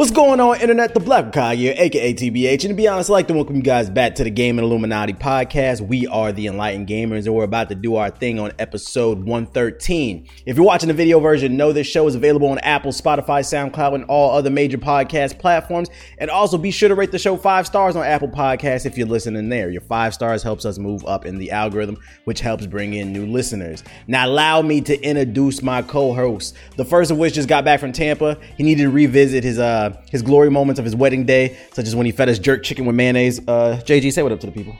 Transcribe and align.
What's 0.00 0.12
going 0.12 0.40
on, 0.40 0.58
Internet? 0.62 0.94
The 0.94 1.00
Black 1.00 1.30
Guy 1.30 1.56
here, 1.56 1.74
aka 1.76 2.14
TBH. 2.14 2.52
And 2.52 2.70
to 2.70 2.72
be 2.72 2.88
honest, 2.88 3.10
I'd 3.10 3.12
like 3.12 3.28
to 3.28 3.34
welcome 3.34 3.56
you 3.56 3.62
guys 3.62 3.90
back 3.90 4.14
to 4.14 4.24
the 4.24 4.30
Gaming 4.30 4.64
Illuminati 4.64 5.12
podcast. 5.12 5.82
We 5.82 6.06
are 6.06 6.32
the 6.32 6.46
Enlightened 6.46 6.88
Gamers, 6.88 7.26
and 7.26 7.34
we're 7.34 7.44
about 7.44 7.68
to 7.68 7.74
do 7.74 7.96
our 7.96 8.08
thing 8.08 8.40
on 8.40 8.50
episode 8.58 9.18
113. 9.18 10.26
If 10.46 10.56
you're 10.56 10.64
watching 10.64 10.88
the 10.88 10.94
video 10.94 11.20
version, 11.20 11.58
know 11.58 11.74
this 11.74 11.86
show 11.86 12.06
is 12.06 12.14
available 12.14 12.48
on 12.48 12.58
Apple, 12.60 12.92
Spotify, 12.92 13.40
SoundCloud, 13.42 13.94
and 13.96 14.04
all 14.04 14.30
other 14.30 14.48
major 14.48 14.78
podcast 14.78 15.38
platforms. 15.38 15.90
And 16.16 16.30
also 16.30 16.56
be 16.56 16.70
sure 16.70 16.88
to 16.88 16.94
rate 16.94 17.12
the 17.12 17.18
show 17.18 17.36
five 17.36 17.66
stars 17.66 17.94
on 17.94 18.02
Apple 18.06 18.28
Podcasts 18.28 18.86
if 18.86 18.96
you're 18.96 19.06
listening 19.06 19.50
there. 19.50 19.68
Your 19.68 19.82
five 19.82 20.14
stars 20.14 20.42
helps 20.42 20.64
us 20.64 20.78
move 20.78 21.04
up 21.04 21.26
in 21.26 21.36
the 21.36 21.50
algorithm, 21.50 21.98
which 22.24 22.40
helps 22.40 22.64
bring 22.64 22.94
in 22.94 23.12
new 23.12 23.26
listeners. 23.26 23.84
Now, 24.06 24.24
allow 24.24 24.62
me 24.62 24.80
to 24.80 24.98
introduce 25.02 25.60
my 25.60 25.82
co-hosts. 25.82 26.54
The 26.78 26.86
first 26.86 27.10
of 27.10 27.18
which 27.18 27.34
just 27.34 27.50
got 27.50 27.66
back 27.66 27.80
from 27.80 27.92
Tampa. 27.92 28.38
He 28.56 28.62
needed 28.62 28.84
to 28.84 28.90
revisit 28.90 29.44
his 29.44 29.58
uh, 29.58 29.89
his 30.10 30.22
glory 30.22 30.50
moments 30.50 30.78
of 30.78 30.84
his 30.84 30.96
wedding 30.96 31.24
day, 31.24 31.56
such 31.72 31.86
as 31.86 31.94
when 31.96 32.06
he 32.06 32.12
fed 32.12 32.28
us 32.28 32.38
jerk 32.38 32.62
chicken 32.62 32.86
with 32.86 32.96
mayonnaise. 32.96 33.38
Uh, 33.40 33.80
JG, 33.84 34.12
say 34.12 34.22
what 34.22 34.32
up 34.32 34.40
to 34.40 34.46
the 34.46 34.52
people. 34.52 34.76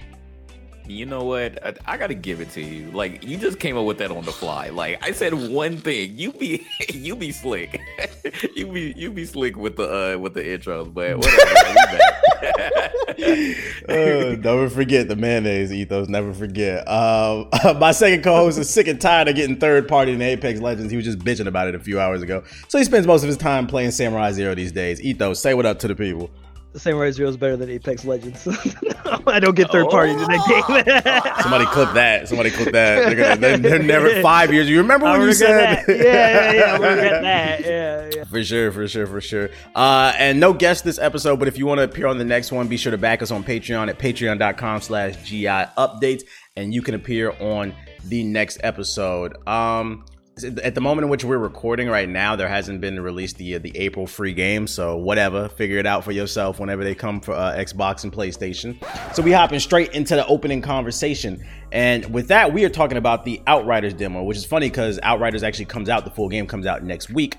You 0.90 1.06
know 1.06 1.22
what? 1.22 1.64
I, 1.64 1.74
I, 1.86 1.96
gotta 1.96 2.14
give 2.14 2.40
it 2.40 2.50
to 2.50 2.60
you. 2.60 2.90
Like 2.90 3.22
you 3.22 3.36
just 3.36 3.60
came 3.60 3.76
up 3.76 3.84
with 3.84 3.98
that 3.98 4.10
on 4.10 4.24
the 4.24 4.32
fly. 4.32 4.70
Like 4.70 4.98
I 5.02 5.12
said 5.12 5.32
one 5.34 5.78
thing. 5.78 6.18
You 6.18 6.32
be 6.32 6.66
you 6.92 7.14
be 7.14 7.30
slick. 7.30 7.80
you 8.56 8.66
be 8.66 8.92
you 8.96 9.12
be 9.12 9.24
slick 9.24 9.56
with 9.56 9.76
the 9.76 10.14
uh 10.14 10.18
with 10.18 10.34
the 10.34 10.42
intros, 10.42 10.92
but 10.92 11.16
whatever. 11.16 12.00
uh, 13.88 14.36
never 14.36 14.68
forget 14.68 15.06
the 15.06 15.14
mayonnaise 15.16 15.72
ethos. 15.72 16.08
Never 16.08 16.34
forget. 16.34 16.88
Um, 16.88 17.48
my 17.78 17.92
second 17.92 18.24
co-host 18.24 18.58
is 18.58 18.68
sick 18.68 18.88
and 18.88 19.00
tired 19.00 19.28
of 19.28 19.36
getting 19.36 19.56
third 19.56 19.86
party 19.86 20.12
in 20.12 20.20
Apex 20.20 20.60
Legends. 20.60 20.90
He 20.90 20.96
was 20.96 21.04
just 21.04 21.20
bitching 21.20 21.46
about 21.46 21.68
it 21.68 21.76
a 21.76 21.80
few 21.80 22.00
hours 22.00 22.20
ago. 22.20 22.42
So 22.66 22.78
he 22.78 22.84
spends 22.84 23.06
most 23.06 23.22
of 23.22 23.28
his 23.28 23.36
time 23.36 23.68
playing 23.68 23.92
Samurai 23.92 24.32
Zero 24.32 24.56
these 24.56 24.72
days. 24.72 25.00
Ethos, 25.00 25.40
say 25.40 25.54
what 25.54 25.66
up 25.66 25.78
to 25.80 25.88
the 25.88 25.94
people. 25.94 26.30
Samurai 26.74 27.10
Zero 27.10 27.28
is 27.28 27.36
better 27.36 27.56
than 27.56 27.68
Apex 27.68 28.04
Legends. 28.04 28.46
I 29.26 29.40
don't 29.40 29.56
get 29.56 29.70
third 29.70 29.88
parties 29.88 30.16
oh. 30.18 30.22
in 30.22 30.28
that 30.28 30.46
game. 30.48 31.32
Somebody 31.42 31.66
clip 31.66 31.92
that. 31.94 32.28
Somebody 32.28 32.50
clip 32.50 32.72
that. 32.72 33.06
They're, 33.06 33.16
gonna, 33.16 33.36
they're, 33.36 33.58
they're 33.58 33.82
never 33.82 34.22
five 34.22 34.52
years. 34.52 34.68
You 34.68 34.78
remember 34.78 35.06
when 35.06 35.22
you 35.22 35.32
said? 35.32 35.86
That. 35.86 35.88
Yeah, 35.88 36.04
yeah, 36.04 36.52
yeah. 36.52 36.78
we 36.78 37.02
get 37.02 37.22
that. 37.22 37.60
Yeah, 37.60 38.10
yeah. 38.16 38.24
For 38.24 38.44
sure, 38.44 38.70
for 38.72 38.86
sure, 38.86 39.06
for 39.06 39.20
sure. 39.20 39.50
Uh, 39.74 40.12
and 40.16 40.38
no 40.38 40.52
guest 40.52 40.84
this 40.84 40.98
episode, 40.98 41.38
but 41.38 41.48
if 41.48 41.58
you 41.58 41.66
want 41.66 41.78
to 41.78 41.84
appear 41.84 42.06
on 42.06 42.18
the 42.18 42.24
next 42.24 42.52
one, 42.52 42.68
be 42.68 42.76
sure 42.76 42.92
to 42.92 42.98
back 42.98 43.22
us 43.22 43.30
on 43.30 43.42
Patreon 43.42 43.88
at 43.88 43.98
patreon.com/slash 43.98 45.16
GI 45.24 45.46
updates, 45.46 46.22
and 46.56 46.72
you 46.72 46.82
can 46.82 46.94
appear 46.94 47.32
on 47.40 47.74
the 48.04 48.22
next 48.22 48.60
episode. 48.62 49.36
Um, 49.48 50.04
at 50.44 50.74
the 50.74 50.80
moment 50.80 51.04
in 51.04 51.10
which 51.10 51.24
we're 51.24 51.38
recording 51.38 51.88
right 51.88 52.08
now, 52.08 52.36
there 52.36 52.48
hasn't 52.48 52.80
been 52.80 53.00
released 53.00 53.36
the 53.36 53.56
uh, 53.56 53.58
the 53.58 53.76
April 53.76 54.06
free 54.06 54.32
game. 54.32 54.66
So 54.66 54.96
whatever, 54.96 55.48
figure 55.48 55.78
it 55.78 55.86
out 55.86 56.04
for 56.04 56.12
yourself 56.12 56.58
whenever 56.58 56.84
they 56.84 56.94
come 56.94 57.20
for 57.20 57.32
uh, 57.32 57.54
Xbox 57.56 58.04
and 58.04 58.12
PlayStation. 58.12 58.82
So 59.14 59.22
we 59.22 59.32
hopping 59.32 59.60
straight 59.60 59.92
into 59.92 60.14
the 60.14 60.26
opening 60.26 60.62
conversation, 60.62 61.44
and 61.72 62.12
with 62.12 62.28
that, 62.28 62.52
we 62.52 62.64
are 62.64 62.70
talking 62.70 62.98
about 62.98 63.24
the 63.24 63.42
Outriders 63.46 63.94
demo, 63.94 64.22
which 64.22 64.38
is 64.38 64.44
funny 64.44 64.68
because 64.68 64.98
Outriders 65.02 65.42
actually 65.42 65.66
comes 65.66 65.88
out. 65.88 66.04
The 66.04 66.10
full 66.10 66.28
game 66.28 66.46
comes 66.46 66.66
out 66.66 66.82
next 66.82 67.10
week. 67.10 67.36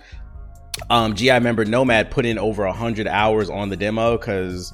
Um, 0.89 1.15
GI 1.15 1.39
member 1.39 1.65
Nomad 1.65 2.11
put 2.11 2.25
in 2.25 2.37
over 2.37 2.67
hundred 2.67 3.07
hours 3.07 3.49
on 3.49 3.69
the 3.69 3.77
demo 3.77 4.17
because 4.17 4.73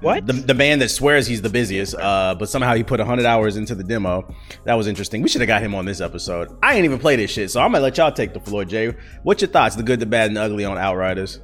what? 0.00 0.26
The, 0.26 0.32
the 0.34 0.54
man 0.54 0.78
that 0.80 0.90
swears 0.90 1.26
he's 1.26 1.42
the 1.42 1.48
busiest, 1.48 1.94
uh, 1.94 2.34
but 2.38 2.48
somehow 2.48 2.74
he 2.74 2.82
put 2.82 3.00
100 3.00 3.24
hours 3.24 3.56
into 3.56 3.74
the 3.74 3.84
demo. 3.84 4.34
That 4.64 4.74
was 4.74 4.86
interesting. 4.86 5.22
We 5.22 5.28
should 5.28 5.40
have 5.40 5.48
got 5.48 5.62
him 5.62 5.74
on 5.74 5.84
this 5.84 6.00
episode. 6.00 6.56
I 6.62 6.74
ain't 6.74 6.84
even 6.84 6.98
play 6.98 7.16
this 7.16 7.30
shit, 7.30 7.50
so 7.50 7.60
I'm 7.60 7.72
gonna 7.72 7.82
let 7.82 7.96
y'all 7.96 8.12
take 8.12 8.34
the 8.34 8.40
floor, 8.40 8.64
Jay. 8.64 8.94
What's 9.22 9.42
your 9.42 9.50
thoughts, 9.50 9.76
the 9.76 9.82
good, 9.82 10.00
the 10.00 10.06
bad, 10.06 10.28
and 10.28 10.36
the 10.36 10.42
ugly 10.42 10.64
on 10.64 10.76
Outriders? 10.76 11.40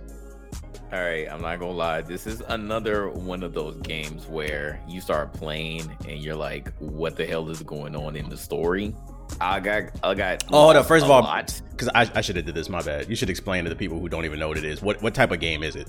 All 0.93 1.01
right, 1.01 1.27
I'm 1.31 1.41
not 1.41 1.59
gonna 1.59 1.73
lie. 1.73 2.03
This 2.03 2.27
is 2.27 2.43
another 2.49 3.09
one 3.09 3.43
of 3.43 3.55
those 3.55 3.77
games 3.79 4.27
where 4.27 4.79
you 4.87 5.01
start 5.01 5.33
playing 5.33 5.91
and 6.07 6.19
you're 6.19 6.37
like, 6.37 6.71
"What 6.81 7.17
the 7.17 7.25
hell 7.25 7.49
is 7.49 7.63
going 7.63 7.97
on 7.97 8.15
in 8.15 8.29
the 8.29 8.37
story?" 8.37 8.95
I 9.41 9.61
got, 9.61 9.85
I 10.03 10.13
got. 10.13 10.45
Oh, 10.53 10.65
hold 10.65 10.77
up. 10.77 10.87
First 10.87 11.07
of 11.07 11.11
all, 11.11 11.23
because 11.71 11.89
I, 11.95 12.11
I 12.15 12.21
should 12.21 12.37
have 12.37 12.45
did 12.45 12.55
this. 12.55 12.69
My 12.69 12.83
bad. 12.83 13.09
You 13.09 13.17
should 13.17 13.31
explain 13.31 13.65
to 13.65 13.71
the 13.71 13.77
people 13.77 13.99
who 13.99 14.11
don't 14.11 14.27
even 14.27 14.39
know 14.39 14.49
what 14.49 14.59
it 14.59 14.65
is. 14.67 14.83
What 14.83 15.01
what 15.01 15.15
type 15.15 15.31
of 15.31 15.41
game 15.41 15.63
is 15.63 15.77
it? 15.77 15.89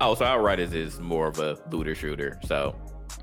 Oh, 0.00 0.14
so 0.14 0.24
Outriders 0.24 0.72
is 0.72 0.98
more 0.98 1.26
of 1.26 1.38
a 1.38 1.58
looter 1.70 1.94
shooter. 1.94 2.38
So 2.44 2.74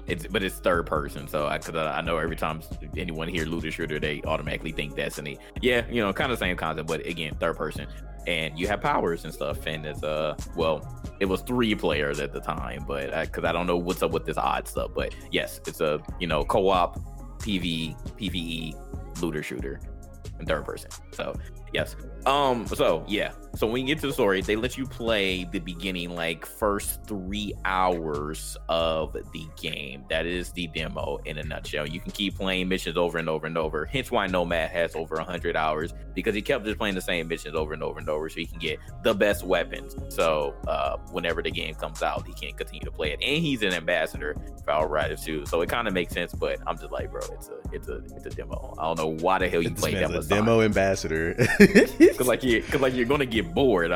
it's 0.05 0.27
but 0.27 0.43
it's 0.43 0.55
third 0.59 0.85
person. 0.85 1.27
So 1.27 1.47
I 1.47 1.57
cause 1.57 1.75
I 1.75 2.01
know 2.01 2.17
every 2.17 2.35
time 2.35 2.61
anyone 2.95 3.27
hear 3.27 3.45
looter 3.45 3.71
shooter, 3.71 3.99
they 3.99 4.21
automatically 4.23 4.71
think 4.71 4.95
Destiny. 4.95 5.37
Yeah, 5.61 5.85
you 5.89 6.01
know, 6.01 6.13
kind 6.13 6.31
of 6.31 6.37
same 6.37 6.55
concept, 6.55 6.87
but 6.87 7.05
again, 7.05 7.35
third 7.35 7.57
person. 7.57 7.87
And 8.27 8.57
you 8.59 8.67
have 8.67 8.81
powers 8.81 9.23
and 9.23 9.33
stuff. 9.33 9.65
And 9.65 9.85
it's 9.85 10.03
uh 10.03 10.35
well, 10.55 11.03
it 11.19 11.25
was 11.25 11.41
three 11.41 11.73
players 11.75 12.19
at 12.19 12.31
the 12.31 12.41
time, 12.41 12.85
but 12.87 13.09
because 13.21 13.43
I, 13.43 13.49
I, 13.49 13.51
don't 13.53 13.67
know 13.67 13.77
what's 13.77 14.03
up 14.03 14.11
with 14.11 14.25
this 14.25 14.37
odd 14.37 14.67
stuff. 14.67 14.91
But 14.93 15.15
yes, 15.31 15.59
it's 15.65 15.81
a 15.81 15.99
you 16.19 16.27
know 16.27 16.45
co-op 16.45 16.99
PV 17.39 18.17
PVE 18.17 19.21
looter 19.21 19.41
shooter 19.41 19.79
in 20.39 20.45
third 20.45 20.65
person. 20.65 20.91
So 21.11 21.35
yes. 21.73 21.95
Um. 22.27 22.67
So 22.67 23.05
yeah. 23.07 23.31
So 23.55 23.65
when 23.65 23.87
you 23.87 23.95
get 23.95 24.01
to 24.01 24.07
the 24.07 24.13
story, 24.13 24.41
they 24.41 24.55
let 24.55 24.77
you 24.77 24.85
play 24.85 25.45
the 25.45 25.59
beginning, 25.59 26.13
like 26.13 26.45
first 26.45 27.03
three 27.07 27.53
hours 27.65 28.55
of 28.69 29.13
the 29.13 29.47
game. 29.55 30.03
That 30.09 30.27
is 30.27 30.51
the 30.51 30.67
demo 30.67 31.17
in 31.25 31.39
a 31.39 31.43
nutshell. 31.43 31.87
You 31.87 31.99
can 31.99 32.11
keep 32.11 32.35
playing 32.35 32.67
missions 32.67 32.97
over 32.97 33.17
and 33.17 33.27
over 33.27 33.47
and 33.47 33.57
over. 33.57 33.85
Hence 33.85 34.11
why 34.11 34.27
Nomad 34.27 34.69
has 34.69 34.95
over 34.95 35.19
hundred 35.21 35.55
hours 35.55 35.93
because 36.13 36.35
he 36.35 36.41
kept 36.41 36.65
just 36.65 36.77
playing 36.77 36.95
the 36.95 37.01
same 37.01 37.27
missions 37.27 37.55
over 37.55 37.73
and 37.73 37.81
over 37.81 37.97
and 37.97 38.09
over, 38.09 38.29
so 38.29 38.35
he 38.35 38.45
can 38.45 38.59
get 38.59 38.77
the 39.03 39.13
best 39.13 39.43
weapons. 39.43 39.95
So 40.09 40.53
uh, 40.67 40.97
whenever 41.11 41.41
the 41.41 41.51
game 41.51 41.75
comes 41.75 42.03
out, 42.03 42.27
he 42.27 42.33
can 42.33 42.55
continue 42.55 42.83
to 42.83 42.91
play 42.91 43.11
it, 43.11 43.19
and 43.23 43.41
he's 43.41 43.63
an 43.63 43.73
ambassador 43.73 44.35
for 44.65 44.71
Outriders 44.71 45.23
too. 45.23 45.45
So 45.45 45.61
it 45.61 45.69
kind 45.69 45.87
of 45.87 45.93
makes 45.93 46.13
sense. 46.13 46.33
But 46.33 46.59
I'm 46.67 46.77
just 46.77 46.91
like, 46.91 47.09
bro, 47.09 47.21
it's 47.33 47.49
a 47.49 47.57
it's 47.71 47.87
a 47.87 48.03
it's 48.15 48.25
a 48.25 48.29
demo. 48.29 48.75
I 48.77 48.83
don't 48.83 48.99
know 48.99 49.23
why 49.23 49.39
the 49.39 49.47
hell 49.47 49.61
you 49.61 49.71
played 49.71 49.95
that. 49.95 50.13
A 50.13 50.21
demo 50.21 50.61
ambassador. 50.61 51.35
Because 52.17 52.27
like 52.27 52.43
you, 52.43 52.61
because 52.61 52.81
like 52.81 52.95
you're 52.95 53.05
gonna 53.05 53.25
get 53.25 53.53
bored. 53.53 53.91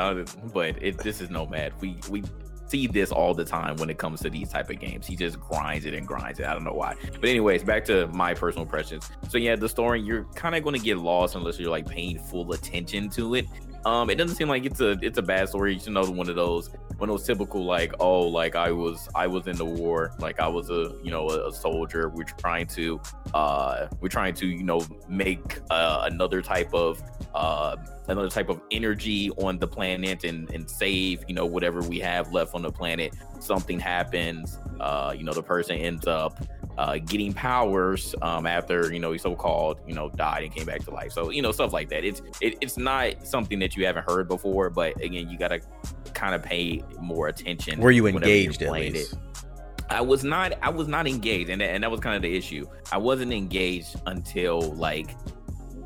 But 0.53 0.81
it, 0.81 0.99
this 0.99 1.21
is 1.21 1.31
Nomad. 1.31 1.73
We 1.81 1.97
we 2.09 2.23
see 2.67 2.87
this 2.87 3.11
all 3.11 3.33
the 3.33 3.43
time 3.43 3.75
when 3.77 3.89
it 3.89 3.97
comes 3.97 4.21
to 4.21 4.29
these 4.29 4.49
type 4.49 4.69
of 4.69 4.79
games. 4.79 5.05
He 5.05 5.15
just 5.15 5.39
grinds 5.39 5.85
it 5.85 5.93
and 5.93 6.07
grinds 6.07 6.39
it. 6.39 6.45
I 6.45 6.53
don't 6.53 6.63
know 6.63 6.73
why. 6.73 6.95
But 7.19 7.29
anyways, 7.29 7.63
back 7.63 7.83
to 7.85 8.07
my 8.07 8.33
personal 8.33 8.63
impressions. 8.63 9.09
So 9.27 9.37
yeah, 9.37 9.55
the 9.55 9.67
story 9.67 10.01
you're 10.01 10.23
kind 10.35 10.55
of 10.55 10.63
going 10.63 10.79
to 10.79 10.83
get 10.83 10.97
lost 10.97 11.35
unless 11.35 11.59
you're 11.59 11.69
like 11.69 11.87
paying 11.87 12.17
full 12.17 12.53
attention 12.53 13.09
to 13.09 13.35
it. 13.35 13.47
Um, 13.83 14.09
it 14.11 14.15
doesn't 14.15 14.35
seem 14.37 14.47
like 14.47 14.63
it's 14.63 14.79
a 14.79 14.91
it's 15.01 15.17
a 15.17 15.23
bad 15.23 15.49
story. 15.49 15.75
It's 15.75 15.87
another 15.87 16.11
one 16.11 16.29
of 16.29 16.35
those 16.35 16.69
one 16.97 17.09
of 17.09 17.17
those 17.17 17.25
typical 17.25 17.65
like 17.65 17.93
oh 17.99 18.21
like 18.21 18.55
I 18.55 18.71
was 18.71 19.09
I 19.15 19.25
was 19.25 19.47
in 19.47 19.55
the 19.55 19.65
war 19.65 20.13
like 20.19 20.39
I 20.39 20.47
was 20.47 20.69
a 20.69 20.95
you 21.03 21.09
know 21.09 21.27
a, 21.29 21.49
a 21.49 21.51
soldier. 21.51 22.09
We're 22.09 22.25
trying 22.25 22.67
to 22.67 23.01
uh 23.33 23.87
we're 23.99 24.07
trying 24.07 24.35
to 24.35 24.47
you 24.47 24.63
know 24.63 24.85
make 25.09 25.59
uh, 25.71 26.07
another 26.11 26.43
type 26.43 26.71
of 26.75 27.01
uh 27.33 27.75
another 28.11 28.29
type 28.29 28.49
of 28.49 28.61
energy 28.71 29.31
on 29.31 29.57
the 29.57 29.67
planet 29.67 30.23
and 30.23 30.51
and 30.51 30.69
save 30.69 31.23
you 31.27 31.35
know 31.35 31.45
whatever 31.45 31.81
we 31.81 31.99
have 31.99 32.31
left 32.31 32.53
on 32.53 32.61
the 32.61 32.71
planet. 32.71 33.13
Something 33.39 33.79
happens. 33.79 34.59
Uh, 34.79 35.13
you 35.17 35.23
know 35.23 35.33
the 35.33 35.43
person 35.43 35.77
ends 35.77 36.07
up 36.07 36.43
uh, 36.77 36.97
getting 36.97 37.33
powers 37.33 38.15
um, 38.21 38.45
after 38.45 38.93
you 38.93 38.99
know 38.99 39.11
he 39.11 39.17
so-called 39.17 39.79
you 39.87 39.93
know 39.93 40.09
died 40.09 40.43
and 40.43 40.53
came 40.53 40.65
back 40.65 40.83
to 40.83 40.91
life. 40.91 41.11
So 41.11 41.29
you 41.29 41.41
know 41.41 41.51
stuff 41.51 41.73
like 41.73 41.89
that. 41.89 42.03
It's 42.03 42.21
it, 42.41 42.57
it's 42.61 42.77
not 42.77 43.25
something 43.25 43.59
that 43.59 43.75
you 43.75 43.85
haven't 43.85 44.09
heard 44.09 44.27
before, 44.27 44.69
but 44.69 44.99
again, 45.01 45.29
you 45.29 45.37
gotta 45.37 45.61
kind 46.13 46.35
of 46.35 46.43
pay 46.43 46.83
more 46.99 47.27
attention. 47.27 47.79
Were 47.79 47.91
you 47.91 48.07
engaged 48.07 48.61
at 48.61 48.71
least? 48.71 49.13
It. 49.13 49.19
I 49.89 50.01
was 50.01 50.23
not. 50.23 50.53
I 50.61 50.69
was 50.69 50.87
not 50.87 51.07
engaged, 51.07 51.49
and 51.49 51.61
and 51.61 51.83
that 51.83 51.91
was 51.91 51.99
kind 51.99 52.15
of 52.15 52.21
the 52.21 52.35
issue. 52.35 52.65
I 52.91 52.97
wasn't 52.97 53.33
engaged 53.33 53.97
until 54.05 54.61
like 54.73 55.15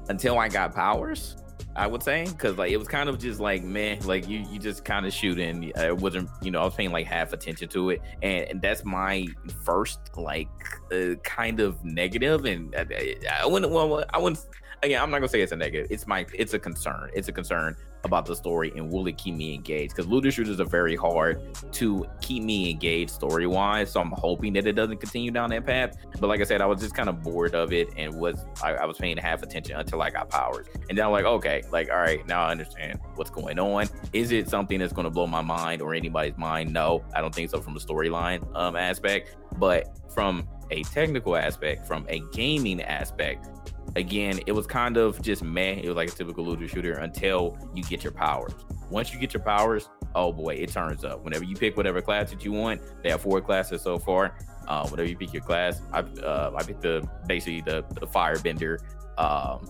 until 0.09 0.37
I 0.37 0.47
got 0.47 0.75
powers. 0.75 1.35
I 1.75 1.87
would 1.87 2.01
say 2.01 2.25
because 2.25 2.57
like 2.57 2.71
it 2.71 2.77
was 2.77 2.87
kind 2.87 3.09
of 3.09 3.19
just 3.19 3.39
like 3.39 3.63
man, 3.63 3.99
like 4.05 4.27
you 4.29 4.45
you 4.49 4.59
just 4.59 4.85
kind 4.85 5.05
of 5.05 5.13
shooting. 5.13 5.71
It 5.75 5.97
wasn't 5.97 6.29
you 6.41 6.51
know 6.51 6.61
I 6.61 6.65
was 6.65 6.73
paying 6.73 6.91
like 6.91 7.05
half 7.05 7.33
attention 7.33 7.67
to 7.69 7.89
it, 7.89 8.01
and, 8.21 8.49
and 8.49 8.61
that's 8.61 8.85
my 8.85 9.27
first 9.63 9.99
like 10.15 10.47
uh, 10.93 11.15
kind 11.23 11.59
of 11.59 11.83
negative, 11.83 12.45
and 12.45 12.73
I, 12.75 13.15
I 13.41 13.45
wouldn't 13.45 13.71
well 13.71 14.05
I 14.13 14.17
wouldn't 14.17 14.45
again 14.83 15.01
I'm 15.01 15.11
not 15.11 15.17
gonna 15.17 15.27
say 15.27 15.41
it's 15.41 15.51
a 15.51 15.57
negative. 15.57 15.87
It's 15.89 16.07
my 16.07 16.25
it's 16.33 16.53
a 16.53 16.59
concern. 16.59 17.09
It's 17.13 17.27
a 17.27 17.33
concern 17.33 17.75
about 18.05 18.25
the 18.25 18.35
story 18.35 18.71
and 18.75 18.89
will 18.89 19.07
it 19.07 19.17
keep 19.17 19.35
me 19.35 19.53
engaged? 19.53 19.95
Because 19.95 20.09
looter 20.09 20.31
shooters 20.31 20.59
are 20.59 20.65
very 20.65 20.95
hard 20.95 21.41
to 21.73 22.05
keep 22.21 22.43
me 22.43 22.69
engaged 22.69 23.11
story 23.11 23.47
wise. 23.47 23.91
So 23.91 23.99
I'm 23.99 24.11
hoping 24.11 24.53
that 24.53 24.65
it 24.65 24.73
doesn't 24.73 24.97
continue 24.97 25.31
down 25.31 25.49
that 25.49 25.65
path. 25.65 25.97
But 26.19 26.27
like 26.27 26.39
I 26.39 26.43
said, 26.43 26.61
I 26.61 26.65
was 26.65 26.79
just 26.79 26.95
kind 26.95 27.09
of 27.09 27.21
bored 27.21 27.55
of 27.55 27.73
it 27.73 27.89
and 27.97 28.13
was 28.13 28.45
I, 28.63 28.75
I 28.75 28.85
was 28.85 28.97
paying 28.97 29.17
half 29.17 29.43
attention 29.43 29.75
until 29.75 30.01
I 30.01 30.09
got 30.09 30.29
powers. 30.29 30.67
And 30.89 30.97
then 30.97 31.05
I'm 31.05 31.11
like, 31.11 31.25
okay, 31.25 31.63
like 31.71 31.89
all 31.89 31.97
right, 31.97 32.25
now 32.27 32.45
I 32.45 32.51
understand 32.51 32.99
what's 33.15 33.31
going 33.31 33.59
on. 33.59 33.87
Is 34.13 34.31
it 34.31 34.47
something 34.47 34.79
that's 34.79 34.93
going 34.93 35.05
to 35.05 35.11
blow 35.11 35.27
my 35.27 35.41
mind 35.41 35.81
or 35.81 35.93
anybody's 35.93 36.37
mind? 36.37 36.71
No, 36.71 37.03
I 37.13 37.21
don't 37.21 37.33
think 37.33 37.49
so 37.49 37.59
from 37.59 37.75
a 37.75 37.79
storyline 37.79 38.45
um 38.55 38.75
aspect. 38.75 39.35
But 39.57 39.97
from 40.13 40.47
a 40.71 40.83
technical 40.83 41.35
aspect, 41.35 41.87
from 41.87 42.05
a 42.09 42.21
gaming 42.33 42.81
aspect, 42.81 43.64
again, 43.95 44.39
it 44.45 44.51
was 44.51 44.67
kind 44.67 44.97
of 44.97 45.21
just 45.21 45.43
meh. 45.43 45.79
It 45.81 45.87
was 45.87 45.95
like 45.95 46.09
a 46.09 46.11
typical 46.11 46.45
looter 46.45 46.67
shooter 46.67 46.93
until 46.93 47.57
you 47.73 47.83
get 47.83 48.03
your 48.03 48.13
powers. 48.13 48.53
Once 48.89 49.13
you 49.13 49.19
get 49.19 49.33
your 49.33 49.43
powers, 49.43 49.89
oh 50.13 50.31
boy, 50.31 50.55
it 50.55 50.71
turns 50.71 51.03
up. 51.03 51.23
Whenever 51.23 51.43
you 51.43 51.55
pick 51.55 51.75
whatever 51.77 52.01
class 52.01 52.29
that 52.31 52.43
you 52.45 52.51
want, 52.51 52.81
they 53.03 53.09
have 53.09 53.21
four 53.21 53.41
classes 53.41 53.81
so 53.81 53.97
far. 53.97 54.37
Uh, 54.67 54.87
whatever 54.87 55.07
you 55.07 55.15
pick 55.15 55.33
your 55.33 55.43
class, 55.43 55.81
I 55.93 55.99
uh, 55.99 56.51
I 56.55 56.63
picked 56.63 56.81
the 56.81 57.07
basically 57.27 57.61
the 57.61 57.85
the 57.99 58.07
firebender. 58.07 58.79
Um, 59.17 59.69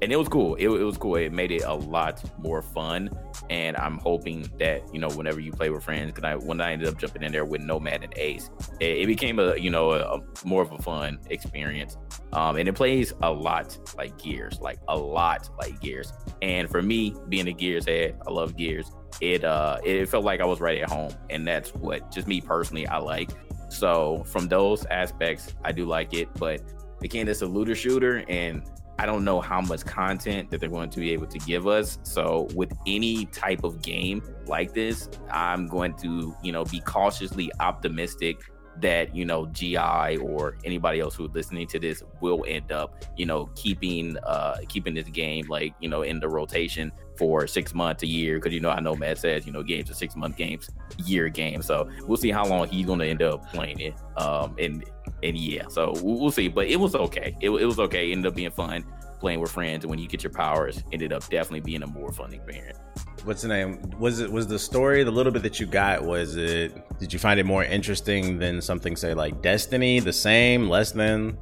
and 0.00 0.12
it 0.12 0.16
was 0.16 0.28
cool. 0.28 0.54
It, 0.56 0.68
it, 0.68 0.84
was 0.84 0.96
cool. 0.96 1.16
It 1.16 1.32
made 1.32 1.50
it 1.50 1.62
a 1.64 1.74
lot 1.74 2.22
more 2.38 2.62
fun. 2.62 3.10
And 3.50 3.76
I'm 3.76 3.98
hoping 3.98 4.48
that 4.58 4.82
you 4.92 5.00
know 5.00 5.08
whenever 5.08 5.40
you 5.40 5.52
play 5.52 5.70
with 5.70 5.84
friends, 5.84 6.12
because 6.12 6.24
I 6.24 6.36
when 6.36 6.60
I 6.60 6.72
ended 6.72 6.88
up 6.88 6.98
jumping 6.98 7.22
in 7.22 7.32
there 7.32 7.44
with 7.44 7.62
Nomad 7.62 8.04
and 8.04 8.12
Ace, 8.16 8.50
it, 8.80 8.98
it 8.98 9.06
became 9.06 9.38
a 9.38 9.56
you 9.56 9.70
know 9.70 9.92
a, 9.92 10.18
a, 10.18 10.22
more 10.44 10.62
of 10.62 10.72
a 10.72 10.78
fun 10.78 11.18
experience. 11.30 11.96
Um, 12.32 12.56
and 12.56 12.68
it 12.68 12.74
plays 12.74 13.12
a 13.22 13.30
lot 13.30 13.78
like 13.96 14.18
Gears, 14.18 14.60
like 14.60 14.78
a 14.88 14.96
lot 14.96 15.48
like 15.58 15.80
Gears. 15.80 16.12
And 16.42 16.68
for 16.68 16.82
me, 16.82 17.14
being 17.28 17.48
a 17.48 17.52
Gears 17.52 17.86
head, 17.86 18.18
I 18.26 18.30
love 18.30 18.56
Gears. 18.56 18.90
It 19.20 19.44
uh 19.44 19.78
it 19.84 20.08
felt 20.08 20.24
like 20.24 20.40
I 20.40 20.44
was 20.44 20.60
right 20.60 20.80
at 20.80 20.88
home, 20.88 21.12
and 21.30 21.46
that's 21.46 21.74
what 21.74 22.10
just 22.12 22.28
me 22.28 22.40
personally 22.40 22.86
I 22.86 22.98
like. 22.98 23.30
So 23.70 24.24
from 24.26 24.48
those 24.48 24.86
aspects, 24.86 25.54
I 25.64 25.72
do 25.72 25.86
like 25.86 26.14
it. 26.14 26.28
But 26.34 26.62
again, 27.02 27.28
it's 27.28 27.42
a 27.42 27.46
looter 27.46 27.74
shooter, 27.74 28.24
and 28.28 28.62
I 28.98 29.06
don't 29.06 29.24
know 29.24 29.40
how 29.40 29.60
much 29.60 29.84
content 29.84 30.50
that 30.50 30.58
they're 30.58 30.68
going 30.68 30.90
to 30.90 31.00
be 31.00 31.12
able 31.12 31.28
to 31.28 31.38
give 31.38 31.68
us. 31.68 31.98
So 32.02 32.48
with 32.54 32.72
any 32.86 33.26
type 33.26 33.62
of 33.62 33.80
game 33.80 34.22
like 34.46 34.74
this, 34.74 35.08
I'm 35.30 35.68
going 35.68 35.94
to, 35.98 36.34
you 36.42 36.52
know, 36.52 36.64
be 36.64 36.80
cautiously 36.80 37.50
optimistic 37.60 38.40
that, 38.80 39.14
you 39.14 39.24
know, 39.24 39.46
GI 39.46 40.18
or 40.18 40.56
anybody 40.64 41.00
else 41.00 41.14
who's 41.14 41.30
listening 41.32 41.66
to 41.68 41.78
this 41.78 42.02
will 42.20 42.44
end 42.46 42.72
up, 42.72 43.04
you 43.16 43.26
know, 43.26 43.46
keeping 43.54 44.16
uh 44.18 44.56
keeping 44.68 44.94
this 44.94 45.08
game 45.08 45.46
like, 45.48 45.74
you 45.80 45.88
know, 45.88 46.02
in 46.02 46.20
the 46.20 46.28
rotation 46.28 46.92
for 47.16 47.46
six 47.46 47.74
months, 47.74 48.02
a 48.02 48.06
year. 48.06 48.38
Cause 48.38 48.52
you 48.52 48.60
know, 48.60 48.70
I 48.70 48.80
know 48.80 48.94
Matt 48.94 49.18
says, 49.18 49.46
you 49.46 49.52
know, 49.52 49.62
games 49.62 49.90
are 49.90 49.94
six 49.94 50.14
month 50.16 50.36
games, 50.36 50.70
year 51.04 51.28
game. 51.28 51.62
So 51.62 51.88
we'll 52.06 52.16
see 52.16 52.30
how 52.30 52.46
long 52.46 52.68
he's 52.68 52.86
gonna 52.86 53.04
end 53.04 53.22
up 53.22 53.50
playing 53.52 53.80
it. 53.80 53.94
Um 54.16 54.54
and 54.58 54.84
and 55.22 55.36
yeah, 55.36 55.68
so 55.68 55.94
we'll 56.02 56.30
see. 56.30 56.48
But 56.48 56.68
it 56.68 56.76
was 56.76 56.94
okay. 56.94 57.36
It, 57.40 57.50
it 57.50 57.64
was 57.64 57.78
okay. 57.78 58.08
It 58.08 58.12
ended 58.12 58.26
up 58.26 58.36
being 58.36 58.50
fun 58.50 58.84
playing 59.18 59.40
with 59.40 59.50
friends. 59.50 59.84
And 59.84 59.90
when 59.90 59.98
you 59.98 60.08
get 60.08 60.22
your 60.22 60.32
powers, 60.32 60.82
ended 60.92 61.12
up 61.12 61.28
definitely 61.28 61.60
being 61.60 61.82
a 61.82 61.86
more 61.86 62.12
fun 62.12 62.32
experience. 62.32 62.78
What's 63.24 63.42
the 63.42 63.48
name? 63.48 63.80
Was 63.98 64.20
it 64.20 64.30
was 64.30 64.46
the 64.46 64.58
story 64.58 65.02
the 65.04 65.10
little 65.10 65.32
bit 65.32 65.42
that 65.42 65.60
you 65.60 65.66
got? 65.66 66.02
Was 66.02 66.36
it? 66.36 66.98
Did 66.98 67.12
you 67.12 67.18
find 67.18 67.38
it 67.38 67.44
more 67.44 67.64
interesting 67.64 68.38
than 68.38 68.62
something 68.62 68.96
say 68.96 69.12
like 69.14 69.42
Destiny? 69.42 70.00
The 70.00 70.12
same, 70.12 70.68
less 70.68 70.92
than? 70.92 71.36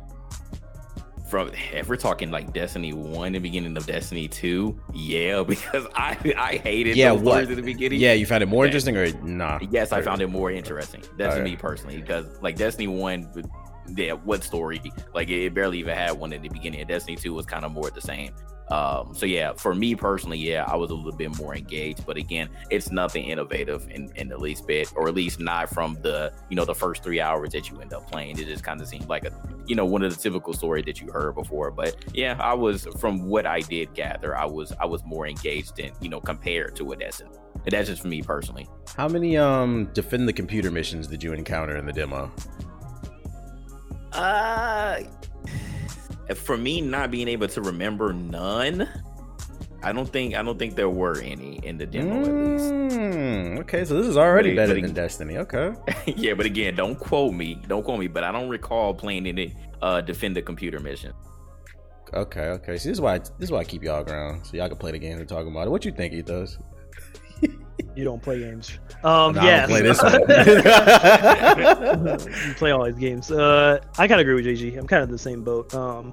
From 1.29 1.51
if 1.73 1.89
we're 1.89 1.97
talking 1.97 2.31
like 2.31 2.53
Destiny 2.53 2.93
one, 2.93 3.33
the 3.33 3.41
beginning 3.41 3.77
of 3.77 3.85
Destiny 3.85 4.27
two, 4.27 4.81
yeah, 4.95 5.43
because 5.47 5.87
I 5.95 6.17
I 6.37 6.57
hated 6.57 6.97
yeah, 6.97 7.13
what? 7.13 7.43
at 7.43 7.55
the 7.55 7.63
beginning. 7.63 8.01
Yeah, 8.01 8.15
you 8.15 8.27
found 8.27 8.43
it 8.43 8.47
more 8.47 8.65
interesting 8.65 8.97
or 8.97 9.13
nah? 9.23 9.59
Yes, 9.71 9.93
I 9.93 10.01
found 10.03 10.23
it 10.23 10.29
more 10.29 10.51
interesting. 10.51 11.03
That's 11.19 11.35
Alright. 11.35 11.51
me 11.51 11.57
personally 11.57 12.01
because 12.01 12.27
like 12.43 12.57
Destiny 12.57 12.89
one, 12.89 13.31
yeah, 13.95 14.13
what 14.13 14.45
story? 14.45 14.81
Like 15.15 15.29
it 15.29 15.55
barely 15.55 15.79
even 15.79 15.95
had 15.95 16.13
one 16.13 16.33
in 16.33 16.43
the 16.43 16.49
beginning. 16.49 16.87
Destiny 16.87 17.17
two 17.17 17.35
was 17.35 17.47
kind 17.47 17.65
of 17.65 17.73
more 17.73 17.91
the 17.91 18.01
same. 18.01 18.33
Um, 18.69 19.15
so 19.15 19.27
yeah, 19.27 19.53
for 19.53 19.75
me 19.75 19.95
personally, 19.95 20.39
yeah, 20.39 20.65
I 20.67 20.75
was 20.77 20.91
a 20.91 20.95
little 20.95 21.17
bit 21.17 21.37
more 21.39 21.55
engaged. 21.55 22.05
But 22.05 22.17
again, 22.17 22.49
it's 22.71 22.91
nothing 22.91 23.25
innovative 23.25 23.89
in, 23.91 24.11
in 24.17 24.29
the 24.29 24.39
least 24.39 24.67
bit, 24.67 24.93
or 24.97 25.09
at 25.09 25.15
least 25.15 25.39
not 25.39 25.71
from 25.71 25.99
the 26.03 26.33
you 26.51 26.57
know 26.57 26.65
the 26.65 26.75
first 26.75 27.03
three 27.03 27.21
hours 27.21 27.51
that 27.51 27.71
you 27.71 27.81
end 27.81 27.93
up 27.93 28.11
playing. 28.11 28.39
It 28.39 28.47
just 28.47 28.65
kind 28.65 28.81
of 28.81 28.89
seemed 28.89 29.09
like 29.09 29.25
a 29.25 29.33
you 29.67 29.77
know 29.77 29.85
one 29.85 30.03
of 30.03 30.15
the 30.15 30.21
typical 30.21 30.53
story 30.53 30.83
that 30.83 31.01
you 31.01 31.11
heard 31.13 31.35
before. 31.35 31.71
But 31.71 31.97
yeah, 32.13 32.37
I 32.41 32.55
was 32.55 32.87
from 32.99 33.29
what 33.29 33.47
I 33.47 33.61
did 33.61 33.95
gather, 33.95 34.37
I 34.37 34.47
was 34.47 34.73
I 34.81 34.87
was 34.87 35.05
more 35.05 35.27
engaged 35.27 35.79
in 35.79 35.93
you 36.01 36.09
know 36.09 36.21
compared 36.21 36.75
to 36.77 36.93
a 36.93 36.97
Destiny. 36.97 37.31
And 37.65 37.73
that's 37.73 37.89
just 37.89 38.03
for 38.03 38.09
me 38.09 38.23
personally. 38.23 38.69
How 38.97 39.09
many 39.09 39.37
um 39.37 39.91
defend 39.93 40.29
the 40.29 40.33
computer 40.33 40.71
missions 40.71 41.07
did 41.07 41.23
you 41.23 41.33
encounter 41.33 41.77
in 41.77 41.87
the 41.87 41.93
demo? 41.93 42.33
Uh, 44.13 45.01
for 46.35 46.57
me, 46.57 46.81
not 46.81 47.11
being 47.11 47.29
able 47.29 47.49
to 47.49 47.61
remember 47.61 48.13
none, 48.13 48.89
I 49.83 49.93
don't 49.93 50.09
think 50.09 50.35
I 50.35 50.43
don't 50.43 50.59
think 50.59 50.75
there 50.75 50.91
were 50.91 51.21
any 51.21 51.61
in 51.63 51.79
the 51.79 51.87
demo 51.87 52.21
at 52.21 52.51
least. 52.51 52.73
Mm, 52.73 53.61
okay, 53.61 53.85
so 53.85 53.95
this 53.95 54.07
is 54.07 54.17
already 54.17 54.51
But 54.51 54.63
better 54.63 54.75
but 54.75 54.83
than 54.83 54.95
Destiny. 54.95 55.37
Okay. 55.39 55.73
yeah, 56.07 56.35
but 56.35 56.47
again, 56.47 56.75
don't 56.75 56.99
quote 56.99 57.35
me. 57.35 57.61
Don't 57.69 57.85
quote 57.85 58.01
me. 58.01 58.09
But 58.09 58.25
I 58.25 58.33
don't 58.33 58.49
recall 58.49 58.95
playing 58.95 59.27
any 59.27 59.55
uh 59.83 60.01
defend 60.01 60.35
the 60.35 60.43
computer 60.43 60.81
mission. 60.81 61.13
Okay, 62.15 62.49
okay. 62.49 62.79
See, 62.79 62.89
this 62.89 62.97
is 62.97 63.01
why 63.01 63.19
this 63.19 63.31
is 63.41 63.51
why 63.51 63.61
I 63.61 63.65
keep 63.65 63.85
y'all 63.85 64.03
around, 64.09 64.45
so 64.45 64.57
y'all 64.57 64.69
can 64.69 64.79
play 64.79 64.93
the 64.93 64.99
games 64.99 65.19
we're 65.19 65.25
talking 65.25 65.53
about. 65.53 65.67
It. 65.67 65.71
What 65.71 65.85
you 65.85 65.93
think, 65.93 66.15
Ethos? 66.15 66.59
You 67.95 68.05
don't 68.05 68.23
play 68.23 68.39
games. 68.41 68.79
Um, 69.05 69.35
Nah, 69.35 69.43
I 69.63 69.67
play 69.67 69.83
this 69.83 70.03
one. 70.03 70.13
you 72.49 72.55
play 72.55 72.71
all 72.71 72.85
these 72.85 72.97
games. 72.97 73.31
Uh, 73.31 73.79
I 73.99 74.09
kind 74.09 74.21
of 74.21 74.27
agree 74.27 74.35
with 74.35 74.45
JG. 74.47 74.79
I'm 74.79 74.87
kind 74.87 75.03
of 75.03 75.11
the 75.11 75.19
same 75.19 75.43
boat. 75.43 75.75
Um, 75.75 76.13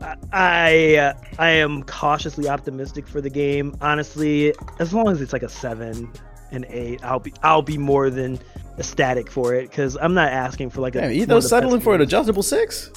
I 0.00 0.16
I, 0.32 0.96
uh, 0.96 1.44
am 1.44 1.82
cautiously 1.82 2.48
optimistic 2.48 3.06
for 3.08 3.20
the 3.20 3.30
game. 3.30 3.76
Honestly, 3.80 4.54
as 4.78 4.92
long 4.94 5.08
as 5.08 5.20
it's 5.20 5.32
like 5.32 5.42
a 5.42 5.48
seven, 5.48 6.10
an 6.52 6.64
eight, 6.68 7.04
I'll 7.04 7.18
be 7.20 7.32
I'll 7.42 7.62
be 7.62 7.78
more 7.78 8.10
than 8.10 8.38
ecstatic 8.78 9.30
for 9.30 9.54
it 9.54 9.70
because 9.70 9.96
I'm 10.00 10.14
not 10.14 10.32
asking 10.32 10.70
for 10.70 10.80
like 10.80 10.94
a. 10.94 11.00
Damn, 11.00 11.28
one 11.28 11.38
of 11.38 11.44
settling 11.44 11.76
best 11.76 11.84
for 11.84 11.94
an 11.94 12.00
adjustable 12.00 12.42
six. 12.42 12.90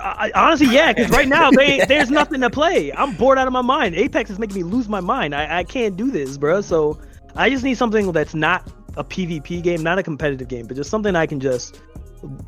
I, 0.00 0.30
I- 0.34 0.46
honestly, 0.46 0.68
yeah, 0.68 0.92
because 0.92 1.10
right 1.10 1.28
now 1.28 1.50
they, 1.50 1.84
there's 1.88 2.10
nothing 2.10 2.40
to 2.42 2.50
play. 2.50 2.92
I'm 2.92 3.14
bored 3.16 3.38
out 3.38 3.46
of 3.46 3.52
my 3.52 3.62
mind. 3.62 3.94
Apex 3.94 4.30
is 4.30 4.38
making 4.38 4.56
me 4.56 4.62
lose 4.62 4.88
my 4.88 5.00
mind. 5.00 5.34
I, 5.34 5.58
I 5.60 5.64
can't 5.64 5.96
do 5.96 6.10
this, 6.10 6.36
bro. 6.36 6.60
So 6.60 7.00
I 7.36 7.50
just 7.50 7.64
need 7.64 7.76
something 7.76 8.12
that's 8.12 8.34
not 8.34 8.70
a 8.96 9.04
PvP 9.04 9.62
game, 9.62 9.82
not 9.82 9.98
a 9.98 10.02
competitive 10.02 10.48
game, 10.48 10.66
but 10.66 10.76
just 10.76 10.90
something 10.90 11.14
I 11.14 11.26
can 11.26 11.40
just 11.40 11.80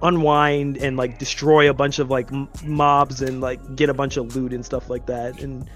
unwind 0.02 0.76
and 0.76 0.96
like 0.96 1.19
destroy 1.19 1.70
a 1.70 1.75
bunch 1.75 1.99
of 1.99 2.11
like 2.11 2.31
mobs 2.64 3.23
and 3.23 3.40
like 3.40 3.76
get 3.76 3.88
a 3.88 3.94
bunch 3.94 4.17
of 4.17 4.34
loot 4.37 4.52
and 4.52 4.64
stuff 4.64 4.90
like 4.90 5.06
that, 5.06 5.40
and 5.40 5.69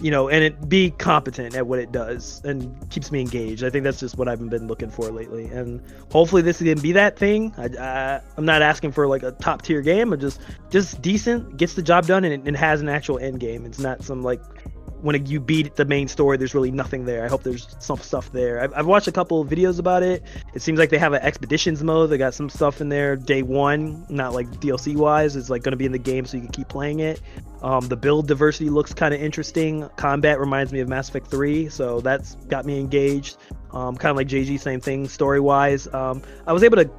you 0.00 0.10
know, 0.10 0.28
and 0.28 0.42
it 0.44 0.68
be 0.68 0.90
competent 0.90 1.54
at 1.54 1.66
what 1.66 1.78
it 1.78 1.92
does 1.92 2.42
and 2.44 2.90
keeps 2.90 3.10
me 3.10 3.20
engaged. 3.20 3.64
I 3.64 3.70
think 3.70 3.84
that's 3.84 4.00
just 4.00 4.16
what 4.16 4.28
I've 4.28 4.48
been 4.48 4.68
looking 4.68 4.90
for 4.90 5.10
lately, 5.10 5.46
and 5.46 5.80
hopefully 6.10 6.42
this 6.42 6.60
is 6.60 6.68
gonna 6.68 6.80
be 6.80 6.92
that 6.92 7.18
thing. 7.18 7.54
I, 7.56 7.64
I 7.64 8.20
I'm 8.36 8.44
not 8.44 8.62
asking 8.62 8.92
for 8.92 9.06
like 9.06 9.22
a 9.22 9.32
top 9.32 9.62
tier 9.62 9.80
game, 9.82 10.10
but 10.10 10.20
just 10.20 10.40
just 10.70 11.00
decent, 11.02 11.56
gets 11.56 11.74
the 11.74 11.82
job 11.82 12.06
done, 12.06 12.24
and, 12.24 12.46
and 12.46 12.56
has 12.56 12.80
an 12.80 12.88
actual 12.88 13.18
end 13.18 13.40
game. 13.40 13.64
It's 13.64 13.78
not 13.78 14.02
some 14.02 14.22
like 14.22 14.42
when 15.02 15.26
you 15.26 15.40
beat 15.40 15.74
the 15.74 15.84
main 15.84 16.06
story, 16.06 16.36
there's 16.36 16.54
really 16.54 16.70
nothing 16.70 17.04
there. 17.04 17.24
I 17.24 17.28
hope 17.28 17.42
there's 17.42 17.74
some 17.80 17.98
stuff 17.98 18.30
there. 18.32 18.62
I've, 18.62 18.72
I've 18.72 18.86
watched 18.86 19.08
a 19.08 19.12
couple 19.12 19.44
videos 19.44 19.78
about 19.80 20.02
it. 20.02 20.22
It 20.54 20.62
seems 20.62 20.78
like 20.78 20.90
they 20.90 20.98
have 20.98 21.12
an 21.12 21.22
expeditions 21.22 21.82
mode. 21.82 22.10
They 22.10 22.18
got 22.18 22.34
some 22.34 22.48
stuff 22.48 22.80
in 22.80 22.88
there 22.88 23.16
day 23.16 23.42
one, 23.42 24.06
not 24.08 24.32
like 24.32 24.48
DLC 24.60 24.94
wise. 24.96 25.34
It's 25.34 25.50
like 25.50 25.64
going 25.64 25.72
to 25.72 25.76
be 25.76 25.86
in 25.86 25.92
the 25.92 25.98
game 25.98 26.24
so 26.24 26.36
you 26.36 26.44
can 26.44 26.52
keep 26.52 26.68
playing 26.68 27.00
it. 27.00 27.20
Um, 27.62 27.88
the 27.88 27.96
build 27.96 28.28
diversity 28.28 28.70
looks 28.70 28.94
kind 28.94 29.12
of 29.12 29.20
interesting. 29.20 29.88
Combat 29.96 30.38
reminds 30.38 30.72
me 30.72 30.80
of 30.80 30.88
Mass 30.88 31.08
Effect 31.08 31.26
3, 31.28 31.68
so 31.68 32.00
that's 32.00 32.36
got 32.46 32.64
me 32.64 32.78
engaged. 32.78 33.38
Um, 33.72 33.96
kind 33.96 34.10
of 34.10 34.16
like 34.16 34.28
JG, 34.28 34.60
same 34.60 34.80
thing 34.80 35.08
story 35.08 35.40
wise. 35.40 35.92
Um, 35.92 36.22
I 36.46 36.52
was 36.52 36.62
able 36.62 36.76
to 36.76 36.90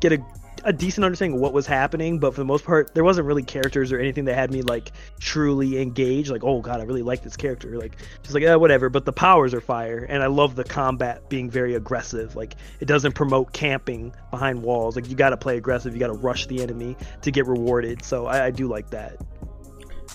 get 0.00 0.12
a 0.12 0.18
a 0.64 0.72
decent 0.72 1.04
understanding 1.04 1.36
of 1.36 1.40
what 1.40 1.52
was 1.52 1.66
happening, 1.66 2.18
but 2.18 2.34
for 2.34 2.40
the 2.40 2.44
most 2.44 2.64
part, 2.64 2.94
there 2.94 3.04
wasn't 3.04 3.26
really 3.26 3.42
characters 3.42 3.92
or 3.92 3.98
anything 3.98 4.24
that 4.26 4.34
had 4.34 4.50
me 4.50 4.62
like 4.62 4.92
truly 5.20 5.80
engaged. 5.80 6.30
Like, 6.30 6.44
oh 6.44 6.60
god, 6.60 6.80
I 6.80 6.84
really 6.84 7.02
like 7.02 7.22
this 7.22 7.36
character. 7.36 7.78
Like, 7.78 7.96
just 8.22 8.34
like, 8.34 8.42
eh, 8.42 8.54
whatever. 8.54 8.88
But 8.88 9.04
the 9.04 9.12
powers 9.12 9.54
are 9.54 9.60
fire, 9.60 10.04
and 10.08 10.22
I 10.22 10.26
love 10.26 10.56
the 10.56 10.64
combat 10.64 11.28
being 11.28 11.50
very 11.50 11.74
aggressive. 11.74 12.36
Like, 12.36 12.56
it 12.80 12.86
doesn't 12.86 13.12
promote 13.12 13.52
camping 13.52 14.14
behind 14.30 14.62
walls. 14.62 14.96
Like, 14.96 15.08
you 15.08 15.16
got 15.16 15.30
to 15.30 15.36
play 15.36 15.56
aggressive. 15.56 15.94
You 15.94 16.00
got 16.00 16.08
to 16.08 16.12
rush 16.14 16.46
the 16.46 16.62
enemy 16.62 16.96
to 17.22 17.30
get 17.30 17.46
rewarded. 17.46 18.04
So 18.04 18.26
I, 18.26 18.46
I 18.46 18.50
do 18.50 18.68
like 18.68 18.90
that. 18.90 19.16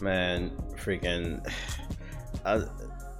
Man, 0.01 0.51
freaking. 0.75 1.45
I, 2.45 2.63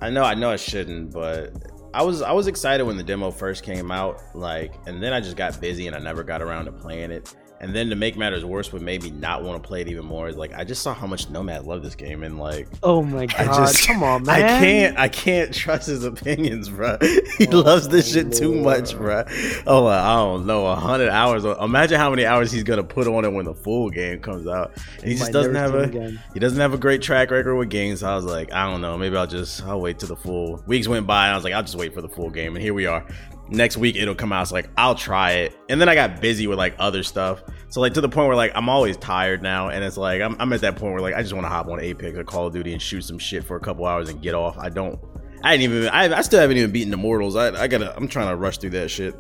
I 0.02 0.10
know, 0.10 0.24
I 0.24 0.34
know, 0.34 0.50
I 0.50 0.58
shouldn't, 0.58 1.12
but 1.12 1.54
I 1.94 2.02
was, 2.02 2.22
I 2.22 2.32
was 2.32 2.48
excited 2.48 2.84
when 2.84 2.98
the 2.98 3.04
demo 3.04 3.30
first 3.30 3.64
came 3.64 3.92
out. 3.92 4.22
Like, 4.34 4.74
and 4.88 5.02
then 5.02 5.14
I 5.14 5.20
just 5.20 5.38
got 5.38 5.60
busy 5.62 5.88
and 5.88 5.96
I 5.96 6.00
never 6.00 6.24
got 6.24 6.42
around 6.42 6.66
to 6.66 6.72
playing 6.72 7.12
it. 7.12 7.34
And 7.64 7.74
then 7.74 7.90
to 7.92 7.96
make 7.96 8.18
matters 8.18 8.44
worse, 8.44 8.74
what 8.74 8.82
made 8.82 9.04
me 9.04 9.10
not 9.10 9.42
want 9.42 9.62
to 9.64 9.66
play 9.66 9.80
it 9.82 9.88
even 9.88 10.04
more 10.06 10.28
is 10.28 10.36
like 10.36 10.54
I 10.54 10.66
just 10.66 10.82
saw 10.82 10.94
how 10.94 11.08
much 11.08 11.30
Nomad 11.30 11.64
loved 11.66 11.84
this 11.84 11.96
game, 11.96 12.24
and 12.24 12.38
like 12.38 12.68
Oh 12.84 13.02
my 13.02 13.24
I 13.24 13.26
god! 13.46 13.68
just, 13.68 13.88
come 13.88 14.04
on, 14.04 14.24
man. 14.24 14.36
I 14.36 14.60
can't, 14.60 14.98
I 15.00 15.08
can't 15.08 15.54
trust 15.54 15.88
his 15.88 16.04
opinions, 16.04 16.70
bro. 16.70 16.98
He 17.38 17.48
Oh, 17.48 17.62
loves 17.62 17.88
this 17.88 18.12
shit 18.14 18.32
too 18.34 18.54
much, 18.54 18.96
bro. 18.96 19.24
Oh, 19.66 19.88
I 19.88 20.14
don't 20.18 20.46
know, 20.46 20.68
a 20.68 20.76
hundred 20.76 21.10
hours. 21.10 21.46
Uh, 21.46 21.56
imagine 21.62 21.98
how 22.00 22.10
many 22.10 22.26
hours 22.26 22.52
he's 22.52 22.64
gonna 22.64 22.84
put 22.84 23.08
on 23.08 23.24
it 23.26 23.30
when 23.32 23.46
the 23.46 23.56
full 23.56 23.90
game 23.90 24.20
comes 24.20 24.46
out. 24.46 24.74
And 25.00 25.10
he 25.10 25.16
just 25.16 25.32
doesn't 25.32 25.56
have 25.56 25.74
a, 25.74 25.84
again. 25.84 26.22
he 26.34 26.40
doesn't 26.40 26.60
have 26.60 26.74
a 26.74 26.78
great 26.78 27.02
track 27.02 27.32
record 27.32 27.56
with 27.56 27.70
games. 27.70 28.02
So 28.02 28.10
I 28.10 28.16
was 28.16 28.26
like, 28.26 28.52
I 28.54 28.70
don't 28.70 28.82
know, 28.82 28.98
maybe 28.98 29.16
I'll 29.16 29.26
just, 29.26 29.64
I'll 29.64 29.80
wait 29.82 30.00
till 30.00 30.10
the 30.10 30.16
full 30.18 30.62
weeks 30.68 30.88
went 30.88 31.08
by. 31.08 31.28
And 31.28 31.32
I 31.34 31.36
was 31.36 31.44
like, 31.44 31.54
I'll 31.54 31.64
just 31.64 31.76
wait 31.76 31.94
for 31.94 32.02
the 32.02 32.10
full 32.10 32.30
game, 32.30 32.56
and 32.56 32.62
here 32.64 32.74
we 32.74 32.86
are. 32.86 33.06
Next 33.50 33.78
week 33.78 33.96
it'll 33.96 34.16
come 34.16 34.32
out. 34.32 34.44
It's 34.44 34.52
like 34.52 34.70
I'll 34.78 34.96
try 34.96 35.32
it, 35.34 35.58
and 35.70 35.80
then 35.80 35.90
I 35.90 35.96
got 35.96 36.22
busy 36.22 36.48
with 36.48 36.58
like 36.58 36.76
other 36.80 37.04
stuff. 37.04 37.44
So 37.70 37.82
like 37.82 37.94
to 37.94 38.02
the 38.02 38.10
point 38.10 38.28
where 38.28 38.36
like 38.36 38.52
I'm 38.56 38.70
always 38.70 38.98
tired 38.98 39.42
now, 39.42 39.70
and 39.70 39.84
it's 39.84 39.98
like 39.98 40.22
I'm, 40.22 40.36
I'm 40.40 40.52
at 40.54 40.62
that 40.62 40.76
point 40.76 40.94
where 40.94 41.02
like 41.02 41.16
I 41.16 41.22
just 41.22 41.34
want 41.34 41.46
to 41.46 41.50
hop 41.50 41.68
on 41.68 41.80
Apex 41.80 42.18
or 42.18 42.24
Call 42.24 42.48
of 42.48 42.54
Duty 42.54 42.74
and 42.74 42.82
shoot 42.82 43.02
some 43.02 43.20
shit 43.20 43.44
for 43.44 43.56
a 43.56 43.60
couple 43.60 43.86
hours 43.86 44.10
and 44.10 44.22
get 44.22 44.34
off. 44.36 44.58
I 44.58 44.70
don't. 44.70 45.00
I 45.44 45.58
didn't 45.58 45.74
even. 45.76 45.90
I, 45.90 46.18
I 46.18 46.22
still 46.22 46.40
haven't 46.40 46.58
even 46.58 46.72
beaten 46.72 46.94
Immortals. 46.94 47.36
I, 47.36 47.48
I 47.64 47.68
gotta. 47.68 47.96
I'm 47.96 48.08
trying 48.08 48.30
to 48.30 48.36
rush 48.36 48.58
through 48.60 48.72
that 48.72 48.90
shit. 48.90 49.14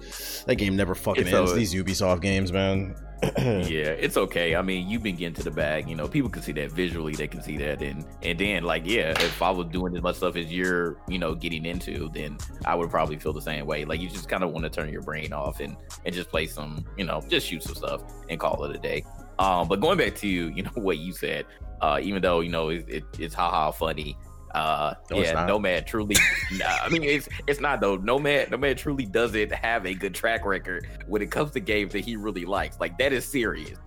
That 0.45 0.55
game 0.55 0.75
never 0.75 0.95
fucking 0.95 1.23
It's 1.27 1.33
ends. 1.33 1.51
a- 1.51 1.55
These 1.55 1.73
Ubisoft 1.73 2.21
games, 2.21 2.51
man. 2.51 2.95
yeah, 3.37 3.87
it's 3.95 4.17
okay. 4.17 4.53
I 4.55 4.61
mean, 4.61 4.89
you've 4.89 5.01
been 5.01 5.15
getting 5.15 5.33
to 5.35 5.43
the 5.43 5.51
bag. 5.51 5.87
You 5.89 5.95
know, 5.95 6.09
people 6.09 6.29
can 6.29 6.41
see 6.41 6.51
that 6.53 6.71
visually. 6.73 7.13
They 7.13 7.27
can 7.27 7.41
see 7.41 7.55
that, 7.57 7.81
and 7.81 8.05
and 8.21 8.37
then 8.37 8.63
like, 8.63 8.83
yeah, 8.85 9.11
if 9.11 9.41
I 9.41 9.49
was 9.49 9.67
doing 9.67 9.95
as 9.95 10.01
much 10.03 10.17
stuff 10.17 10.35
as 10.35 10.51
you're, 10.51 10.97
you 11.07 11.19
know, 11.19 11.33
getting 11.33 11.65
into, 11.65 12.09
then 12.13 12.37
I 12.65 12.75
would 12.75 12.89
probably 12.89 13.17
feel 13.17 13.31
the 13.31 13.41
same 13.41 13.65
way. 13.65 13.85
Like, 13.85 14.01
you 14.01 14.09
just 14.09 14.27
kind 14.27 14.43
of 14.43 14.51
want 14.51 14.63
to 14.65 14.69
turn 14.69 14.89
your 14.91 15.03
brain 15.03 15.31
off 15.31 15.61
and 15.61 15.77
and 16.05 16.13
just 16.13 16.29
play 16.29 16.47
some, 16.47 16.83
you 16.97 17.05
know, 17.05 17.21
just 17.29 17.47
shoot 17.47 17.63
some 17.63 17.75
stuff 17.75 18.01
and 18.29 18.39
call 18.39 18.63
it 18.65 18.75
a 18.75 18.79
day. 18.79 19.05
Um, 19.39 19.69
but 19.69 19.79
going 19.79 19.97
back 19.97 20.15
to 20.15 20.27
you 20.27 20.61
know 20.63 20.71
what 20.75 20.97
you 20.97 21.13
said, 21.13 21.45
uh, 21.81 21.99
even 22.01 22.21
though 22.21 22.41
you 22.41 22.49
know 22.49 22.69
it, 22.69 22.85
it, 22.89 23.03
it's 23.19 23.33
haha 23.33 23.71
funny. 23.71 24.17
Uh, 24.53 24.93
No, 25.09 25.17
yeah. 25.17 25.45
Nomad 25.45 25.87
truly. 25.87 26.15
nah, 26.53 26.65
I 26.83 26.89
mean, 26.89 27.03
it's 27.03 27.27
it's 27.47 27.59
not 27.59 27.81
though. 27.81 27.95
Nomad 27.97 28.51
Nomad 28.51 28.77
truly 28.77 29.05
doesn't 29.05 29.51
have 29.51 29.85
a 29.85 29.93
good 29.93 30.13
track 30.13 30.45
record 30.45 30.87
when 31.07 31.21
it 31.21 31.31
comes 31.31 31.51
to 31.51 31.59
games 31.59 31.93
that 31.93 32.01
he 32.05 32.15
really 32.15 32.45
likes. 32.45 32.79
Like 32.79 32.97
that 32.99 33.13
is 33.13 33.25
serious. 33.25 33.79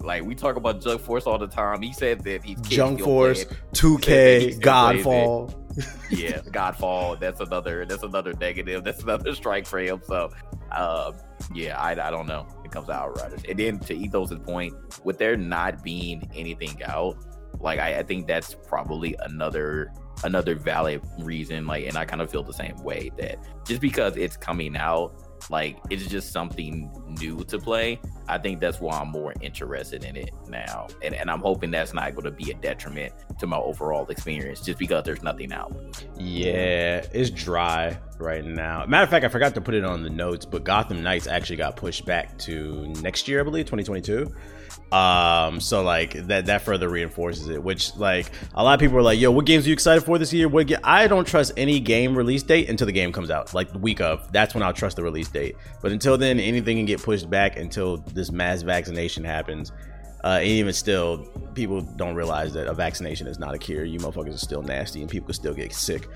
Like 0.00 0.24
we 0.24 0.34
talk 0.34 0.56
about 0.56 0.80
Jump 0.80 1.00
Force 1.00 1.26
all 1.26 1.38
the 1.38 1.46
time. 1.46 1.82
He 1.82 1.92
said 1.92 2.20
that 2.24 2.44
he's 2.44 2.60
Jump 2.62 3.00
Force, 3.00 3.44
2K, 3.72 4.60
Godfall. 4.60 5.54
yeah, 6.10 6.38
Godfall. 6.50 7.18
That's 7.20 7.40
another. 7.40 7.84
That's 7.86 8.02
another 8.02 8.32
negative. 8.34 8.84
That's 8.84 9.02
another 9.02 9.34
strike 9.34 9.66
for 9.66 9.78
him. 9.78 10.02
So, 10.04 10.30
um, 10.72 11.14
yeah, 11.54 11.80
I, 11.80 11.92
I 11.92 12.10
don't 12.10 12.26
know. 12.26 12.46
It 12.64 12.72
comes 12.72 12.86
to 12.88 12.92
Outriders, 12.92 13.42
and 13.48 13.58
then 13.58 13.78
to 13.80 13.94
Ethos' 13.94 14.34
point, 14.40 14.74
with 15.04 15.18
there 15.18 15.36
not 15.36 15.82
being 15.84 16.28
anything 16.34 16.80
out, 16.84 17.16
like 17.60 17.78
I, 17.78 17.98
I 18.00 18.02
think 18.02 18.26
that's 18.26 18.54
probably 18.66 19.14
another 19.20 19.92
another 20.24 20.54
valid 20.54 21.02
reason. 21.18 21.66
Like, 21.66 21.86
and 21.86 21.96
I 21.96 22.04
kind 22.04 22.22
of 22.22 22.30
feel 22.30 22.42
the 22.42 22.52
same 22.52 22.76
way 22.82 23.10
that 23.18 23.38
just 23.66 23.80
because 23.80 24.16
it's 24.16 24.36
coming 24.36 24.76
out, 24.76 25.14
like 25.50 25.78
it's 25.90 26.06
just 26.06 26.32
something 26.32 26.90
new 27.20 27.44
to 27.44 27.58
play. 27.58 28.00
I 28.28 28.38
think 28.38 28.60
that's 28.60 28.80
why 28.80 28.98
I'm 28.98 29.08
more 29.08 29.34
interested 29.40 30.04
in 30.04 30.16
it 30.16 30.30
now, 30.48 30.86
and 31.02 31.14
and 31.14 31.30
I'm 31.30 31.40
hoping 31.40 31.70
that's 31.70 31.92
not 31.92 32.14
going 32.14 32.24
to 32.24 32.30
be 32.30 32.50
a 32.50 32.54
detriment 32.54 33.12
to 33.40 33.46
my 33.46 33.56
overall 33.56 34.06
experience, 34.06 34.60
just 34.60 34.78
because 34.78 35.04
there's 35.04 35.22
nothing 35.22 35.52
out. 35.52 35.74
Yeah, 36.16 37.04
it's 37.12 37.30
dry 37.30 37.98
right 38.18 38.44
now. 38.44 38.86
Matter 38.86 39.04
of 39.04 39.10
fact, 39.10 39.24
I 39.24 39.28
forgot 39.28 39.54
to 39.54 39.60
put 39.60 39.74
it 39.74 39.84
on 39.84 40.02
the 40.02 40.10
notes, 40.10 40.46
but 40.46 40.64
Gotham 40.64 41.02
Knights 41.02 41.26
actually 41.26 41.56
got 41.56 41.76
pushed 41.76 42.04
back 42.04 42.38
to 42.38 42.86
next 43.02 43.26
year, 43.26 43.40
I 43.40 43.42
believe, 43.42 43.64
2022. 43.66 44.32
Um, 44.92 45.58
so 45.60 45.82
like 45.82 46.12
that 46.26 46.46
that 46.46 46.62
further 46.62 46.88
reinforces 46.88 47.48
it. 47.48 47.62
Which 47.62 47.96
like 47.96 48.26
a 48.54 48.62
lot 48.62 48.74
of 48.74 48.80
people 48.80 48.98
are 48.98 49.02
like, 49.02 49.18
"Yo, 49.18 49.30
what 49.30 49.46
games 49.46 49.64
are 49.64 49.68
you 49.68 49.72
excited 49.72 50.02
for 50.04 50.18
this 50.18 50.32
year?" 50.32 50.48
What 50.48 50.66
ga-? 50.66 50.76
I 50.84 51.06
don't 51.06 51.26
trust 51.26 51.52
any 51.56 51.80
game 51.80 52.14
release 52.14 52.42
date 52.42 52.68
until 52.68 52.86
the 52.86 52.92
game 52.92 53.10
comes 53.12 53.30
out, 53.30 53.54
like 53.54 53.72
the 53.72 53.78
week 53.78 54.00
of. 54.02 54.30
That's 54.32 54.54
when 54.54 54.62
I'll 54.62 54.72
trust 54.74 54.96
the 54.96 55.02
release 55.02 55.28
date. 55.28 55.56
But 55.80 55.92
until 55.92 56.18
then, 56.18 56.38
anything 56.38 56.76
can 56.76 56.84
get 56.86 57.02
pushed 57.02 57.30
back 57.30 57.56
until 57.56 57.96
this 57.98 58.30
mass 58.30 58.62
vaccination 58.62 59.24
happens. 59.24 59.72
Uh, 60.24 60.38
and 60.38 60.46
even 60.46 60.72
still, 60.72 61.18
people 61.54 61.80
don't 61.80 62.14
realize 62.14 62.52
that 62.52 62.68
a 62.68 62.74
vaccination 62.74 63.26
is 63.26 63.40
not 63.40 63.54
a 63.54 63.58
cure. 63.58 63.84
You 63.84 63.98
motherfuckers 63.98 64.34
are 64.34 64.38
still 64.38 64.62
nasty, 64.62 65.00
and 65.00 65.10
people 65.10 65.26
can 65.26 65.34
still 65.34 65.54
get 65.54 65.72
sick. 65.72 66.06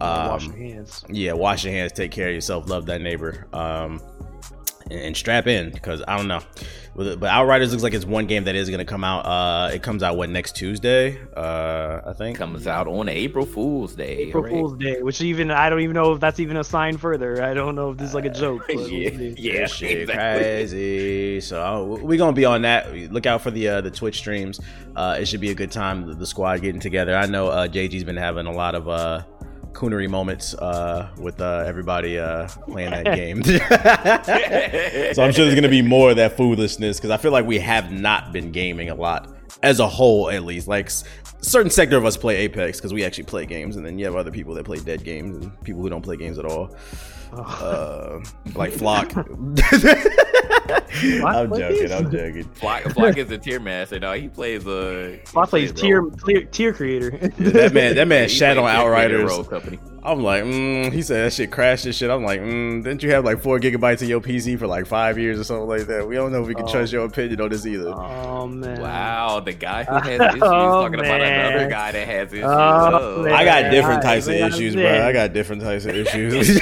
Wash 0.00 0.42
Um, 0.44 0.50
your 0.58 0.66
hands. 0.74 1.04
yeah, 1.08 1.32
wash 1.32 1.64
your 1.64 1.72
hands, 1.72 1.92
take 1.92 2.10
care 2.10 2.28
of 2.28 2.34
yourself, 2.34 2.68
love 2.68 2.84
that 2.86 3.00
neighbor, 3.00 3.46
um, 3.54 4.02
and, 4.90 5.00
and 5.00 5.16
strap 5.16 5.46
in 5.46 5.70
because 5.70 6.02
I 6.06 6.16
don't 6.16 6.28
know. 6.28 6.40
But 6.96 7.18
but 7.18 7.28
Outriders 7.28 7.72
looks 7.72 7.82
like 7.82 7.92
it's 7.92 8.04
one 8.04 8.26
game 8.26 8.44
that 8.44 8.54
is 8.54 8.68
going 8.68 8.78
to 8.78 8.84
come 8.84 9.02
out. 9.02 9.26
Uh, 9.26 9.70
it 9.74 9.82
comes 9.82 10.02
out 10.02 10.16
what 10.16 10.30
next 10.30 10.54
Tuesday? 10.54 11.18
Uh, 11.36 12.00
I 12.06 12.12
think. 12.12 12.38
comes 12.38 12.66
out 12.66 12.86
on 12.86 13.08
April 13.08 13.46
Fool's 13.46 13.94
Day. 13.94 14.28
April 14.28 14.44
hooray. 14.44 14.52
Fool's 14.52 14.78
Day, 14.78 15.02
which 15.02 15.20
even 15.20 15.50
I 15.50 15.68
don't 15.70 15.80
even 15.80 15.94
know 15.94 16.12
if 16.12 16.20
that's 16.20 16.38
even 16.38 16.56
a 16.56 16.64
sign 16.64 16.96
further. 16.96 17.42
I 17.42 17.52
don't 17.52 17.74
know 17.74 17.90
if 17.90 17.96
this 17.96 18.10
is 18.10 18.14
like 18.14 18.26
a 18.26 18.30
joke. 18.30 18.64
but 18.68 18.76
we'll 18.76 18.88
yeah, 18.88 19.10
yeah, 19.36 19.66
shit 19.66 20.02
exactly. 20.02 20.44
crazy. 20.44 21.40
So 21.40 21.98
we're 22.00 22.18
gonna 22.18 22.32
be 22.32 22.44
on 22.44 22.62
that. 22.62 22.94
Look 23.10 23.26
out 23.26 23.42
for 23.42 23.50
the 23.50 23.68
uh, 23.68 23.80
the 23.80 23.90
Twitch 23.90 24.18
streams. 24.18 24.60
Uh, 24.94 25.16
it 25.18 25.26
should 25.26 25.40
be 25.40 25.50
a 25.50 25.54
good 25.54 25.72
time. 25.72 26.06
The, 26.06 26.14
the 26.14 26.26
squad 26.26 26.60
getting 26.60 26.80
together. 26.80 27.16
I 27.16 27.26
know 27.26 27.48
uh, 27.48 27.66
JG's 27.66 28.04
been 28.04 28.16
having 28.16 28.46
a 28.46 28.52
lot 28.52 28.76
of 28.76 28.88
uh, 28.88 29.22
coonery 29.74 30.08
moments 30.08 30.54
uh, 30.54 31.10
with 31.18 31.40
uh, 31.40 31.64
everybody 31.66 32.18
uh, 32.18 32.48
playing 32.66 32.90
that 32.90 33.04
game. 33.16 33.42
so 35.14 35.22
I'm 35.22 35.32
sure 35.32 35.44
there's 35.44 35.54
gonna 35.54 35.68
be 35.68 35.82
more 35.82 36.10
of 36.10 36.16
that 36.16 36.36
foolishness 36.36 36.96
because 36.98 37.10
I 37.10 37.16
feel 37.16 37.32
like 37.32 37.44
we 37.46 37.58
have 37.58 37.90
not 37.92 38.32
been 38.32 38.52
gaming 38.52 38.88
a 38.90 38.94
lot 38.94 39.28
as 39.62 39.80
a 39.80 39.88
whole, 39.88 40.30
at 40.30 40.44
least. 40.44 40.68
Like 40.68 40.86
s- 40.86 41.04
certain 41.40 41.70
sector 41.70 41.96
of 41.96 42.04
us 42.04 42.16
play 42.16 42.36
Apex 42.36 42.78
because 42.78 42.92
we 42.94 43.04
actually 43.04 43.24
play 43.24 43.46
games, 43.46 43.76
and 43.76 43.84
then 43.84 43.98
you 43.98 44.04
have 44.06 44.16
other 44.16 44.30
people 44.30 44.54
that 44.54 44.64
play 44.64 44.78
dead 44.78 45.04
games 45.04 45.36
and 45.36 45.60
people 45.64 45.82
who 45.82 45.88
don't 45.90 46.02
play 46.02 46.16
games 46.16 46.38
at 46.38 46.44
all. 46.44 46.74
Uh, 47.32 48.20
like 48.54 48.70
Flock. 48.72 49.10
I'm 50.94 51.48
joking. 51.50 51.76
is- 51.84 51.92
I'm 51.92 52.10
joking. 52.10 52.44
Flock, 52.54 52.82
Flock 52.92 53.16
is 53.18 53.30
a 53.30 53.38
tier 53.38 53.60
master. 53.60 53.98
No, 54.00 54.12
he 54.12 54.28
plays 54.28 54.66
a. 54.66 55.20
Boss 55.32 55.50
plays 55.50 55.70
he 55.70 55.76
tier, 55.76 56.00
role- 56.02 56.10
tier 56.12 56.44
tier 56.44 56.72
creator. 56.72 57.18
Yeah, 57.38 57.50
that 57.50 57.72
man, 57.72 57.94
that 57.96 58.08
man, 58.08 58.28
he 58.28 58.34
shat 58.34 58.56
on 58.58 58.64
plays 58.64 58.74
tier 58.76 58.82
Outriders. 58.86 59.48
company. 59.48 59.78
I'm 60.06 60.22
like, 60.22 60.44
mm, 60.44 60.92
he 60.92 61.00
said 61.00 61.24
that 61.24 61.32
shit 61.32 61.50
crashed 61.50 61.86
and 61.86 61.94
shit. 61.94 62.10
I'm 62.10 62.22
like, 62.22 62.38
mm, 62.38 62.84
didn't 62.84 63.02
you 63.02 63.10
have 63.12 63.24
like 63.24 63.40
four 63.40 63.58
gigabytes 63.58 64.02
of 64.02 64.08
your 64.10 64.20
PC 64.20 64.58
for 64.58 64.66
like 64.66 64.84
five 64.86 65.18
years 65.18 65.40
or 65.40 65.44
something 65.44 65.66
like 65.66 65.86
that? 65.86 66.06
We 66.06 66.14
don't 66.14 66.30
know 66.30 66.42
if 66.42 66.46
we 66.46 66.54
can 66.54 66.66
Oh. 66.66 66.72
trust 66.72 66.92
your 66.92 67.06
opinion 67.06 67.40
on 67.40 67.48
this 67.48 67.64
either. 67.64 67.88
oh 67.88 68.46
man. 68.46 68.82
Wow, 68.82 69.40
the 69.40 69.54
guy 69.54 69.84
who 69.84 69.94
has 69.94 70.20
issues 70.30 70.42
Oh, 70.42 70.82
talking 70.82 71.00
about 71.00 71.22
another 71.22 71.70
guy 71.70 71.92
that 71.92 72.06
has 72.06 72.32
issues. 72.34 72.44
Oh, 72.44 73.24
Oh. 73.26 73.32
I 73.32 73.46
got 73.46 73.70
different 73.70 74.02
Yeah, 74.02 74.10
types 74.10 74.26
of 74.26 74.34
issues, 74.34 74.74
bro. 74.74 75.06
I 75.08 75.12
got 75.14 75.32
different 75.32 75.62
types 75.62 75.86
of 75.86 75.96
issues. 75.96 76.60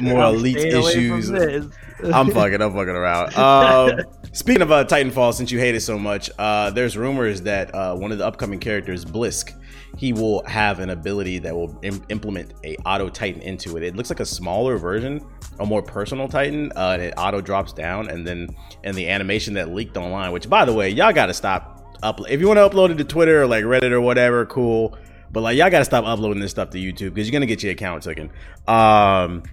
More 0.00 0.24
elite 0.24 0.58
staying 0.58 0.74
away 0.74 1.08
from 1.08 1.18
issues. 1.36 1.70
I'm 2.12 2.30
fucking. 2.42 2.62
I'm 2.62 2.72
fucking 2.72 2.88
around. 2.88 3.36
Um, 3.36 4.00
speaking 4.32 4.62
of 4.62 4.70
uh, 4.70 4.84
Titanfall, 4.84 5.34
since 5.34 5.50
you 5.50 5.58
hate 5.58 5.74
it 5.74 5.80
so 5.80 5.98
much, 5.98 6.30
uh, 6.38 6.70
there's 6.70 6.96
rumors 6.96 7.42
that 7.42 7.74
uh, 7.74 7.94
one 7.96 8.12
of 8.12 8.18
the 8.18 8.26
upcoming 8.26 8.58
characters, 8.58 9.04
Blisk, 9.04 9.54
he 9.96 10.12
will 10.12 10.44
have 10.46 10.80
an 10.80 10.90
ability 10.90 11.38
that 11.38 11.54
will 11.54 11.78
Im- 11.82 12.04
implement 12.08 12.54
a 12.64 12.76
auto 12.86 13.08
Titan 13.08 13.42
into 13.42 13.76
it. 13.76 13.82
It 13.82 13.96
looks 13.96 14.10
like 14.10 14.20
a 14.20 14.26
smaller 14.26 14.76
version, 14.76 15.24
a 15.60 15.66
more 15.66 15.82
personal 15.82 16.28
Titan, 16.28 16.72
uh, 16.76 16.92
and 16.94 17.02
it 17.02 17.14
auto 17.16 17.40
drops 17.40 17.72
down, 17.72 18.08
and 18.08 18.26
then 18.26 18.48
in 18.84 18.94
the 18.94 19.08
animation 19.08 19.54
that 19.54 19.72
leaked 19.74 19.96
online. 19.96 20.32
Which, 20.32 20.48
by 20.48 20.64
the 20.64 20.72
way, 20.72 20.88
y'all 20.90 21.12
got 21.12 21.26
to 21.26 21.34
stop. 21.34 21.78
Upload 22.02 22.30
if 22.30 22.40
you 22.40 22.48
want 22.48 22.58
to 22.58 22.68
upload 22.68 22.90
it 22.90 22.98
to 22.98 23.04
Twitter 23.04 23.42
or 23.42 23.46
like 23.46 23.64
Reddit 23.64 23.92
or 23.92 24.00
whatever, 24.00 24.44
cool. 24.46 24.98
But 25.30 25.42
like 25.42 25.56
y'all 25.56 25.70
gotta 25.70 25.84
stop 25.84 26.04
uploading 26.04 26.40
this 26.40 26.50
stuff 26.50 26.70
to 26.70 26.78
YouTube 26.78 27.14
because 27.14 27.26
you're 27.26 27.32
gonna 27.32 27.46
get 27.46 27.62
your 27.62 27.72
account 27.72 28.02
taken. 28.02 28.30
Um, 28.68 29.44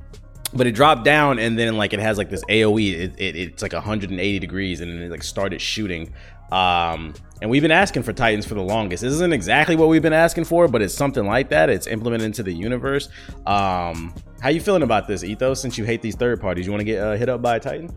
but 0.53 0.67
it 0.67 0.71
dropped 0.71 1.03
down 1.03 1.39
and 1.39 1.57
then 1.57 1.77
like 1.77 1.93
it 1.93 1.99
has 1.99 2.17
like 2.17 2.29
this 2.29 2.43
AOE. 2.45 2.93
It, 2.93 3.13
it, 3.17 3.35
it's 3.35 3.61
like 3.61 3.73
180 3.73 4.39
degrees 4.39 4.81
and 4.81 4.91
then 4.91 5.01
it 5.01 5.11
like 5.11 5.23
started 5.23 5.61
shooting. 5.61 6.13
Um, 6.51 7.13
and 7.41 7.49
we've 7.49 7.61
been 7.61 7.71
asking 7.71 8.03
for 8.03 8.11
Titans 8.11 8.45
for 8.45 8.55
the 8.55 8.61
longest. 8.61 9.03
This 9.03 9.13
isn't 9.13 9.33
exactly 9.33 9.75
what 9.75 9.87
we've 9.87 10.01
been 10.01 10.13
asking 10.13 10.45
for, 10.45 10.67
but 10.67 10.81
it's 10.81 10.93
something 10.93 11.25
like 11.25 11.49
that. 11.49 11.69
It's 11.69 11.87
implemented 11.87 12.25
into 12.25 12.43
the 12.43 12.53
universe. 12.53 13.09
Um, 13.45 14.13
how 14.41 14.49
you 14.49 14.59
feeling 14.59 14.83
about 14.83 15.07
this, 15.07 15.23
Ethos? 15.23 15.61
Since 15.61 15.77
you 15.77 15.85
hate 15.85 16.01
these 16.01 16.15
third 16.15 16.41
parties, 16.41 16.65
you 16.65 16.71
want 16.71 16.81
to 16.81 16.85
get 16.85 17.01
uh, 17.01 17.15
hit 17.15 17.29
up 17.29 17.41
by 17.41 17.57
a 17.57 17.59
Titan? 17.59 17.89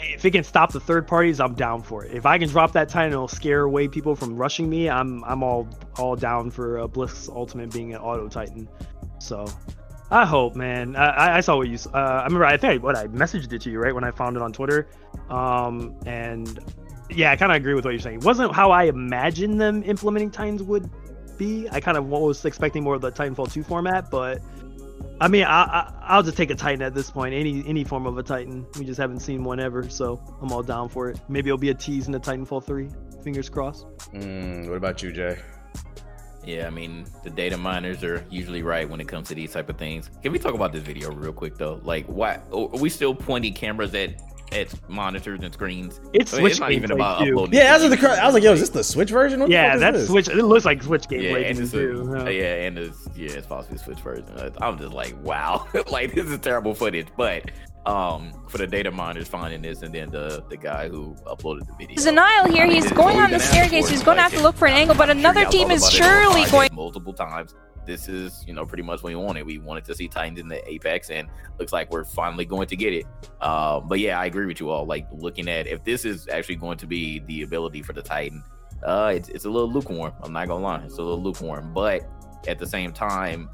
if 0.00 0.24
it 0.24 0.30
can 0.30 0.44
stop 0.44 0.72
the 0.72 0.80
third 0.80 1.06
parties, 1.06 1.40
I'm 1.40 1.54
down 1.54 1.82
for 1.82 2.04
it. 2.04 2.14
If 2.14 2.24
I 2.24 2.38
can 2.38 2.48
drop 2.48 2.72
that 2.72 2.88
Titan, 2.88 3.12
it'll 3.12 3.28
scare 3.28 3.62
away 3.62 3.88
people 3.88 4.14
from 4.14 4.36
rushing 4.36 4.68
me. 4.68 4.88
I'm 4.88 5.24
I'm 5.24 5.42
all 5.42 5.68
all 5.96 6.16
down 6.16 6.50
for 6.50 6.78
uh, 6.78 6.86
Blisk 6.86 7.28
Ultimate 7.34 7.72
being 7.72 7.94
an 7.94 8.00
auto 8.00 8.28
Titan. 8.28 8.68
So 9.18 9.46
I 10.10 10.24
hope, 10.24 10.56
man. 10.56 10.96
I, 10.96 11.36
I- 11.36 11.40
saw 11.40 11.56
what 11.56 11.68
you. 11.68 11.78
Uh, 11.92 11.98
I 11.98 12.24
remember. 12.24 12.44
I 12.46 12.56
think 12.56 12.72
I, 12.74 12.76
what 12.78 12.96
I 12.96 13.06
messaged 13.08 13.52
it 13.52 13.60
to 13.62 13.70
you 13.70 13.78
right 13.78 13.94
when 13.94 14.04
I 14.04 14.10
found 14.10 14.36
it 14.36 14.42
on 14.42 14.52
Twitter. 14.52 14.88
Um, 15.28 15.94
and 16.06 16.58
yeah, 17.10 17.30
I 17.30 17.36
kind 17.36 17.52
of 17.52 17.56
agree 17.56 17.74
with 17.74 17.84
what 17.84 17.90
you're 17.92 18.00
saying. 18.00 18.18
It 18.18 18.24
wasn't 18.24 18.54
how 18.54 18.70
I 18.70 18.84
imagined 18.84 19.60
them 19.60 19.82
implementing 19.82 20.30
Titans 20.30 20.62
would 20.62 20.88
be. 21.36 21.68
I 21.70 21.80
kind 21.80 21.96
of 21.98 22.06
was 22.06 22.44
expecting 22.44 22.82
more 22.82 22.94
of 22.94 23.00
the 23.02 23.12
Titanfall 23.12 23.52
2 23.52 23.62
format, 23.62 24.10
but 24.10 24.40
I 25.20 25.28
mean, 25.28 25.44
I, 25.44 25.62
I 25.64 25.92
I'll 26.02 26.22
just 26.22 26.36
take 26.36 26.50
a 26.50 26.54
Titan 26.54 26.80
at 26.82 26.94
this 26.94 27.10
point. 27.10 27.34
Any 27.34 27.62
any 27.66 27.84
form 27.84 28.06
of 28.06 28.16
a 28.16 28.22
Titan. 28.22 28.66
We 28.78 28.86
just 28.86 28.98
haven't 28.98 29.20
seen 29.20 29.44
one 29.44 29.60
ever, 29.60 29.88
so 29.90 30.20
I'm 30.40 30.50
all 30.52 30.62
down 30.62 30.88
for 30.88 31.10
it. 31.10 31.20
Maybe 31.28 31.50
it'll 31.50 31.58
be 31.58 31.70
a 31.70 31.74
tease 31.74 32.06
in 32.06 32.12
the 32.12 32.20
Titanfall 32.20 32.64
3. 32.64 32.88
Fingers 33.22 33.48
crossed. 33.50 33.84
Mm, 34.14 34.68
what 34.68 34.76
about 34.76 35.02
you, 35.02 35.12
Jay? 35.12 35.36
Yeah, 36.48 36.66
I 36.66 36.70
mean 36.70 37.04
the 37.22 37.28
data 37.28 37.58
miners 37.58 38.02
are 38.02 38.24
usually 38.30 38.62
right 38.62 38.88
when 38.88 39.02
it 39.02 39.06
comes 39.06 39.28
to 39.28 39.34
these 39.34 39.52
type 39.52 39.68
of 39.68 39.76
things. 39.76 40.08
Can 40.22 40.32
we 40.32 40.38
talk 40.38 40.54
about 40.54 40.72
this 40.72 40.82
video 40.82 41.12
real 41.12 41.30
quick 41.32 41.58
though? 41.58 41.78
Like, 41.84 42.06
why 42.06 42.40
are 42.50 42.68
we 42.68 42.88
still 42.88 43.14
pointing 43.14 43.52
cameras 43.52 43.94
at 43.94 44.22
at 44.52 44.72
monitors 44.88 45.40
and 45.42 45.52
screens. 45.52 46.00
It's 46.14 46.32
I 46.32 46.36
mean, 46.36 46.42
Switch 46.44 46.50
it's 46.52 46.60
not 46.60 46.72
even 46.72 46.90
about 46.90 47.18
too. 47.18 47.32
uploading. 47.32 47.54
Yeah, 47.54 47.76
it 47.76 47.80
that's 47.80 47.90
the 47.90 47.96
YouTube. 47.96 48.14
cr- 48.14 48.20
I 48.22 48.24
was 48.24 48.32
like, 48.34 48.42
yo, 48.42 48.52
is 48.52 48.60
this 48.60 48.70
the 48.70 48.82
Switch 48.82 49.10
version? 49.10 49.40
What 49.40 49.50
Yeah, 49.50 49.76
that's 49.76 49.98
this? 49.98 50.08
Switch. 50.08 50.28
It 50.28 50.36
looks 50.36 50.64
like 50.64 50.82
Switch 50.82 51.04
Yeah, 51.10 51.18
gameplay 51.18 51.50
and 51.50 51.58
it's 51.58 51.70
too. 51.72 52.12
a, 52.14 52.16
yeah. 52.18 52.24
Uh, 52.24 52.28
yeah, 52.30 52.66
and 52.66 52.78
it's 52.78 53.08
yeah, 53.14 53.30
it's 53.32 53.46
possibly 53.46 53.76
a 53.76 53.80
Switch 53.80 53.98
version. 54.00 54.24
I'm 54.62 54.78
just 54.78 54.94
like, 54.94 55.14
wow, 55.22 55.66
like 55.90 56.14
this 56.14 56.26
is 56.28 56.38
terrible 56.38 56.74
footage. 56.74 57.08
But 57.16 57.50
um, 57.88 58.32
for 58.48 58.58
the 58.58 58.66
data 58.66 58.90
miners 58.90 59.26
finding 59.26 59.62
this, 59.62 59.82
and 59.82 59.94
then 59.94 60.10
the 60.10 60.44
the 60.50 60.56
guy 60.56 60.88
who 60.88 61.14
uploaded 61.26 61.66
the 61.66 61.72
video. 61.78 61.96
Zanile 61.96 62.52
here, 62.52 62.64
I 62.64 62.66
mean, 62.66 62.82
he's 62.82 62.92
going 62.92 63.18
on 63.18 63.30
the 63.30 63.40
staircase, 63.40 63.88
he's 63.88 64.02
going 64.02 64.18
to 64.18 64.22
have 64.22 64.32
to 64.34 64.42
look 64.42 64.56
for 64.56 64.68
an 64.68 64.74
angle, 64.74 64.94
but 64.94 65.06
sure 65.06 65.16
another 65.16 65.42
y'all 65.42 65.50
team 65.50 65.70
is 65.70 65.88
surely 65.90 66.44
going. 66.50 66.68
Multiple 66.72 67.12
times. 67.12 67.54
This 67.86 68.06
is, 68.06 68.44
you 68.46 68.52
know, 68.52 68.66
pretty 68.66 68.82
much 68.82 69.02
what 69.02 69.08
we 69.08 69.16
wanted. 69.16 69.46
We 69.46 69.56
wanted 69.56 69.86
to 69.86 69.94
see 69.94 70.08
Titans 70.08 70.38
in 70.38 70.46
the 70.46 70.60
Apex, 70.70 71.08
and 71.08 71.26
looks 71.58 71.72
like 71.72 71.90
we're 71.90 72.04
finally 72.04 72.44
going 72.44 72.68
to 72.68 72.76
get 72.76 72.92
it. 72.92 73.06
Um, 73.40 73.88
but 73.88 73.98
yeah, 73.98 74.20
I 74.20 74.26
agree 74.26 74.44
with 74.44 74.60
you 74.60 74.68
all. 74.68 74.84
Like 74.84 75.06
looking 75.10 75.48
at 75.48 75.66
if 75.66 75.82
this 75.84 76.04
is 76.04 76.28
actually 76.28 76.56
going 76.56 76.76
to 76.78 76.86
be 76.86 77.20
the 77.20 77.42
ability 77.42 77.80
for 77.80 77.94
the 77.94 78.02
Titan, 78.02 78.44
uh, 78.82 79.12
it's 79.14 79.30
it's 79.30 79.46
a 79.46 79.50
little 79.50 79.70
lukewarm. 79.72 80.12
I'm 80.22 80.34
not 80.34 80.48
gonna 80.48 80.62
lie, 80.62 80.82
it's 80.84 80.98
a 80.98 81.02
little 81.02 81.22
lukewarm. 81.22 81.72
But 81.72 82.06
at 82.46 82.58
the 82.58 82.66
same 82.66 82.92
time, 82.92 83.48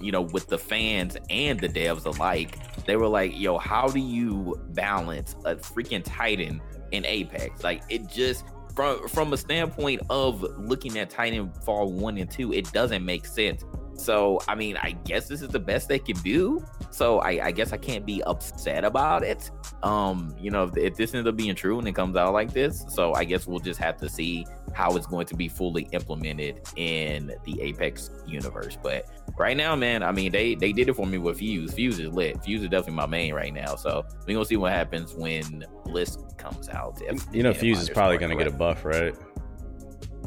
you 0.00 0.12
know, 0.12 0.22
with 0.22 0.48
the 0.48 0.58
fans 0.58 1.16
and 1.28 1.60
the 1.60 1.68
devs 1.68 2.06
alike, 2.06 2.58
they 2.86 2.96
were 2.96 3.08
like, 3.08 3.38
"Yo, 3.38 3.58
how 3.58 3.88
do 3.88 4.00
you 4.00 4.60
balance 4.70 5.36
a 5.44 5.56
freaking 5.56 6.02
Titan 6.04 6.60
in 6.92 7.04
Apex?" 7.04 7.62
Like 7.62 7.82
it 7.88 8.08
just 8.08 8.44
from 8.74 9.06
from 9.08 9.32
a 9.32 9.36
standpoint 9.36 10.00
of 10.10 10.42
looking 10.58 10.98
at 10.98 11.10
Titanfall 11.10 11.92
one 11.92 12.16
and 12.18 12.30
two, 12.30 12.52
it 12.52 12.70
doesn't 12.72 13.04
make 13.04 13.26
sense. 13.26 13.64
So 13.94 14.40
I 14.48 14.54
mean, 14.54 14.76
I 14.78 14.92
guess 15.04 15.28
this 15.28 15.42
is 15.42 15.48
the 15.48 15.60
best 15.60 15.88
they 15.88 15.98
can 15.98 16.16
do. 16.18 16.64
So 16.90 17.18
I, 17.18 17.46
I 17.46 17.50
guess 17.52 17.72
I 17.72 17.76
can't 17.76 18.06
be 18.06 18.22
upset 18.24 18.84
about 18.84 19.22
it. 19.22 19.50
Um, 19.82 20.34
you 20.40 20.50
know, 20.50 20.64
if, 20.64 20.76
if 20.76 20.96
this 20.96 21.14
ends 21.14 21.28
up 21.28 21.36
being 21.36 21.54
true 21.54 21.78
and 21.78 21.86
it 21.86 21.94
comes 21.94 22.16
out 22.16 22.32
like 22.32 22.52
this, 22.52 22.84
so 22.88 23.12
I 23.14 23.24
guess 23.24 23.46
we'll 23.46 23.60
just 23.60 23.78
have 23.80 23.96
to 23.98 24.08
see 24.08 24.46
how 24.72 24.96
it's 24.96 25.06
going 25.06 25.26
to 25.26 25.34
be 25.36 25.48
fully 25.48 25.88
implemented 25.92 26.60
in 26.76 27.32
the 27.44 27.60
Apex 27.60 28.10
universe. 28.26 28.76
But 28.82 29.06
right 29.36 29.56
now, 29.56 29.74
man, 29.76 30.02
I 30.02 30.12
mean, 30.12 30.32
they 30.32 30.54
they 30.54 30.72
did 30.72 30.88
it 30.88 30.94
for 30.94 31.06
me 31.06 31.18
with 31.18 31.38
Fuse. 31.38 31.72
Fuse 31.74 31.98
is 31.98 32.08
lit. 32.12 32.42
Fuse 32.44 32.62
is 32.62 32.68
definitely 32.68 32.94
my 32.94 33.06
main 33.06 33.34
right 33.34 33.52
now. 33.52 33.74
So 33.76 34.04
we're 34.26 34.34
gonna 34.34 34.44
see 34.44 34.56
what 34.56 34.72
happens 34.72 35.14
when 35.14 35.64
Blisk 35.86 36.36
comes 36.38 36.68
out. 36.68 37.00
If 37.02 37.24
You 37.32 37.42
know, 37.42 37.52
Fuse 37.54 37.80
is 37.80 37.90
probably 37.90 38.18
going 38.18 38.30
to 38.30 38.36
get 38.42 38.52
a 38.52 38.56
buff, 38.56 38.84
right? 38.84 39.14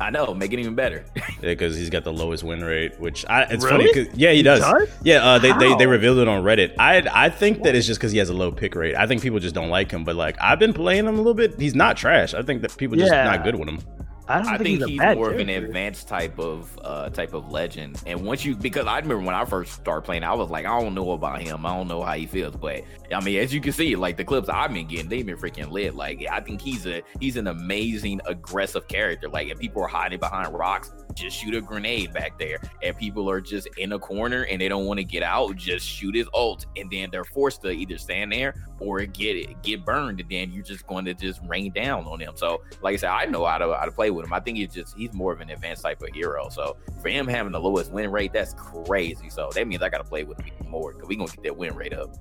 I 0.01 0.09
know, 0.09 0.33
make 0.33 0.51
it 0.51 0.59
even 0.59 0.73
better. 0.73 1.05
yeah, 1.15 1.23
Because 1.41 1.77
he's 1.77 1.89
got 1.91 2.03
the 2.03 2.12
lowest 2.12 2.43
win 2.43 2.63
rate, 2.63 3.00
which 3.00 3.25
I, 3.29 3.43
it's 3.43 3.63
Really? 3.63 3.88
funny. 3.93 4.05
'cause- 4.05 4.17
yeah, 4.17 4.31
he 4.31 4.41
does. 4.41 4.59
does? 4.59 4.89
Yeah, 5.03 5.23
uh, 5.23 5.38
they, 5.39 5.51
they 5.53 5.75
they 5.75 5.85
revealed 5.88 6.17
it 6.17 6.27
on 6.27 6.43
Reddit. 6.43 6.73
I 6.79 7.03
I 7.13 7.29
think 7.29 7.62
that 7.63 7.75
it's 7.75 7.85
just 7.85 8.00
because 8.00 8.12
he 8.12 8.17
has 8.17 8.29
a 8.29 8.33
low 8.33 8.51
pick 8.51 8.73
rate. 8.75 8.95
I 8.95 9.05
think 9.05 9.21
people 9.21 9.38
just 9.39 9.53
don't 9.53 9.69
like 9.69 9.91
him. 9.91 10.03
But 10.03 10.15
like 10.15 10.35
I've 10.41 10.57
been 10.59 10.73
playing 10.73 11.05
him 11.05 11.13
a 11.13 11.17
little 11.17 11.35
bit. 11.35 11.59
He's 11.59 11.75
not 11.75 11.95
trash. 11.95 12.33
I 12.33 12.41
think 12.41 12.63
that 12.63 12.75
people 12.75 12.97
just 12.97 13.12
Yeah. 13.12 13.23
not 13.23 13.43
good 13.43 13.55
with 13.55 13.69
him. 13.69 13.79
I 14.27 14.38
don't 14.38 14.48
I 14.48 14.58
think, 14.58 14.80
think 14.80 14.89
he's, 14.92 15.01
he's, 15.01 15.15
more 15.15 15.32
of 15.32 15.39
an 15.39 15.50
advanced 15.50 16.08
type 16.08 16.39
of 16.39 16.80
uh 16.84 17.10
type 17.10 17.34
of 17.34 17.51
legend. 17.51 18.01
And 18.06 18.25
once 18.25 18.46
you 18.46 18.56
because 18.56 18.86
I 18.86 18.98
remember 19.00 19.24
when 19.24 19.36
I 19.36 19.44
first 19.46 19.74
started 19.74 20.03
playing, 20.03 20.24
I 20.24 20.34
was 20.34 20.50
like, 20.50 20.65
I 20.65 20.80
don't 20.80 20.94
know 20.94 21.12
about 21.12 21.42
him. 21.42 21.65
I 21.65 21.75
don't 21.75 21.88
know 21.88 22.01
how 22.01 22.13
he 22.13 22.25
feels. 22.25 22.56
But 22.56 22.84
I 23.13 23.20
mean, 23.22 23.39
as 23.39 23.53
you 23.53 23.60
can 23.60 23.74
see, 23.74 23.96
like 23.96 24.18
the 24.18 24.24
clips 24.24 24.48
I've 24.48 24.74
been 24.74 24.88
getting, 24.88 25.10
they've 25.10 25.25
been 25.25 25.38
freaking 25.38 25.72
lit. 25.72 25.96
Like 25.96 26.25
I 26.32 26.39
think 26.39 26.62
he's 26.62 26.86
a 26.86 27.01
he's 27.20 27.36
an 27.36 27.48
amazing 27.48 28.22
aggressive 28.25 28.88
character. 28.88 29.27
Like 29.27 29.50
if 29.50 29.60
people 29.60 29.84
are 29.84 29.88
hiding 29.88 30.20
behind 30.20 30.53
rocks, 30.53 30.92
just 31.15 31.38
shoot 31.38 31.55
a 31.55 31.62
grenade 31.62 32.13
back 32.13 32.38
there. 32.38 32.60
And 32.82 32.98
people 32.98 33.29
are 33.29 33.41
just 33.41 33.67
in 33.77 33.93
a 33.93 34.00
corner 34.00 34.43
and 34.43 34.60
they 34.62 34.67
don't 34.67 34.86
want 34.86 35.00
to 35.00 35.03
get 35.03 35.24
out, 35.24 35.55
just 35.55 35.88
shoot 35.88 36.15
his 36.15 36.27
ult. 36.34 36.65
And 36.75 36.89
then 36.91 37.10
they're 37.12 37.24
forced 37.24 37.62
to 37.63 37.70
either 37.72 37.98
stand 37.98 38.32
there 38.32 38.55
or 38.79 39.00
get 39.05 39.36
it 39.36 39.62
get 39.63 39.86
burned. 39.86 40.20
And 40.20 40.29
then 40.29 40.51
you're 40.51 40.63
just 40.63 40.86
going 40.88 41.05
to 41.05 41.13
just 41.13 41.39
rain 41.48 41.72
down 41.72 42.05
on 42.05 42.20
them. 42.20 42.34
So 42.36 42.62
like 42.82 42.93
I 42.93 42.98
said, 42.98 43.10
I 43.10 43.25
know 43.25 43.46
how 43.46 43.58
to 43.58 43.74
how 43.77 43.86
to 43.86 43.91
play 43.91 44.12
with 44.12 44.25
him. 44.25 44.34
I 44.34 44.39
think 44.39 44.58
he's 44.58 44.74
just 44.74 44.98
he's 44.98 45.13
more 45.13 45.32
of 45.34 45.41
an 45.41 45.50
advanced 45.50 45.84
type 45.84 46.01
of 46.01 46.10
hero. 46.13 46.50
So 46.50 46.77
for 47.01 47.10
him 47.10 47.27
having 47.27 47.51
the 47.51 47.60
lowest 47.60 47.91
win 47.91 48.12
rate, 48.12 48.34
that's 48.34 48.53
crazy. 48.53 49.29
So 49.29 49.50
that 49.53 49.67
means 49.67 49.82
I 49.82 49.89
gotta 49.89 50.03
play 50.03 50.24
with 50.24 50.39
him 50.41 50.53
more 50.67 50.93
because 50.93 51.08
we're 51.08 51.17
gonna 51.17 51.32
get 51.32 51.43
that 51.43 51.58
win 51.58 51.75
rate 51.75 51.93
up. 51.93 52.15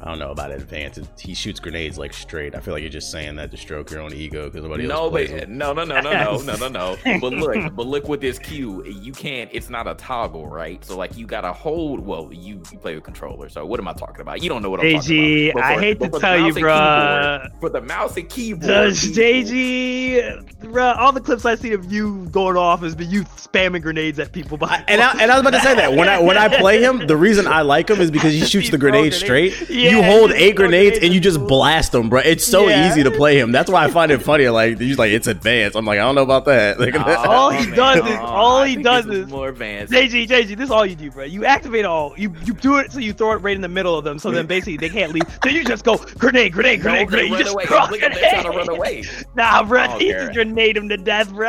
I 0.00 0.04
don't 0.10 0.18
know 0.18 0.30
about 0.30 0.50
advanced. 0.50 1.00
He 1.18 1.34
shoots 1.34 1.60
grenades 1.60 1.98
like 1.98 2.12
straight. 2.12 2.54
I 2.54 2.60
feel 2.60 2.74
like 2.74 2.82
you're 2.82 2.90
just 2.90 3.10
saying 3.10 3.36
that 3.36 3.50
to 3.50 3.56
stroke 3.56 3.90
your 3.90 4.00
own 4.00 4.12
ego 4.14 4.44
because 4.44 4.62
nobody 4.62 4.84
else 4.84 4.92
No, 4.92 5.10
plays 5.10 5.30
but 5.30 5.40
him. 5.44 5.58
no, 5.58 5.72
no, 5.72 5.84
no, 5.84 6.00
no, 6.00 6.12
no, 6.12 6.38
no, 6.56 6.68
no, 6.68 6.68
no. 6.68 6.96
But 7.20 7.32
look, 7.32 7.74
but 7.74 7.86
look 7.86 8.06
what 8.08 8.20
this 8.20 8.37
Q, 8.42 8.84
you 8.84 9.12
can't. 9.12 9.50
It's 9.52 9.68
not 9.70 9.86
a 9.86 9.94
toggle, 9.94 10.46
right? 10.46 10.84
So 10.84 10.96
like 10.96 11.16
you 11.16 11.26
gotta 11.26 11.52
hold. 11.52 12.00
Well, 12.00 12.30
you, 12.32 12.62
you 12.72 12.78
play 12.78 12.94
with 12.94 13.04
controller. 13.04 13.48
So 13.48 13.64
what 13.66 13.78
am 13.80 13.88
I 13.88 13.92
talking 13.92 14.20
about? 14.20 14.42
You 14.42 14.48
don't 14.48 14.62
know 14.62 14.70
what 14.70 14.80
I'm 14.80 14.92
talking 14.94 15.50
about. 15.50 15.54
But 15.62 15.64
I 15.64 15.78
hate 15.80 16.00
to 16.00 16.08
tell 16.10 16.38
you, 16.38 16.54
bro 16.54 16.72
and 16.74 17.42
keyboard- 17.52 17.60
For 17.60 17.68
the 17.70 17.80
mouse 17.80 18.16
and 18.16 18.28
keyboard, 18.28 18.66
Does 18.66 19.02
JG, 19.04 20.60
bruh, 20.62 20.96
all 20.96 21.12
the 21.12 21.20
clips 21.20 21.44
I 21.44 21.54
see 21.54 21.72
of 21.72 21.90
you 21.92 22.26
going 22.30 22.56
off 22.56 22.82
is 22.82 22.94
you 22.98 23.24
spamming 23.24 23.82
grenades 23.82 24.18
at 24.18 24.32
people. 24.32 24.56
By 24.58 24.84
And 24.88 25.00
I, 25.00 25.12
and 25.22 25.30
I 25.30 25.34
was 25.34 25.40
about 25.40 25.50
to 25.58 25.60
say 25.60 25.74
that 25.74 25.92
when 25.94 26.08
I 26.08 26.20
when 26.20 26.36
I 26.36 26.48
play 26.48 26.82
him, 26.82 27.06
the 27.06 27.16
reason 27.16 27.46
I 27.46 27.62
like 27.62 27.88
him 27.90 28.00
is 28.00 28.10
because 28.10 28.32
he 28.32 28.40
shoots 28.44 28.70
the 28.70 28.78
throw 28.78 28.90
grenades 28.90 29.22
grenades. 29.22 29.56
straight. 29.56 29.70
Yeah, 29.76 29.90
you 29.90 30.02
hold 30.02 30.30
just 30.30 30.40
eight 30.40 30.56
grenades 30.56 30.68
grenades 30.98 30.98
and 31.04 31.14
you 31.14 31.20
just 31.20 31.40
blast 31.46 31.92
them, 31.92 32.08
bro. 32.08 32.20
It's 32.20 32.44
so 32.46 32.68
Yeah. 32.68 32.90
easy 32.90 33.02
to 33.04 33.10
play 33.10 33.38
him. 33.38 33.52
That's 33.52 33.70
why 33.70 33.84
I 33.84 33.90
find 33.90 34.10
it 34.12 34.18
funny. 34.22 34.48
Like 34.48 34.78
he's 34.78 34.98
like 34.98 35.10
it's 35.12 35.26
advanced. 35.26 35.76
I'm 35.76 35.84
like 35.86 35.98
I 35.98 36.02
don't 36.02 36.14
know 36.14 36.22
about 36.22 36.44
that. 36.46 36.78
Like, 36.88 36.94
All 37.28 37.50
he 37.50 37.70
does 37.70 37.98
is- 37.98 38.04
man. 38.04 38.18
All 38.28 38.62
he 38.64 38.76
does 38.76 39.06
is- 39.06 39.28
more 39.28 39.48
advanced. 39.48 39.92
JG, 39.92 40.26
JG, 40.28 40.56
this 40.56 40.64
is 40.66 40.70
all 40.70 40.84
you 40.86 40.94
do, 40.96 41.10
bro. 41.10 41.24
You 41.24 41.44
activate 41.44 41.84
all. 41.84 42.14
You 42.16 42.34
you 42.44 42.52
do 42.54 42.78
it 42.78 42.92
so 42.92 42.98
you 42.98 43.12
throw 43.12 43.32
it 43.32 43.36
right 43.36 43.54
in 43.56 43.62
the 43.62 43.68
middle 43.68 43.96
of 43.96 44.04
them. 44.04 44.18
So 44.18 44.30
then 44.30 44.46
basically 44.46 44.76
they 44.76 44.88
can't 44.88 45.12
leave. 45.12 45.22
Then 45.42 45.54
you 45.54 45.64
just 45.64 45.84
go 45.84 45.96
grenade, 46.18 46.52
grenade, 46.52 46.80
grenade, 46.82 47.08
they 47.08 47.10
grenade. 47.10 47.26
You 47.28 47.34
run 47.34 47.42
just 47.42 47.54
away. 47.54 47.64
throw 47.66 47.84
Look 47.90 48.00
trying 48.00 48.42
to 48.44 48.50
run 48.50 48.68
away. 48.68 49.04
Nah, 49.34 49.62
bro, 49.64 49.80
I 49.80 49.86
don't 49.88 50.00
you 50.02 50.12
just 50.12 50.32
grenade 50.32 50.76
him 50.76 50.88
to 50.88 50.96
death, 50.96 51.32
bro. 51.32 51.48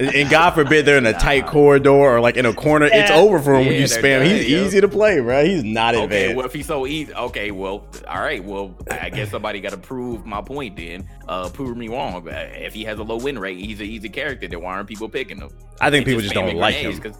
and, 0.00 0.14
and 0.14 0.30
God 0.30 0.50
forbid 0.52 0.86
they're 0.86 0.98
in 0.98 1.06
a 1.06 1.12
tight 1.12 1.46
corridor 1.46 1.90
or 1.90 2.20
like 2.20 2.36
in 2.36 2.46
a 2.46 2.52
corner. 2.54 2.88
It's 2.92 3.10
over 3.10 3.38
for 3.40 3.54
him 3.54 3.66
when 3.66 3.74
you 3.76 3.84
spam. 3.84 4.20
done, 4.20 4.26
He's 4.26 4.48
yo. 4.48 4.64
easy 4.64 4.80
to 4.80 4.88
play, 4.88 5.20
bro. 5.20 5.44
He's 5.44 5.64
not 5.64 5.94
Okay, 5.94 6.04
advanced. 6.04 6.36
well, 6.36 6.46
if 6.46 6.52
he's 6.52 6.66
so 6.66 6.86
easy, 6.86 7.12
okay, 7.14 7.50
well, 7.50 7.86
all 8.08 8.20
right, 8.20 8.42
well, 8.44 8.74
I 8.90 9.10
guess 9.10 9.30
somebody 9.30 9.60
got 9.60 9.70
to 9.72 9.78
prove 9.78 10.24
my 10.26 10.40
point 10.40 10.76
then. 10.76 11.08
Uh, 11.28 11.48
prove 11.48 11.76
me 11.76 11.88
wrong. 11.88 12.26
Uh, 12.28 12.48
If 12.54 12.74
he 12.74 12.84
has 12.84 12.98
a 12.98 13.02
low 13.02 13.16
win 13.16 13.38
rate, 13.38 13.58
he's 13.58 13.80
an 13.80 13.86
easy 13.86 14.08
character. 14.10 14.46
Then 14.46 14.60
why 14.62 14.74
aren't 14.74 14.88
people 14.88 15.08
picking 15.08 15.38
him? 15.38 15.48
I 15.80 15.90
think 15.90 16.04
They 16.06 16.13
people 16.16 16.22
just 16.22 16.34
don't 16.34 16.56
like 16.56 16.74
him. 16.74 17.14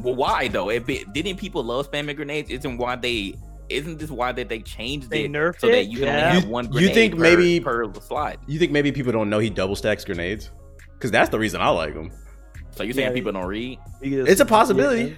well, 0.00 0.14
why 0.14 0.48
though? 0.48 0.68
It 0.70 0.86
be, 0.86 1.04
didn't 1.12 1.36
people 1.36 1.62
love 1.64 1.90
spamming 1.90 2.16
grenades? 2.16 2.50
Isn't 2.50 2.78
why 2.78 2.96
they? 2.96 3.34
Isn't 3.68 3.98
this 3.98 4.10
why 4.10 4.30
that 4.30 4.48
they 4.48 4.60
changed 4.60 5.10
They 5.10 5.24
it 5.24 5.32
nerfed 5.32 5.58
so 5.58 5.66
that 5.68 5.86
you 5.86 5.98
can 5.98 6.06
Yeah. 6.06 6.12
only 6.12 6.34
have 6.34 6.44
You- 6.44 6.50
one 6.50 6.72
you 6.72 6.88
think 6.94 7.14
per, 7.16 7.20
maybe- 7.20 7.58
per 7.60 7.92
slot? 8.00 8.36
You 8.46 8.58
think 8.60 8.70
maybe 8.70 8.92
people 8.92 9.10
don't 9.12 9.28
know 9.28 9.40
he 9.40 9.50
double 9.50 9.74
stacks 9.74 10.04
grenades? 10.04 10.50
Because 10.94 11.10
that's 11.10 11.30
the 11.30 11.38
reason 11.38 11.60
I 11.60 11.70
like 11.70 11.92
him. 11.94 12.12
So 12.70 12.84
you 12.84 12.92
saying 12.92 13.08
Yeah, 13.08 13.14
people 13.14 13.32
don't 13.32 13.46
read? 13.46 13.78
You 14.00 14.24
It's 14.24 14.40
a 14.40 14.44
possibility. 14.46 15.16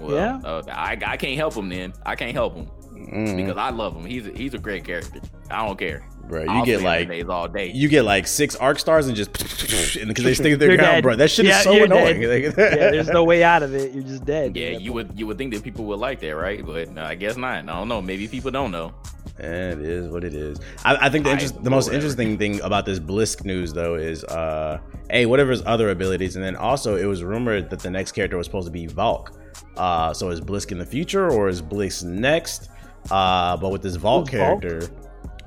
Well, 0.00 0.14
Yeah. 0.16 0.40
uh, 0.48 0.62
I 0.70 0.96
I 1.06 1.16
can't 1.18 1.36
help 1.36 1.54
him 1.54 1.68
then. 1.68 1.92
I 2.06 2.14
can't 2.14 2.32
help 2.32 2.54
him 2.54 2.70
Mm, 2.96 3.36
because 3.36 3.56
I 3.58 3.68
love 3.70 3.94
him. 3.94 4.04
He's 4.06 4.26
a, 4.26 4.30
he's 4.30 4.54
a 4.54 4.58
great 4.58 4.84
character. 4.84 5.20
I 5.50 5.66
don't 5.66 5.78
care. 5.78 6.08
Bro, 6.28 6.42
you 6.42 6.48
I'll 6.50 6.64
get 6.64 6.82
like 6.82 7.06
grenades 7.06 7.28
all 7.28 7.48
day. 7.48 7.70
you 7.72 7.88
get 7.88 8.02
like 8.04 8.26
six 8.26 8.54
arc 8.56 8.78
stars 8.78 9.06
and 9.06 9.16
just 9.16 9.32
because 10.06 10.24
they 10.24 10.34
stick 10.34 10.52
to 10.52 10.56
their 10.56 10.76
ground, 10.76 10.80
dead. 10.96 11.02
bro. 11.02 11.16
That 11.16 11.30
shit 11.30 11.46
Yeah, 11.46 11.58
is 11.58 11.64
so 11.64 11.84
annoying. 11.84 12.20
yeah, 12.22 12.50
there's 12.50 13.08
no 13.08 13.24
way 13.24 13.42
out 13.44 13.62
of 13.62 13.74
it. 13.74 13.92
You're 13.92 14.04
just 14.04 14.24
dead. 14.24 14.56
Yeah, 14.56 14.70
you 14.70 14.92
would 14.92 15.12
you 15.18 15.26
would 15.26 15.38
think 15.38 15.52
that 15.54 15.62
people 15.62 15.84
would 15.86 15.98
like 15.98 16.20
that, 16.20 16.36
right? 16.36 16.64
But 16.64 16.90
no, 16.90 17.02
I 17.04 17.14
guess 17.14 17.36
not. 17.36 17.56
I 17.56 17.62
don't 17.62 17.88
know. 17.88 18.02
Maybe 18.02 18.28
people 18.28 18.50
don't 18.50 18.70
know. 18.70 18.92
And 19.38 19.80
it 19.82 19.86
is 19.86 20.08
what 20.08 20.24
it 20.24 20.32
is. 20.32 20.58
I, 20.84 20.96
I 21.06 21.10
think 21.10 21.24
the, 21.24 21.30
I- 21.30 21.34
interest, 21.34 21.62
the 21.62 21.68
most 21.68 21.86
whatever. 21.86 21.96
interesting 21.96 22.38
thing 22.38 22.60
about 22.62 22.86
this 22.86 22.98
Blisk 22.98 23.44
news, 23.44 23.72
though, 23.72 23.96
is 23.96 24.24
uh, 24.24 24.78
a 25.10 25.26
whatever 25.26 25.50
his 25.50 25.62
other 25.66 25.90
abilities, 25.90 26.36
and 26.36 26.44
then 26.44 26.56
also 26.56 26.96
it 26.96 27.04
was 27.04 27.22
rumored 27.22 27.68
that 27.70 27.80
the 27.80 27.90
next 27.90 28.12
character 28.12 28.36
was 28.38 28.46
supposed 28.46 28.66
to 28.66 28.72
be 28.72 28.86
Valk. 28.86 29.38
Uh, 29.76 30.14
so 30.14 30.30
is 30.30 30.40
Blisk 30.40 30.72
in 30.72 30.78
the 30.78 30.86
future 30.86 31.30
or 31.30 31.48
is 31.48 31.60
Blisk 31.60 32.04
next? 32.04 32.70
Uh, 33.10 33.56
but 33.58 33.70
with 33.70 33.82
this 33.82 33.96
Valk 33.96 34.30
Who's 34.30 34.40
Valk? 34.88 34.90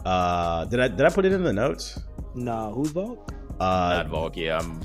Character, 0.03 0.09
uh, 0.09 0.65
did 0.65 0.79
I 0.79 0.88
did 0.88 1.05
I 1.05 1.09
put 1.09 1.25
it 1.25 1.31
in 1.33 1.43
the 1.43 1.53
notes? 1.53 1.99
Nah, 2.35 2.71
who's 2.71 2.91
Volk? 2.91 3.31
Uh, 3.59 4.03
Not 4.03 4.07
Volk. 4.07 4.38
Yeah, 4.38 4.59
I'm. 4.59 4.81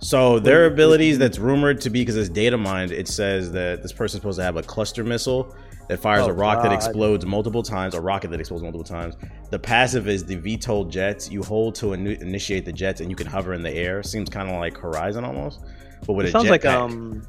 So 0.00 0.38
their 0.38 0.66
abilities 0.66 1.18
that's 1.18 1.38
rumored 1.38 1.80
to 1.80 1.90
be 1.90 2.02
because 2.02 2.16
it's 2.16 2.28
data 2.28 2.58
mined, 2.58 2.92
it 2.92 3.08
says 3.08 3.50
that 3.52 3.80
this 3.82 3.92
person's 3.92 4.20
supposed 4.20 4.38
to 4.38 4.44
have 4.44 4.56
a 4.56 4.62
cluster 4.62 5.02
missile 5.02 5.54
that 5.88 5.98
fires 5.98 6.24
Oh, 6.26 6.30
a 6.30 6.32
rock 6.32 6.62
that 6.62 6.72
explodes 6.72 7.24
multiple 7.24 7.62
times, 7.62 7.94
a 7.94 8.00
rocket 8.00 8.30
that 8.30 8.38
explodes 8.40 8.62
multiple 8.62 8.84
times. 8.84 9.16
The 9.50 9.58
passive 9.58 10.06
is 10.06 10.22
the 10.24 10.36
VTOL 10.36 10.90
jets. 10.90 11.30
You 11.30 11.42
hold 11.42 11.74
to 11.76 11.86
ini- 11.86 12.20
initiate 12.20 12.66
the 12.66 12.72
jets 12.72 13.00
and 13.00 13.08
you 13.08 13.16
can 13.16 13.26
hover 13.26 13.54
in 13.54 13.62
the 13.62 13.70
air. 13.72 14.02
Seems 14.02 14.28
kind 14.28 14.50
of 14.50 14.56
like 14.60 14.76
Horizon 14.76 15.24
almost, 15.24 15.60
but 16.06 16.12
with 16.12 16.26
It 16.26 16.28
a 16.28 16.32
sounds 16.32 16.50
like 16.50 16.62
jetpack. 16.62 16.74
um. 16.84 17.26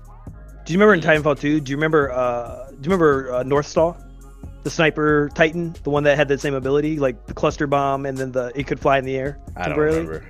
Do 0.65 0.73
you 0.73 0.79
remember 0.79 0.95
in 0.95 0.99
Titanfall 1.01 1.39
2? 1.39 1.61
Do 1.61 1.69
you 1.71 1.77
remember 1.77 2.11
uh? 2.11 2.67
Do 2.71 2.75
you 2.75 2.81
remember 2.83 3.31
uh, 3.33 3.43
Northstar, 3.43 3.95
the 4.65 4.69
sniper 4.71 5.29
Titan, 5.35 5.75
the 5.83 5.91
one 5.91 6.03
that 6.05 6.17
had 6.17 6.27
the 6.27 6.37
same 6.39 6.55
ability, 6.55 6.97
like 6.97 7.27
the 7.27 7.33
cluster 7.35 7.67
bomb, 7.67 8.05
and 8.07 8.17
then 8.17 8.31
the 8.31 8.51
it 8.55 8.65
could 8.65 8.79
fly 8.79 8.97
in 8.97 9.05
the 9.05 9.15
air 9.15 9.39
I 9.55 9.69
don't 9.69 9.77
remember. 9.77 10.25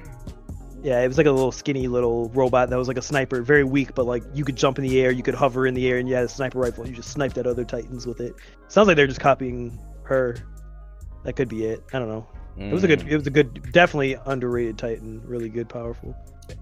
Yeah, 0.84 1.02
it 1.02 1.08
was 1.08 1.17
like 1.17 1.26
a 1.26 1.32
little 1.32 1.54
skinny 1.54 1.88
little 1.88 2.30
robot 2.36 2.69
that 2.69 2.76
was 2.78 2.89
like 2.89 2.98
a 2.98 3.02
sniper, 3.02 3.41
very 3.41 3.63
weak, 3.63 3.95
but 3.95 4.06
like 4.06 4.24
you 4.34 4.43
could 4.43 4.58
jump 4.58 4.78
in 4.78 4.84
the 4.84 5.00
air, 5.02 5.10
you 5.10 5.24
could 5.24 5.34
hover 5.36 5.65
in 5.65 5.74
the 5.74 5.88
air, 5.88 5.98
and 6.00 6.08
you 6.10 6.13
had 6.15 6.26
a 6.26 6.28
sniper 6.28 6.60
rifle. 6.60 6.84
And 6.84 6.91
you 6.91 6.95
just 6.98 7.12
sniped 7.12 7.38
at 7.38 7.48
other 7.48 7.63
Titans 7.63 8.06
with 8.06 8.19
it. 8.19 8.36
Sounds 8.67 8.88
like 8.88 8.98
they're 8.98 9.08
just 9.08 9.21
copying 9.21 9.80
her. 10.04 10.36
that 11.24 11.34
could 11.38 11.48
be 11.50 11.65
it. 11.65 11.82
I 11.93 11.98
don't 12.00 12.10
know. 12.10 12.28
It 12.58 12.71
was 12.74 12.84
a 12.84 12.88
good. 12.88 13.00
Mm, 13.00 13.12
It 13.12 13.17
was 13.17 13.26
a 13.28 13.32
good. 13.32 13.71
Definitely 13.71 14.17
underrated 14.26 14.78
Titan. 14.78 15.21
Really 15.26 15.50
good, 15.50 15.67
powerful. 15.69 16.13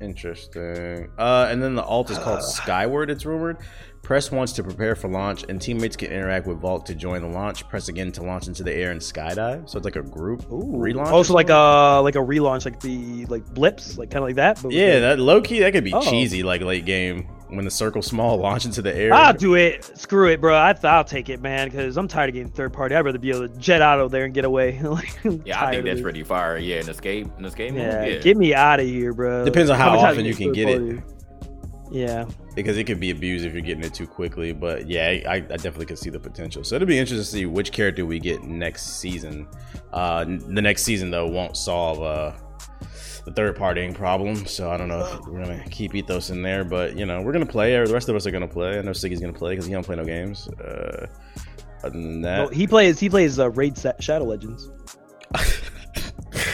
Interesting. 0.01 1.09
Uh, 1.17 1.47
and 1.49 1.61
then 1.61 1.75
the 1.75 1.83
alt 1.83 2.09
is 2.09 2.17
called 2.17 2.43
Skyward. 2.43 3.09
It's 3.09 3.25
rumored. 3.25 3.57
Press 4.01 4.31
once 4.31 4.51
to 4.53 4.63
prepare 4.63 4.95
for 4.95 5.07
launch, 5.07 5.43
and 5.47 5.61
teammates 5.61 5.95
can 5.95 6.11
interact 6.11 6.45
with 6.45 6.59
Valk 6.59 6.83
to 6.85 6.93
join 6.95 7.21
the 7.21 7.27
launch. 7.29 7.65
Press 7.69 7.87
again 7.87 8.11
to 8.11 8.21
launch 8.21 8.47
into 8.49 8.61
the 8.61 8.73
air 8.73 8.91
and 8.91 8.99
skydive. 8.99 9.69
So 9.69 9.77
it's 9.77 9.85
like 9.85 9.95
a 9.95 10.01
group 10.01 10.41
relaunch. 10.49 11.05
Also, 11.07 11.33
like 11.33 11.47
something? 11.47 11.55
a 11.55 12.01
like 12.01 12.15
a 12.15 12.19
relaunch, 12.19 12.65
like 12.65 12.81
the 12.81 13.25
like 13.27 13.45
blips, 13.53 13.97
like 13.97 14.11
kind 14.11 14.21
of 14.21 14.27
like 14.27 14.35
that. 14.35 14.61
But 14.61 14.73
yeah, 14.73 14.99
that 14.99 15.19
low 15.19 15.41
key 15.41 15.59
that 15.61 15.71
could 15.71 15.85
be 15.85 15.93
Oh. 15.93 16.01
cheesy, 16.01 16.43
like 16.43 16.61
late 16.61 16.83
game 16.83 17.29
when 17.55 17.65
the 17.65 17.71
circle 17.71 18.01
small 18.01 18.37
launch 18.39 18.65
into 18.65 18.81
the 18.81 18.95
air. 18.95 19.13
I'll 19.13 19.33
do 19.33 19.55
it. 19.55 19.83
Screw 19.97 20.27
it, 20.29 20.41
bro. 20.41 20.55
I, 20.55 20.75
I'll 20.83 21.03
take 21.03 21.29
it, 21.29 21.41
man, 21.41 21.69
because 21.69 21.97
I'm 21.97 22.07
tired 22.07 22.29
of 22.29 22.33
getting 22.35 22.51
third 22.51 22.73
party. 22.73 22.95
I'd 22.95 23.05
rather 23.05 23.19
be 23.19 23.29
able 23.29 23.47
to 23.47 23.57
jet 23.57 23.81
out 23.81 23.99
of 23.99 24.11
there 24.11 24.25
and 24.25 24.33
get 24.33 24.45
away. 24.45 24.79
like, 24.81 25.17
I'm 25.25 25.41
Yeah, 25.45 25.63
I 25.65 25.71
think 25.71 25.85
that's 25.85 26.01
pretty 26.01 26.23
fire. 26.23 26.57
Yeah, 26.57 26.77
an 26.77 26.89
escape, 26.89 27.27
an 27.37 27.45
escape. 27.45 27.73
mode, 27.73 27.81
Yeah, 27.83 28.05
yeah. 28.05 28.17
get 28.19 28.37
me 28.37 28.53
out 28.53 28.79
of 28.79 28.85
here, 28.85 29.13
bro. 29.13 29.45
Depends 29.45 29.69
on 29.69 29.77
how 29.77 29.91
many 29.91 30.01
times 30.01 30.13
often 30.17 30.25
you 30.25 30.35
can 30.35 30.47
third 30.47 30.55
get 30.55 30.69
it. 30.69 30.79
party? 30.95 31.01
Yeah, 31.91 32.25
because 32.55 32.79
it 32.79 32.85
could 32.85 32.99
be 32.99 33.11
abused 33.11 33.45
if 33.45 33.53
you're 33.53 33.61
getting 33.61 33.83
it 33.83 33.93
too 33.93 34.07
quickly. 34.07 34.51
But 34.51 34.87
yeah, 34.87 35.19
I, 35.27 35.35
I 35.35 35.39
definitely 35.41 35.85
could 35.85 35.99
see 35.99 36.09
the 36.09 36.19
potential. 36.19 36.63
So 36.63 36.75
it'll 36.75 36.87
be 36.87 36.97
interesting 36.97 37.19
to 37.23 37.23
see 37.23 37.45
which 37.45 37.71
character 37.71 38.03
we 38.03 38.17
get 38.17 38.41
next 38.43 38.99
season. 38.99 39.47
Uh, 39.91 40.23
the 40.25 40.61
next 40.61 40.83
season 40.85 41.11
though 41.11 41.27
won't 41.27 41.55
solve 41.55 42.01
uh, 42.01 42.31
the 43.25 43.31
third 43.31 43.55
partying 43.55 43.93
problem. 43.93 44.45
So 44.45 44.69
I 44.69 44.77
don't 44.77 44.87
know 44.87 44.99
if 45.05 45.27
we're 45.27 45.39
gonna 45.43 45.63
keep 45.69 45.95
Ethos 45.95 46.29
in 46.29 46.41
there, 46.41 46.63
but 46.63 46.95
you 46.97 47.05
know 47.05 47.21
we're 47.21 47.33
gonna 47.33 47.45
play. 47.45 47.75
Or 47.75 47.87
the 47.87 47.93
rest 47.93 48.09
of 48.09 48.15
us 48.15 48.25
are 48.27 48.31
gonna 48.31 48.47
play. 48.47 48.77
I 48.77 48.81
know 48.81 48.91
Siggy's 48.91 49.19
gonna 49.19 49.33
play 49.33 49.51
because 49.53 49.65
he 49.65 49.71
don't 49.73 49.85
play 49.85 49.95
no 49.95 50.05
games. 50.05 50.47
Uh, 50.49 51.07
other 51.83 51.89
than 51.91 52.21
Well, 52.21 52.47
that, 52.47 52.53
he 52.55 52.67
plays. 52.67 52.99
He 52.99 53.09
plays 53.09 53.39
uh, 53.39 53.49
Raid 53.51 53.77
Sa- 53.77 53.93
Shadow 53.99 54.25
Legends. 54.25 54.71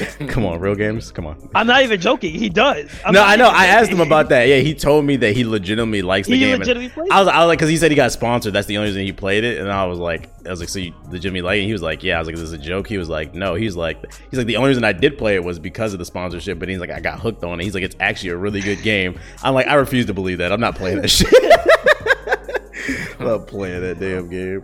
come 0.28 0.46
on, 0.46 0.60
real 0.60 0.76
games, 0.76 1.12
come 1.12 1.26
on. 1.26 1.50
I'm 1.56 1.68
not 1.68 1.84
even 1.84 2.00
joking. 2.00 2.34
He 2.34 2.50
does. 2.50 2.90
I'm 3.06 3.14
no, 3.14 3.24
I 3.24 3.36
know. 3.36 3.48
I 3.50 3.66
asked 3.68 3.92
him 3.92 4.02
about 4.02 4.30
that. 4.30 4.44
Yeah, 4.48 4.58
he 4.58 4.74
told 4.74 5.06
me 5.06 5.16
that 5.18 5.36
he 5.36 5.46
legitimately 5.46 6.02
likes 6.02 6.28
the 6.28 6.36
He 6.36 6.40
game. 6.40 6.60
legitimately 6.60 6.90
plays. 6.90 7.10
I 7.12 7.20
was, 7.20 7.28
I 7.28 7.40
was 7.40 7.48
like, 7.48 7.60
because 7.60 7.70
he 7.70 7.78
said 7.78 7.92
he 7.92 7.96
got 7.96 8.12
sponsored. 8.12 8.54
That's 8.54 8.68
the 8.68 8.78
only 8.78 8.90
reason 8.90 9.04
he 9.04 9.12
played 9.12 9.44
it. 9.44 9.60
And 9.60 9.72
I 9.72 9.86
was 9.86 10.00
like, 10.00 10.30
I 10.46 10.50
was 10.50 10.60
like, 10.60 10.70
so 10.70 10.80
you 10.80 10.94
legitimately 11.10 11.42
like 11.42 11.60
it? 11.60 11.66
He 11.66 11.74
was 11.74 11.82
like, 11.82 12.04
yeah. 12.04 12.16
I 12.16 12.20
was 12.20 12.28
like, 12.28 12.36
is 12.36 12.42
this 12.42 12.48
is 12.50 12.54
a 12.54 12.58
joke. 12.58 12.88
He 12.88 12.98
was 12.98 13.10
like, 13.10 13.34
no. 13.34 13.56
He's 13.56 13.76
like, 13.76 14.00
he's 14.30 14.38
like, 14.38 14.48
the 14.48 14.58
only 14.58 14.70
reason 14.70 14.84
I 14.84 14.94
did 14.94 15.18
play 15.18 15.36
it 15.36 15.44
was 15.44 15.60
because 15.60 15.94
of 15.94 16.00
the 16.00 16.06
sponsorship. 16.06 16.60
But 16.60 16.70
he's 16.70 16.80
like, 16.80 16.92
I 16.92 17.00
got 17.00 17.20
hooked 17.20 17.44
on 17.44 17.60
it. 17.60 17.64
He's 17.64 17.74
like, 17.74 17.84
it's 17.84 17.96
actually 18.00 18.30
a 18.32 18.38
really 18.38 18.62
good 18.62 18.82
game. 18.84 19.20
I'm 19.44 19.54
like, 19.54 19.68
I 19.68 19.76
refuse 19.76 20.06
to 20.08 20.14
believe 20.14 20.38
that. 20.40 20.52
I'm 20.52 20.62
not 20.62 20.76
playing 20.76 21.02
that 21.02 21.08
shit. 21.10 21.28
I'm 23.20 23.26
not 23.28 23.48
playing 23.48 23.82
that 23.82 24.00
damn 24.00 24.30
game. 24.30 24.62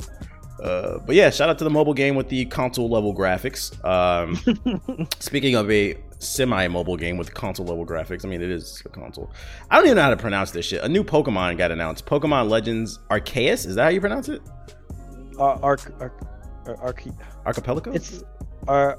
Uh, 0.65 0.97
but 1.05 1.15
yeah, 1.15 1.29
shout 1.29 1.47
out 1.47 1.59
to 1.59 1.63
the 1.63 1.69
mobile 1.69 1.93
game 1.93 2.15
with 2.15 2.27
the 2.29 2.45
console 2.45 2.89
level 2.89 3.13
graphics. 3.13 3.71
Um, 3.85 5.07
speaking 5.19 5.53
of 5.53 5.69
a 5.69 5.95
semi 6.17 6.67
mobile 6.67 6.97
game 6.97 7.17
with 7.17 7.33
console 7.35 7.67
level 7.67 7.85
graphics, 7.85 8.25
I 8.25 8.29
mean, 8.29 8.41
it 8.41 8.49
is 8.49 8.81
a 8.83 8.89
console. 8.89 9.31
I 9.69 9.75
don't 9.75 9.85
even 9.85 9.97
know 9.97 10.01
how 10.03 10.09
to 10.09 10.17
pronounce 10.17 10.49
this 10.51 10.65
shit. 10.65 10.81
A 10.83 10.89
new 10.89 11.03
Pokemon 11.03 11.57
got 11.59 11.69
announced 11.69 12.07
Pokemon 12.07 12.49
Legends 12.49 12.97
Arceus. 13.11 13.67
Is 13.67 13.75
that 13.75 13.83
how 13.83 13.89
you 13.89 14.01
pronounce 14.01 14.27
it? 14.27 14.41
Uh, 15.37 15.53
Arc, 15.61 15.93
Arc, 15.99 16.19
Ar- 16.65 16.77
Arce- 16.77 17.13
Archipelago? 17.45 17.91
It's 17.91 18.23
Ar- 18.67 18.97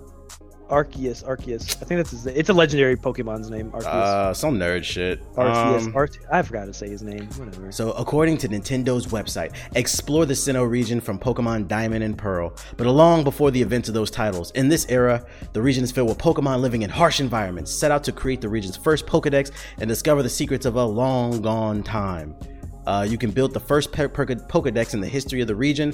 Arceus. 0.69 1.23
Arceus. 1.25 1.77
I 1.81 1.85
think 1.85 1.99
that's 1.99 2.11
his. 2.11 2.27
It's 2.27 2.49
a 2.49 2.53
legendary 2.53 2.97
Pokemon's 2.97 3.51
name. 3.51 3.71
Arceus. 3.71 3.85
uh, 3.85 4.35
some 4.35 4.59
nerd 4.59 4.83
shit. 4.83 5.23
Arceus. 5.35 5.87
Um, 5.87 5.97
Arte- 5.97 6.19
I 6.33 6.43
forgot 6.43 6.65
to 6.67 6.75
say 6.75 6.89
his 6.89 7.03
name. 7.03 7.27
Whatever. 7.37 7.71
So, 7.71 7.93
according 7.93 8.39
to 8.39 8.49
Nintendo's 8.49 9.07
website, 9.07 9.55
explore 9.77 10.27
the 10.27 10.35
Sinnoh 10.35 10.69
region 10.69 11.01
from 11.01 11.19
Pokemon 11.19 11.69
Diamond 11.69 12.03
and 12.03 12.19
Pearl, 12.19 12.53
but 12.77 12.87
long 12.87 13.23
before 13.23 13.51
the 13.51 13.63
events 13.63 13.89
of 13.89 13.95
those 13.95 14.11
titles. 14.11 14.51
In 14.53 14.69
this 14.69 14.87
era, 14.89 15.25
the 15.53 15.63
region 15.63 15.85
is 15.85 15.93
filled 15.93 16.09
with 16.09 16.19
Pokemon 16.19 16.61
living 16.61 16.83
in 16.83 16.91
harsh 16.91 17.21
environments, 17.21 17.73
set 17.73 17.91
out 17.91 18.03
to 18.05 18.13
create 18.13 18.41
the 18.41 18.49
region's 18.49 18.77
first 18.77 19.07
Pokedex 19.07 19.53
and 19.79 19.89
discover 19.89 20.23
the 20.23 20.29
secrets 20.29 20.67
of 20.67 20.77
a 20.77 20.85
long 20.85 21.43
gone 21.43 21.83
time. 21.83 22.35
Uh, 22.87 23.07
you 23.09 23.19
can 23.19 23.31
build 23.31 23.53
the 23.53 23.61
first 23.61 23.93
pe- 23.93 24.09
per- 24.09 24.27
Pokedex 24.27 24.95
in 24.95 25.01
the 25.01 25.09
history 25.09 25.41
of 25.41 25.49
the 25.49 25.55
region, 25.57 25.93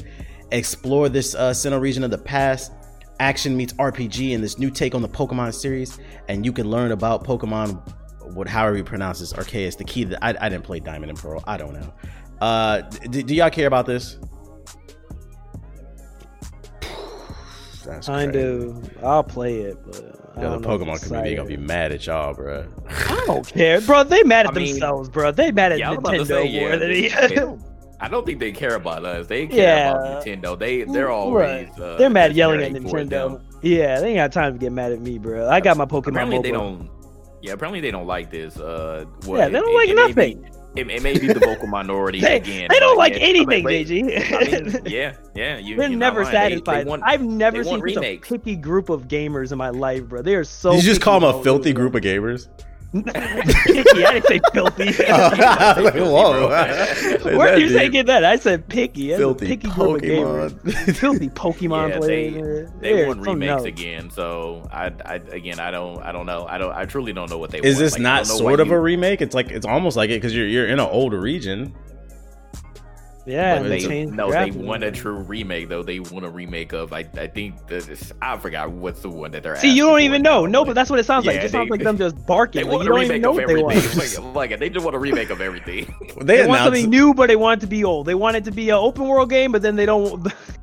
explore 0.51 1.09
this 1.09 1.35
uh, 1.35 1.51
Sinnoh 1.51 1.81
region 1.81 2.05
of 2.05 2.11
the 2.11 2.19
past. 2.19 2.73
Action 3.21 3.57
meets 3.57 3.73
RPG 3.75 4.31
in 4.33 4.41
this 4.41 4.59
new 4.59 4.71
take 4.71 4.95
on 4.95 5.03
the 5.03 5.09
Pokemon 5.09 5.55
series, 5.55 5.99
and 6.29 6.45
you 6.45 6.53
can 6.53 6.69
learn 6.71 6.91
about 6.93 7.25
Pokemon 7.25 7.81
what 8.35 8.49
however 8.49 8.77
you 8.77 8.85
pronounce 8.85 9.21
this 9.21 9.33
Arceus. 9.33 9.77
The 9.77 9.85
key 9.85 10.05
that 10.05 10.19
I, 10.25 10.31
I 10.41 10.49
didn't 10.49 10.65
play 10.65 10.81
Diamond 10.81 11.11
and 11.11 11.19
Pearl. 11.19 11.43
I 11.47 11.57
don't 11.57 11.75
know. 11.75 11.93
Uh, 12.41 12.81
d- 12.81 13.23
do 13.23 13.35
y'all 13.35 13.51
care 13.51 13.67
about 13.69 13.87
this? 13.87 14.19
That's 17.85 18.07
Kind 18.07 18.33
crazy. 18.33 18.47
of. 18.69 19.05
I'll 19.05 19.25
play 19.25 19.59
it, 19.61 19.77
but 19.85 19.97
I 19.97 20.01
Yeah, 20.01 20.49
the 20.49 20.59
don't 20.59 20.63
know 20.63 20.75
if 20.75 20.81
I'm 20.83 20.87
Pokemon 20.89 21.03
community 21.03 21.35
gonna 21.37 21.49
be 21.49 21.57
mad 21.57 21.93
at 21.93 22.07
y'all, 22.07 22.33
bro. 22.35 22.67
I 22.89 23.25
don't 23.27 23.47
care, 23.47 23.81
bro. 23.81 24.05
They 24.05 24.23
mad 24.23 24.47
at 24.47 24.53
I 24.53 24.55
mean, 24.59 24.69
themselves, 24.73 25.09
bro. 25.09 25.31
They 25.33 25.53
mad 25.53 25.73
at 25.73 25.79
Yeah, 25.79 25.89
I 25.89 25.91
was 25.91 25.99
about 25.99 26.11
to 26.13 26.17
Nintendo 26.19 26.27
say, 26.27 26.61
more 26.61 26.71
yeah, 26.71 26.77
than 26.77 26.89
they- 26.91 27.09
he. 27.69 27.72
They- 28.03 28.07
I 28.07 28.09
don't 28.11 28.27
think 28.27 28.41
they 28.41 28.53
care 28.53 28.75
about 28.75 29.05
us. 29.05 29.27
They 29.27 29.47
care 29.47 29.59
Yeah. 29.59 29.91
about 29.93 30.25
Nintendo. 30.27 30.59
They 30.59 30.83
they're 30.85 31.11
always 31.11 31.35
Right. 31.35 31.81
uh, 31.81 31.97
They're 31.97 32.11
mad 32.11 32.35
yelling 32.35 32.63
at 32.63 32.73
Nintendo. 32.73 33.41
Yeah, 33.63 34.01
they 34.01 34.09
ain't 34.09 34.17
got 34.17 34.33
time 34.33 34.53
to 34.55 34.59
get 34.59 34.73
mad 34.73 34.93
at 34.93 35.01
me, 35.01 35.19
bro. 35.19 35.49
I 35.49 35.61
got 35.61 35.77
my 35.77 35.85
Pokemon 35.87 36.09
Apparently 36.09 36.39
they 36.41 36.51
don't. 36.51 36.89
Yeah, 37.43 37.53
apparently 37.53 37.81
they 37.81 37.91
don't 37.91 38.07
like 38.07 38.31
this. 38.31 38.57
Uh, 38.59 39.05
what, 39.25 39.39
Yeah, 39.39 39.49
they 39.49 39.59
don't 39.61 39.71
it- 39.71 39.75
like 39.75 39.89
it 39.89 39.95
may 39.97 40.03
nothing. 40.09 40.43
be- 40.43 40.49
It, 40.75 40.91
it 40.91 41.03
may 41.03 41.19
be 41.19 41.27
the 41.27 41.39
vocal 41.39 41.67
minority 41.67 42.21
They, 42.23 42.37
again. 42.37 42.69
they 42.71 42.79
don't 42.79 42.97
like 42.97 43.13
yeah, 43.15 43.19
anything, 43.27 43.63
wait, 43.65 43.87
JG. 43.89 44.01
I 44.33 44.63
mean, 44.63 44.83
yeah, 44.87 45.13
yeah. 45.35 45.59
You, 45.59 45.77
They're 45.77 45.89
never 45.91 46.23
lying. 46.25 46.33
They- 46.35 46.39
they 46.39 46.55
satisfied. 46.57 46.87
want- 46.87 47.03
I've 47.05 47.21
never 47.23 47.63
seen 47.63 47.81
want 47.81 47.93
such 47.93 48.05
a 48.05 48.17
picky 48.19 48.57
group 48.57 48.89
of 48.89 49.07
gamers 49.07 49.53
in 49.53 49.59
my 49.59 49.69
life, 49.69 50.05
bro. 50.05 50.23
They 50.23 50.35
are 50.35 50.45
so. 50.45 50.71
Did 50.73 50.85
you 50.85 50.91
just 50.91 51.01
call 51.03 51.21
them 51.21 51.29
a 51.29 51.43
filthy 51.43 51.73
group 51.75 51.95
of 51.95 52.01
gamers? 52.03 52.49
Picky. 52.93 54.05
I 54.05 54.13
didn't 54.13 54.27
say 54.27 54.41
filthy. 54.53 55.05
I 55.09 55.75
was 55.77 55.85
like, 55.85 55.95
whoa. 55.95 56.49
Where 57.37 57.41
are 57.55 57.57
you 57.59 57.69
deep. 57.69 57.77
taking 57.79 58.07
that? 58.07 58.25
I 58.25 58.37
said 58.37 58.69
picky. 58.69 59.09
That's 59.09 59.19
a 59.21 59.23
Filthy 59.23 59.47
picky 59.47 59.69
group 59.69 59.97
of 59.97 60.03
gamers. 60.03 60.51
Pokemon. 60.53 60.97
filthy 60.97 61.29
Pokemon 61.31 61.89
Yeah, 61.91 61.99
players. 61.99 62.33
they- 62.35 62.41
man. 62.41 62.73
They 62.81 62.93
They're 62.95 63.07
want 63.09 63.21
remakes 63.27 63.63
again, 63.65 64.11
so 64.11 64.69
I, 64.73 64.93
I 65.05 65.15
again, 65.15 65.61
I 65.61 65.71
don't, 65.71 66.03
I 66.03 66.13
don't 66.13 66.27
know, 66.27 66.47
I 66.49 66.59
don't, 66.59 66.73
I 66.75 66.85
truly 66.85 67.13
don't 67.13 67.31
know 67.31 67.39
what 67.39 67.51
they. 67.51 67.59
Is 67.59 67.77
want. 67.77 67.79
this 67.79 67.93
Like, 67.95 68.03
not 68.03 68.25
don't 68.27 68.29
know 68.39 68.45
why 68.45 68.51
sort 68.51 68.61
of 68.61 68.69
you- 68.69 68.75
a 68.75 68.81
remake? 68.81 69.21
It's 69.23 69.35
like 69.35 69.51
it's 69.51 69.67
almost 69.67 69.97
like 69.97 70.11
it 70.11 70.15
because 70.15 70.35
you're 70.35 70.47
you're 70.49 70.67
in 70.67 70.75
an 70.81 70.89
older 70.91 71.21
region. 71.21 71.75
Yeah, 73.25 73.63
they 73.63 73.69
they, 73.69 73.81
changed 73.81 74.15
no, 74.15 74.33
they 74.33 74.51
want 74.51 74.83
a 74.83 74.91
true 74.91 75.15
remake 75.15 75.69
though. 75.69 75.83
They 75.83 76.01
want 76.01 76.25
a 76.25 76.29
remake 76.31 76.73
of. 76.73 76.93
I, 76.93 77.07
I 77.17 77.29
think 77.29 77.69
this 77.69 78.13
I 78.21 78.37
forgot 78.37 78.71
what's 78.71 79.03
the 79.03 79.11
one 79.11 79.31
that 79.33 79.43
they're. 79.45 79.57
See, 79.57 79.73
you 79.73 79.85
don't 79.87 80.01
even 80.01 80.23
know. 80.23 80.47
No, 80.47 80.65
but 80.65 80.75
that's 80.75 80.91
what 80.91 80.99
it 80.99 81.07
sounds 81.07 81.25
like. 81.27 81.37
It 81.37 81.43
just 81.43 81.53
sounds 81.53 81.69
they- 81.69 81.77
like 81.77 81.85
them 81.85 81.99
just 81.99 82.27
barking. 82.27 82.63
They 82.65 82.69
want 82.69 82.85
you 82.85 82.93
a 82.93 82.99
remake 82.99 83.25
of 83.25 83.39
everything. 83.39 83.63
Like, 84.03 84.51
like, 84.51 84.59
they 84.59 84.71
just 84.71 84.85
want 84.85 84.97
a 84.97 84.99
remake 84.99 85.31
of 85.31 85.41
everything. 85.41 85.95
They, 86.21 86.39
They 86.39 86.47
want 86.47 86.63
something 86.63 86.89
new, 86.91 87.15
but 87.15 87.29
they 87.29 87.37
want 87.37 87.61
it 87.61 87.67
to 87.67 87.69
be 87.69 87.85
old. 87.85 88.07
They 88.07 88.15
want 88.15 88.37
it 88.37 88.45
to 88.45 88.51
be 88.51 88.71
an 88.71 88.77
open 88.77 89.07
world 89.07 89.31
game, 89.31 89.53
but 89.53 89.63
then 89.63 89.77
they 89.77 89.87
don't. 89.87 90.27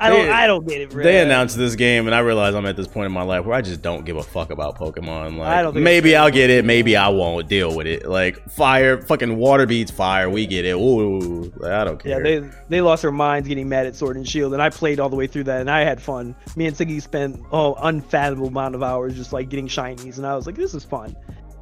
I 0.00 0.08
don't. 0.08 0.26
They- 0.26 0.32
I 0.32 0.46
don't 0.46 0.66
get 0.66 0.80
it. 0.80 0.90
Bro. 0.90 1.04
they 1.04 1.20
announced 1.20 1.56
this 1.56 1.76
game, 1.76 2.06
and 2.06 2.14
I 2.14 2.20
realize 2.20 2.54
I'm 2.54 2.64
at 2.66 2.76
this 2.76 2.86
point 2.88 3.06
in 3.06 3.12
my 3.12 3.22
life 3.22 3.44
where 3.44 3.54
I 3.54 3.60
just 3.60 3.82
don't 3.82 4.04
give 4.04 4.16
a 4.16 4.22
fuck 4.22 4.50
about 4.50 4.78
Pokemon. 4.78 5.36
Like, 5.36 5.74
maybe 5.74 6.16
I'll 6.16 6.30
get 6.30 6.48
it, 6.50 6.64
maybe 6.64 6.96
I 6.96 7.08
won't 7.08 7.48
deal 7.48 7.76
with 7.76 7.86
it. 7.86 8.06
Like 8.08 8.48
fire, 8.50 9.00
fucking 9.02 9.36
water 9.36 9.66
beats 9.66 9.90
fire. 9.90 10.30
We 10.30 10.46
get 10.46 10.64
it. 10.64 10.74
Ooh, 10.74 11.52
like, 11.58 11.72
I 11.72 11.84
don't 11.84 12.02
care. 12.02 12.24
Yeah, 12.26 12.40
they 12.40 12.50
they 12.68 12.80
lost 12.80 13.02
their 13.02 13.12
minds 13.12 13.46
getting 13.46 13.68
mad 13.68 13.86
at 13.86 13.94
Sword 13.94 14.16
and 14.16 14.26
Shield, 14.28 14.52
and 14.54 14.62
I 14.62 14.70
played 14.70 15.00
all 15.00 15.08
the 15.10 15.16
way 15.16 15.26
through 15.26 15.44
that, 15.44 15.60
and 15.60 15.70
I 15.70 15.80
had 15.84 16.00
fun. 16.00 16.34
Me 16.56 16.66
and 16.66 16.74
Siggy 16.76 17.00
spent 17.02 17.38
oh 17.52 17.74
unfathomable 17.74 18.48
amount 18.48 18.74
of 18.74 18.82
hours 18.82 19.14
just 19.16 19.32
like 19.32 19.48
getting 19.50 19.68
shinies, 19.68 20.16
and 20.16 20.26
I 20.26 20.34
was 20.34 20.46
like, 20.46 20.56
this 20.56 20.72
is 20.74 20.84
fun. 20.84 21.14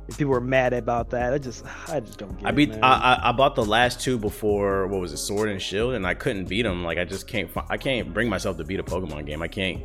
And 0.08 0.16
people 0.16 0.32
were 0.32 0.40
mad 0.40 0.72
about 0.72 1.10
that. 1.10 1.32
I 1.34 1.38
just 1.38 1.64
I 1.88 2.00
just 2.00 2.18
don't 2.18 2.32
get 2.32 2.40
it. 2.40 2.46
I 2.46 2.48
it. 2.48 2.56
beat. 2.56 2.70
man. 2.70 2.82
I, 2.82 3.14
I 3.14 3.28
I 3.28 3.32
bought 3.32 3.54
the 3.54 3.64
last 3.64 4.00
two 4.00 4.18
before 4.18 4.86
what 4.88 5.00
was 5.00 5.12
it, 5.12 5.18
Sword 5.18 5.50
and 5.50 5.60
Shield, 5.62 5.94
and 5.94 6.06
I 6.06 6.14
couldn't 6.14 6.46
beat 6.48 6.62
them. 6.62 6.82
Like 6.82 6.98
I 6.98 7.04
just 7.04 7.26
can't. 7.28 7.50
fi- 7.50 7.66
I 7.68 7.76
can't 7.76 8.12
bring 8.12 8.28
myself 8.28 8.56
to 8.56 8.64
beat 8.64 8.80
a 8.80 8.82
Pokemon 8.82 9.26
game. 9.26 9.42
I 9.42 9.48
can't. 9.48 9.84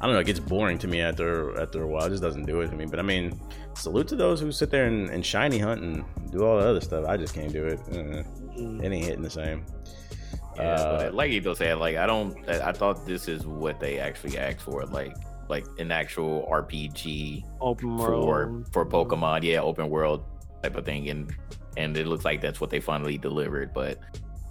I 0.00 0.06
don't 0.06 0.14
know. 0.14 0.20
It 0.20 0.26
gets 0.26 0.40
boring 0.40 0.76
to 0.78 0.88
me 0.88 1.00
after 1.00 1.58
after 1.60 1.82
a 1.82 1.86
while. 1.86 2.04
It 2.06 2.10
just 2.10 2.22
doesn't 2.22 2.46
do 2.46 2.60
it 2.62 2.68
to 2.68 2.74
me. 2.76 2.84
But 2.86 2.98
I 2.98 3.02
mean, 3.02 3.40
salute 3.74 4.08
to 4.08 4.16
those 4.16 4.40
who 4.40 4.50
sit 4.50 4.70
there 4.70 4.86
and, 4.86 5.08
and 5.08 5.24
shiny 5.24 5.58
hunt 5.58 5.82
and 5.82 6.04
do 6.32 6.44
all 6.44 6.58
the 6.58 6.66
other 6.66 6.80
stuff. 6.80 7.04
I 7.06 7.16
just 7.16 7.32
can't 7.34 7.52
do 7.52 7.64
it. 7.66 7.78
Uh, 7.92 8.22
Mm. 8.58 8.82
it 8.84 8.90
ain't 8.92 9.04
hitting 9.04 9.22
the 9.22 9.30
same. 9.30 9.64
Yeah, 10.56 10.74
but 10.76 11.06
Uh, 11.06 11.10
like 11.14 11.30
Ito 11.30 11.54
said, 11.54 11.78
like 11.78 11.96
I 11.96 12.06
don't. 12.06 12.36
I 12.50 12.70
I 12.70 12.72
thought 12.72 13.06
this 13.06 13.28
is 13.28 13.46
what 13.46 13.78
they 13.78 13.98
actually 14.00 14.36
asked 14.36 14.62
for, 14.62 14.84
like 14.86 15.14
like 15.50 15.66
an 15.78 15.90
actual 15.92 16.48
RPG 16.50 17.44
open 17.60 17.98
for 17.98 18.20
world. 18.24 18.72
for 18.72 18.86
Pokemon, 18.86 19.42
yeah, 19.42 19.60
open 19.60 19.90
world 19.90 20.24
type 20.62 20.76
of 20.76 20.84
thing, 20.84 21.10
and 21.10 21.34
and 21.76 21.96
it 21.96 22.06
looks 22.06 22.24
like 22.24 22.40
that's 22.40 22.60
what 22.60 22.70
they 22.70 22.80
finally 22.80 23.18
delivered. 23.18 23.74
But 23.74 23.98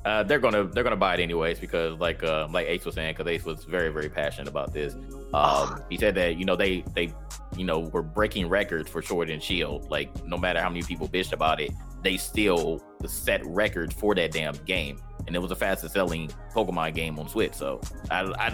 uh, 0.06 0.24
they're 0.24 0.40
gonna 0.40 0.66
they're 0.66 0.84
gonna 0.84 0.96
buy 0.96 1.16
it 1.16 1.20
anyways 1.20 1.60
because 1.60 2.00
like 2.00 2.24
uh, 2.24 2.48
like 2.52 2.68
Ace 2.68 2.86
was 2.86 2.96
saying, 2.96 3.16
because 3.16 3.32
Ace 3.32 3.46
was 3.46 3.64
very 3.64 3.90
very 3.90 4.10
passionate 4.10 4.48
about 4.48 4.74
this. 4.74 4.96
Um, 5.34 5.82
he 5.90 5.98
said 5.98 6.16
that 6.16 6.38
you 6.38 6.46
know 6.46 6.56
they 6.56 6.84
they 6.94 7.14
you 7.56 7.66
know 7.66 7.80
were 7.80 8.04
breaking 8.04 8.48
records 8.50 8.90
for 8.90 9.02
Sword 9.02 9.30
and 9.30 9.42
Shield. 9.42 9.90
Like 9.90 10.26
no 10.26 10.38
matter 10.38 10.62
how 10.62 10.70
many 10.70 10.84
people 10.84 11.08
bitched 11.08 11.34
about 11.34 11.60
it, 11.60 11.72
they 12.04 12.18
still 12.18 12.82
set 13.06 13.46
records 13.46 13.94
for 13.94 14.16
that 14.16 14.32
damn 14.32 14.56
game 14.66 15.00
and 15.30 15.36
it 15.36 15.40
was 15.40 15.50
the 15.50 15.56
fastest 15.56 15.94
selling 15.94 16.28
Pokemon 16.54 16.96
game 16.96 17.20
on 17.20 17.30
Switch. 17.30 17.54
So 17.54 17.80
I, 18.10 18.22
I, 18.22 18.50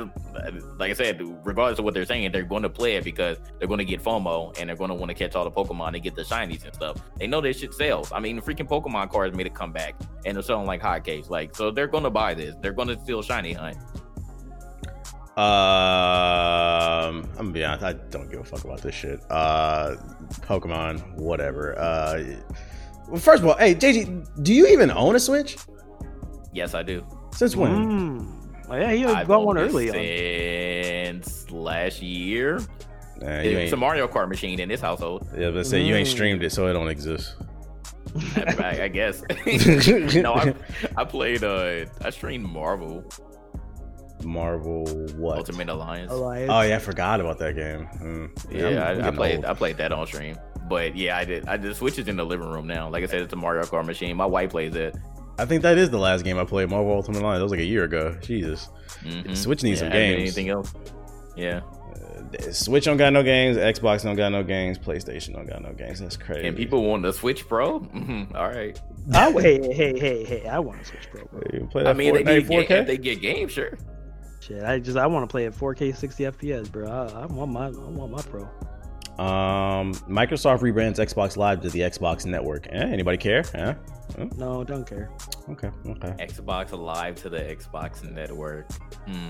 like 0.78 0.92
I 0.92 0.94
said, 0.94 1.22
regardless 1.46 1.80
of 1.80 1.86
what 1.86 1.94
they're 1.94 2.06
saying, 2.06 2.34
they're 2.34 2.44
going 2.44 2.64
to 2.64 2.70
play 2.70 2.96
it 2.96 3.06
because 3.06 3.38
they're 3.58 3.68
going 3.68 3.78
to 3.78 3.86
get 3.86 4.04
FOMO 4.04 4.60
and 4.60 4.68
they're 4.68 4.76
going 4.76 4.90
to 4.90 4.96
want 4.96 5.10
to 5.10 5.16
catch 5.16 5.36
all 5.36 5.46
the 5.46 5.52
Pokemon 5.52 5.94
and 5.94 6.04
get 6.04 6.16
the 6.16 6.24
shinies 6.24 6.66
and 6.66 6.74
stuff. 6.74 6.98
They 7.18 7.28
know 7.28 7.40
this 7.40 7.60
shit 7.60 7.74
sells. 7.74 8.12
I 8.12 8.20
mean, 8.20 8.36
the 8.36 8.42
freaking 8.42 8.68
Pokemon 8.68 9.10
cards 9.10 9.36
made 9.38 9.48
a 9.48 9.52
comeback 9.52 9.96
and 10.26 10.36
they're 10.36 10.44
selling 10.44 10.68
like 10.68 10.82
hotcakes. 10.82 11.30
Like, 11.30 11.56
so 11.56 11.72
they're 11.72 11.88
going 11.88 12.04
to 12.04 12.10
buy 12.10 12.34
this. 12.34 12.56
They're 12.62 12.74
going 12.74 12.90
to 12.90 13.00
still 13.00 13.22
shiny 13.22 13.54
hunt. 13.54 13.78
Um, 15.38 15.44
I'm 17.32 17.36
gonna 17.36 17.52
be 17.52 17.66
honest. 17.66 17.84
I 17.84 17.94
don't 17.94 18.32
give 18.32 18.40
a 18.40 18.44
fuck 18.46 18.64
about 18.64 18.82
this 18.82 18.96
shit. 18.96 19.20
Uh, 19.30 19.98
Pokemon, 20.42 21.16
whatever. 21.16 21.78
Uh, 21.78 22.24
well, 23.10 23.20
first 23.20 23.44
of 23.44 23.50
all, 23.50 23.58
hey 23.58 23.76
JG, 23.76 24.44
do 24.44 24.54
you 24.54 24.68
even 24.68 24.90
own 24.92 25.16
a 25.16 25.20
Switch? 25.20 25.58
Yes, 26.54 26.74
I 26.74 26.84
do. 26.84 27.06
Since 27.34 27.58
when? 27.58 27.72
Mm. 27.72 28.36
Oh, 28.70 28.76
yeah, 28.76 28.92
he 28.94 29.04
got 29.04 29.44
one 29.44 29.58
early. 29.58 29.90
Since 29.90 31.48
on. 31.52 31.58
last 31.64 32.02
year. 32.02 32.60
Nah, 33.20 33.28
it's 33.40 33.74
a 33.74 33.78
Mario 33.78 34.08
Kart 34.08 34.30
machine 34.30 34.62
in 34.62 34.70
this 34.70 34.80
household. 34.80 35.28
Yeah, 35.38 35.52
but 35.52 35.66
say 35.66 35.82
mm. 35.82 35.88
you 35.88 35.96
ain't 35.96 36.08
mm. 36.08 36.12
streamed 36.12 36.44
it, 36.44 36.52
so 36.54 36.68
it 36.68 36.74
don't 36.74 36.88
exist. 36.88 37.36
I, 38.38 38.84
I, 38.84 38.88
guess. 38.88 39.22
no, 40.16 40.34
I, 40.34 40.54
I 40.96 41.04
played. 41.04 41.44
Uh, 41.44 41.86
I 42.02 42.10
streamed 42.10 42.46
Marvel. 42.46 43.04
Marvel 44.24 44.86
what? 45.18 45.38
Ultimate 45.38 45.70
Alliance. 45.70 46.12
Alliance. 46.12 46.50
Oh 46.52 46.62
yeah, 46.62 46.76
I 46.76 46.80
forgot 46.80 47.20
about 47.20 47.40
that 47.40 47.56
game. 47.56 47.88
Mm. 48.00 48.52
Yeah, 48.52 48.70
yeah 48.70 49.06
I, 49.06 49.08
I, 49.08 49.12
played. 49.12 49.38
Old. 49.38 49.46
I 49.46 49.54
played 49.54 49.78
that 49.78 49.92
on 49.92 50.08
stream. 50.08 50.38
But 50.68 50.96
yeah, 50.96 51.18
I 51.18 51.26
did. 51.26 51.48
I 51.48 51.58
just 51.58 51.80
switch 51.80 52.00
it 52.00 52.08
in 52.08 52.18
the 52.18 52.26
living 52.26 52.50
room 52.50 52.66
now. 52.66 52.90
Like 52.90 53.04
I 53.04 53.08
said, 53.08 53.22
it's 53.22 53.34
a 53.34 53.36
Mario 53.36 53.64
Kart 53.64 53.86
machine. 53.86 54.16
My 54.18 54.26
wife 54.26 54.52
plays 54.52 54.76
it. 54.76 54.96
I 55.38 55.46
think 55.46 55.64
that 55.64 55.78
is 55.78 55.90
the 55.90 55.98
last 55.98 56.24
game 56.24 56.38
I 56.38 56.46
played, 56.46 56.70
Marvel 56.70 56.94
Ultimate 56.94 57.22
Alliance. 57.22 57.40
That 57.40 57.44
was 57.44 57.52
like 57.52 57.60
a 57.60 57.66
year 57.66 57.84
ago. 57.84 58.18
Jesus. 58.22 58.70
Mm-hmm. 59.04 59.34
Switch 59.34 59.64
needs 59.64 59.82
yeah, 59.82 59.88
some 59.88 59.92
games. 59.92 60.22
Anything 60.22 60.50
else? 60.50 60.74
Yeah. 61.36 61.60
Uh, 61.60 62.52
Switch 62.52 62.86
don't 62.86 62.98
got 62.98 63.12
no 63.12 63.22
games. 63.22 63.58
Xbox 63.58 64.04
don't 64.04 64.16
got 64.16 64.32
no 64.32 64.44
games. 64.44 64.80
PlayStation 64.80 65.34
don't 65.34 65.46
got 65.46 65.62
no 65.62 65.74
games. 65.74 66.00
That's 66.00 66.16
crazy. 66.16 66.48
And 66.48 66.56
people 66.56 66.84
want 66.84 67.04
the 67.04 67.14
Switch 67.14 67.48
Pro. 67.48 67.80
Mm-hmm. 67.96 68.36
All 68.36 68.48
right. 68.48 68.80
Oh, 69.14 69.38
hey, 69.38 69.60
hey, 69.74 69.98
hey, 70.00 70.24
hey! 70.24 70.48
I 70.48 70.60
want 70.60 70.82
a 70.82 70.86
Switch 70.86 71.10
Pro. 71.12 71.24
Bro. 71.26 71.68
play 71.68 71.84
that 71.84 71.90
I 71.90 71.94
mean, 71.94 72.14
Fortnite, 72.14 72.26
they 72.26 72.42
get, 72.42 72.70
4K? 72.70 72.88
they 72.88 72.98
get 72.98 73.22
games, 73.22 73.52
sure. 73.52 73.78
Shit, 74.46 74.64
I 74.64 74.78
just 74.78 74.98
I 74.98 75.08
want 75.08 75.28
to 75.28 75.32
play 75.32 75.48
at 75.48 75.54
4K 75.54 75.96
60 75.96 76.24
FPS, 76.26 76.72
bro. 76.72 76.88
I, 76.88 77.24
I 77.24 77.26
want 77.26 77.52
my 77.52 77.68
I 77.68 77.70
want 77.70 78.12
my 78.12 78.22
Pro. 78.22 78.44
Um, 79.18 79.94
Microsoft 80.10 80.60
rebrands 80.60 80.98
Xbox 80.98 81.36
Live 81.36 81.62
to 81.62 81.70
the 81.70 81.80
Xbox 81.80 82.26
Network. 82.26 82.68
Eh, 82.68 82.78
anybody 82.78 83.18
care? 83.18 83.44
Eh? 83.56 83.74
No, 84.36 84.64
don't 84.64 84.88
care. 84.88 85.10
Okay, 85.50 85.72
okay. 85.88 86.28
Xbox 86.28 86.78
Live 86.78 87.16
to 87.24 87.30
the 87.30 87.40
Xbox 87.40 88.04
Network. 88.04 88.72
Hmm. 89.08 89.30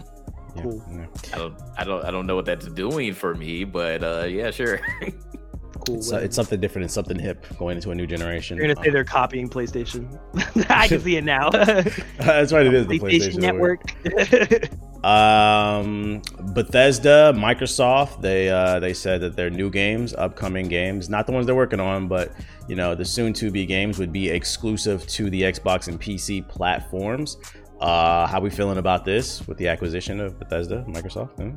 Yeah, 0.56 0.64
cool. 0.64 0.84
Yeah. 0.92 1.06
I 1.34 1.38
don't, 1.38 1.62
I 1.78 1.84
don't, 1.84 2.06
I 2.06 2.12
don't 2.12 2.28
know 2.28 2.36
what 2.36 2.46
that's 2.46 2.68
doing 2.68 3.14
for 3.14 3.36
me, 3.36 3.64
but 3.64 4.04
uh, 4.04 4.26
yeah, 4.26 4.52
sure. 4.52 4.82
cool. 5.86 5.98
It's, 5.98 6.12
it's, 6.12 6.36
something 6.36 6.60
different 6.60 6.84
and 6.84 6.92
something 6.92 7.18
hip 7.18 7.46
going 7.58 7.78
into 7.78 7.92
a 7.92 7.96
new 7.96 8.08
generation. 8.08 8.58
You're 8.58 8.68
gonna 8.68 8.84
say 8.84 8.90
uh, 8.90 8.94
they're 8.94 9.04
copying 9.04 9.50
PlayStation. 9.50 10.20
I 10.70 10.88
can 10.88 11.02
see 11.02 11.18
it 11.18 11.24
now. 11.24 11.50
That's 12.18 12.52
right. 12.52 12.66
It 12.66 12.74
is 12.74 12.88
the 12.88 13.00
PlayStation, 13.00 13.36
PlayStation 13.36 13.42
Network. 13.42 15.06
Um, 15.06 16.24
Bethesda, 16.54 17.32
Microsoft, 17.36 18.22
they 18.22 18.50
uh, 18.50 18.80
they 18.80 18.94
said 18.94 19.22
that 19.22 19.36
their 19.36 19.52
new 19.52 19.70
games, 19.70 20.16
upcoming 20.16 20.68
games, 20.68 21.10
not 21.10 21.28
the 21.28 21.32
ones 21.32 21.46
they're 21.46 21.54
working 21.54 21.80
on, 21.80 22.08
but 22.08 22.32
you 22.68 22.76
know 22.76 22.96
the 22.96 23.06
soon-to-be 23.06 23.68
games 23.68 24.00
would 24.00 24.12
be 24.12 24.30
exclusive 24.30 25.06
to 25.08 25.30
the 25.30 25.44
Xbox 25.44 25.88
and 25.88 26.02
PC 26.02 26.48
platforms. 26.50 27.38
Uh, 27.82 28.26
how 28.26 28.40
we 28.40 28.50
feeling 28.50 28.80
about 28.80 29.06
this 29.06 29.48
with 29.48 29.60
the 29.60 29.68
acquisition 29.68 30.20
of 30.20 30.40
Bethesda, 30.40 30.84
Microsoft? 30.88 31.36
Hmm? 31.36 31.56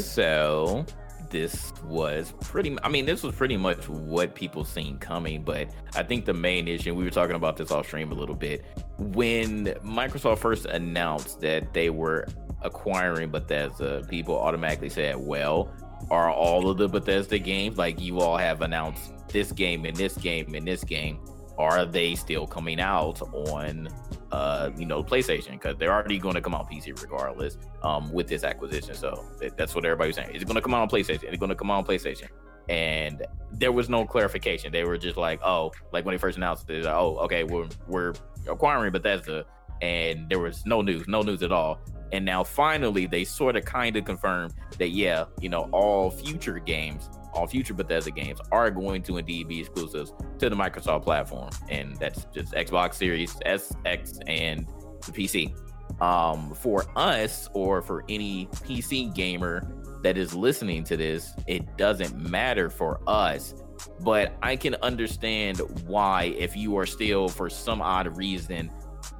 So 0.00 0.86
this 1.30 1.72
was 1.84 2.32
pretty 2.40 2.76
i 2.82 2.88
mean 2.88 3.04
this 3.06 3.22
was 3.22 3.34
pretty 3.34 3.56
much 3.56 3.88
what 3.88 4.34
people 4.34 4.64
seen 4.64 4.98
coming 4.98 5.42
but 5.42 5.68
i 5.94 6.02
think 6.02 6.24
the 6.24 6.34
main 6.34 6.68
issue 6.68 6.94
we 6.94 7.04
were 7.04 7.10
talking 7.10 7.36
about 7.36 7.56
this 7.56 7.70
off 7.70 7.86
stream 7.86 8.12
a 8.12 8.14
little 8.14 8.34
bit 8.34 8.64
when 8.98 9.66
microsoft 9.84 10.38
first 10.38 10.66
announced 10.66 11.40
that 11.40 11.72
they 11.72 11.90
were 11.90 12.26
acquiring 12.62 13.30
bethesda 13.30 14.04
people 14.08 14.38
automatically 14.38 14.88
said 14.88 15.16
well 15.16 15.72
are 16.10 16.30
all 16.30 16.68
of 16.68 16.76
the 16.76 16.88
bethesda 16.88 17.38
games 17.38 17.76
like 17.76 18.00
you 18.00 18.20
all 18.20 18.36
have 18.36 18.62
announced 18.62 19.12
this 19.28 19.52
game 19.52 19.84
and 19.84 19.96
this 19.96 20.16
game 20.16 20.54
and 20.54 20.66
this 20.66 20.84
game 20.84 21.18
are 21.58 21.84
they 21.86 22.14
still 22.14 22.46
coming 22.46 22.80
out 22.80 23.20
on 23.32 23.88
uh 24.32 24.70
you 24.76 24.86
know 24.86 25.02
PlayStation 25.04 25.52
because 25.52 25.76
they're 25.76 25.92
already 25.92 26.18
going 26.18 26.34
to 26.34 26.40
come 26.40 26.54
on 26.54 26.64
PC 26.66 27.00
regardless 27.00 27.58
um 27.82 28.12
with 28.12 28.26
this 28.26 28.44
acquisition. 28.44 28.94
So 28.94 29.24
that's 29.56 29.74
what 29.74 29.84
everybody's 29.84 30.16
saying. 30.16 30.30
It's 30.34 30.44
going 30.44 30.56
to 30.56 30.60
come 30.60 30.74
out 30.74 30.82
on 30.82 30.88
PlayStation. 30.88 31.24
It's 31.24 31.38
going 31.38 31.50
to 31.50 31.54
come 31.54 31.70
out 31.70 31.78
on 31.78 31.84
PlayStation. 31.84 32.28
And 32.68 33.24
there 33.52 33.70
was 33.70 33.88
no 33.88 34.04
clarification. 34.04 34.72
They 34.72 34.84
were 34.84 34.98
just 34.98 35.16
like, 35.16 35.40
oh, 35.44 35.70
like 35.92 36.04
when 36.04 36.14
they 36.14 36.18
first 36.18 36.36
announced 36.36 36.68
it, 36.68 36.84
like, 36.84 36.94
oh, 36.94 37.16
okay, 37.18 37.44
we're 37.44 37.68
we're 37.86 38.12
acquiring 38.48 38.92
Bethesda, 38.92 39.44
and 39.82 40.28
there 40.28 40.40
was 40.40 40.66
no 40.66 40.82
news, 40.82 41.06
no 41.06 41.22
news 41.22 41.42
at 41.42 41.52
all. 41.52 41.78
And 42.12 42.24
now 42.24 42.42
finally, 42.44 43.06
they 43.06 43.24
sort 43.24 43.56
of 43.56 43.64
kind 43.64 43.96
of 43.96 44.04
confirmed 44.04 44.54
that 44.78 44.90
yeah, 44.90 45.26
you 45.40 45.48
know, 45.48 45.68
all 45.72 46.10
future 46.10 46.58
games 46.58 47.08
all 47.36 47.46
future 47.46 47.74
Bethesda 47.74 48.10
games 48.10 48.40
are 48.50 48.70
going 48.70 49.02
to 49.02 49.18
indeed 49.18 49.48
be 49.48 49.60
exclusives 49.60 50.12
to 50.38 50.48
the 50.48 50.56
Microsoft 50.56 51.02
platform, 51.02 51.50
and 51.68 51.96
that's 51.96 52.26
just 52.34 52.52
Xbox 52.54 52.94
Series 52.94 53.36
S, 53.44 53.74
X, 53.84 54.18
and 54.26 54.66
the 55.04 55.12
PC. 55.12 55.54
Um, 56.00 56.52
for 56.54 56.84
us, 56.96 57.48
or 57.52 57.80
for 57.82 58.04
any 58.08 58.46
PC 58.46 59.14
gamer 59.14 59.62
that 60.02 60.18
is 60.18 60.34
listening 60.34 60.82
to 60.84 60.96
this, 60.96 61.32
it 61.46 61.76
doesn't 61.76 62.16
matter 62.18 62.70
for 62.70 63.00
us. 63.06 63.54
But 64.00 64.36
I 64.42 64.56
can 64.56 64.74
understand 64.82 65.58
why, 65.86 66.34
if 66.38 66.56
you 66.56 66.76
are 66.78 66.86
still, 66.86 67.28
for 67.28 67.48
some 67.48 67.80
odd 67.80 68.16
reason, 68.16 68.70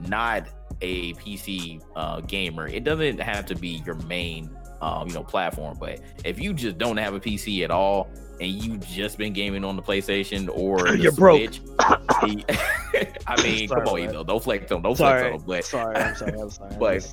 not 0.00 0.48
a 0.80 1.12
PC 1.14 1.82
uh, 1.94 2.20
gamer, 2.22 2.66
it 2.66 2.84
doesn't 2.84 3.20
have 3.20 3.46
to 3.46 3.54
be 3.54 3.82
your 3.86 3.94
main 4.06 4.56
um, 4.80 5.08
you 5.08 5.14
know, 5.14 5.22
platform. 5.22 5.76
But 5.78 6.00
if 6.24 6.40
you 6.40 6.52
just 6.52 6.78
don't 6.78 6.96
have 6.96 7.14
a 7.14 7.20
PC 7.20 7.64
at 7.64 7.70
all 7.70 8.08
and 8.40 8.50
you 8.50 8.76
just 8.78 9.18
been 9.18 9.32
gaming 9.32 9.64
on 9.64 9.76
the 9.76 9.82
PlayStation 9.82 10.48
or 10.52 10.88
you're 10.96 11.12
Switch, 11.12 11.60
I 11.78 13.42
mean, 13.42 13.68
sorry, 13.68 13.84
come 13.84 13.94
on, 13.94 14.02
you 14.02 14.12
know, 14.12 14.24
don't 14.24 14.42
flex 14.42 14.70
on, 14.72 14.82
don't 14.82 14.96
sorry. 14.96 15.38
flex 15.38 15.42
on. 15.42 15.46
But 15.46 15.64
sorry, 15.64 15.96
I'm 15.96 16.14
sorry, 16.14 16.40
I'm 16.40 16.50
sorry. 16.50 16.76
But 16.78 17.12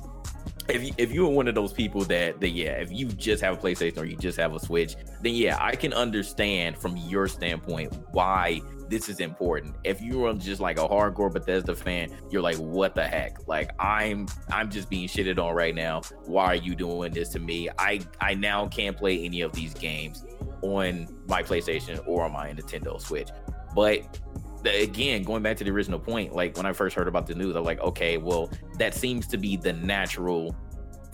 if 0.68 0.82
you, 0.82 0.92
if 0.96 1.12
you're 1.12 1.28
one 1.28 1.48
of 1.48 1.54
those 1.54 1.72
people 1.72 2.02
that, 2.04 2.40
that 2.40 2.50
yeah, 2.50 2.72
if 2.72 2.90
you 2.90 3.06
just 3.08 3.42
have 3.42 3.58
a 3.58 3.60
PlayStation 3.60 3.98
or 3.98 4.04
you 4.04 4.16
just 4.16 4.38
have 4.38 4.54
a 4.54 4.60
Switch, 4.60 4.96
then 5.20 5.34
yeah, 5.34 5.58
I 5.60 5.76
can 5.76 5.92
understand 5.92 6.78
from 6.78 6.96
your 6.96 7.28
standpoint 7.28 7.92
why 8.12 8.60
this 8.94 9.08
is 9.08 9.18
important. 9.18 9.74
If 9.82 10.00
you 10.00 10.24
are 10.24 10.34
just 10.34 10.60
like 10.60 10.78
a 10.78 10.86
hardcore 10.86 11.32
Bethesda 11.32 11.74
fan, 11.74 12.16
you're 12.30 12.40
like, 12.40 12.58
what 12.58 12.94
the 12.94 13.02
heck? 13.04 13.48
Like 13.48 13.72
I'm 13.80 14.28
I'm 14.52 14.70
just 14.70 14.88
being 14.88 15.08
shitted 15.08 15.36
on 15.36 15.52
right 15.52 15.74
now. 15.74 16.02
Why 16.26 16.44
are 16.44 16.54
you 16.54 16.76
doing 16.76 17.12
this 17.12 17.30
to 17.30 17.40
me? 17.40 17.68
I 17.76 17.98
I 18.20 18.34
now 18.34 18.68
can't 18.68 18.96
play 18.96 19.24
any 19.24 19.40
of 19.40 19.50
these 19.50 19.74
games 19.74 20.24
on 20.62 21.08
my 21.26 21.42
PlayStation 21.42 22.06
or 22.06 22.22
on 22.22 22.32
my 22.32 22.52
Nintendo 22.52 23.00
Switch. 23.00 23.30
But 23.74 24.20
again, 24.64 25.24
going 25.24 25.42
back 25.42 25.56
to 25.56 25.64
the 25.64 25.72
original 25.72 25.98
point, 25.98 26.32
like 26.32 26.56
when 26.56 26.64
I 26.64 26.72
first 26.72 26.94
heard 26.94 27.08
about 27.08 27.26
the 27.26 27.34
news, 27.34 27.56
I'm 27.56 27.64
like, 27.64 27.80
okay, 27.80 28.16
well, 28.16 28.48
that 28.78 28.94
seems 28.94 29.26
to 29.26 29.36
be 29.36 29.56
the 29.56 29.72
natural 29.72 30.54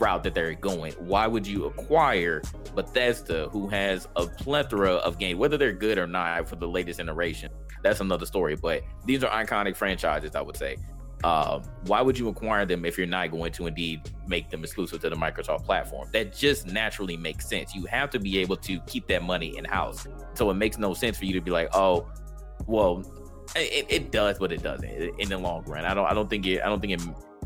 route 0.01 0.23
that 0.23 0.33
they're 0.33 0.55
going. 0.55 0.93
Why 0.93 1.27
would 1.27 1.47
you 1.47 1.65
acquire 1.65 2.41
Bethesda, 2.75 3.47
who 3.49 3.67
has 3.69 4.07
a 4.15 4.25
plethora 4.25 4.95
of 4.95 5.17
games, 5.17 5.39
whether 5.39 5.57
they're 5.57 5.71
good 5.71 5.97
or 5.97 6.07
not, 6.07 6.49
for 6.49 6.57
the 6.57 6.67
latest 6.67 6.99
iteration? 6.99 7.51
That's 7.83 8.01
another 8.01 8.25
story. 8.25 8.55
But 8.55 8.81
these 9.05 9.23
are 9.23 9.29
iconic 9.29 9.75
franchises, 9.75 10.35
I 10.35 10.41
would 10.41 10.57
say. 10.57 10.77
Uh, 11.23 11.61
why 11.85 12.01
would 12.01 12.17
you 12.17 12.29
acquire 12.29 12.65
them 12.65 12.83
if 12.83 12.97
you're 12.97 13.05
not 13.05 13.29
going 13.29 13.51
to 13.51 13.67
indeed 13.67 14.09
make 14.27 14.49
them 14.49 14.63
exclusive 14.63 14.99
to 15.01 15.09
the 15.09 15.15
Microsoft 15.15 15.63
platform? 15.65 16.09
That 16.11 16.35
just 16.35 16.65
naturally 16.65 17.15
makes 17.15 17.47
sense. 17.47 17.75
You 17.75 17.85
have 17.85 18.09
to 18.09 18.19
be 18.19 18.39
able 18.39 18.57
to 18.57 18.79
keep 18.87 19.07
that 19.07 19.21
money 19.21 19.55
in 19.55 19.63
house. 19.63 20.07
So 20.33 20.49
it 20.49 20.55
makes 20.55 20.79
no 20.79 20.95
sense 20.95 21.19
for 21.19 21.25
you 21.25 21.33
to 21.33 21.41
be 21.41 21.51
like, 21.51 21.69
oh, 21.73 22.09
well, 22.65 23.03
it, 23.55 23.85
it 23.89 24.11
does, 24.11 24.39
but 24.39 24.51
it 24.51 24.63
doesn't 24.63 24.89
in 25.19 25.29
the 25.29 25.37
long 25.37 25.63
run. 25.65 25.85
I 25.85 25.93
don't. 25.93 26.07
I 26.07 26.13
don't 26.13 26.29
think 26.29 26.47
it. 26.47 26.61
I 26.61 26.67
don't 26.67 26.79
think 26.79 26.93
it 26.93 27.01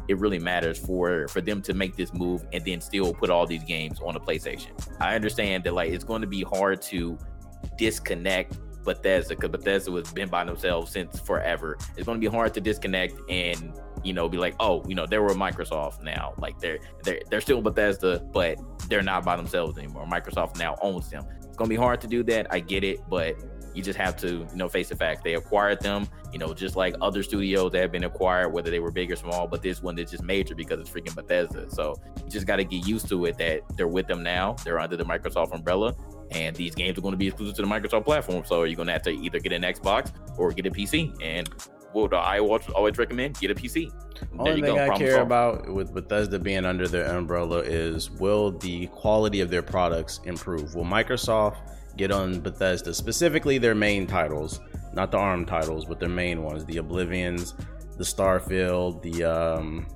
it 0.07 0.17
really 0.19 0.39
matters 0.39 0.77
for 0.77 1.27
for 1.27 1.41
them 1.41 1.61
to 1.63 1.73
make 1.73 1.95
this 1.95 2.13
move 2.13 2.45
and 2.53 2.63
then 2.65 2.81
still 2.81 3.13
put 3.13 3.29
all 3.29 3.45
these 3.45 3.63
games 3.63 3.99
on 3.99 4.13
the 4.13 4.19
PlayStation. 4.19 4.71
I 4.99 5.15
understand 5.15 5.63
that 5.63 5.73
like 5.73 5.91
it's 5.91 6.03
going 6.03 6.21
to 6.21 6.27
be 6.27 6.43
hard 6.43 6.81
to 6.83 7.17
disconnect 7.77 8.57
Bethesda 8.83 9.35
because 9.35 9.49
Bethesda 9.49 9.91
was 9.91 10.11
been 10.11 10.29
by 10.29 10.43
themselves 10.43 10.91
since 10.91 11.19
forever. 11.19 11.77
It's 11.97 12.05
going 12.05 12.21
to 12.21 12.29
be 12.29 12.33
hard 12.33 12.53
to 12.53 12.61
disconnect 12.61 13.15
and 13.29 13.73
you 14.03 14.13
know 14.13 14.29
be 14.29 14.37
like, 14.37 14.55
oh, 14.59 14.83
you 14.87 14.95
know, 14.95 15.05
they 15.05 15.17
were 15.17 15.29
Microsoft 15.31 16.03
now. 16.03 16.33
Like 16.37 16.59
they're 16.59 16.79
they're 17.03 17.21
they're 17.29 17.41
still 17.41 17.61
Bethesda, 17.61 18.19
but 18.31 18.59
they're 18.87 19.01
not 19.01 19.25
by 19.25 19.35
themselves 19.35 19.77
anymore. 19.77 20.05
Microsoft 20.05 20.57
now 20.57 20.77
owns 20.81 21.09
them. 21.09 21.25
It's 21.37 21.57
going 21.57 21.69
to 21.69 21.75
be 21.75 21.81
hard 21.81 22.01
to 22.01 22.07
do 22.07 22.23
that. 22.23 22.47
I 22.51 22.59
get 22.59 22.83
it, 22.83 22.99
but 23.09 23.35
You 23.75 23.83
just 23.83 23.99
have 23.99 24.15
to, 24.17 24.27
you 24.27 24.55
know, 24.55 24.69
face 24.69 24.89
the 24.89 24.95
fact 24.95 25.23
they 25.23 25.35
acquired 25.35 25.81
them, 25.81 26.07
you 26.31 26.39
know, 26.39 26.53
just 26.53 26.75
like 26.75 26.95
other 27.01 27.21
studios 27.23 27.71
that 27.73 27.81
have 27.81 27.91
been 27.91 28.05
acquired, 28.05 28.49
whether 28.49 28.71
they 28.71 28.79
were 28.79 28.91
big 28.91 29.11
or 29.11 29.15
small, 29.15 29.47
but 29.47 29.61
this 29.61 29.83
one 29.83 29.99
is 29.99 30.11
just 30.11 30.23
major 30.23 30.55
because 30.55 30.79
it's 30.79 30.89
freaking 30.89 31.13
Bethesda. 31.13 31.69
So 31.69 31.95
you 32.23 32.29
just 32.29 32.47
got 32.47 32.55
to 32.55 32.63
get 32.63 32.87
used 32.87 33.09
to 33.09 33.25
it 33.25 33.37
that 33.37 33.61
they're 33.75 33.87
with 33.87 34.07
them 34.07 34.23
now. 34.23 34.55
They're 34.63 34.79
under 34.79 34.97
the 34.97 35.05
Microsoft 35.05 35.53
umbrella, 35.53 35.93
and 36.31 36.55
these 36.55 36.73
games 36.73 36.97
are 36.97 37.01
going 37.01 37.13
to 37.13 37.17
be 37.17 37.27
exclusive 37.27 37.55
to 37.57 37.61
the 37.61 37.67
Microsoft 37.67 38.05
platform. 38.05 38.43
So 38.45 38.63
you're 38.63 38.75
going 38.75 38.87
to 38.87 38.93
have 38.93 39.03
to 39.03 39.11
either 39.11 39.39
get 39.39 39.51
an 39.51 39.61
Xbox 39.61 40.11
or 40.37 40.51
get 40.51 40.65
a 40.65 40.71
PC. 40.71 41.15
And 41.21 41.49
what 41.91 42.13
I 42.13 42.39
always 42.39 42.97
recommend, 42.97 43.39
get 43.39 43.51
a 43.51 43.55
PC. 43.55 43.91
The 44.19 44.37
only 44.37 44.61
thing 44.61 44.79
I 44.79 44.97
care 44.97 45.15
solved. 45.15 45.25
about 45.25 45.73
with 45.73 45.93
Bethesda 45.93 46.39
being 46.39 46.65
under 46.65 46.87
their 46.87 47.05
umbrella 47.05 47.59
is 47.59 48.09
will 48.11 48.51
the 48.51 48.87
quality 48.87 49.41
of 49.41 49.49
their 49.49 49.61
products 49.61 50.19
improve? 50.25 50.75
Will 50.75 50.85
Microsoft 50.85 51.57
get 51.97 52.11
on 52.11 52.39
Bethesda, 52.39 52.93
specifically 52.93 53.57
their 53.57 53.75
main 53.75 54.07
titles, 54.07 54.59
not 54.93 55.11
the 55.11 55.17
ARM 55.17 55.45
titles, 55.45 55.85
but 55.85 55.99
their 55.99 56.09
main 56.09 56.41
ones, 56.43 56.65
the 56.65 56.77
Oblivions, 56.77 57.53
the 57.97 58.03
Starfield, 58.03 59.01
the 59.01 59.23
um, 59.23 59.87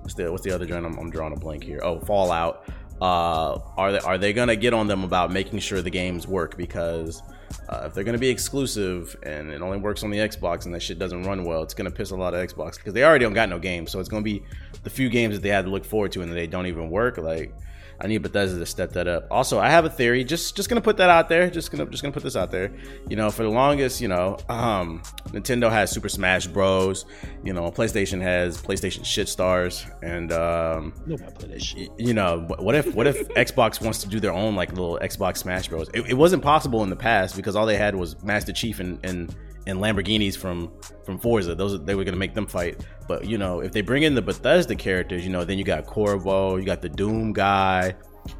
what's 0.00 0.14
the 0.14 0.30
what's 0.30 0.44
the 0.44 0.52
other 0.52 0.66
joint? 0.66 0.84
I'm, 0.84 0.98
I'm 0.98 1.10
drawing 1.10 1.32
a 1.32 1.36
blank 1.36 1.64
here. 1.64 1.80
Oh, 1.82 2.00
Fallout. 2.00 2.64
Uh, 3.00 3.60
are 3.76 3.92
they 3.92 3.98
are 3.98 4.18
they 4.18 4.32
gonna 4.32 4.56
get 4.56 4.72
on 4.72 4.86
them 4.86 5.04
about 5.04 5.30
making 5.30 5.58
sure 5.58 5.82
the 5.82 5.90
games 5.90 6.26
work? 6.26 6.56
Because 6.56 7.22
uh, 7.68 7.82
if 7.84 7.94
they're 7.94 8.04
gonna 8.04 8.16
be 8.16 8.30
exclusive 8.30 9.16
and 9.22 9.50
it 9.50 9.60
only 9.60 9.76
works 9.76 10.02
on 10.02 10.10
the 10.10 10.18
Xbox 10.18 10.64
and 10.64 10.74
that 10.74 10.80
shit 10.80 10.98
doesn't 10.98 11.24
run 11.24 11.44
well, 11.44 11.62
it's 11.62 11.74
gonna 11.74 11.90
piss 11.90 12.10
a 12.10 12.16
lot 12.16 12.34
of 12.34 12.48
Xbox 12.48 12.76
because 12.76 12.94
they 12.94 13.04
already 13.04 13.24
don't 13.24 13.34
got 13.34 13.50
no 13.50 13.58
games. 13.58 13.90
So 13.90 14.00
it's 14.00 14.08
gonna 14.08 14.22
be 14.22 14.42
the 14.82 14.90
few 14.90 15.10
games 15.10 15.34
that 15.34 15.42
they 15.42 15.50
had 15.50 15.66
to 15.66 15.70
look 15.70 15.84
forward 15.84 16.12
to 16.12 16.22
and 16.22 16.32
they 16.32 16.46
don't 16.46 16.66
even 16.66 16.88
work. 16.88 17.18
Like 17.18 17.54
I 18.00 18.06
need 18.06 18.18
Bethesda 18.18 18.58
to 18.58 18.66
step 18.66 18.92
that 18.92 19.08
up. 19.08 19.26
Also, 19.30 19.58
I 19.58 19.70
have 19.70 19.84
a 19.84 19.90
theory. 19.90 20.24
Just 20.24 20.56
just 20.56 20.68
gonna 20.68 20.80
put 20.80 20.96
that 20.98 21.10
out 21.10 21.28
there. 21.28 21.48
Just 21.48 21.70
gonna 21.70 21.86
just 21.86 22.02
gonna 22.02 22.12
put 22.12 22.22
this 22.22 22.36
out 22.36 22.50
there. 22.50 22.72
You 23.08 23.16
know, 23.16 23.30
for 23.30 23.42
the 23.42 23.48
longest, 23.48 24.00
you 24.00 24.08
know, 24.08 24.36
um, 24.48 25.02
Nintendo 25.28 25.70
has 25.70 25.90
Super 25.90 26.08
Smash 26.08 26.46
Bros. 26.46 27.06
You 27.44 27.52
know, 27.52 27.70
PlayStation 27.70 28.20
has 28.20 28.60
PlayStation 28.60 29.04
Shit 29.04 29.28
Stars, 29.28 29.86
and 30.02 30.32
um, 30.32 30.94
nobody 31.06 31.32
play 31.32 31.58
shit. 31.58 31.90
You 31.98 32.14
know, 32.14 32.46
what 32.58 32.74
if 32.74 32.94
what 32.94 33.06
if 33.06 33.28
Xbox 33.34 33.80
wants 33.80 33.98
to 34.00 34.08
do 34.08 34.20
their 34.20 34.32
own 34.32 34.56
like 34.56 34.70
little 34.70 34.98
Xbox 35.02 35.38
Smash 35.38 35.68
Bros? 35.68 35.88
It, 35.94 36.02
it 36.10 36.14
wasn't 36.14 36.42
possible 36.42 36.82
in 36.82 36.90
the 36.90 36.96
past 36.96 37.36
because 37.36 37.56
all 37.56 37.66
they 37.66 37.76
had 37.76 37.94
was 37.94 38.22
Master 38.22 38.52
Chief 38.52 38.80
and 38.80 38.98
and 39.04 39.34
and 39.66 39.78
Lamborghinis 39.78 40.36
from 40.36 40.72
from 41.04 41.18
Forza. 41.18 41.54
Those 41.54 41.82
they 41.84 41.94
were 41.94 42.04
gonna 42.04 42.16
make 42.16 42.34
them 42.34 42.46
fight. 42.46 42.84
But 43.08 43.26
you 43.26 43.38
know, 43.38 43.60
if 43.60 43.72
they 43.72 43.80
bring 43.80 44.02
in 44.02 44.14
the 44.14 44.22
Bethesda 44.22 44.74
characters, 44.74 45.24
you 45.24 45.30
know, 45.30 45.44
then 45.44 45.58
you 45.58 45.64
got 45.64 45.86
Corvo, 45.86 46.56
you 46.56 46.64
got 46.64 46.82
the 46.82 46.88
Doom 46.88 47.32
guy, 47.32 47.94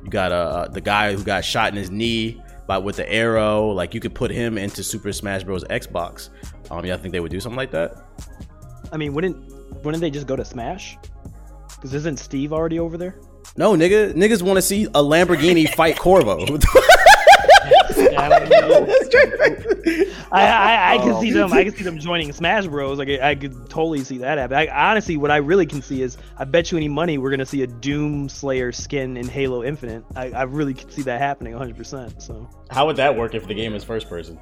you 0.04 0.10
got 0.10 0.32
uh, 0.32 0.68
the 0.68 0.80
guy 0.80 1.14
who 1.14 1.22
got 1.22 1.44
shot 1.44 1.70
in 1.70 1.76
his 1.76 1.90
knee 1.90 2.40
by 2.66 2.78
with 2.78 2.96
the 2.96 3.10
arrow. 3.12 3.68
Like 3.68 3.94
you 3.94 4.00
could 4.00 4.14
put 4.14 4.30
him 4.30 4.58
into 4.58 4.82
Super 4.82 5.12
Smash 5.12 5.44
Bros. 5.44 5.64
Xbox. 5.64 6.30
Um, 6.70 6.84
yeah, 6.84 6.94
I 6.94 6.96
think 6.96 7.12
they 7.12 7.20
would 7.20 7.32
do 7.32 7.40
something 7.40 7.56
like 7.56 7.70
that. 7.72 7.96
I 8.92 8.96
mean, 8.96 9.12
wouldn't 9.12 9.36
wouldn't 9.84 10.00
they 10.00 10.10
just 10.10 10.26
go 10.26 10.36
to 10.36 10.44
Smash? 10.44 10.96
Because 11.74 11.92
isn't 11.94 12.18
Steve 12.18 12.52
already 12.52 12.78
over 12.78 12.96
there? 12.96 13.20
No, 13.56 13.74
nigga, 13.74 14.12
niggas 14.12 14.42
want 14.42 14.56
to 14.56 14.62
see 14.62 14.84
a 14.84 15.02
Lamborghini 15.02 15.72
fight 15.74 15.98
Corvo. 15.98 16.44
I, 20.32 20.32
I, 20.32 20.94
I, 20.94 20.98
can 20.98 21.12
oh. 21.12 21.20
see 21.20 21.30
them. 21.30 21.52
I 21.52 21.64
can 21.64 21.74
see 21.74 21.84
them 21.84 21.98
joining 21.98 22.32
Smash 22.32 22.66
Bros. 22.66 22.98
Like 22.98 23.08
I, 23.08 23.30
I 23.30 23.34
could 23.34 23.70
totally 23.70 24.04
see 24.04 24.18
that 24.18 24.38
happen. 24.38 24.56
I, 24.56 24.68
honestly, 24.68 25.16
what 25.16 25.30
I 25.30 25.36
really 25.36 25.66
can 25.66 25.82
see 25.82 26.02
is, 26.02 26.18
I 26.36 26.44
bet 26.44 26.72
you 26.72 26.78
any 26.78 26.88
money 26.88 27.18
we're 27.18 27.30
gonna 27.30 27.46
see 27.46 27.62
a 27.62 27.66
Doom 27.66 28.28
Slayer 28.28 28.72
skin 28.72 29.16
in 29.16 29.28
Halo 29.28 29.62
Infinite. 29.62 30.04
I, 30.14 30.30
I 30.30 30.42
really 30.42 30.74
could 30.74 30.92
see 30.92 31.02
that 31.02 31.20
happening 31.20 31.52
100. 31.52 31.76
percent 31.76 32.22
So 32.22 32.48
how 32.70 32.86
would 32.86 32.96
that 32.96 33.16
work 33.16 33.34
if 33.34 33.46
the 33.46 33.54
game 33.54 33.74
is 33.74 33.84
first 33.84 34.08
person? 34.08 34.38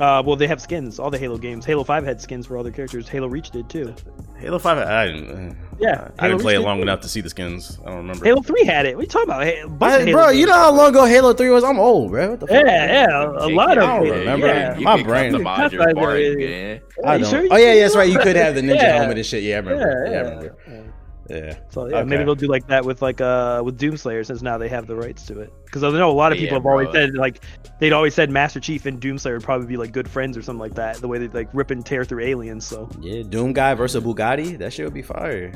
Uh, 0.00 0.20
well, 0.26 0.34
they 0.34 0.48
have 0.48 0.60
skins. 0.60 0.98
All 0.98 1.10
the 1.10 1.18
Halo 1.18 1.38
games. 1.38 1.64
Halo 1.64 1.84
Five 1.84 2.04
had 2.04 2.20
skins 2.20 2.46
for 2.46 2.56
all 2.56 2.64
their 2.64 2.72
characters. 2.72 3.08
Halo 3.08 3.28
Reach 3.28 3.50
did 3.50 3.70
too. 3.70 3.94
Halo 4.38 4.58
Five. 4.58 4.78
I 4.78 5.06
didn't. 5.06 5.56
Yeah, 5.78 6.08
I 6.18 6.28
didn't 6.28 6.42
play 6.42 6.56
it 6.56 6.60
long 6.60 6.80
enough 6.80 7.00
to 7.02 7.08
see 7.08 7.20
the 7.20 7.30
skins. 7.30 7.78
I 7.84 7.90
don't 7.90 7.98
remember. 7.98 8.24
Halo 8.24 8.42
Three 8.42 8.64
had 8.64 8.86
it. 8.86 8.96
What 8.96 9.00
are 9.00 9.04
you 9.04 9.08
talking 9.08 9.30
about? 9.30 9.42
I, 9.42 10.10
bro, 10.10 10.30
you 10.30 10.46
know 10.46 10.52
how 10.52 10.72
long 10.72 10.90
ago 10.90 11.04
Halo 11.04 11.32
Three 11.32 11.50
was? 11.50 11.62
I'm 11.62 11.78
old, 11.78 12.10
bro. 12.10 12.38
yeah, 12.50 12.60
yeah, 12.64 13.24
a 13.24 13.46
lot 13.48 13.78
of. 13.78 13.84
I 13.84 13.98
don't 13.98 14.08
remember. 14.08 14.46
Yeah. 14.48 14.78
My 14.80 15.02
brain. 15.02 15.34
I 15.46 15.68
don't. 15.68 17.52
Oh 17.52 17.56
yeah, 17.56 17.74
yeah, 17.74 17.82
that's 17.82 17.96
right. 17.96 18.10
You 18.10 18.18
could 18.18 18.36
have 18.36 18.56
the 18.56 18.62
ninja 18.62 18.76
yeah. 18.76 18.96
helmet 18.96 19.18
and 19.18 19.26
shit. 19.26 19.44
Yeah, 19.44 19.56
I 19.56 19.58
remember. 19.58 20.06
Yeah, 20.06 20.10
yeah 20.10 20.18
I 20.18 20.22
remember. 20.22 20.93
Yeah. 21.28 21.56
So 21.70 21.86
yeah, 21.86 21.96
okay. 21.96 22.08
maybe 22.08 22.24
they'll 22.24 22.34
do 22.34 22.46
like 22.46 22.66
that 22.66 22.84
with 22.84 23.00
like 23.00 23.20
uh 23.20 23.62
with 23.64 23.78
Doomslayer 23.78 24.26
since 24.26 24.42
now 24.42 24.58
they 24.58 24.68
have 24.68 24.86
the 24.86 24.96
rights 24.96 25.26
to 25.26 25.40
it. 25.40 25.52
Because 25.64 25.82
I 25.82 25.90
know 25.90 26.10
a 26.10 26.12
lot 26.12 26.32
of 26.32 26.36
people 26.38 26.48
yeah, 26.48 26.54
have 26.54 26.62
bro. 26.62 26.72
always 26.72 26.92
said 26.92 27.14
like 27.14 27.42
they'd 27.78 27.92
always 27.92 28.14
said 28.14 28.30
Master 28.30 28.60
Chief 28.60 28.86
and 28.86 29.00
Doomslayer 29.00 29.34
would 29.34 29.42
probably 29.42 29.66
be 29.66 29.76
like 29.76 29.92
good 29.92 30.08
friends 30.08 30.36
or 30.36 30.42
something 30.42 30.60
like 30.60 30.74
that. 30.74 30.96
The 30.96 31.08
way 31.08 31.18
they 31.18 31.28
like 31.28 31.48
rip 31.52 31.70
and 31.70 31.84
tear 31.84 32.04
through 32.04 32.24
aliens. 32.24 32.66
So 32.66 32.88
yeah, 33.00 33.22
Doom 33.22 33.52
guy 33.52 33.74
versus 33.74 34.02
Bugatti, 34.04 34.58
that 34.58 34.72
shit 34.72 34.84
would 34.84 34.94
be 34.94 35.02
fire. 35.02 35.52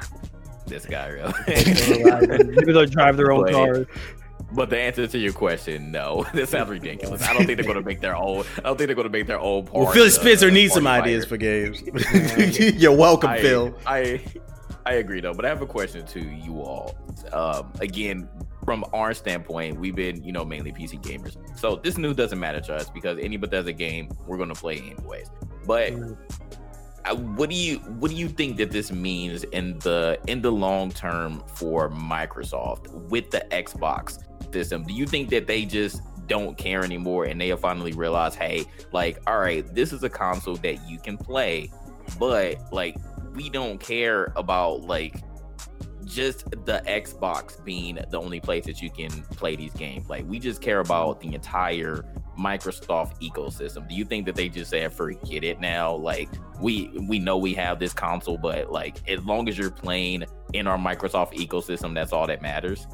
this 0.66 0.86
guy, 0.86 1.08
really. 1.08 1.32
maybe 1.46 2.72
they'll 2.72 2.86
drive 2.86 3.16
their 3.16 3.32
own 3.32 3.50
cars. 3.50 3.86
But 4.52 4.70
the 4.70 4.78
answer 4.78 5.06
to 5.06 5.18
your 5.18 5.32
question, 5.32 5.90
no, 5.90 6.24
this 6.34 6.50
sounds 6.50 6.70
ridiculous. 6.70 7.22
I 7.22 7.32
don't 7.32 7.46
think 7.46 7.58
they're 7.58 7.66
going 7.66 7.82
to 7.82 7.84
make 7.84 8.00
their 8.00 8.16
own. 8.16 8.44
I 8.58 8.62
don't 8.62 8.76
think 8.76 8.88
they're 8.88 8.94
going 8.94 9.08
to 9.08 9.12
make 9.12 9.26
their 9.26 9.40
own 9.40 9.64
part. 9.64 9.84
Well, 9.84 9.92
Phil 9.92 10.10
Spencer 10.10 10.50
needs 10.50 10.74
some 10.74 10.86
ideas 10.86 11.24
for 11.24 11.36
games. 11.36 11.82
You're 12.58 12.96
welcome, 12.96 13.30
I, 13.30 13.40
Phil. 13.40 13.76
I 13.86 14.20
I 14.86 14.94
agree 14.94 15.20
though, 15.20 15.34
but 15.34 15.44
I 15.44 15.48
have 15.48 15.62
a 15.62 15.66
question 15.66 16.06
to 16.06 16.20
you 16.20 16.62
all. 16.62 16.94
Um, 17.32 17.72
again, 17.80 18.28
from 18.64 18.84
our 18.92 19.14
standpoint, 19.14 19.80
we've 19.80 19.96
been, 19.96 20.22
you 20.22 20.30
know, 20.30 20.44
mainly 20.44 20.72
PC 20.72 21.02
gamers. 21.02 21.36
So 21.58 21.76
this 21.76 21.98
news 21.98 22.14
doesn't 22.14 22.38
matter 22.38 22.60
to 22.60 22.76
us 22.76 22.88
because 22.88 23.18
any 23.20 23.36
Bethesda 23.36 23.72
game 23.72 24.08
we're 24.26 24.38
gonna 24.38 24.54
play 24.54 24.78
anyways. 24.78 25.28
But 25.66 25.92
what 27.14 27.50
do 27.50 27.56
you 27.56 27.78
what 27.78 28.10
do 28.10 28.16
you 28.16 28.28
think 28.28 28.56
that 28.58 28.70
this 28.70 28.92
means 28.92 29.42
in 29.44 29.78
the 29.80 30.20
in 30.28 30.40
the 30.40 30.52
long 30.52 30.92
term 30.92 31.42
for 31.54 31.90
Microsoft 31.90 32.92
with 33.08 33.30
the 33.30 33.44
Xbox 33.50 34.22
system? 34.52 34.84
Do 34.84 34.94
you 34.94 35.06
think 35.06 35.30
that 35.30 35.48
they 35.48 35.64
just 35.64 36.00
don't 36.28 36.56
care 36.56 36.84
anymore 36.84 37.24
and 37.24 37.40
they 37.40 37.48
have 37.48 37.60
finally 37.60 37.92
realized, 37.92 38.36
hey, 38.36 38.64
like, 38.92 39.18
all 39.26 39.38
right, 39.38 39.66
this 39.74 39.92
is 39.92 40.02
a 40.04 40.08
console 40.08 40.56
that 40.56 40.88
you 40.88 40.98
can 40.98 41.16
play, 41.16 41.70
but 42.18 42.72
like 42.72 42.96
we 43.36 43.50
don't 43.50 43.78
care 43.78 44.32
about 44.36 44.82
like 44.82 45.16
just 46.04 46.48
the 46.64 46.82
Xbox 46.86 47.62
being 47.64 47.98
the 48.10 48.18
only 48.18 48.40
place 48.40 48.64
that 48.64 48.80
you 48.80 48.90
can 48.90 49.10
play 49.10 49.56
these 49.56 49.74
games. 49.74 50.08
Like 50.08 50.24
we 50.26 50.38
just 50.38 50.62
care 50.62 50.80
about 50.80 51.20
the 51.20 51.34
entire 51.34 52.04
Microsoft 52.38 53.20
ecosystem. 53.20 53.88
Do 53.88 53.94
you 53.94 54.04
think 54.04 54.24
that 54.26 54.36
they 54.36 54.48
just 54.48 54.70
said 54.70 54.92
forget 54.92 55.44
it 55.44 55.60
now? 55.60 55.94
Like 55.94 56.28
we 56.60 56.90
we 57.08 57.18
know 57.18 57.36
we 57.36 57.54
have 57.54 57.78
this 57.78 57.92
console, 57.92 58.38
but 58.38 58.70
like 58.70 59.08
as 59.08 59.24
long 59.24 59.48
as 59.48 59.58
you're 59.58 59.70
playing 59.70 60.24
in 60.52 60.66
our 60.66 60.78
Microsoft 60.78 61.34
ecosystem, 61.34 61.94
that's 61.94 62.12
all 62.12 62.26
that 62.26 62.40
matters. 62.40 62.86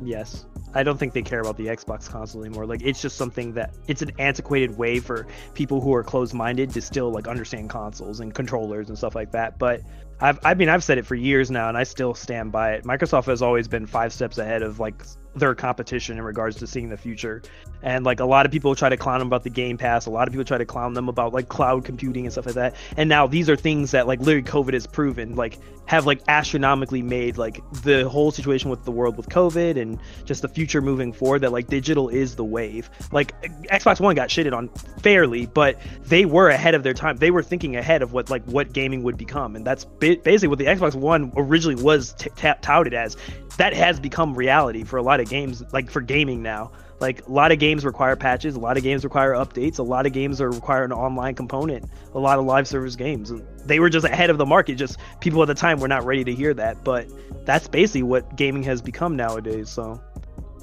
Yes. 0.00 0.46
I 0.74 0.82
don't 0.82 0.98
think 0.98 1.12
they 1.12 1.22
care 1.22 1.40
about 1.40 1.56
the 1.56 1.66
Xbox 1.66 2.08
console 2.08 2.44
anymore. 2.44 2.66
Like 2.66 2.82
it's 2.82 3.00
just 3.02 3.16
something 3.16 3.52
that 3.54 3.74
it's 3.88 4.02
an 4.02 4.12
antiquated 4.18 4.76
way 4.76 5.00
for 5.00 5.26
people 5.54 5.80
who 5.80 5.94
are 5.94 6.02
closed-minded 6.02 6.70
to 6.70 6.80
still 6.80 7.10
like 7.10 7.28
understand 7.28 7.70
consoles 7.70 8.20
and 8.20 8.34
controllers 8.34 8.88
and 8.88 8.96
stuff 8.96 9.14
like 9.14 9.32
that. 9.32 9.58
But 9.58 9.82
I've 10.20 10.38
I 10.44 10.54
mean 10.54 10.68
I've 10.68 10.84
said 10.84 10.98
it 10.98 11.06
for 11.06 11.14
years 11.14 11.50
now 11.50 11.68
and 11.68 11.76
I 11.76 11.84
still 11.84 12.14
stand 12.14 12.52
by 12.52 12.72
it. 12.72 12.84
Microsoft 12.84 13.26
has 13.26 13.42
always 13.42 13.68
been 13.68 13.86
5 13.86 14.12
steps 14.12 14.38
ahead 14.38 14.62
of 14.62 14.80
like 14.80 15.02
their 15.34 15.54
competition 15.54 16.18
in 16.18 16.24
regards 16.24 16.56
to 16.56 16.66
seeing 16.66 16.88
the 16.88 16.96
future. 16.96 17.42
And 17.82 18.04
like 18.04 18.20
a 18.20 18.24
lot 18.24 18.46
of 18.46 18.52
people 18.52 18.74
try 18.74 18.88
to 18.88 18.96
clown 18.96 19.18
them 19.18 19.28
about 19.28 19.44
the 19.44 19.50
Game 19.50 19.78
Pass. 19.78 20.06
A 20.06 20.10
lot 20.10 20.28
of 20.28 20.32
people 20.32 20.44
try 20.44 20.58
to 20.58 20.66
clown 20.66 20.94
them 20.94 21.08
about 21.08 21.32
like 21.32 21.48
cloud 21.48 21.84
computing 21.84 22.24
and 22.24 22.32
stuff 22.32 22.46
like 22.46 22.54
that. 22.54 22.76
And 22.96 23.08
now 23.08 23.26
these 23.26 23.48
are 23.48 23.56
things 23.56 23.90
that 23.92 24.06
like 24.06 24.20
literally 24.20 24.42
COVID 24.42 24.74
has 24.74 24.86
proven 24.86 25.34
like 25.34 25.58
have 25.86 26.06
like 26.06 26.20
astronomically 26.28 27.02
made 27.02 27.36
like 27.36 27.60
the 27.82 28.08
whole 28.08 28.30
situation 28.30 28.70
with 28.70 28.84
the 28.84 28.90
world 28.90 29.16
with 29.16 29.28
COVID 29.28 29.80
and 29.80 29.98
just 30.24 30.42
the 30.42 30.48
future 30.48 30.80
moving 30.80 31.12
forward 31.12 31.40
that 31.40 31.52
like 31.52 31.66
digital 31.66 32.08
is 32.08 32.36
the 32.36 32.44
wave. 32.44 32.88
Like 33.10 33.40
Xbox 33.64 34.00
One 34.00 34.14
got 34.14 34.28
shitted 34.28 34.52
on 34.52 34.68
fairly, 35.02 35.46
but 35.46 35.80
they 36.02 36.24
were 36.24 36.48
ahead 36.48 36.74
of 36.74 36.82
their 36.82 36.94
time. 36.94 37.16
They 37.16 37.30
were 37.30 37.42
thinking 37.42 37.76
ahead 37.76 38.02
of 38.02 38.12
what 38.12 38.30
like 38.30 38.44
what 38.44 38.72
gaming 38.72 39.02
would 39.02 39.16
become, 39.16 39.56
and 39.56 39.66
that's 39.66 39.84
basically 39.84 40.48
what 40.48 40.58
the 40.58 40.66
Xbox 40.66 40.94
One 40.94 41.32
originally 41.36 41.82
was 41.82 42.12
t- 42.14 42.30
t- 42.36 42.52
touted 42.60 42.94
as. 42.94 43.16
That 43.58 43.74
has 43.74 44.00
become 44.00 44.34
reality 44.34 44.84
for 44.84 44.96
a 44.96 45.02
lot 45.02 45.20
of 45.20 45.28
games, 45.28 45.62
like 45.72 45.90
for 45.90 46.00
gaming 46.00 46.42
now. 46.42 46.72
Like 47.00 47.26
a 47.26 47.32
lot 47.32 47.50
of 47.50 47.58
games 47.58 47.84
require 47.84 48.14
patches, 48.14 48.54
a 48.54 48.60
lot 48.60 48.76
of 48.76 48.84
games 48.84 49.02
require 49.02 49.32
updates, 49.32 49.80
a 49.80 49.82
lot 49.82 50.06
of 50.06 50.12
games 50.12 50.40
are 50.40 50.50
require 50.50 50.84
an 50.84 50.92
online 50.92 51.34
component, 51.34 51.90
a 52.14 52.18
lot 52.18 52.38
of 52.38 52.44
live 52.44 52.68
service 52.68 52.94
games. 52.94 53.32
They 53.64 53.80
were 53.80 53.90
just 53.90 54.06
ahead 54.06 54.30
of 54.30 54.38
the 54.38 54.46
market. 54.46 54.76
Just 54.76 54.98
people 55.20 55.42
at 55.42 55.48
the 55.48 55.54
time 55.54 55.80
were 55.80 55.88
not 55.88 56.04
ready 56.04 56.22
to 56.22 56.32
hear 56.32 56.54
that, 56.54 56.84
but 56.84 57.08
that's 57.44 57.66
basically 57.66 58.04
what 58.04 58.36
gaming 58.36 58.62
has 58.62 58.80
become 58.80 59.16
nowadays. 59.16 59.68
So 59.68 60.00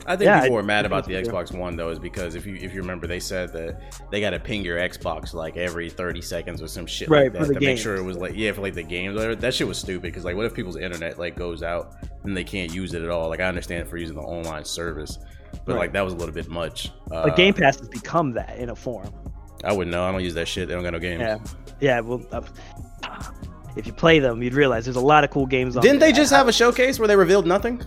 I 0.05 0.15
think 0.15 0.27
yeah, 0.27 0.41
people 0.41 0.55
were 0.55 0.63
mad 0.63 0.85
about 0.85 1.05
the 1.05 1.13
Xbox 1.13 1.55
One 1.55 1.75
though, 1.75 1.89
is 1.89 1.99
because 1.99 2.35
if 2.35 2.45
you 2.45 2.55
if 2.55 2.73
you 2.73 2.81
remember, 2.81 3.07
they 3.07 3.19
said 3.19 3.53
that 3.53 3.81
they 4.11 4.21
got 4.21 4.31
to 4.31 4.39
ping 4.39 4.63
your 4.63 4.77
Xbox 4.77 5.33
like 5.33 5.57
every 5.57 5.89
thirty 5.89 6.21
seconds 6.21 6.61
or 6.61 6.67
some 6.67 6.85
shit 6.85 7.09
right, 7.09 7.33
like 7.33 7.33
that 7.33 7.39
to 7.47 7.53
games. 7.53 7.61
make 7.63 7.77
sure 7.77 7.95
it 7.95 8.03
was 8.03 8.17
like 8.17 8.33
yeah 8.35 8.51
for 8.51 8.61
like 8.61 8.73
the 8.73 8.83
games. 8.83 9.15
Whatever. 9.15 9.35
That 9.35 9.53
shit 9.53 9.67
was 9.67 9.77
stupid 9.77 10.03
because 10.03 10.25
like 10.25 10.35
what 10.35 10.45
if 10.45 10.53
people's 10.53 10.77
internet 10.77 11.19
like 11.19 11.35
goes 11.35 11.63
out 11.63 11.95
and 12.23 12.35
they 12.35 12.43
can't 12.43 12.73
use 12.73 12.93
it 12.93 13.01
at 13.01 13.09
all? 13.09 13.29
Like 13.29 13.39
I 13.39 13.45
understand 13.45 13.87
for 13.87 13.97
using 13.97 14.15
the 14.15 14.21
online 14.21 14.65
service, 14.65 15.19
but 15.65 15.73
right. 15.73 15.79
like 15.79 15.93
that 15.93 16.01
was 16.01 16.13
a 16.13 16.17
little 16.17 16.33
bit 16.33 16.49
much. 16.49 16.91
Uh, 17.11 17.29
Game 17.29 17.53
Pass 17.53 17.79
has 17.79 17.89
become 17.89 18.31
that 18.33 18.57
in 18.57 18.69
a 18.69 18.75
form. 18.75 19.13
I 19.63 19.73
wouldn't 19.73 19.91
know. 19.91 20.05
I 20.05 20.11
don't 20.11 20.23
use 20.23 20.33
that 20.35 20.47
shit. 20.47 20.67
They 20.67 20.73
don't 20.73 20.83
got 20.83 20.93
no 20.93 20.99
games. 20.99 21.21
Yeah, 21.21 21.37
yeah. 21.79 21.99
Well, 21.99 22.25
uh, 22.31 22.41
if 23.75 23.85
you 23.85 23.93
play 23.93 24.19
them, 24.19 24.41
you'd 24.41 24.53
realize 24.53 24.85
there's 24.85 24.95
a 24.95 25.01
lot 25.01 25.23
of 25.23 25.29
cool 25.29 25.45
games. 25.45 25.75
on 25.75 25.83
Didn't 25.83 25.99
there. 25.99 26.09
they 26.09 26.15
just 26.15 26.31
have 26.31 26.47
a 26.47 26.53
showcase 26.53 26.99
where 26.99 27.07
they 27.07 27.15
revealed 27.15 27.45
nothing? 27.45 27.81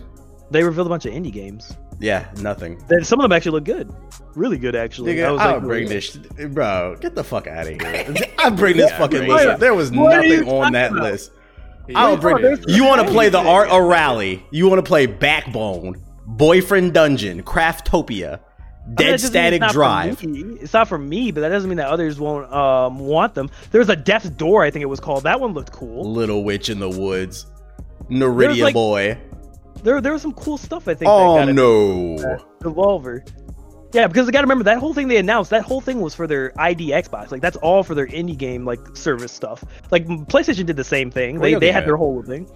They 0.53 0.63
revealed 0.63 0.87
a 0.87 0.89
bunch 0.89 1.05
of 1.05 1.13
indie 1.13 1.31
games. 1.31 1.75
Yeah, 1.99 2.27
nothing. 2.37 2.81
Then 2.87 3.03
some 3.03 3.19
of 3.19 3.23
them 3.23 3.31
actually 3.31 3.51
look 3.53 3.63
good, 3.65 3.93
really 4.35 4.57
good 4.57 4.75
actually. 4.75 5.13
Nigga, 5.15 5.25
I 5.25 5.31
was 5.31 5.41
I'll 5.41 5.53
like, 5.55 5.61
bring 5.63 5.89
this, 5.89 6.15
bro. 6.15 6.95
Get 7.01 7.15
the 7.15 7.23
fuck 7.23 7.47
out 7.47 7.67
of 7.67 7.81
here. 7.81 8.13
I 8.39 8.49
bring 8.49 8.77
this 8.77 8.89
Yeah, 8.91 8.97
fucking 8.97 9.19
bring 9.19 9.31
list. 9.31 9.47
up. 9.47 9.59
There 9.59 9.73
was 9.73 9.91
What 9.91 10.15
nothing 10.25 10.47
on 10.49 10.73
that 10.73 10.91
about? 10.91 11.03
list. 11.03 11.31
I'll 11.95 12.17
bring 12.17 12.41
there's- 12.41 12.63
You 12.67 12.85
want 12.85 13.05
to 13.05 13.11
play 13.11 13.29
the 13.29 13.39
art 13.39 13.69
of 13.69 13.83
rally? 13.83 14.45
You 14.51 14.69
want 14.69 14.79
to 14.79 14.87
play 14.87 15.05
Backbone, 15.05 16.01
Boyfriend 16.25 16.93
Dungeon, 16.93 17.43
Craftopia, 17.43 18.39
I 18.39 18.93
Dead 18.95 19.11
doesn't 19.11 19.27
mean 19.27 19.31
Static 19.31 19.61
it's 19.61 19.61
not 19.61 19.69
for 19.71 19.73
Drive. 19.73 20.19
It's 20.61 20.73
not 20.73 20.87
for 20.89 20.97
me, 20.97 21.31
but 21.31 21.41
that 21.41 21.49
doesn't 21.49 21.69
mean 21.69 21.77
that 21.77 21.87
others 21.87 22.19
won't 22.19 22.51
um, 22.53 22.99
want 22.99 23.33
them. 23.33 23.49
There's 23.71 23.87
a 23.89 23.95
Death 23.95 24.35
Door, 24.37 24.63
I 24.63 24.71
think 24.71 24.83
it 24.83 24.87
was 24.87 24.99
called. 24.99 25.23
That 25.23 25.39
one 25.39 25.53
looked 25.53 25.71
cool. 25.71 26.11
Little 26.11 26.43
Witch 26.43 26.69
in 26.69 26.79
the 26.79 26.89
Woods, 26.89 27.45
Neridia 28.09 28.63
like- 28.63 28.73
Boy. 28.73 29.17
There, 29.83 30.01
there 30.01 30.13
was 30.13 30.21
some 30.21 30.33
cool 30.33 30.57
stuff. 30.57 30.87
I 30.87 30.93
think. 30.93 31.09
Oh 31.11 31.35
that 31.35 31.45
got 31.47 31.55
no! 31.55 32.15
Devolver. 32.61 33.27
Yeah, 33.93 34.07
because 34.07 34.27
I 34.27 34.31
got 34.31 34.41
to 34.41 34.45
remember 34.45 34.63
that 34.63 34.79
whole 34.79 34.93
thing 34.93 35.07
they 35.07 35.17
announced. 35.17 35.51
That 35.51 35.63
whole 35.63 35.79
thing 35.79 36.01
was 36.01 36.15
for 36.15 36.25
their 36.25 36.51
ID 36.59 36.89
Xbox. 36.89 37.31
Like 37.31 37.41
that's 37.41 37.57
all 37.57 37.83
for 37.83 37.93
their 37.93 38.07
indie 38.07 38.37
game 38.37 38.65
like 38.65 38.79
service 38.97 39.31
stuff. 39.31 39.63
Like 39.91 40.07
PlayStation 40.07 40.65
did 40.65 40.77
the 40.77 40.83
same 40.83 41.11
thing. 41.11 41.35
What 41.35 41.43
They 41.43 41.51
you 41.51 41.59
they 41.59 41.67
looking 41.67 41.73
had 41.73 41.83
at? 41.83 41.85
their 41.85 41.97
whole 41.97 42.23
thing. 42.23 42.49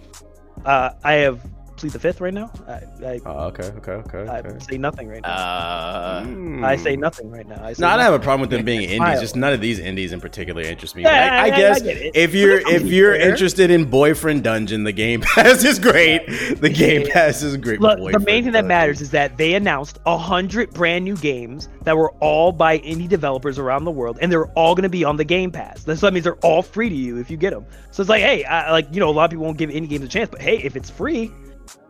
Uh, 0.66 0.92
I 1.04 1.14
have 1.14 1.40
Plead 1.78 1.92
the 1.92 2.00
Fifth 2.00 2.20
right 2.22 2.34
now. 2.34 2.52
I 2.68 2.72
I, 3.06 3.20
Oh, 3.26 3.46
okay, 3.48 3.64
okay, 3.78 3.92
okay. 3.92 4.28
I 4.30 4.40
okay. 4.40 4.58
say 4.60 4.78
nothing 4.78 5.08
right 5.08 5.22
now. 5.22 5.30
Uh. 5.30 6.26
I 6.64 6.76
say 6.76 6.96
nothing 6.96 7.30
right 7.30 7.48
now. 7.48 7.64
I 7.64 7.74
say 7.74 7.82
No, 7.82 7.88
I 7.90 7.92
don't 7.98 8.02
have 8.06 8.14
a 8.14 8.20
problem 8.20 8.42
with 8.42 8.50
them 8.50 8.66
being 8.66 8.82
indies. 8.82 8.98
Smile. 8.98 9.22
Just 9.22 9.36
none 9.36 9.54
of 9.54 9.62
these 9.62 9.78
indies 9.80 10.12
in 10.12 10.20
particular 10.20 10.62
interest 10.64 10.96
me. 10.96 11.04
Yeah, 11.04 11.12
Like, 11.12 11.32
I, 11.32 11.38
I- 11.38 11.44
I- 11.44 11.58
guess 11.58 11.82
I 11.84 12.12
if 12.16 12.34
you're 12.34 12.58
if 12.68 12.84
you're 12.84 13.14
fair. 13.16 13.30
interested 13.30 13.70
in 13.72 13.86
Boyfriend 13.86 14.44
Dungeon, 14.44 14.84
the 14.84 14.92
Game 14.92 15.22
Pass 15.36 15.64
is 15.64 15.78
great. 15.80 16.26
The 16.60 16.70
Game 16.70 17.08
Pass 17.08 17.44
is 17.44 17.56
great. 17.58 17.80
Look, 17.80 18.00
the 18.12 18.20
main 18.20 18.44
thing 18.44 18.54
that 18.54 18.62
Dungeon. 18.62 18.68
matters 18.68 19.02
is 19.02 19.12
that 19.12 19.38
they 19.38 19.54
announced 19.54 20.00
a 20.06 20.18
hundred 20.18 20.74
brand 20.74 21.06
new 21.06 21.16
games 21.18 21.70
that 21.84 21.96
were 21.96 22.12
all 22.20 22.52
by 22.52 22.80
indie 22.80 23.08
developers 23.08 23.60
around 23.60 23.86
the 23.86 23.92
world, 23.92 24.18
and 24.20 24.32
they're 24.32 24.48
all 24.54 24.74
going 24.76 24.84
to 24.84 24.90
be 24.90 25.04
on 25.04 25.16
the 25.18 25.24
Game 25.24 25.52
Pass. 25.52 25.84
That's 25.84 26.02
that 26.02 26.12
means 26.14 26.24
they're 26.24 26.36
all 26.38 26.62
free 26.64 26.90
to 26.90 26.96
you 26.96 27.18
if 27.20 27.30
you 27.30 27.38
get 27.38 27.52
them. 27.54 27.66
So 27.92 28.02
it's 28.02 28.10
like, 28.10 28.22
hey, 28.22 28.44
I, 28.46 28.72
like 28.72 28.88
you 28.92 29.00
know, 29.00 29.10
a 29.10 29.12
lot 29.12 29.26
of 29.26 29.30
people 29.32 29.46
won't 29.46 29.58
give 29.58 29.70
indie 29.70 29.88
games 29.90 30.04
a 30.04 30.08
chance, 30.08 30.30
but 30.30 30.42
hey, 30.42 30.58
if 30.58 30.76
it's 30.76 30.90
free, 30.90 31.32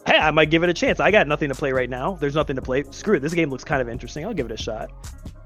hey, 0.07 0.17
I 0.17 0.31
might 0.31 0.49
give 0.49 0.63
it 0.63 0.69
a 0.69 0.73
chance. 0.73 0.99
I 0.99 1.11
got 1.11 1.27
nothing 1.27 1.49
to 1.49 1.55
play 1.55 1.71
right 1.71 1.89
now. 1.89 2.15
There's 2.15 2.35
nothing 2.35 2.55
to 2.55 2.61
play. 2.61 2.83
Screw 2.91 3.15
it. 3.15 3.19
This 3.19 3.33
game 3.33 3.49
looks 3.49 3.63
kind 3.63 3.81
of 3.81 3.89
interesting. 3.89 4.25
I'll 4.25 4.33
give 4.33 4.45
it 4.47 4.51
a 4.51 4.57
shot. 4.57 4.89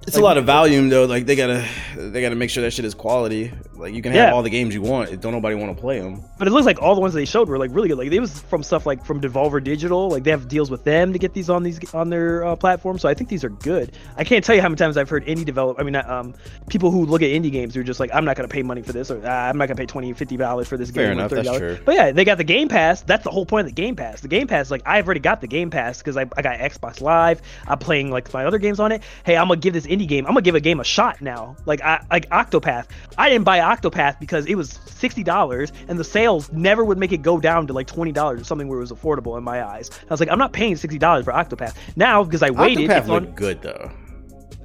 It's 0.08 0.18
a 0.18 0.22
lot 0.22 0.38
of 0.38 0.46
volume 0.46 0.90
though. 0.90 1.06
Like 1.06 1.26
they 1.28 1.36
gotta 1.36 1.64
they 1.96 2.22
gotta 2.22 2.36
make 2.36 2.50
sure 2.50 2.64
that 2.64 2.72
shit 2.72 2.86
is 2.86 2.96
quality. 2.96 3.52
Like 3.76 3.94
you 3.94 4.02
can 4.02 4.12
have 4.14 4.30
Yeah. 4.30 4.34
all 4.34 4.42
the 4.44 4.50
games 4.50 4.74
you 4.74 4.82
want. 4.82 5.22
Don't 5.22 5.32
nobody 5.32 5.56
want 5.56 5.76
to 5.76 5.80
play 5.80 6.00
them. 6.00 6.24
But 6.40 6.48
it 6.48 6.52
looks 6.52 6.66
like 6.66 6.82
all 6.82 6.96
the 6.96 7.02
ones 7.02 7.14
they 7.14 7.26
showed 7.26 7.48
were 7.50 7.58
like 7.60 7.70
really 7.74 7.88
good. 7.88 7.98
Like 8.00 8.12
it 8.12 8.20
was 8.20 8.40
from 8.42 8.64
stuff 8.64 8.86
like 8.88 9.06
from 9.06 9.22
Devolver 9.22 9.64
Digital. 9.64 10.10
Like 10.10 10.24
they 10.24 10.32
have 10.32 10.48
deals 10.48 10.72
with 10.72 10.84
them 10.84 11.14
to 11.14 11.20
get 11.20 11.34
these 11.34 11.50
on 11.52 11.62
these 11.62 11.80
on 11.94 12.10
their 12.10 12.44
uh, 12.46 12.56
platform. 12.56 12.98
So 12.98 13.10
I 13.10 13.14
think 13.14 13.30
these 13.30 13.44
are 13.44 13.50
good. 13.50 13.92
I 14.18 14.24
can't 14.24 14.44
tell 14.44 14.56
you 14.56 14.62
how 14.62 14.70
many 14.70 14.78
times 14.78 14.98
I've 14.98 15.10
heard 15.10 15.26
indie 15.28 15.46
develop. 15.46 15.80
I 15.80 15.84
mean, 15.84 15.96
um, 15.96 16.34
people 16.68 16.90
who 16.90 17.06
look 17.06 17.22
at 17.22 17.30
indie 17.30 17.52
games 17.52 17.76
who 17.76 17.82
are 17.82 17.84
just 17.84 18.00
like, 18.00 18.10
I'm 18.14 18.26
not 18.26 18.36
gonna 18.36 18.48
pay 18.48 18.64
money 18.64 18.82
for 18.82 18.94
this, 18.94 19.12
or 19.12 19.22
ah, 19.24 19.50
I'm 19.50 19.58
not 19.58 19.68
gonna 19.68 19.78
pay 19.78 19.86
20 19.86 20.14
50 20.14 20.36
dollars 20.38 20.68
for 20.68 20.78
this 20.78 20.90
Fair 20.90 21.10
game. 21.10 21.20
enough, 21.20 21.30
that's 21.32 21.58
true. 21.58 21.78
But 21.86 21.94
yeah, 21.96 22.12
they 22.12 22.26
got 22.26 22.40
the 22.40 22.44
Game 22.44 22.68
Pass. 22.70 23.02
That's 23.04 23.24
the 23.24 23.32
whole 23.32 23.46
point 23.46 23.68
of 23.68 23.76
the 23.76 23.80
Game 23.82 23.96
Pass. 23.96 24.22
The 24.22 24.28
Game 24.28 24.48
Pass, 24.48 24.72
like 24.72 24.82
I've 24.86 25.06
already 25.06 25.20
got 25.20 25.42
the 25.42 25.48
Game 25.48 25.70
Pass 25.70 26.00
because 26.00 26.18
I, 26.18 26.22
I 26.36 26.42
got 26.42 26.58
Xbox 26.60 27.02
Live. 27.02 27.42
I'm 27.68 27.78
playing 27.78 28.10
like 28.10 28.34
my 28.34 28.46
other 28.46 28.58
games 28.58 28.80
on 28.80 28.92
it. 28.92 29.04
Hey, 29.26 29.38
I'm 29.38 29.48
gonna 29.48 29.60
give 29.60 29.74
this 29.74 29.86
indie 29.92 30.08
game. 30.08 30.26
I'm 30.26 30.32
gonna 30.32 30.42
give 30.42 30.56
a 30.56 30.60
game 30.60 30.80
a 30.80 30.84
shot 30.84 31.22
now. 31.22 31.56
Like 31.66 31.82
I 31.82 32.04
like 32.10 32.30
Octopath. 32.30 32.88
I 33.18 33.30
didn't 33.30 33.44
buy 33.46 33.60
Octopath 33.60 34.20
because 34.20 34.46
it 34.46 34.56
was 34.56 34.80
sixty 34.86 35.24
dollars, 35.24 35.72
and 35.88 36.00
the 36.00 36.04
sales 36.04 36.52
never 36.52 36.84
would 36.84 36.98
make 36.98 37.12
it 37.12 37.22
go 37.22 37.40
down 37.40 37.68
to 37.68 37.74
like 37.74 37.88
twenty 37.88 38.12
dollars 38.12 38.42
or 38.42 38.44
something 38.44 38.68
where 38.68 38.78
it 38.78 38.82
was 38.82 38.92
affordable 38.92 39.38
in 39.38 39.44
my 39.44 39.64
eyes. 39.64 39.90
I 40.02 40.14
was 40.14 40.20
like, 40.20 40.30
I'm 40.30 40.40
not 40.40 40.54
paying 40.54 40.76
sixty 40.76 40.98
dollars 40.98 41.26
for 41.26 41.34
Octopath 41.34 41.76
now 41.96 42.24
because 42.24 42.42
I 42.42 42.50
waited. 42.50 42.90
Octopath 42.90 42.98
it's 42.98 43.10
on- 43.10 43.24
looked 43.24 43.36
good 43.36 43.62
though. 43.62 43.92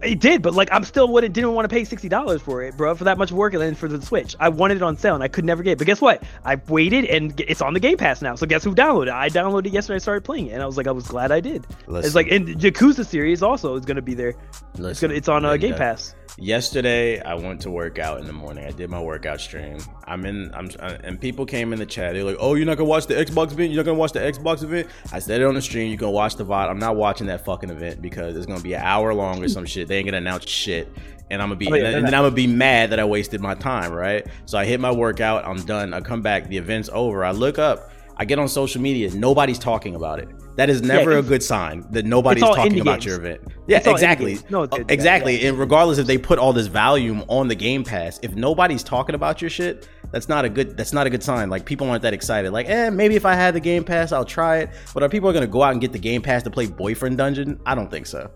It 0.02 0.20
did, 0.20 0.42
but 0.42 0.54
like 0.54 0.68
I'm 0.72 0.84
still 0.84 1.08
wouldn't 1.08 1.34
didn't 1.34 1.54
want 1.54 1.68
to 1.68 1.74
pay 1.74 1.84
sixty 1.84 2.08
dollars 2.08 2.42
for 2.42 2.62
it, 2.62 2.76
bro, 2.76 2.94
for 2.94 3.04
that 3.04 3.18
much 3.18 3.32
work 3.32 3.54
and 3.54 3.62
then 3.62 3.74
for 3.74 3.88
the 3.88 4.00
Switch. 4.04 4.36
I 4.38 4.48
wanted 4.48 4.76
it 4.76 4.82
on 4.82 4.96
sale 4.96 5.14
and 5.14 5.22
I 5.24 5.28
could 5.28 5.44
never 5.44 5.62
get 5.62 5.72
it. 5.72 5.78
But 5.78 5.86
guess 5.86 6.00
what? 6.00 6.22
I 6.44 6.56
waited 6.68 7.06
and 7.06 7.38
it's 7.40 7.62
on 7.62 7.74
the 7.74 7.80
Game 7.80 7.96
Pass 7.96 8.22
now. 8.22 8.34
So 8.34 8.46
guess 8.46 8.62
who 8.62 8.74
downloaded 8.74 9.08
it? 9.08 9.14
I 9.14 9.28
downloaded 9.28 9.66
it 9.66 9.72
yesterday. 9.72 9.96
I 9.96 9.98
started 9.98 10.24
playing 10.24 10.48
it, 10.48 10.52
and 10.52 10.62
I 10.62 10.66
was 10.66 10.76
like, 10.76 10.86
I 10.86 10.92
was 10.92 11.06
glad 11.06 11.32
I 11.32 11.40
did. 11.40 11.66
Listen. 11.86 12.06
It's 12.06 12.14
like 12.14 12.30
and 12.30 12.48
Yakuza 12.48 13.06
series 13.06 13.42
also 13.42 13.74
is 13.76 13.84
gonna 13.84 14.02
be 14.02 14.14
there. 14.14 14.34
It's 14.78 15.00
gonna 15.00 15.14
it's 15.14 15.28
on 15.28 15.44
uh, 15.44 15.56
Game 15.56 15.74
Pass. 15.74 16.14
Yesterday, 16.38 17.18
I 17.22 17.32
went 17.34 17.62
to 17.62 17.70
work 17.70 17.98
out 17.98 18.20
in 18.20 18.26
the 18.26 18.32
morning. 18.32 18.66
I 18.66 18.70
did 18.70 18.90
my 18.90 19.00
workout 19.00 19.40
stream. 19.40 19.78
I'm 20.04 20.26
in, 20.26 20.50
I'm, 20.52 20.68
uh, 20.78 20.98
and 21.02 21.18
people 21.18 21.46
came 21.46 21.72
in 21.72 21.78
the 21.78 21.86
chat. 21.86 22.12
They're 22.12 22.24
like, 22.24 22.36
"Oh, 22.38 22.54
you're 22.54 22.66
not 22.66 22.76
gonna 22.76 22.90
watch 22.90 23.06
the 23.06 23.14
Xbox 23.14 23.52
event? 23.52 23.72
You're 23.72 23.82
not 23.82 23.86
gonna 23.86 23.98
watch 23.98 24.12
the 24.12 24.20
Xbox 24.20 24.62
event?" 24.62 24.88
I 25.12 25.18
said 25.18 25.40
it 25.40 25.44
on 25.44 25.54
the 25.54 25.62
stream. 25.62 25.90
You 25.90 25.96
can 25.96 26.10
watch 26.10 26.36
the 26.36 26.44
VOD. 26.44 26.68
I'm 26.68 26.78
not 26.78 26.96
watching 26.96 27.28
that 27.28 27.46
fucking 27.46 27.70
event 27.70 28.02
because 28.02 28.36
it's 28.36 28.44
gonna 28.44 28.60
be 28.60 28.74
an 28.74 28.82
hour 28.82 29.14
long 29.14 29.42
or 29.42 29.48
some 29.48 29.64
shit. 29.64 29.88
They 29.88 29.96
ain't 29.96 30.06
gonna 30.06 30.18
announce 30.18 30.46
shit, 30.46 30.92
and 31.30 31.40
I'm 31.40 31.48
gonna 31.48 31.56
be, 31.56 31.68
Oh, 31.68 31.74
yeah, 31.74 31.84
and, 31.84 31.94
they're 31.94 32.02
then. 32.02 32.14
I'm 32.14 32.24
gonna 32.24 32.30
be 32.32 32.46
mad 32.46 32.90
that 32.90 33.00
I 33.00 33.06
wasted 33.06 33.40
my 33.40 33.54
time, 33.54 33.90
right? 33.90 34.26
So 34.44 34.58
I 34.58 34.66
hit 34.66 34.78
my 34.78 34.92
workout. 34.92 35.46
I'm 35.46 35.64
done. 35.64 35.94
I 35.94 36.02
come 36.02 36.20
back. 36.20 36.48
The 36.48 36.58
event's 36.58 36.90
over. 36.92 37.24
I 37.24 37.30
look 37.30 37.58
up. 37.58 37.90
I 38.18 38.24
get 38.24 38.38
on 38.38 38.48
social 38.48 38.80
media. 38.80 39.10
Nobody's 39.14 39.58
talking 39.58 39.94
about 39.94 40.18
it. 40.18 40.28
That 40.56 40.70
is 40.70 40.80
never 40.80 41.18
a 41.18 41.22
good 41.22 41.42
sign 41.42 41.84
that 41.90 42.06
nobody's 42.06 42.42
talking 42.42 42.80
about 42.80 43.00
games. 43.00 43.04
your 43.04 43.16
event. 43.16 43.42
Yeah, 43.66 43.76
It's 43.76 43.86
exactly. 43.86 44.38
No, 44.48 44.62
exactly. 44.62 45.42
yeah. 45.42 45.50
And 45.50 45.58
regardless 45.58 45.98
if 45.98 46.06
they 46.06 46.16
put 46.16 46.38
all 46.38 46.54
this 46.54 46.66
volume 46.66 47.24
on 47.28 47.48
the 47.48 47.54
Game 47.54 47.84
Pass, 47.84 48.18
if 48.22 48.34
nobody's 48.34 48.82
talking 48.82 49.14
about 49.14 49.42
your 49.42 49.50
shit, 49.50 49.86
that's 50.12 50.30
not 50.30 50.46
a 50.46 50.48
good. 50.48 50.76
That's 50.76 50.94
not 50.94 51.06
a 51.06 51.10
good 51.10 51.22
sign. 51.22 51.50
Like 51.50 51.66
people 51.66 51.90
aren't 51.90 52.02
that 52.02 52.14
excited. 52.14 52.52
Like, 52.52 52.68
eh, 52.70 52.88
maybe 52.88 53.16
if 53.16 53.26
I 53.26 53.34
had 53.34 53.54
the 53.54 53.60
Game 53.60 53.84
Pass, 53.84 54.12
I'll 54.12 54.24
try 54.24 54.58
it. 54.58 54.70
But 54.94 55.02
are 55.02 55.10
people 55.10 55.30
gonna 55.32 55.46
go 55.46 55.62
out 55.62 55.72
and 55.72 55.80
get 55.80 55.92
the 55.92 55.98
Game 55.98 56.22
Pass 56.22 56.42
to 56.44 56.50
play 56.50 56.66
Boyfriend 56.66 57.18
Dungeon? 57.18 57.60
I 57.66 57.74
don't 57.74 57.90
think 57.90 58.06
so. 58.06 58.30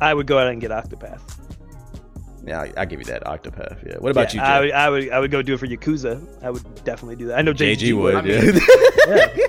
I 0.00 0.14
would 0.14 0.26
go 0.26 0.38
out 0.38 0.48
and 0.48 0.60
get 0.60 0.70
Octopath. 0.70 1.41
Yeah, 2.44 2.60
I, 2.60 2.72
I 2.76 2.84
give 2.86 2.98
you 2.98 3.04
that 3.06 3.24
Octopath. 3.24 3.86
Yeah. 3.86 3.98
What 3.98 4.10
about 4.10 4.34
Yeah, 4.34 4.42
I 4.44 4.56
you, 4.58 4.62
would, 4.66 4.72
I 4.72 4.90
would 4.90 5.10
I 5.10 5.18
would 5.20 5.30
go 5.30 5.42
do 5.42 5.54
it 5.54 5.58
for 5.58 5.66
Yakuza. 5.66 6.20
I 6.42 6.50
would 6.50 6.84
definitely 6.84 7.16
do 7.16 7.26
that. 7.28 7.38
I 7.38 7.42
know 7.42 7.52
Jay? 7.52 7.76
JG, 7.76 7.90
JG 7.92 8.00
would. 8.02 8.14
I 8.16 8.20
mean- 8.22 8.54
yeah. 9.08 9.26
Yeah. 9.36 9.46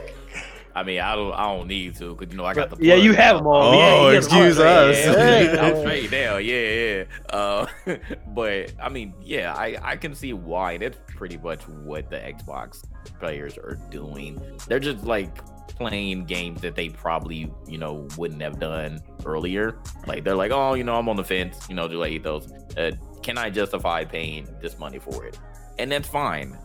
I 0.75 0.81
mean, 0.81 0.99
I 1.01 1.13
don't, 1.15 1.31
I 1.33 1.55
don't 1.55 1.67
need 1.67 1.95
to, 1.97 2.15
cause 2.15 2.27
you 2.31 2.35
know 2.35 2.45
I 2.45 2.55
got 2.55 2.71
the. 2.71 2.77
yeah, 2.83 2.95
plug 2.95 3.03
you 3.05 3.13
have 3.13 3.37
them 3.37 3.45
all. 3.45 3.73
Oh, 3.75 3.77
yeah, 3.77 4.11
you 4.13 4.17
excuse 4.17 4.57
all. 4.59 4.65
us. 4.65 4.97
Yeah, 5.05 5.41
Yeah. 5.53 5.61
I'm 5.67 5.77
straight 5.81 6.11
now. 6.11 6.37
Yeah, 6.37 6.69
yeah. 6.95 7.03
Uh, 7.29 7.67
but 8.29 8.73
I 8.81 8.89
mean, 8.89 9.13
yeah, 9.21 9.53
I 9.53 9.77
I 9.83 9.95
can 9.97 10.15
see 10.15 10.33
why. 10.33 10.77
That's 10.79 10.97
pretty 11.15 11.37
much 11.37 11.61
what 11.67 12.09
the 12.09 12.15
Xbox 12.17 12.83
players 13.19 13.55
are 13.59 13.77
doing. 13.91 14.41
They're 14.67 14.79
just 14.79 15.03
like 15.03 15.37
playing 15.67 16.25
games 16.25 16.61
that 16.61 16.75
they 16.75 16.89
probably 16.89 17.51
you 17.67 17.77
know 17.77 18.07
wouldn't 18.17 18.41
have 18.41 18.59
done 18.59 19.01
earlier. 19.25 19.79
Like 20.05 20.23
they're 20.23 20.35
like, 20.35 20.51
oh, 20.51 20.73
you 20.73 20.83
know, 20.83 20.95
I'm 20.95 21.09
on 21.09 21.15
the 21.15 21.23
fence. 21.23 21.67
You 21.69 21.75
know, 21.75 21.87
do 21.87 22.03
I 22.03 22.07
eat 22.07 22.23
those? 22.23 22.51
Uh, 22.77 22.91
can 23.21 23.37
I 23.37 23.49
justify 23.49 24.03
paying 24.03 24.47
this 24.61 24.77
money 24.77 24.99
for 24.99 25.25
it? 25.25 25.39
And 25.79 25.91
that's 25.91 26.07
fine. 26.07 26.57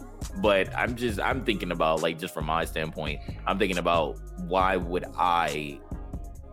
But 0.42 0.74
I'm 0.76 0.96
just 0.96 1.20
I'm 1.20 1.44
thinking 1.44 1.70
about 1.70 2.02
like 2.02 2.18
just 2.18 2.34
from 2.34 2.46
my 2.46 2.64
standpoint, 2.64 3.20
I'm 3.46 3.58
thinking 3.58 3.78
about 3.78 4.18
why 4.46 4.76
would 4.76 5.04
I 5.16 5.80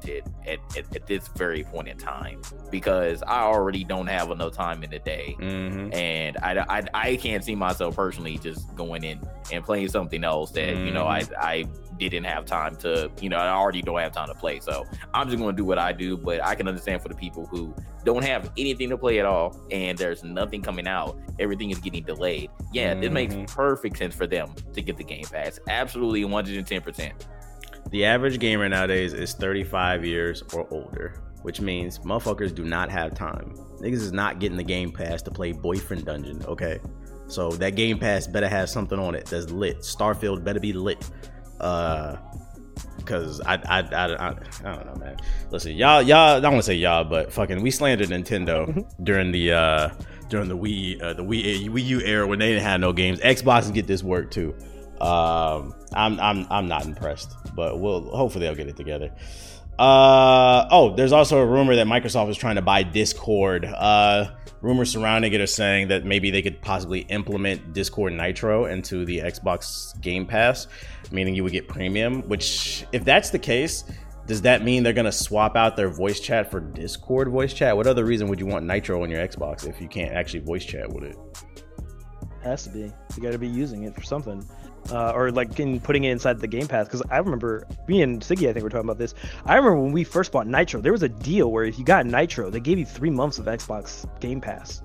did 0.01 0.23
at, 0.45 0.59
at, 0.77 0.95
at 0.95 1.07
this 1.07 1.27
very 1.29 1.63
point 1.63 1.87
in 1.87 1.97
time 1.97 2.41
because 2.69 3.23
I 3.23 3.41
already 3.41 3.83
don't 3.83 4.07
have 4.07 4.29
enough 4.29 4.53
time 4.53 4.83
in 4.83 4.91
the 4.91 4.99
day 4.99 5.35
hmm 5.39 5.89
and 5.93 6.37
I, 6.37 6.63
I, 6.69 6.83
I 6.93 7.15
can't 7.15 7.43
see 7.43 7.55
myself 7.55 7.95
personally 7.95 8.37
just 8.37 8.75
going 8.75 9.03
in 9.03 9.19
and 9.51 9.63
playing 9.63 9.89
something 9.89 10.23
else 10.23 10.51
that 10.51 10.75
you 10.77 10.91
know 10.91 11.07
I, 11.07 11.23
I 11.39 11.65
didn't 11.97 12.25
have 12.25 12.45
time 12.45 12.75
to 12.77 13.09
you 13.21 13.29
know 13.29 13.37
I 13.37 13.49
already 13.49 13.81
don't 13.81 13.99
have 13.99 14.11
time 14.11 14.27
to 14.27 14.33
play 14.35 14.59
so 14.59 14.85
I'm 15.13 15.27
just 15.27 15.37
going 15.39 15.55
to 15.55 15.57
do 15.57 15.65
what 15.65 15.79
I 15.79 15.91
do 15.93 16.17
but 16.17 16.43
I 16.43 16.55
can 16.55 16.67
understand 16.67 17.01
for 17.01 17.09
the 17.09 17.15
people 17.15 17.45
who 17.45 17.73
don't 18.03 18.23
have 18.23 18.51
anything 18.57 18.89
to 18.89 18.97
play 18.97 19.19
at 19.19 19.25
all 19.25 19.59
and 19.71 19.97
there's 19.97 20.23
nothing 20.23 20.61
coming 20.61 20.87
out 20.87 21.17
everything 21.39 21.71
is 21.71 21.79
getting 21.79 22.03
delayed 22.03 22.49
yeah 22.73 22.93
it 22.93 23.11
makes 23.11 23.33
Mhm. 23.33 23.47
perfect 23.47 23.97
sense 23.97 24.13
for 24.15 24.27
them 24.27 24.53
to 24.73 24.81
get 24.81 24.97
the 24.97 25.03
game 25.03 25.25
pass 25.31 25.59
absolutely 25.69 26.23
110% 26.23 27.11
The 27.91 28.03
average 28.05 28.39
gamer 28.39 28.67
nowadays 28.67 29.13
is 29.13 29.33
35 29.35 30.03
years 30.03 30.43
or 30.53 30.67
older, 30.71 31.21
which 31.43 31.61
means 31.61 31.99
motherfuckers 31.99 32.53
do 32.53 32.63
not 32.65 32.89
have 32.89 33.13
time. 33.13 33.53
Niggas 33.79 34.01
is 34.01 34.11
not 34.11 34.39
getting 34.39 34.57
the 34.57 34.63
Game 34.63 34.91
Pass 34.91 35.21
to 35.21 35.31
play 35.31 35.51
Boyfriend 35.51 36.03
Dungeon, 36.03 36.43
okay? 36.47 36.79
So 37.27 37.51
that 37.51 37.75
Game 37.75 37.99
Pass 37.99 38.25
better 38.25 38.47
have 38.49 38.71
something 38.71 38.97
on 38.97 39.13
it 39.13 39.25
that's 39.27 39.51
lit. 39.51 39.79
Starfield 39.81 40.43
better 40.43 40.59
be 40.59 40.73
lit. 40.73 41.07
Uh, 41.59 42.17
cause 43.05 43.41
I 43.41 43.55
I, 43.55 43.79
I, 43.79 43.79
I, 43.81 44.29
I 44.29 44.75
don't 44.75 44.85
know, 44.85 44.95
man. 44.95 45.17
Listen, 45.51 45.73
y'all 45.73 46.01
y'all 46.01 46.37
I 46.37 46.39
don't 46.39 46.53
want 46.53 46.63
to 46.63 46.71
say 46.71 46.75
y'all, 46.75 47.03
but 47.03 47.31
fucking 47.31 47.61
we 47.61 47.71
slandered 47.71 48.09
Nintendo 48.09 48.85
during 49.03 49.31
the 49.31 49.51
uh 49.51 49.89
during 50.29 50.49
the 50.49 50.57
Wii 50.57 51.01
uh, 51.01 51.13
the 51.13 51.23
Wii 51.23 51.69
Wii 51.69 51.83
U 51.85 52.01
era 52.01 52.27
when 52.27 52.39
they 52.39 52.49
didn't 52.49 52.63
have 52.63 52.79
no 52.79 52.93
games. 52.93 53.19
Xbox 53.19 53.71
get 53.73 53.87
this 53.87 54.03
work 54.03 54.31
too. 54.31 54.55
Um, 54.99 55.75
I'm 55.93 56.19
I'm 56.19 56.47
I'm 56.49 56.67
not 56.67 56.85
impressed, 56.85 57.35
but 57.55 57.79
we'll 57.79 58.09
hopefully 58.09 58.45
they'll 58.45 58.55
get 58.55 58.67
it 58.67 58.77
together. 58.77 59.11
Uh 59.77 60.67
oh, 60.71 60.95
there's 60.95 61.11
also 61.11 61.39
a 61.39 61.45
rumor 61.45 61.75
that 61.75 61.85
Microsoft 61.87 62.29
is 62.29 62.37
trying 62.37 62.55
to 62.55 62.61
buy 62.61 62.83
Discord. 62.83 63.65
Uh, 63.65 64.31
rumors 64.65 64.91
surrounding 64.91 65.31
it 65.31 65.39
are 65.39 65.47
saying 65.47 65.89
that 65.89 66.05
maybe 66.05 66.31
they 66.31 66.41
could 66.41 66.59
possibly 66.59 67.01
implement 67.01 67.73
Discord 67.73 68.13
Nitro 68.13 68.65
into 68.65 69.05
the 69.05 69.19
Xbox 69.19 69.99
Game 70.01 70.25
Pass, 70.25 70.67
meaning 71.11 71.35
you 71.35 71.43
would 71.43 71.51
get 71.51 71.67
premium. 71.67 72.23
Which, 72.23 72.85
if 72.91 73.05
that's 73.05 73.29
the 73.29 73.37
case, 73.37 73.83
does 74.25 74.41
that 74.41 74.63
mean 74.63 74.81
they're 74.81 74.91
gonna 74.91 75.11
swap 75.11 75.55
out 75.55 75.75
their 75.75 75.89
voice 75.89 76.19
chat 76.19 76.49
for 76.49 76.59
Discord 76.59 77.29
voice 77.29 77.53
chat? 77.53 77.77
What 77.77 77.85
other 77.85 78.05
reason 78.05 78.27
would 78.27 78.39
you 78.39 78.47
want 78.47 78.65
Nitro 78.65 79.03
on 79.03 79.09
your 79.11 79.25
Xbox 79.25 79.69
if 79.69 79.79
you 79.79 79.87
can't 79.87 80.13
actually 80.15 80.39
voice 80.39 80.65
chat 80.65 80.91
with 80.91 81.03
it? 81.03 81.15
Has 82.43 82.63
to 82.63 82.69
be. 82.69 82.91
You 83.15 83.21
got 83.21 83.31
to 83.31 83.37
be 83.37 83.47
using 83.47 83.83
it 83.83 83.93
for 83.93 84.01
something. 84.01 84.43
Uh, 84.91 85.11
or 85.15 85.31
like 85.31 85.59
in 85.59 85.79
putting 85.79 86.03
it 86.03 86.11
inside 86.11 86.39
the 86.39 86.47
Game 86.47 86.67
Pass. 86.67 86.85
Because 86.85 87.01
I 87.09 87.17
remember 87.17 87.67
me 87.87 88.03
and 88.03 88.21
Siggy, 88.21 88.47
I 88.49 88.53
think 88.53 88.63
we're 88.63 88.69
talking 88.69 88.87
about 88.87 88.99
this. 88.99 89.15
I 89.45 89.55
remember 89.55 89.81
when 89.81 89.91
we 89.91 90.03
first 90.03 90.31
bought 90.31 90.45
Nitro, 90.45 90.79
there 90.79 90.91
was 90.91 91.01
a 91.01 91.09
deal 91.09 91.51
where 91.51 91.63
if 91.63 91.79
you 91.79 91.85
got 91.85 92.05
Nitro, 92.05 92.51
they 92.51 92.59
gave 92.59 92.77
you 92.77 92.85
three 92.85 93.09
months 93.09 93.39
of 93.39 93.45
Xbox 93.45 94.05
Game 94.19 94.39
Pass. 94.39 94.83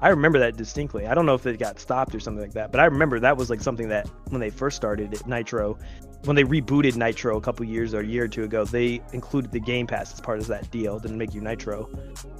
I 0.00 0.08
remember 0.08 0.38
that 0.38 0.56
distinctly. 0.56 1.06
I 1.06 1.14
don't 1.14 1.26
know 1.26 1.34
if 1.34 1.46
it 1.46 1.58
got 1.58 1.80
stopped 1.80 2.14
or 2.14 2.20
something 2.20 2.42
like 2.42 2.52
that, 2.52 2.70
but 2.70 2.80
I 2.80 2.84
remember 2.84 3.18
that 3.20 3.36
was 3.36 3.50
like 3.50 3.60
something 3.60 3.88
that 3.88 4.08
when 4.30 4.40
they 4.40 4.50
first 4.50 4.76
started 4.76 5.26
Nitro, 5.26 5.78
when 6.24 6.36
they 6.36 6.44
rebooted 6.44 6.96
Nitro 6.96 7.36
a 7.36 7.40
couple 7.40 7.64
years 7.64 7.94
or 7.94 8.00
a 8.00 8.06
year 8.06 8.24
or 8.24 8.28
two 8.28 8.44
ago, 8.44 8.64
they 8.64 9.00
included 9.12 9.52
the 9.52 9.60
Game 9.60 9.86
Pass 9.86 10.12
as 10.12 10.20
part 10.20 10.38
of 10.38 10.46
that 10.48 10.70
deal. 10.70 10.98
Didn't 10.98 11.18
make 11.18 11.34
you 11.34 11.40
Nitro, 11.40 11.88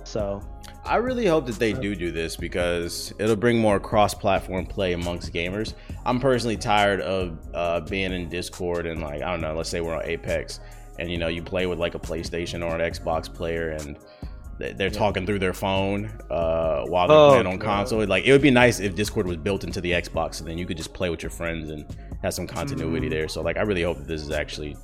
so 0.05 0.43
I 0.85 0.97
really 0.97 1.27
hope 1.27 1.47
that 1.47 1.59
they 1.59 1.73
do 1.73 1.95
do 1.95 2.11
this 2.11 2.37
because 2.37 3.13
it'll 3.19 3.37
bring 3.37 3.59
more 3.59 3.79
cross-platform 3.79 4.67
play 4.67 4.95
amongst 4.95 5.33
gamers. 5.33 5.75
I'm 6.05 6.19
personally 6.19 6.57
tired 6.57 7.01
of 7.01 7.39
uh, 7.55 7.81
being 7.81 8.13
in 8.13 8.29
Discord 8.29 8.87
and 8.87 9.01
like 9.01 9.23
I 9.23 9.31
don't 9.31 9.41
know, 9.41 9.55
let's 9.55 9.69
say 9.69 9.81
we're 9.81 9.97
on 9.97 10.05
Apex 10.05 10.61
and 10.99 11.11
you 11.11 11.19
know 11.19 11.29
you 11.29 11.43
play 11.43 11.67
with 11.67 11.79
like 11.79 11.95
a 11.95 11.99
PlayStation 11.99 12.65
or 12.65 12.75
an 12.75 12.81
Xbox 12.81 13.33
player 13.33 13.71
and 13.71 13.97
they're 14.59 14.91
talking 14.91 15.25
through 15.27 15.39
their 15.39 15.53
phone 15.53 16.07
uh, 16.31 16.83
while 16.87 17.07
they're 17.09 17.17
Oh, 17.17 17.29
playing 17.31 17.47
on 17.47 17.59
God. 17.59 17.65
console. 17.65 18.05
Like 18.07 18.25
it 18.27 18.33
would 18.33 18.43
be 18.43 18.51
nice 18.51 18.81
if 18.81 18.95
Discord 18.95 19.27
was 19.27 19.37
built 19.37 19.65
into 19.65 19.81
the 19.81 19.93
Xbox, 19.93 20.35
so 20.37 20.45
then 20.45 20.59
you 20.59 20.67
could 20.67 20.77
just 20.77 20.93
play 20.93 21.11
with 21.11 21.23
your 21.23 21.31
friends 21.31 21.71
and 21.71 21.85
have 22.23 22.35
some 22.35 22.47
continuity 22.47 23.07
Mm. 23.07 23.11
there. 23.11 23.29
So 23.29 23.41
like 23.43 23.57
I 23.57 23.63
really 23.63 23.83
hope 23.83 23.99
that 23.99 24.09
this 24.09 24.23
is 24.23 24.31
actually 24.31 24.77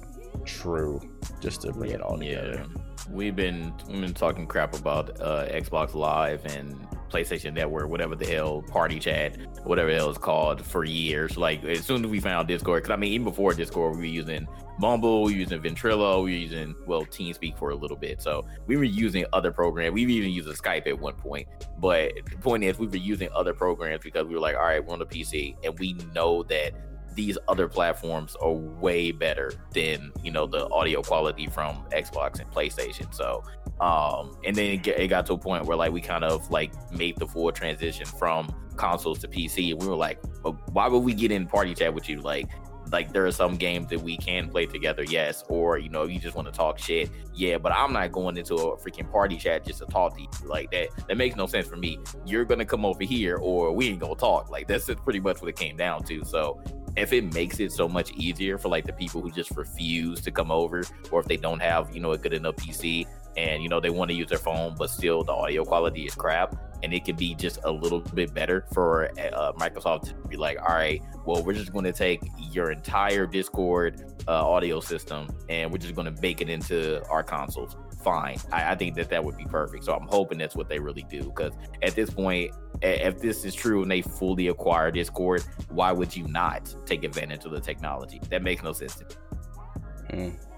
true, 0.44 1.00
just 1.40 1.62
to 1.62 1.72
bring 1.72 1.90
it 1.92 2.00
all 2.00 2.22
Yeah, 2.22 2.64
we've 3.10 3.34
been 3.36 3.72
we've 3.88 4.00
been 4.00 4.14
talking 4.14 4.46
crap 4.46 4.74
about 4.78 5.20
uh, 5.20 5.46
Xbox 5.46 5.94
Live 5.94 6.44
and 6.46 6.86
PlayStation 7.10 7.54
Network, 7.54 7.88
whatever 7.88 8.14
the 8.16 8.26
hell, 8.26 8.62
Party 8.62 8.98
Chat, 8.98 9.36
whatever 9.64 9.90
the 9.90 9.96
hell 9.96 10.10
it's 10.10 10.18
called, 10.18 10.64
for 10.64 10.84
years. 10.84 11.36
Like 11.36 11.64
as 11.64 11.84
soon 11.84 12.04
as 12.04 12.10
we 12.10 12.20
found 12.20 12.48
Discord, 12.48 12.82
because 12.82 12.94
I 12.94 12.96
mean, 12.96 13.12
even 13.12 13.24
before 13.24 13.54
Discord, 13.54 13.92
we 13.96 13.98
were 14.00 14.04
using 14.06 14.46
Mumble, 14.78 15.24
we 15.24 15.34
were 15.34 15.38
using 15.38 15.60
Ventrilo, 15.60 16.24
we 16.24 16.32
were 16.32 16.36
using 16.36 16.74
well 16.86 17.04
TeamSpeak 17.04 17.56
for 17.58 17.70
a 17.70 17.76
little 17.76 17.96
bit. 17.96 18.20
So 18.20 18.46
we 18.66 18.76
were 18.76 18.84
using 18.84 19.24
other 19.32 19.52
programs. 19.52 19.94
We 19.94 20.04
were 20.04 20.10
even 20.12 20.30
using 20.30 20.52
Skype 20.52 20.86
at 20.86 20.98
one 20.98 21.14
point. 21.14 21.48
But 21.78 22.12
the 22.28 22.36
point 22.36 22.64
is, 22.64 22.78
we 22.78 22.86
were 22.86 22.96
using 22.96 23.28
other 23.34 23.54
programs 23.54 24.02
because 24.02 24.26
we 24.26 24.34
were 24.34 24.40
like, 24.40 24.56
all 24.56 24.62
right, 24.62 24.84
we're 24.84 24.92
on 24.92 24.98
the 24.98 25.06
PC, 25.06 25.56
and 25.64 25.78
we 25.78 25.94
know 26.14 26.42
that 26.44 26.72
these 27.14 27.38
other 27.48 27.68
platforms 27.68 28.36
are 28.40 28.52
way 28.52 29.12
better 29.12 29.52
than 29.72 30.12
you 30.22 30.30
know 30.30 30.46
the 30.46 30.68
audio 30.70 31.02
quality 31.02 31.46
from 31.46 31.84
Xbox 31.92 32.40
and 32.40 32.50
PlayStation. 32.50 33.14
So, 33.14 33.42
um, 33.80 34.36
and 34.44 34.56
then 34.56 34.80
it, 34.80 34.86
it 34.86 35.08
got 35.08 35.26
to 35.26 35.34
a 35.34 35.38
point 35.38 35.64
where 35.66 35.76
like 35.76 35.92
we 35.92 36.00
kind 36.00 36.24
of 36.24 36.50
like 36.50 36.72
made 36.92 37.16
the 37.16 37.26
full 37.26 37.50
transition 37.52 38.06
from 38.06 38.54
consoles 38.76 39.20
to 39.20 39.28
PC, 39.28 39.70
and 39.72 39.80
we 39.80 39.88
were 39.88 39.96
like, 39.96 40.18
"But 40.42 40.52
why 40.72 40.88
would 40.88 41.00
we 41.00 41.14
get 41.14 41.30
in 41.30 41.46
party 41.46 41.74
chat 41.74 41.94
with 41.94 42.08
you? 42.08 42.20
Like, 42.20 42.48
like 42.92 43.12
there 43.12 43.26
are 43.26 43.32
some 43.32 43.56
games 43.56 43.88
that 43.90 44.00
we 44.00 44.16
can 44.16 44.48
play 44.48 44.66
together, 44.66 45.04
yes, 45.04 45.44
or 45.48 45.78
you 45.78 45.88
know 45.88 46.04
you 46.04 46.18
just 46.18 46.36
want 46.36 46.46
to 46.46 46.52
talk 46.52 46.78
shit, 46.78 47.10
yeah. 47.34 47.58
But 47.58 47.72
I'm 47.72 47.92
not 47.92 48.12
going 48.12 48.36
into 48.36 48.54
a 48.54 48.76
freaking 48.76 49.10
party 49.10 49.36
chat 49.36 49.64
just 49.64 49.80
to 49.80 49.86
talk 49.86 50.16
to 50.16 50.22
you 50.22 50.28
like 50.44 50.70
that. 50.70 50.88
That 51.08 51.16
makes 51.16 51.36
no 51.36 51.46
sense 51.46 51.66
for 51.66 51.76
me. 51.76 51.98
You're 52.24 52.44
gonna 52.44 52.64
come 52.64 52.84
over 52.84 53.04
here, 53.04 53.36
or 53.36 53.72
we 53.72 53.88
ain't 53.88 54.00
gonna 54.00 54.14
talk. 54.14 54.50
Like 54.50 54.68
that's 54.68 54.90
pretty 55.04 55.20
much 55.20 55.40
what 55.40 55.48
it 55.48 55.56
came 55.56 55.76
down 55.76 56.04
to. 56.04 56.24
So 56.24 56.62
if 56.96 57.12
it 57.12 57.34
makes 57.34 57.58
it 57.60 57.72
so 57.72 57.88
much 57.88 58.12
easier 58.12 58.56
for 58.58 58.68
like 58.68 58.84
the 58.84 58.92
people 58.92 59.20
who 59.20 59.30
just 59.30 59.50
refuse 59.56 60.20
to 60.20 60.30
come 60.30 60.50
over 60.50 60.84
or 61.10 61.20
if 61.20 61.26
they 61.26 61.36
don't 61.36 61.60
have 61.60 61.92
you 61.94 62.00
know 62.00 62.12
a 62.12 62.18
good 62.18 62.32
enough 62.32 62.54
pc 62.56 63.06
and 63.36 63.62
you 63.62 63.68
know 63.68 63.80
they 63.80 63.90
want 63.90 64.10
to 64.10 64.16
use 64.16 64.28
their 64.28 64.38
phone 64.38 64.74
but 64.78 64.90
still 64.90 65.22
the 65.24 65.32
audio 65.32 65.64
quality 65.64 66.04
is 66.04 66.14
crap 66.14 66.56
and 66.82 66.92
it 66.92 67.04
could 67.04 67.16
be 67.16 67.34
just 67.34 67.58
a 67.64 67.70
little 67.70 68.00
bit 68.00 68.34
better 68.34 68.66
for 68.72 69.10
uh, 69.18 69.52
microsoft 69.54 70.08
to 70.08 70.28
be 70.28 70.36
like 70.36 70.58
all 70.60 70.74
right 70.74 71.02
well 71.24 71.42
we're 71.42 71.54
just 71.54 71.72
going 71.72 71.84
to 71.84 71.92
take 71.92 72.20
your 72.52 72.70
entire 72.70 73.26
discord 73.26 74.14
uh, 74.28 74.48
audio 74.48 74.80
system 74.80 75.28
and 75.48 75.70
we're 75.70 75.78
just 75.78 75.94
going 75.94 76.04
to 76.04 76.20
bake 76.20 76.40
it 76.40 76.48
into 76.48 77.04
our 77.08 77.22
consoles. 77.22 77.76
Fine. 78.02 78.36
I, 78.52 78.72
I 78.72 78.74
think 78.74 78.96
that 78.96 79.08
that 79.10 79.24
would 79.24 79.36
be 79.36 79.44
perfect. 79.44 79.84
So 79.84 79.94
i'm 79.94 80.06
hoping 80.06 80.38
that's 80.38 80.54
what 80.54 80.68
they 80.68 80.78
really 80.78 81.06
do 81.08 81.22
because 81.24 81.52
at 81.82 81.94
this 81.94 82.10
point 82.10 82.52
if 82.82 83.20
this 83.20 83.44
is 83.44 83.54
true 83.54 83.82
and 83.82 83.90
they 83.90 84.02
fully 84.02 84.48
acquire 84.48 84.90
discord 84.90 85.42
why 85.70 85.92
would 85.92 86.14
you 86.14 86.26
not 86.28 86.74
take 86.86 87.04
advantage 87.04 87.44
of 87.44 87.52
the 87.52 87.60
technology? 87.60 88.20
That 88.28 88.42
makes 88.42 88.62
no 88.62 88.72
sense 88.72 88.96
to 88.96 89.04
me. 89.04 90.30
Mm. 90.30 90.53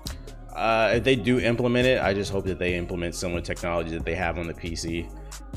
Uh, 0.56 0.92
if 0.94 1.04
they 1.04 1.14
do 1.14 1.38
implement 1.38 1.86
it, 1.86 2.00
I 2.00 2.14
just 2.14 2.32
hope 2.32 2.46
that 2.46 2.58
they 2.58 2.76
implement 2.76 3.14
similar 3.14 3.42
technology 3.42 3.90
that 3.90 4.06
they 4.06 4.14
have 4.14 4.38
on 4.38 4.46
the 4.46 4.54
PC 4.54 5.06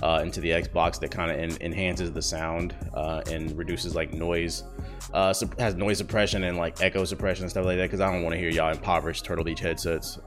uh, 0.04 0.22
into 0.22 0.42
the 0.42 0.50
Xbox 0.50 1.00
that 1.00 1.10
kind 1.10 1.32
of 1.32 1.38
en- 1.38 1.58
enhances 1.62 2.12
the 2.12 2.22
sound 2.22 2.76
uh, 2.94 3.22
and 3.32 3.58
reduces 3.58 3.96
like 3.96 4.14
noise, 4.14 4.66
uh, 5.14 5.34
has 5.58 5.76
noise 5.76 6.00
suppression 6.00 6.44
and 6.44 6.58
like 6.58 6.82
echo 6.82 7.06
suppression 7.06 7.46
and 7.46 7.52
stuff 7.52 7.64
like 7.66 7.78
that. 7.78 7.84
Because 7.84 8.02
I 8.02 8.12
don't 8.12 8.24
want 8.24 8.34
to 8.34 8.40
hear 8.40 8.50
y'all 8.50 8.72
impoverished 8.72 9.24
Turtle 9.24 9.46
Beach 9.46 9.62
headsets. 9.62 10.20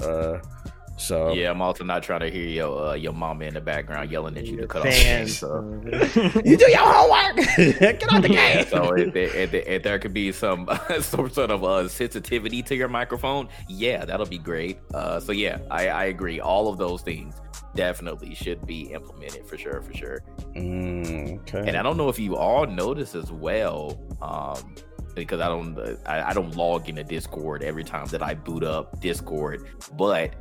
So 1.02 1.32
yeah 1.32 1.50
i'm 1.50 1.60
also 1.60 1.84
not 1.84 2.02
trying 2.02 2.20
to 2.20 2.30
hear 2.30 2.46
your 2.46 2.88
uh, 2.88 2.94
your 2.94 3.12
mama 3.12 3.44
in 3.44 3.54
the 3.54 3.60
background 3.60 4.10
yelling 4.10 4.36
at 4.38 4.46
you 4.46 4.56
to 4.58 4.66
cut 4.66 4.82
off 4.86 4.92
the 4.92 5.02
game, 5.02 5.28
so. 5.28 5.80
you 6.44 6.56
do 6.56 6.70
your 6.70 6.78
homework. 6.78 7.36
Get 7.78 8.12
out 8.12 8.22
the 8.22 8.28
game. 8.42 8.66
so 8.66 8.92
if, 8.94 9.12
there- 9.12 9.34
if, 9.36 9.52
if 9.54 9.82
there 9.82 9.98
could 9.98 10.14
be 10.14 10.30
some 10.32 10.68
some 11.00 11.28
sort 11.30 11.50
of 11.50 11.64
uh, 11.64 11.88
sensitivity 11.88 12.62
to 12.62 12.74
your 12.76 12.88
microphone, 12.88 13.48
yeah, 13.68 14.04
that'll 14.04 14.26
be 14.26 14.38
great. 14.38 14.78
Uh, 14.94 15.18
so 15.20 15.32
yeah, 15.32 15.58
I, 15.70 15.88
I 15.88 16.04
agree. 16.04 16.40
All 16.40 16.68
of 16.68 16.78
those 16.78 17.02
things 17.02 17.34
definitely 17.74 18.34
should 18.34 18.64
be 18.66 18.92
implemented 18.92 19.46
for 19.46 19.56
sure, 19.58 19.80
for 19.82 19.94
sure. 19.94 20.20
Mm, 20.54 21.40
okay. 21.40 21.64
And 21.66 21.76
I 21.76 21.82
don't 21.82 21.96
know 21.96 22.08
if 22.08 22.18
you 22.18 22.36
all 22.36 22.66
notice 22.66 23.14
as 23.14 23.32
well, 23.32 23.98
um, 24.20 24.74
because 25.14 25.40
I 25.40 25.48
don't 25.48 25.78
I, 26.06 26.30
I 26.30 26.32
don't 26.32 26.54
log 26.56 26.88
into 26.88 27.04
Discord 27.04 27.62
every 27.62 27.84
time 27.84 28.06
that 28.06 28.22
I 28.22 28.34
boot 28.34 28.62
up 28.64 29.00
Discord, 29.00 29.66
but 29.96 30.32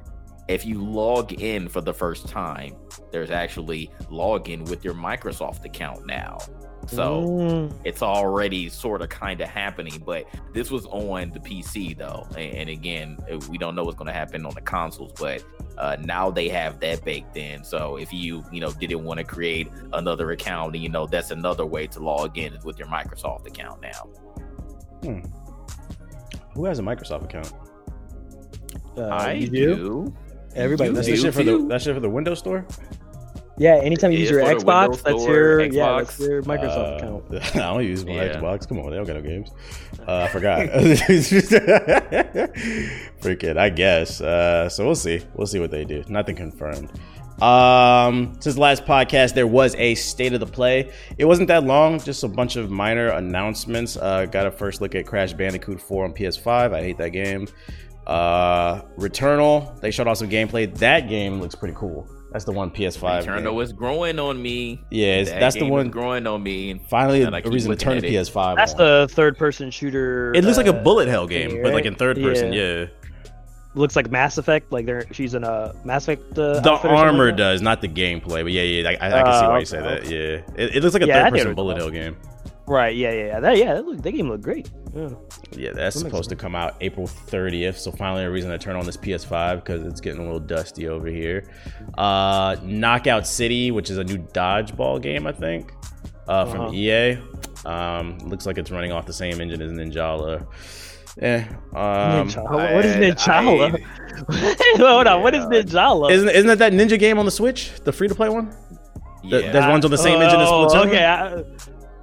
if 0.47 0.65
you 0.65 0.83
log 0.83 1.33
in 1.41 1.67
for 1.69 1.81
the 1.81 1.93
first 1.93 2.27
time, 2.27 2.75
there's 3.11 3.31
actually 3.31 3.89
login 4.09 4.67
with 4.69 4.83
your 4.83 4.93
Microsoft 4.93 5.63
account 5.65 6.05
now. 6.05 6.37
So 6.87 7.21
Mm. 7.21 7.73
it's 7.85 8.01
already 8.01 8.67
sort 8.67 9.01
of 9.03 9.09
kind 9.09 9.39
of 9.39 9.47
happening, 9.47 10.01
but 10.03 10.25
this 10.51 10.71
was 10.71 10.87
on 10.87 11.29
the 11.29 11.39
PC 11.39 11.95
though, 11.95 12.25
and, 12.31 12.55
and 12.55 12.69
again, 12.71 13.17
uh, 13.31 13.39
we 13.49 13.57
don't 13.59 13.75
know 13.75 13.83
what's 13.83 13.97
going 13.97 14.07
to 14.07 14.13
happen 14.13 14.45
on 14.47 14.53
the 14.55 14.61
consoles, 14.61 15.13
but 15.19 15.43
uh, 15.77 15.95
now 16.01 16.31
they 16.31 16.49
have 16.49 16.79
that 16.79 17.05
baked 17.05 17.37
in. 17.37 17.63
So 17.63 17.97
if 17.97 18.11
you 18.11 18.43
you 18.51 18.59
know 18.61 18.71
didn't 18.73 19.03
want 19.03 19.19
to 19.19 19.23
create 19.23 19.69
another 19.93 20.31
account, 20.31 20.75
you 20.75 20.89
know 20.89 21.05
that's 21.05 21.29
another 21.29 21.65
way 21.67 21.85
to 21.87 21.99
log 21.99 22.37
in 22.39 22.53
is 22.55 22.65
with 22.65 22.79
your 22.79 22.87
Microsoft 22.87 23.45
account 23.47 23.79
now. 23.81 25.21
Who 26.55 26.65
has 26.65 26.79
a 26.79 26.81
Microsoft 26.81 27.25
account? 27.25 27.53
Uh, 28.97 29.05
I 29.07 29.33
you 29.33 29.47
do. 29.49 30.13
Everybody 30.55 30.89
You 30.89 30.95
That's 30.95 31.07
the 31.07 31.15
shit 31.17 31.33
for 31.33 31.43
the 31.43 31.51
too. 31.57 31.67
that 31.69 31.81
shit 31.81 31.93
for 31.93 31.99
the 31.99 32.09
Windows 32.09 32.39
Store. 32.39 32.65
Yeah, 33.57 33.75
anytime 33.75 34.11
you 34.11 34.17
It 34.17 34.21
use 34.21 34.29
your 34.31 34.41
Xbox, 34.41 34.81
Windows 34.89 35.03
that's 35.03 35.21
Store, 35.21 35.35
your 35.35 35.61
yeah, 35.65 35.97
that's 35.99 36.19
your 36.19 36.41
Microsoft 36.43 36.93
Uh, 36.93 36.95
account. 36.97 37.23
I 37.55 37.59
don't 37.59 37.83
use 37.85 38.03
my 38.05 38.13
Yeah. 38.13 38.35
Xbox. 38.39 38.67
Come 38.67 38.79
on, 38.79 38.89
they 38.89 38.95
don't 38.97 39.05
got 39.05 39.15
no 39.17 39.21
games. 39.21 39.51
Uh, 40.07 40.17
I 40.23 40.27
forgot. 40.29 40.59
Freaking, 43.21 43.57
I 43.57 43.69
guess. 43.69 44.21
Uh, 44.21 44.67
so 44.69 44.85
we'll 44.85 44.95
see. 44.95 45.21
We'll 45.35 45.47
see 45.47 45.59
what 45.59 45.71
they 45.71 45.85
do. 45.85 46.03
Nothing 46.07 46.35
confirmed. 46.35 46.89
Um, 47.41 48.35
since 48.39 48.55
the 48.55 48.61
last 48.61 48.85
podcast, 48.85 49.33
there 49.33 49.47
was 49.47 49.73
a 49.75 49.95
state 49.95 50.33
of 50.33 50.39
the 50.39 50.45
play. 50.47 50.91
It 51.17 51.25
wasn't 51.25 51.47
that 51.47 51.63
long, 51.63 51.99
just 51.99 52.23
a 52.23 52.27
bunch 52.27 52.55
of 52.55 52.69
minor 52.69 53.09
announcements. 53.09 53.97
Uh, 53.97 54.25
got 54.25 54.45
a 54.45 54.51
first 54.51 54.79
look 54.81 54.93
at 54.95 55.05
Crash 55.07 55.33
Bandicoot 55.33 55.81
4 55.81 56.05
on 56.05 56.13
PS5. 56.13 56.73
I 56.73 56.81
hate 56.81 56.97
that 56.97 57.09
game. 57.09 57.47
Uh, 58.07 58.81
Returnal, 58.97 59.79
they 59.81 59.91
showed 59.91 60.07
off 60.07 60.17
some 60.17 60.29
gameplay. 60.29 60.73
That 60.79 61.07
game 61.07 61.39
looks 61.39 61.55
pretty 61.55 61.75
cool. 61.77 62.07
That's 62.31 62.45
the 62.45 62.51
one 62.53 62.71
PS5. 62.71 63.25
game. 63.25 63.29
Returnal 63.33 63.61
is 63.61 63.73
growing 63.73 64.17
on 64.17 64.41
me. 64.41 64.81
Yeah, 64.89 65.07
it's- 65.17 65.29
That 65.29 65.39
that's 65.41 65.55
the 65.55 65.61
game 65.61 65.67
is 65.69 65.71
one- 65.73 65.89
growing 65.89 66.25
on 66.27 66.41
me. 66.41 66.71
And 66.71 66.81
Finally, 66.87 67.23
And 67.23 67.35
I 67.35 67.39
a 67.39 67.41
keep 67.41 67.51
reason 67.51 67.67
to 67.67 67.71
looking 67.73 67.83
turn 67.83 67.97
at 67.97 68.01
the 68.03 68.15
it. 68.15 68.19
PS5. 68.27 68.55
That's 68.55 68.71
on. 68.73 68.77
the 68.77 69.07
third-person 69.11 69.69
shooter. 69.71 70.33
It 70.33 70.43
looks 70.45 70.57
like 70.57 70.67
a 70.67 70.73
uh, 70.77 70.81
bullet 70.83 71.09
hell 71.09 71.27
game, 71.27 71.51
thingy, 71.51 71.63
but 71.63 71.73
like 71.73 71.85
in 71.85 71.95
third 71.95 72.17
person. 72.21 72.53
Yeah. 72.53 72.61
Yeah, 72.81 72.85
Looks 73.73 73.95
like 73.95 74.09
Mass 74.11 74.37
Effect. 74.37 74.71
Like 74.71 74.85
they're 74.85 75.05
she's 75.13 75.33
in 75.33 75.43
a 75.45 75.73
Mass 75.85 76.03
Effect. 76.03 76.37
Uh, 76.37 76.59
the 76.59 76.71
outfit 76.71 76.71
or 76.71 76.73
something 76.73 76.97
armor 76.97 77.27
like 77.27 77.37
does, 77.37 77.61
not 77.61 77.79
the 77.81 77.87
gameplay. 77.87 78.43
But 78.43 78.51
yeah, 78.51 78.63
yeah, 78.63 78.89
I, 78.89 78.93
I, 79.07 79.19
I 79.19 79.23
can 79.23 79.33
see 79.33 79.39
Uh, 79.39 79.47
why 79.47 79.47
you 79.47 79.55
okay, 79.55 79.65
say 79.65 79.81
that. 79.81 80.05
Yeah, 80.09 80.63
it, 80.63 80.75
it 80.75 80.83
looks 80.83 80.93
like 80.93 81.03
a 81.03 81.07
Yeah, 81.07 81.23
third-person 81.23 81.51
it. 81.51 81.55
bullet 81.55 81.77
hell 81.77 81.89
game. 81.89 82.17
Right. 82.67 82.95
Yeah. 82.95 83.11
Yeah. 83.11 83.25
yeah. 83.27 83.39
That. 83.39 83.57
Yeah. 83.57 83.73
That, 83.75 83.85
look, 83.85 84.01
that 84.01 84.11
game 84.11 84.27
looked 84.29 84.43
great. 84.43 84.69
Yeah. 84.93 85.09
Yeah, 85.51 85.71
that's 85.73 85.75
That 85.75 85.77
makes 85.77 85.99
supposed 85.99 86.29
to 86.31 86.35
come 86.35 86.55
out 86.55 86.75
April 86.81 87.07
30th. 87.07 87.77
So 87.77 87.91
finally, 87.91 88.23
a 88.23 88.29
reason 88.29 88.51
to 88.51 88.57
turn 88.57 88.75
on 88.75 88.85
this 88.85 88.97
PS5 88.97 89.55
because 89.63 89.83
it's 89.85 90.01
getting 90.01 90.19
a 90.19 90.23
little 90.23 90.39
dusty 90.39 90.87
over 90.87 91.07
here. 91.07 91.45
Uh, 91.97 92.57
Knockout 92.63 93.25
City, 93.25 93.71
which 93.71 93.89
is 93.89 93.97
a 93.97 94.03
new 94.03 94.17
dodgeball 94.17 95.01
game, 95.01 95.25
I 95.27 95.31
think, 95.31 95.71
uh, 96.27 96.45
from 96.45 96.61
Uh-huh. 96.61 96.73
EA. 96.73 97.17
Um, 97.65 98.17
looks 98.25 98.45
like 98.45 98.57
it's 98.57 98.71
running 98.71 98.91
off 98.91 99.05
the 99.05 99.13
same 99.13 99.39
engine 99.39 99.61
as 99.61 99.71
Ninjala. 99.71 100.45
Eh, 101.21 101.43
um, 101.75 102.27
Ninjala? 102.27 102.51
what 102.75 102.85
is 102.85 102.95
I- 102.95 102.99
Ninjala? 103.41 103.83
Hold 104.77 105.07
on, 105.07 105.21
what 105.21 105.33
is 105.35 105.45
Yeah. 105.51 105.61
Ninjala? 105.61 106.11
isn't 106.11 106.29
isn't 106.29 106.47
that 106.47 106.59
that 106.59 106.73
ninja 106.73 106.97
game 106.99 107.17
on 107.19 107.25
the 107.25 107.31
Switch, 107.31 107.71
the 107.83 107.91
free 107.91 108.07
to 108.07 108.15
play 108.15 108.29
one? 108.29 108.49
That- 109.29 109.43
Yeah. 109.45 109.51
that 109.51 109.69
runs 109.69 109.85
on 109.85 109.91
the 109.91 109.97
same 109.97 110.21
engine 110.21 110.39
as 110.41 110.47
Oh, 110.49 110.67
Splatoon. 110.67 110.87
Okay. 110.87 111.05
I, 111.05 111.43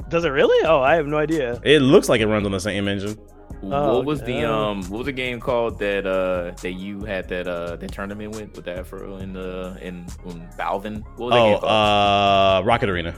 does 0.09 0.25
it 0.25 0.31
really? 0.31 0.67
Oh, 0.67 0.81
I 0.81 0.95
have 0.97 1.07
no 1.07 1.19
idea. 1.19 1.61
It 1.65 1.81
looks 1.81 2.09
like 2.09 2.21
it 2.21 2.27
runs 2.27 2.47
on 2.47 2.53
the 2.53 2.61
same 2.61 2.89
engine. 2.89 3.17
What 3.61 3.73
Oh, 3.73 4.01
was 4.03 4.21
the 4.23 4.43
no. 4.43 4.55
um? 4.71 4.83
What 4.83 4.99
was 4.99 5.07
the 5.07 5.13
game 5.13 5.41
called 5.41 5.79
that 5.81 6.07
uh 6.07 6.53
that 6.63 6.73
you 6.73 7.05
had 7.05 7.29
that 7.29 7.49
uh 7.49 7.75
that 7.77 7.91
tournament 7.93 8.35
with 8.37 8.55
with 8.55 8.65
that 8.67 8.87
for 8.87 9.05
in 9.19 9.33
the 9.33 9.77
in, 9.81 10.07
in 10.27 10.49
Balvin? 10.59 11.03
What 11.17 11.19
was 11.19 11.33
that 11.33 11.43
game 11.43 11.57
Oh, 11.57 11.59
called? 11.61 12.63
uh, 12.63 12.67
Rocket 12.67 12.89
Arena. 12.89 13.15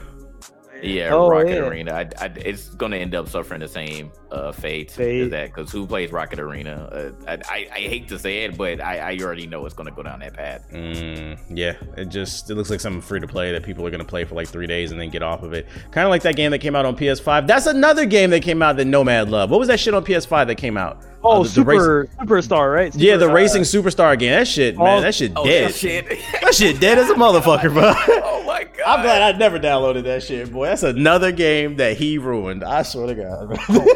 Yeah, 0.81 1.09
oh, 1.13 1.29
Rocket 1.29 1.49
yeah. 1.51 1.67
Arena. 1.67 1.93
I, 1.93 2.09
I, 2.19 2.25
it's 2.37 2.69
gonna 2.69 2.97
end 2.97 3.15
up 3.15 3.27
suffering 3.27 3.59
the 3.59 3.67
same 3.67 4.11
uh 4.31 4.51
fate, 4.51 4.91
Fate. 4.91 5.21
as 5.23 5.29
that 5.29 5.47
because 5.47 5.71
who 5.71 5.85
plays 5.85 6.11
Rocket 6.11 6.39
Arena? 6.39 7.13
Uh, 7.27 7.37
I, 7.49 7.67
I 7.71 7.79
hate 7.79 8.07
to 8.09 8.19
say 8.19 8.43
it, 8.45 8.57
but 8.57 8.81
I 8.81 9.13
I 9.13 9.17
already 9.21 9.47
know 9.47 9.65
it's 9.65 9.75
gonna 9.75 9.91
go 9.91 10.03
down 10.03 10.19
that 10.19 10.33
path. 10.33 10.67
Mm, 10.71 11.37
yeah, 11.49 11.73
it 11.97 12.05
just 12.09 12.49
it 12.49 12.55
looks 12.55 12.69
like 12.69 12.79
something 12.79 13.01
free 13.01 13.19
to 13.19 13.27
play 13.27 13.51
that 13.51 13.63
people 13.63 13.85
are 13.85 13.91
gonna 13.91 14.03
play 14.05 14.23
for 14.25 14.35
like 14.35 14.47
three 14.47 14.67
days 14.67 14.91
and 14.91 14.99
then 14.99 15.09
get 15.09 15.23
off 15.23 15.43
of 15.43 15.53
it. 15.53 15.67
Kind 15.91 16.05
of 16.05 16.09
like 16.09 16.23
that 16.23 16.35
game 16.35 16.51
that 16.51 16.59
came 16.59 16.75
out 16.75 16.85
on 16.85 16.95
PS5. 16.95 17.47
That's 17.47 17.67
another 17.67 18.05
game 18.05 18.29
that 18.31 18.41
came 18.41 18.61
out 18.61 18.77
that 18.77 18.85
Nomad 18.85 19.29
loved. 19.29 19.51
What 19.51 19.59
was 19.59 19.67
that 19.67 19.79
shit 19.79 19.93
on 19.93 20.03
PS5 20.03 20.47
that 20.47 20.55
came 20.55 20.77
out? 20.77 21.03
Oh, 21.23 21.41
Uh, 21.41 21.43
the- 21.43 21.49
the 21.49 21.63
race- 21.63 21.79
super 21.79 22.09
superstar, 22.25 22.73
right? 22.73 22.95
yeah, 22.95 23.17
the 23.17 23.27
Superstar. 23.27 23.33
racing 23.33 23.61
superstar 23.63 24.17
game. 24.19 24.31
That 24.31 24.47
shit, 24.47 24.77
man, 24.77 24.97
Oh, 24.99 25.01
that 25.01 25.13
shit 25.15 25.31
Oh 25.35 25.45
dead. 25.45 25.73
shit! 25.75 26.05
That 26.41 26.55
shit 26.55 26.79
dead 26.79 26.97
as 26.97 27.09
a 27.09 27.13
motherfucker, 27.13 27.71
bro. 27.73 27.93
oh 28.23 28.43
my 28.47 28.63
god! 28.63 28.83
I'm 28.85 29.01
glad 29.03 29.35
I 29.35 29.37
never 29.37 29.59
downloaded 29.59 30.03
that 30.05 30.23
shit, 30.23 30.51
boy. 30.51 30.65
That's 30.67 30.83
another 30.83 31.31
game 31.31 31.75
that 31.77 31.97
he 31.97 32.17
ruined. 32.17 32.63
I 32.63 32.81
swear 32.83 33.07
to 33.07 33.15
God. 33.15 33.47
bro. 33.67 33.85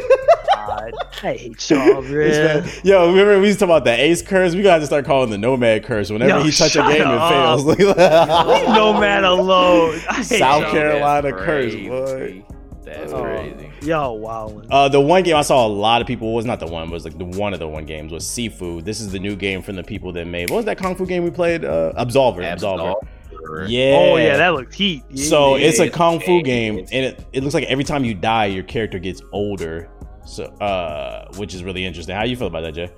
God, 0.66 0.92
I 1.22 1.32
hate 1.34 1.70
y'all, 1.70 2.02
man. 2.02 2.12
man- 2.12 2.68
Yo, 2.82 3.08
remember 3.10 3.38
we 3.40 3.46
used 3.46 3.58
to 3.60 3.66
talk 3.66 3.76
about 3.76 3.84
the 3.84 3.92
ace 4.00 4.20
curse? 4.22 4.54
We 4.54 4.62
gotta 4.62 4.84
start 4.86 5.04
calling 5.04 5.30
the 5.30 5.38
nomad 5.38 5.84
curse. 5.84 6.10
Whenever 6.10 6.38
Yo, 6.40 6.44
he 6.44 6.50
touch 6.50 6.74
a 6.76 6.82
game, 6.82 7.02
up. 7.06 7.30
it 7.30 7.34
fails. 7.34 7.64
Leave 7.66 8.68
no 8.74 8.92
man 8.98 9.24
alone. 9.24 10.00
I 10.10 10.14
hate 10.14 10.24
South. 10.40 10.70
Carolina 10.70 11.30
curse, 11.32 11.44
crazy. 11.72 11.88
boy. 11.88 12.42
That's 12.86 13.12
Oh, 13.12 13.20
crazy. 13.22 13.70
Yo, 13.82 14.12
wow. 14.12 14.62
Uh, 14.70 14.88
the 14.88 15.00
one 15.00 15.24
game 15.24 15.34
I 15.36 15.42
saw 15.42 15.66
a 15.66 15.68
lot 15.68 16.00
of 16.00 16.06
people 16.06 16.32
was 16.32 16.44
not 16.46 16.60
the 16.60 16.66
one, 16.68 16.88
was 16.88 17.04
like 17.04 17.18
the 17.18 17.24
one 17.24 17.52
of 17.52 17.58
the 17.58 17.66
one 17.68 17.84
games 17.84 18.12
was 18.12 18.24
Sifu. 18.24 18.82
This 18.84 19.00
is 19.00 19.10
the 19.10 19.18
new 19.18 19.34
game 19.34 19.60
from 19.60 19.74
the 19.74 19.82
people 19.82 20.12
that 20.12 20.26
made. 20.26 20.50
What 20.50 20.58
was 20.58 20.64
that 20.66 20.78
kung 20.78 20.94
fu 20.94 21.04
game 21.04 21.24
we 21.24 21.30
played? 21.30 21.64
Uh, 21.64 21.92
Absolver. 21.98 22.38
Absolver. 22.44 22.94
Absolver. 22.94 23.66
Yeah. 23.68 23.96
Oh 23.98 24.16
yeah, 24.16 24.36
that 24.36 24.54
looked 24.54 24.72
heat. 24.74 25.02
Yeah. 25.10 25.28
So 25.28 25.56
it's 25.56 25.80
a 25.80 25.90
kung 25.90 26.20
fu 26.20 26.42
game, 26.42 26.78
and 26.78 26.92
it, 26.92 27.26
it 27.32 27.42
looks 27.42 27.54
like 27.54 27.64
every 27.64 27.84
time 27.84 28.04
you 28.04 28.14
die, 28.14 28.46
your 28.46 28.64
character 28.64 28.98
gets 29.00 29.20
older. 29.32 29.90
So, 30.24 30.44
uh, 30.44 31.28
which 31.36 31.54
is 31.54 31.62
really 31.64 31.84
interesting. 31.84 32.14
How 32.16 32.24
you 32.24 32.36
feel 32.36 32.46
about 32.48 32.62
that, 32.62 32.72
Jay? 32.74 32.90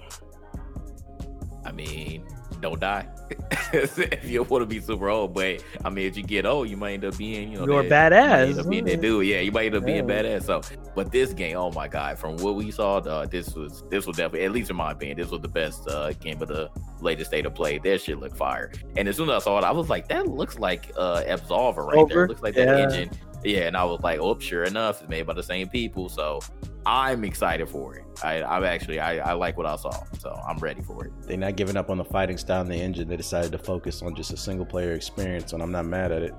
I 1.65 1.73
mean, 1.73 2.27
don't 2.61 2.81
die. 2.81 3.07
if 3.73 4.25
you 4.29 4.43
want 4.43 4.63
to 4.63 4.67
be 4.67 4.81
super 4.81 5.09
old, 5.09 5.35
but 5.35 5.63
I 5.85 5.91
mean, 5.91 6.07
if 6.07 6.17
you 6.17 6.23
get 6.23 6.47
old, 6.47 6.69
you 6.69 6.77
might 6.77 6.93
end 6.95 7.05
up 7.05 7.17
being, 7.19 7.53
you 7.53 7.59
know, 7.59 7.67
You're 7.67 7.83
that- 7.85 8.13
you 8.13 8.55
badass. 8.55 8.59
up 8.65 8.71
being 8.71 8.85
that 8.87 9.01
dude. 9.01 9.27
Yeah, 9.27 9.41
you 9.41 9.53
might 9.53 9.67
end 9.67 9.75
up 9.77 9.85
being 9.85 10.09
Yeah. 10.09 10.23
badass. 10.23 10.45
So, 10.45 10.61
but 10.95 11.13
this 11.13 11.33
game, 11.33 11.57
oh 11.57 11.71
my 11.71 11.89
god, 11.89 12.19
from 12.19 12.37
what 12.39 12.55
we 12.55 12.71
saw, 12.71 12.97
uh, 12.99 13.27
this 13.27 13.55
was 13.55 13.85
this 13.91 14.07
was 14.07 14.17
definitely, 14.17 14.45
at 14.47 14.53
least 14.53 14.71
in 14.71 14.77
my 14.77 14.93
opinion, 14.93 15.19
this 15.19 15.31
was 15.31 15.41
the 15.41 15.49
best 15.49 15.89
uh, 15.89 16.13
game 16.15 16.41
of 16.43 16.49
the 16.49 16.71
latest 17.01 17.31
state 17.31 17.47
of 17.47 17.55
play. 17.55 17.79
That 17.79 18.01
shit 18.01 18.19
looked 18.19 18.37
fire. 18.37 18.73
And 18.97 19.09
as 19.09 19.17
soon 19.17 19.29
as 19.31 19.43
I 19.43 19.45
saw 19.45 19.59
it, 19.59 19.65
I 19.65 19.71
was 19.73 19.89
like, 19.89 20.09
that 20.09 20.27
looks 20.29 20.59
like 20.59 20.91
uh, 20.97 21.23
Absolver 21.27 21.87
right 21.87 22.09
there. 22.09 22.25
It 22.25 22.29
looks 22.29 22.43
like 22.43 22.55
that 22.55 22.69
engine. 22.69 23.11
Yeah, 23.45 23.69
and 23.69 23.77
I 23.77 23.85
was 23.85 24.01
like, 24.01 24.19
oh, 24.19 24.37
sure 24.41 24.65
enough, 24.65 25.01
it's 25.01 25.09
made 25.09 25.25
by 25.25 25.33
the 25.35 25.45
same 25.45 25.69
people. 25.69 26.09
So 26.09 26.41
I'm 26.87 27.25
excited 27.25 27.69
for 27.69 27.97
it. 27.97 28.05
I, 28.25 28.43
I'm 28.43 28.65
actually, 28.65 28.99
I, 29.01 29.19
I 29.19 29.33
like 29.35 29.57
what 29.57 29.67
I 29.67 29.77
saw, 29.77 29.91
so 30.19 30.31
I'm 30.49 30.59
ready 30.59 30.81
for 30.83 31.05
it. 31.07 31.13
They're 31.27 31.37
not 31.37 31.57
giving 31.57 31.77
up 31.77 31.91
on 31.91 31.99
the 31.99 32.05
fighting 32.05 32.39
style 32.39 32.63
and 32.63 32.71
the 32.71 32.77
engine. 32.77 33.09
They 33.09 33.17
decided 33.17 33.53
to 33.53 33.59
focus 33.59 34.03
on 34.03 34.15
just 34.15 34.33
a 34.33 34.37
single 34.37 34.65
player 34.67 34.93
experience, 34.93 35.53
and 35.53 35.63
I'm 35.63 35.71
not 35.73 35.85
mad 35.87 36.13
at 36.13 36.23
it. 36.23 36.35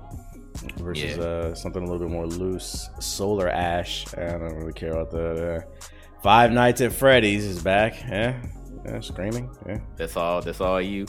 Versus 0.78 1.16
Yeah. 1.16 1.22
uh, 1.22 1.54
something 1.54 1.82
a 1.82 1.86
little 1.86 2.00
bit 2.06 2.10
more 2.12 2.26
loose. 2.26 2.90
Solar 2.98 3.48
Ash. 3.48 4.04
I 4.18 4.32
don't 4.32 4.56
really 4.56 4.72
care 4.72 4.92
about 4.92 5.10
that. 5.12 5.64
Uh, 5.64 5.84
Five 6.22 6.50
Nights 6.52 6.80
at 6.80 6.92
Freddy's 6.92 7.44
is 7.46 7.62
back. 7.62 7.94
Yeah, 8.08 8.42
yeah 8.84 9.00
screaming. 9.00 9.48
Yeah, 9.66 9.78
That's 9.96 10.16
all. 10.16 10.42
That's 10.42 10.60
all 10.60 10.80
you. 10.80 11.06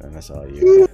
and 0.00 0.12
that's 0.14 0.30
all 0.30 0.46
you. 0.50 0.86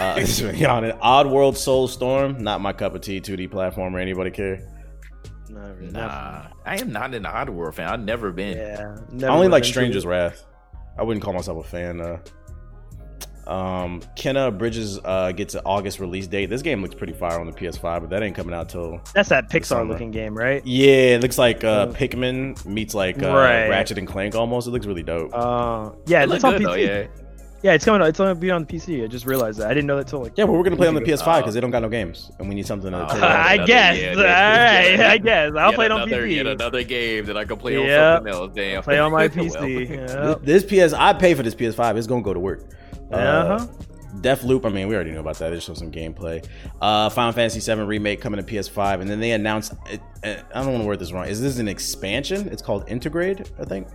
Uh, 0.00 0.14
this 0.16 0.40
is 0.40 0.64
on 0.64 0.84
it. 0.84 0.98
Oddworld 1.00 1.56
Soul 1.56 1.86
Storm. 1.86 2.38
Not 2.42 2.60
my 2.60 2.72
cup 2.72 2.94
of 2.94 3.02
tea. 3.02 3.20
2D 3.20 3.50
platformer. 3.50 4.00
Anybody 4.00 4.30
care? 4.32 4.68
Not 5.50 5.78
really. 5.78 5.92
Nah, 5.92 6.46
I 6.64 6.76
am 6.80 6.90
not 6.92 7.14
an 7.14 7.24
Oddworld 7.24 7.74
fan. 7.74 7.88
I've 7.88 8.00
never 8.04 8.32
been. 8.32 8.56
Yeah. 8.56 8.96
never 9.12 9.32
I 9.32 9.34
only 9.34 9.48
like 9.48 9.64
Stranger's. 9.64 10.06
Wrath. 10.06 10.44
I 10.98 11.02
wouldn't 11.02 11.22
call 11.24 11.32
myself 11.34 11.64
a 11.66 11.68
fan. 11.68 12.00
Uh, 12.00 12.18
um, 13.46 14.00
Kena 14.16 14.56
Bridges 14.56 14.98
uh, 15.04 15.32
gets 15.32 15.54
an 15.54 15.60
August 15.66 16.00
release 16.00 16.26
date. 16.26 16.46
This 16.46 16.62
game 16.62 16.80
looks 16.80 16.94
pretty 16.94 17.12
fire 17.12 17.38
on 17.38 17.46
the 17.46 17.52
PS5, 17.52 18.00
but 18.00 18.10
that 18.10 18.22
ain't 18.22 18.34
coming 18.34 18.54
out 18.54 18.70
till 18.70 19.00
That's 19.12 19.28
that. 19.28 19.50
Pixar 19.50 19.86
looking 19.86 20.10
game, 20.10 20.34
right? 20.34 20.64
yeah. 20.64 21.16
It 21.16 21.20
looks 21.20 21.36
like 21.36 21.62
uh, 21.62 21.68
Uh, 21.68 21.86
Pikmin 21.92 22.64
meets 22.64 22.94
like 22.94 23.22
uh, 23.22 23.26
Right. 23.34 23.68
Ratchet 23.68 23.98
and 23.98 24.08
Clank 24.08 24.34
almost. 24.34 24.66
It 24.66 24.70
looks 24.70 24.86
really 24.86 25.02
dope. 25.02 25.30
Uh, 25.34 25.90
yeah, 26.06 26.20
It 26.20 26.30
it's 26.30 26.32
looked 26.32 26.44
on 26.44 26.52
good 26.52 26.62
PC. 26.62 26.64
though. 26.64 26.74
Yeah. 26.74 27.06
Yeah, 27.64 27.72
it's 27.72 27.84
coming. 27.84 28.06
It's 28.06 28.20
only 28.20 28.34
be 28.34 28.50
on 28.50 28.66
PC. 28.66 29.02
I 29.02 29.06
just 29.06 29.24
realized 29.24 29.58
that. 29.58 29.68
I 29.70 29.74
didn't 29.74 29.86
know 29.86 29.96
that 29.96 30.06
till 30.06 30.22
like. 30.22 30.36
yeah, 30.36 30.44
but 30.44 30.52
we're 30.52 30.62
gonna 30.62 30.76
play 30.76 30.86
on 30.86 30.94
the 30.94 31.00
PS5 31.00 31.24
go- 31.24 31.40
because 31.40 31.54
they 31.54 31.60
don't 31.60 31.70
got 31.70 31.80
no 31.80 31.88
games, 31.88 32.30
and 32.38 32.46
we 32.46 32.54
need 32.54 32.66
something 32.66 32.90
to. 32.92 32.98
Oh, 32.98 33.02
on. 33.04 33.10
I 33.22 33.54
Another- 33.54 33.66
guess. 33.66 33.98
yeah, 34.00 34.08
All 34.10 34.16
that's- 34.16 34.88
right. 34.90 34.98
yeah. 34.98 35.10
I 35.10 35.18
guess. 35.18 35.52
I'll 35.56 35.72
play 35.72 35.86
it 35.86 35.90
on 35.90 36.02
another, 36.02 36.26
Yet 36.26 36.44
PC. 36.46 36.50
another 36.52 36.82
game 36.84 37.24
that 37.24 37.36
I 37.38 37.44
can 37.46 37.56
play 37.56 37.72
Yep. 37.82 37.82
on 37.82 38.16
something 38.18 38.32
else. 38.34 38.52
Damn. 38.54 38.82
Play 38.82 38.98
on 38.98 39.12
my 39.12 39.28
PC. 39.28 39.60
Th- 39.60 39.88
yeah. 39.90 40.34
This 40.42 40.62
PS, 40.62 40.92
I 40.92 41.14
pay 41.14 41.32
for 41.34 41.42
this 41.42 41.54
PS5. 41.54 41.96
It's 41.96 42.06
gonna 42.06 42.20
go 42.22 42.34
to 42.34 42.40
work. 42.40 42.64
Uh, 43.10 43.14
uh-huh. 43.16 43.66
Uh-huh. 44.14 44.22
Deathloop, 44.22 44.64
I 44.64 44.68
mean, 44.68 44.88
we 44.88 44.94
already 44.94 45.12
know 45.12 45.20
about 45.20 45.38
that. 45.38 45.50
They 45.50 45.60
showed 45.60 45.78
some 45.78 45.90
gameplay. 45.90 46.46
Uh, 46.80 47.08
Final 47.10 47.32
Fantasy 47.32 47.60
VII 47.60 47.82
Remake 47.82 48.20
coming 48.20 48.44
to 48.44 48.46
PS5, 48.52 49.00
and 49.00 49.10
then 49.10 49.20
they 49.20 49.32
announced. 49.32 49.72
It, 49.90 50.00
uh, 50.22 50.36
I 50.54 50.62
don't 50.62 50.72
want 50.72 50.82
to 50.82 50.86
word 50.86 50.98
this 50.98 51.12
wrong. 51.12 51.26
Is 51.26 51.40
this 51.40 51.58
an 51.58 51.68
expansion? 51.68 52.48
It's 52.48 52.62
called 52.62 52.86
Intergrade, 52.86 53.50
I 53.60 53.64
think. 53.64 53.88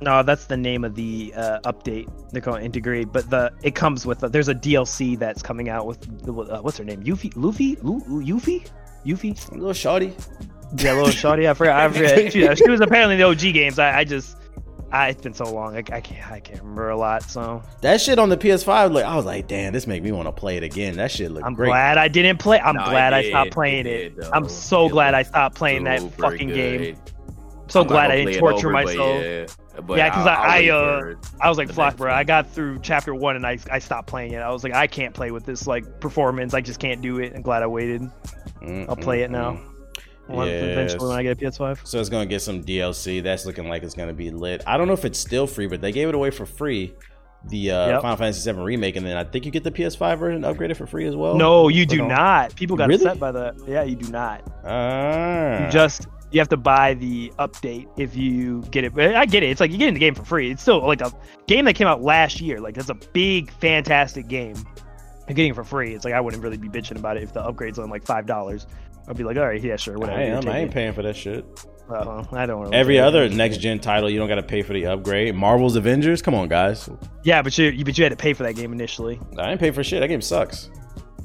No, 0.00 0.22
that's 0.22 0.46
the 0.46 0.56
name 0.56 0.84
of 0.84 0.94
the 0.94 1.32
uh, 1.36 1.60
update. 1.60 2.08
They're 2.30 2.40
calling 2.40 2.70
Intergrade, 2.70 3.12
but 3.12 3.28
the 3.28 3.52
it 3.62 3.74
comes 3.74 4.06
with 4.06 4.20
there's 4.20 4.48
a 4.48 4.54
DLC 4.54 5.18
that's 5.18 5.42
coming 5.42 5.68
out 5.68 5.86
with 5.86 6.28
uh, 6.28 6.60
what's 6.60 6.78
her 6.78 6.84
name? 6.84 7.02
Yuffie, 7.02 7.32
Luffy, 7.36 7.76
Yuffie, 7.76 8.66
Yuffie. 9.04 9.50
A 9.50 9.54
little 9.54 9.72
shawty. 9.72 10.12
Yeah, 10.76 10.92
little 10.94 11.08
shawty. 11.08 11.48
I 11.48 11.54
forgot. 11.54 11.80
I 11.80 11.88
forgot. 11.92 12.10
She, 12.32 12.56
she 12.56 12.70
was 12.70 12.80
apparently 12.80 13.14
in 13.14 13.20
the 13.20 13.26
OG 13.26 13.52
games. 13.52 13.78
I, 13.78 13.98
I 13.98 14.04
just, 14.04 14.36
I, 14.92 15.08
it's 15.08 15.22
been 15.22 15.34
so 15.34 15.44
long. 15.52 15.76
I, 15.76 15.78
I 15.78 16.00
can't, 16.00 16.30
I 16.30 16.40
can't 16.40 16.60
remember 16.60 16.90
a 16.90 16.96
lot. 16.96 17.22
So 17.22 17.62
That 17.80 18.00
shit 18.00 18.18
on 18.18 18.28
the 18.28 18.36
PS5, 18.36 18.92
like 18.92 19.04
I 19.04 19.14
was 19.16 19.24
like, 19.24 19.46
damn, 19.46 19.72
this 19.72 19.86
make 19.86 20.02
me 20.02 20.10
want 20.12 20.26
to 20.26 20.32
play 20.32 20.56
it 20.56 20.62
again. 20.64 20.96
That 20.96 21.10
shit 21.10 21.30
look 21.30 21.44
I'm 21.44 21.54
great. 21.54 21.68
glad 21.68 21.96
I 21.98 22.08
didn't 22.08 22.38
play. 22.38 22.58
I'm 22.60 22.74
Nah, 22.74 22.88
glad 22.90 23.12
I 23.12 23.28
stopped 23.28 23.52
playing 23.52 23.86
It 23.86 23.92
it. 23.92 24.16
did. 24.16 24.24
I'm 24.32 24.48
so 24.48 24.86
It 24.86 24.90
glad 24.90 25.14
I 25.14 25.22
stopped 25.22 25.54
playing 25.56 25.84
that 25.84 26.00
fucking 26.14 26.48
good. 26.48 26.54
game. 26.80 26.96
So 27.68 27.82
I'm 27.82 27.86
glad 27.86 28.10
I 28.10 28.24
didn't 28.24 28.40
torture 28.40 28.66
over, 28.66 28.72
myself. 28.72 29.22
Yeah, 29.22 29.46
but 29.86 29.96
Yeah, 29.96 30.10
'cause 30.10 30.26
I'll- 30.26 30.38
I- 30.42 30.68
I'll 30.68 30.74
I, 30.74 31.10
uh, 31.12 31.14
I 31.40 31.48
was 31.48 31.56
like, 31.56 31.68
the 31.68 31.74
fuck, 31.74 31.96
bro. 31.96 32.12
I 32.12 32.24
got 32.24 32.50
through 32.50 32.80
chapter 32.82 33.14
one 33.14 33.36
and 33.36 33.46
I, 33.46 33.58
I 33.70 33.78
stopped 33.78 34.08
playing 34.08 34.32
it. 34.32 34.38
I 34.38 34.50
was 34.50 34.64
like, 34.64 34.74
I 34.74 34.88
can't 34.88 35.14
play 35.14 35.30
with 35.30 35.46
this 35.46 35.68
like 35.68 36.00
performance. 36.00 36.52
I 36.52 36.62
just 36.62 36.80
can't 36.80 37.00
do 37.00 37.20
it. 37.20 37.32
I'm 37.32 37.42
glad 37.42 37.62
I 37.62 37.68
waited. 37.68 38.02
I'll 38.88 38.96
play 38.96 39.22
it 39.22 39.30
now. 39.30 39.60
Once 40.30 40.50
Eventually, 40.50 41.08
when 41.08 41.16
I 41.18 41.22
get 41.22 41.40
a 41.42 41.44
PS5. 41.44 41.86
So 41.86 41.98
it's 42.00 42.08
gonna 42.08 42.26
get 42.26 42.40
some 42.42 42.62
DLC. 42.62 43.22
That's 43.22 43.46
looking 43.46 43.68
like 43.68 43.82
it's 43.82 43.94
gonna 43.94 44.12
be 44.12 44.30
lit. 44.30 44.62
I 44.66 44.76
don't 44.76 44.86
know 44.86 44.94
if 44.94 45.04
it's 45.04 45.18
still 45.18 45.46
free, 45.46 45.66
but 45.66 45.80
they 45.80 45.92
gave 45.92 46.08
it 46.08 46.14
away 46.14 46.30
for 46.30 46.46
free. 46.46 46.94
The 47.48 47.70
uh, 47.70 47.86
Yep. 47.88 48.02
Final 48.02 48.16
Fantasy 48.18 48.52
VII 48.52 48.58
remake, 48.60 48.96
and 48.96 49.06
then 49.06 49.16
I 49.16 49.24
think 49.24 49.46
you 49.46 49.50
get 49.50 49.64
the 49.64 49.70
PS5 49.70 50.18
version 50.18 50.42
upgraded 50.42 50.76
for 50.76 50.86
free 50.86 51.06
as 51.06 51.16
well. 51.16 51.34
No, 51.36 51.68
you 51.68 51.86
do 51.86 51.98
no? 51.98 52.08
not. 52.08 52.54
People 52.54 52.76
got 52.76 52.88
Really? 52.88 53.02
upset 53.04 53.18
by 53.18 53.32
that. 53.32 53.54
Yeah, 53.66 53.82
you 53.82 53.96
do 53.96 54.10
not. 54.10 54.42
Ah. 54.64 55.64
You 55.64 55.70
just 55.70 56.06
you 56.32 56.38
have 56.38 56.48
to 56.50 56.56
buy 56.58 56.94
the 56.94 57.32
update 57.38 57.88
if 57.96 58.14
you 58.14 58.60
get 58.70 58.84
it. 58.84 58.94
But 58.94 59.16
I 59.16 59.24
get 59.26 59.42
it. 59.42 59.46
It's 59.50 59.60
like 59.60 59.72
you 59.72 59.78
get 59.78 59.88
in 59.88 59.94
the 59.94 60.00
game 60.00 60.14
for 60.14 60.24
free. 60.24 60.50
It's 60.50 60.62
still 60.62 60.86
like 60.86 61.00
a 61.00 61.10
game 61.46 61.64
that 61.64 61.74
came 61.74 61.86
out 61.88 62.02
last 62.02 62.40
year. 62.40 62.60
Like 62.60 62.74
that's 62.74 62.90
a 62.90 62.94
big, 62.94 63.50
fantastic 63.52 64.28
game. 64.28 64.54
You're 65.26 65.34
getting 65.34 65.52
it 65.52 65.54
for 65.54 65.64
free. 65.64 65.94
It's 65.94 66.04
like 66.04 66.12
I 66.14 66.20
wouldn't 66.20 66.42
really 66.42 66.56
be 66.58 66.68
bitching 66.68 66.98
about 66.98 67.16
it 67.16 67.22
if 67.22 67.32
the 67.32 67.40
upgrade's 67.42 67.78
on 67.78 67.88
like 67.88 68.04
five 68.04 68.26
dollars. 68.26 68.66
I'd 69.10 69.16
be 69.16 69.24
like, 69.24 69.36
all 69.36 69.46
right, 69.46 69.60
yeah, 69.60 69.74
sure, 69.74 69.98
whatever. 69.98 70.18
I, 70.20 70.22
am, 70.24 70.48
I 70.48 70.58
ain't 70.60 70.70
paying 70.70 70.92
for 70.92 71.02
that 71.02 71.16
shit. 71.16 71.44
Well, 71.88 72.28
I 72.30 72.46
don't. 72.46 72.60
Really 72.62 72.76
Every 72.76 73.00
other 73.00 73.28
next 73.28 73.56
gen 73.58 73.80
title, 73.80 74.08
you 74.08 74.20
don't 74.20 74.28
got 74.28 74.36
to 74.36 74.42
pay 74.44 74.62
for 74.62 74.72
the 74.72 74.86
upgrade. 74.86 75.34
Marvel's 75.34 75.74
Avengers, 75.74 76.22
come 76.22 76.34
on, 76.34 76.46
guys. 76.48 76.88
Yeah, 77.24 77.42
but 77.42 77.58
you, 77.58 77.66
you 77.70 77.84
but 77.84 77.98
you 77.98 78.04
had 78.04 78.10
to 78.10 78.16
pay 78.16 78.32
for 78.32 78.44
that 78.44 78.54
game 78.54 78.72
initially. 78.72 79.20
I 79.36 79.48
didn't 79.48 79.58
pay 79.58 79.72
for 79.72 79.82
shit. 79.82 79.98
That 80.00 80.06
game 80.06 80.20
sucks. 80.22 80.70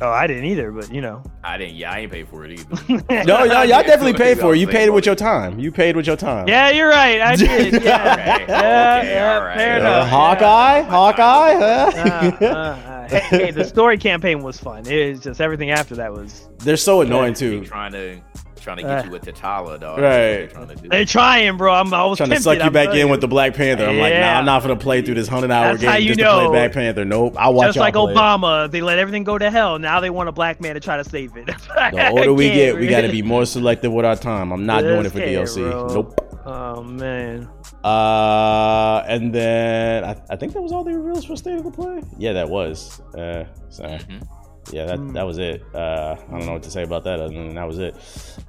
Oh, 0.01 0.09
I 0.09 0.25
didn't 0.27 0.45
either, 0.45 0.71
but 0.71 0.91
you 0.91 0.99
know. 1.01 1.21
I 1.43 1.57
didn't. 1.57 1.75
Yeah, 1.75 1.91
I 1.91 1.99
ain't 1.99 2.11
paid 2.11 2.27
for 2.27 2.43
it 2.43 2.59
either. 2.59 3.03
No, 3.25 3.43
y'all, 3.43 3.63
y'all 3.65 3.83
definitely 3.83 4.13
so 4.13 4.17
paid 4.17 4.39
for 4.39 4.55
it. 4.55 4.57
You 4.57 4.67
paid 4.67 4.85
it 4.87 4.93
with 4.93 5.05
your 5.05 5.15
time. 5.15 5.59
You 5.59 5.71
paid 5.71 5.95
with 5.95 6.07
your 6.07 6.17
time. 6.17 6.47
Yeah, 6.47 6.71
you're 6.71 6.89
right. 6.89 7.21
I 7.21 7.35
did. 7.37 7.73
Yeah. 7.83 8.13
Okay, 8.13 8.45
yeah, 8.49 8.97
okay, 8.99 9.13
yeah, 9.13 9.35
all 9.39 9.45
right. 9.45 9.57
fair 9.57 9.75
Uh, 9.75 9.79
enough. 9.79 10.09
Hawkeye, 10.09 10.81
Hawkeye. 10.81 11.53
Uh, 11.53 11.91
huh? 11.91 12.37
uh, 12.41 12.47
uh, 12.47 12.94
hey, 13.09 13.19
hey, 13.45 13.51
the 13.51 13.63
story 13.65 13.97
campaign 13.97 14.41
was 14.43 14.59
fun. 14.59 14.85
It 14.87 15.09
was 15.11 15.19
just 15.21 15.41
everything 15.41 15.71
after 15.71 15.95
that 15.95 16.11
was. 16.13 16.47
They're 16.59 16.77
so 16.77 17.01
annoying 17.01 17.33
too. 17.33 17.65
Trying 17.65 17.91
to 17.93 18.19
trying 18.61 18.77
to 18.77 18.83
Uh, 18.83 18.95
get 18.95 19.05
you 19.05 19.11
with 19.11 19.23
T'Challa, 19.23 19.79
dog. 19.79 19.99
Right. 19.99 20.09
They're 20.11 20.47
trying 20.47 20.67
to 20.69 20.75
do. 20.75 20.89
They're 20.89 21.05
trying, 21.05 21.55
bro. 21.57 21.71
I'm 21.73 21.93
I 21.93 22.03
was 22.05 22.17
Trying 22.17 22.31
to 22.31 22.41
suck 22.41 22.57
you 22.57 22.63
I'm 22.63 22.73
back 22.73 22.95
in 22.95 23.09
with 23.09 23.21
the 23.21 23.27
Black 23.27 23.53
Panther. 23.53 23.85
I'm 23.85 23.99
like, 23.99 24.13
nah, 24.15 24.39
I'm 24.39 24.45
not 24.45 24.61
gonna 24.63 24.75
play 24.75 25.01
through 25.03 25.15
this 25.15 25.27
hundred 25.27 25.51
hour 25.51 25.73
That's 25.73 25.83
how 25.83 25.93
game 25.93 26.01
you 26.03 26.15
just 26.15 26.19
to 26.19 26.31
play. 26.31 26.47
Black 26.47 26.71
Panther. 26.71 27.05
Nope, 27.05 27.35
I'll 27.37 27.53
watch 27.53 27.67
Just 27.67 27.77
like 27.77 27.93
play. 27.93 28.13
Obama, 28.13 28.71
they 28.71 28.81
let 28.81 28.97
everything 28.97 29.23
go 29.23 29.37
to 29.37 29.51
hell. 29.51 29.77
Now 29.77 29.99
they 29.99 30.09
want 30.09 30.29
a 30.29 30.31
black 30.31 30.59
man 30.61 30.73
to 30.73 30.79
try 30.79 30.97
to 30.97 31.03
save 31.03 31.35
it. 31.37 31.49
The 31.75 32.09
older 32.09 32.33
we 32.33 32.49
get, 32.49 32.75
we 32.77 32.87
got 32.87 33.01
to 33.01 33.09
be 33.11 33.21
more 33.21 33.45
selective 33.45 33.91
with 33.93 34.05
our 34.05 34.15
time. 34.15 34.51
I'm 34.51 34.65
not 34.65 34.81
doing 34.81 35.05
it 35.05 35.11
for 35.11 35.19
DLC. 35.19 35.69
bro. 35.69 35.87
Nope. 35.93 36.41
Oh 36.45 36.81
man. 36.83 37.47
Uh, 37.85 39.03
and 39.07 39.33
then 39.33 40.03
I, 40.03 40.15
I 40.29 40.35
think 40.35 40.53
that 40.53 40.61
was 40.61 40.71
all 40.71 40.83
the 40.83 40.97
reveals 40.97 41.25
for 41.25 41.35
State 41.35 41.57
of 41.57 41.63
the 41.63 41.71
Play. 41.71 42.01
Yeah, 42.17 42.33
that 42.33 42.49
was. 42.49 42.99
Uh, 43.15 43.45
so 43.69 43.83
Mhm. 43.83 44.27
yeah, 44.71 44.85
that 44.85 44.99
Mm. 44.99 45.13
that 45.13 45.23
was 45.25 45.37
it. 45.37 45.61
Uh, 45.73 46.15
I 46.27 46.31
don't 46.31 46.45
know 46.47 46.53
what 46.53 46.63
to 46.63 46.71
say 46.71 46.83
about 46.83 47.03
that 47.03 47.19
other 47.19 47.33
than 47.33 47.53
that 47.55 47.67
was 47.67 47.77
it. 47.77 47.95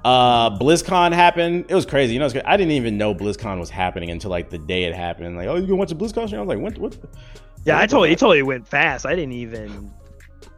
Uh, 0.03 0.57
BlizzCon 0.57 1.13
happened. 1.13 1.65
It 1.69 1.75
was 1.75 1.85
crazy. 1.85 2.13
You 2.13 2.19
know, 2.19 2.25
it's 2.25 2.35
I 2.45 2.57
didn't 2.57 2.73
even 2.73 2.97
know 2.97 3.13
BlizzCon 3.13 3.59
was 3.59 3.69
happening 3.69 4.09
until 4.11 4.31
like 4.31 4.49
the 4.49 4.57
day 4.57 4.83
it 4.85 4.95
happened. 4.95 5.35
Like, 5.37 5.47
oh, 5.47 5.55
you 5.55 5.61
gonna 5.67 5.75
watch 5.75 5.89
the 5.89 5.95
BlizzCon? 5.95 6.29
show? 6.29 6.37
I 6.37 6.41
was 6.41 6.47
like, 6.47 6.59
what? 6.59 6.77
What? 6.77 6.97
Yeah, 7.65 7.77
I 7.79 7.85
totally, 7.85 8.11
it 8.11 8.19
totally 8.19 8.43
went 8.43 8.67
fast. 8.67 9.05
I 9.05 9.15
didn't 9.15 9.33
even. 9.33 9.91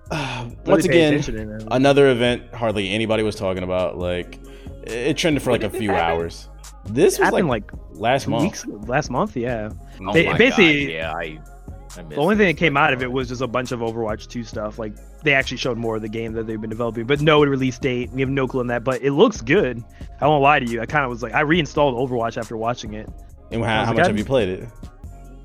Once 0.12 0.56
really 0.66 0.82
pay 0.84 0.90
again, 0.90 1.14
attention 1.16 1.36
to 1.36 1.56
it. 1.58 1.68
another 1.72 2.10
event 2.10 2.54
hardly 2.54 2.90
anybody 2.92 3.24
was 3.24 3.36
talking 3.36 3.64
about. 3.64 3.98
Like, 3.98 4.40
it 4.84 4.92
it 5.10 5.18
trended 5.18 5.42
for 5.44 5.52
like 5.52 5.64
a 5.64 5.70
few 5.70 5.94
hours. 5.94 6.49
This 6.86 7.20
was 7.20 7.20
like, 7.20 7.26
happened 7.34 7.48
like, 7.50 7.72
last 7.92 8.24
two 8.26 8.32
month. 8.32 8.44
weeks 8.44 8.66
last 8.88 9.10
month. 9.12 9.36
Yeah. 9.38 9.70
Oh 10.02 10.14
They- 10.14 10.26
my 10.28 10.38
basically- 10.38 10.86
God, 10.88 10.94
yeah, 10.94 11.14
I. 11.14 11.40
I 11.98 12.04
missed 12.04 12.10
The 12.12 12.16
only 12.18 12.36
thing 12.36 12.46
that 12.48 12.58
came 12.58 12.78
out 12.78 12.94
of 12.94 13.02
it 13.02 13.12
was 13.12 13.28
just 13.30 13.42
a 13.42 13.48
bunch 13.48 13.72
of 13.72 13.80
Overwatch 13.80 14.28
2 14.28 14.44
stuff. 14.44 14.78
Like 14.78 14.94
they 15.24 15.34
actually 15.34 15.58
showed 15.58 15.78
more 15.78 15.96
of 15.96 16.04
the 16.04 16.08
game 16.08 16.34
that 16.34 16.46
they've 16.46 16.62
been 16.62 16.70
developing, 16.70 17.06
but 17.08 17.20
no 17.20 17.44
release 17.44 17.80
date. 17.80 18.12
We 18.12 18.22
have 18.22 18.30
no 18.30 18.48
clue 18.48 18.60
on 18.60 18.68
that, 18.68 18.84
but 18.84 19.02
it 19.02 19.12
looks 19.12 19.42
good. 19.42 19.84
I 20.22 20.28
won't 20.28 20.44
lie 20.44 20.60
to 20.60 20.66
you. 20.68 20.82
I 20.82 20.86
kind 20.86 21.04
of 21.04 21.10
was 21.10 21.24
like, 21.24 21.34
I 21.34 21.40
reinstalled 21.42 21.96
Overwatch 21.96 22.38
after 22.38 22.56
watching 22.58 22.94
it. 22.94 23.10
And 23.52 23.64
how, 23.64 23.70
how 23.80 23.86
Sounds 23.86 23.88
much 23.88 24.04
good. 24.04 24.08
have 24.12 24.18
you 24.20 24.26
played 24.26 24.50
it? 24.50 24.70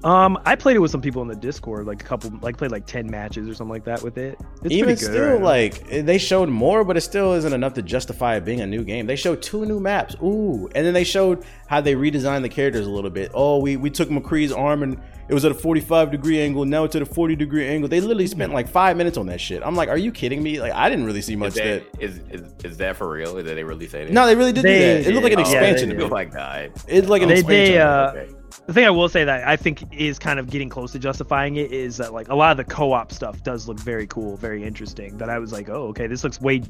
Um, 0.04 0.38
I 0.44 0.54
played 0.54 0.76
it 0.76 0.80
with 0.80 0.90
some 0.90 1.00
people 1.00 1.22
in 1.22 1.28
the 1.28 1.34
Discord, 1.34 1.86
like 1.86 2.02
a 2.02 2.04
couple, 2.04 2.30
like 2.42 2.56
played 2.58 2.70
like 2.70 2.86
ten 2.86 3.10
matches 3.10 3.48
or 3.48 3.54
something 3.54 3.72
like 3.72 3.84
that 3.84 4.02
with 4.02 4.18
it. 4.18 4.38
It's 4.62 4.72
Even 4.72 4.84
pretty 4.96 5.00
good 5.00 5.12
still, 5.12 5.32
right 5.38 5.42
like 5.42 5.88
they 6.04 6.18
showed 6.18 6.48
more, 6.50 6.84
but 6.84 6.96
it 6.96 7.00
still 7.00 7.32
isn't 7.32 7.52
enough 7.52 7.74
to 7.74 7.82
justify 7.82 8.36
it 8.36 8.44
being 8.44 8.60
a 8.60 8.66
new 8.66 8.84
game. 8.84 9.06
They 9.06 9.16
showed 9.16 9.40
two 9.42 9.64
new 9.64 9.80
maps, 9.80 10.14
ooh, 10.22 10.68
and 10.74 10.84
then 10.86 10.92
they 10.94 11.04
showed 11.04 11.44
how 11.68 11.80
they 11.80 11.94
redesigned 11.94 12.42
the 12.42 12.48
characters 12.50 12.86
a 12.86 12.90
little 12.90 13.10
bit. 13.10 13.30
Oh, 13.34 13.58
we 13.58 13.76
we 13.76 13.88
took 13.90 14.10
McCree's 14.10 14.52
arm 14.52 14.82
and 14.82 15.00
it 15.26 15.32
was 15.32 15.46
at 15.46 15.52
a 15.52 15.54
45 15.54 16.10
degree 16.10 16.38
angle. 16.38 16.66
Now 16.66 16.84
it's 16.84 16.94
at 16.94 17.00
a 17.00 17.06
40 17.06 17.34
degree 17.36 17.66
angle. 17.66 17.88
They 17.88 18.00
literally 18.02 18.26
spent 18.26 18.52
like 18.52 18.68
five 18.68 18.98
minutes 18.98 19.16
on 19.16 19.24
that 19.28 19.40
shit. 19.40 19.62
I'm 19.64 19.74
like, 19.74 19.88
are 19.88 19.96
you 19.96 20.12
kidding 20.12 20.42
me? 20.42 20.60
Like, 20.60 20.74
I 20.74 20.90
didn't 20.90 21.06
really 21.06 21.22
see 21.22 21.34
much 21.34 21.48
Is 21.50 21.54
that. 21.54 21.92
that, 21.92 22.02
is, 22.02 22.20
is, 22.30 22.42
is 22.62 22.76
that 22.76 22.96
for 22.96 23.08
real? 23.08 23.38
Is 23.38 23.46
that 23.46 23.54
they 23.54 23.64
really 23.64 23.88
say 23.88 24.04
that? 24.04 24.12
No, 24.12 24.26
they 24.26 24.34
really 24.36 24.52
did 24.52 24.64
They- 24.64 24.98
do 24.98 25.02
that. 25.04 25.08
It 25.10 25.14
looked 25.14 25.24
like 25.24 25.32
an 25.32 25.38
yeah, 25.38 25.44
they 25.44 25.70
expansion. 25.70 25.88
did. 25.88 25.94
to 25.98 26.02
Oh 26.02 26.08
me. 26.08 26.12
my 26.12 26.24
god. 26.26 26.72
It's 26.88 27.08
like 27.08 27.22
an 27.22 27.28
They- 27.28 27.34
expansion. 27.38 27.74
they, 27.74 27.80
uh, 27.80 28.10
Okay. 28.10 28.28
The 28.66 28.72
thing 28.72 28.86
I 28.86 28.90
will 28.90 29.08
say 29.08 29.24
that 29.24 29.46
I 29.46 29.56
think 29.56 29.84
is 29.92 30.18
kind 30.18 30.38
of 30.38 30.48
getting 30.48 30.68
close 30.68 30.92
to 30.92 30.98
justifying 30.98 31.56
it 31.56 31.70
is 31.70 31.98
that 31.98 32.12
like 32.14 32.28
a 32.28 32.34
lot 32.34 32.50
of 32.52 32.56
the 32.56 32.64
co-op 32.64 33.12
stuff 33.12 33.42
does 33.42 33.68
look 33.68 33.78
very 33.78 34.06
cool, 34.06 34.36
very 34.36 34.64
interesting. 34.64 35.18
That 35.18 35.28
I 35.28 35.38
was 35.38 35.52
like, 35.52 35.68
oh, 35.68 35.88
okay, 35.88 36.06
this 36.06 36.24
looks 36.24 36.40
way 36.40 36.62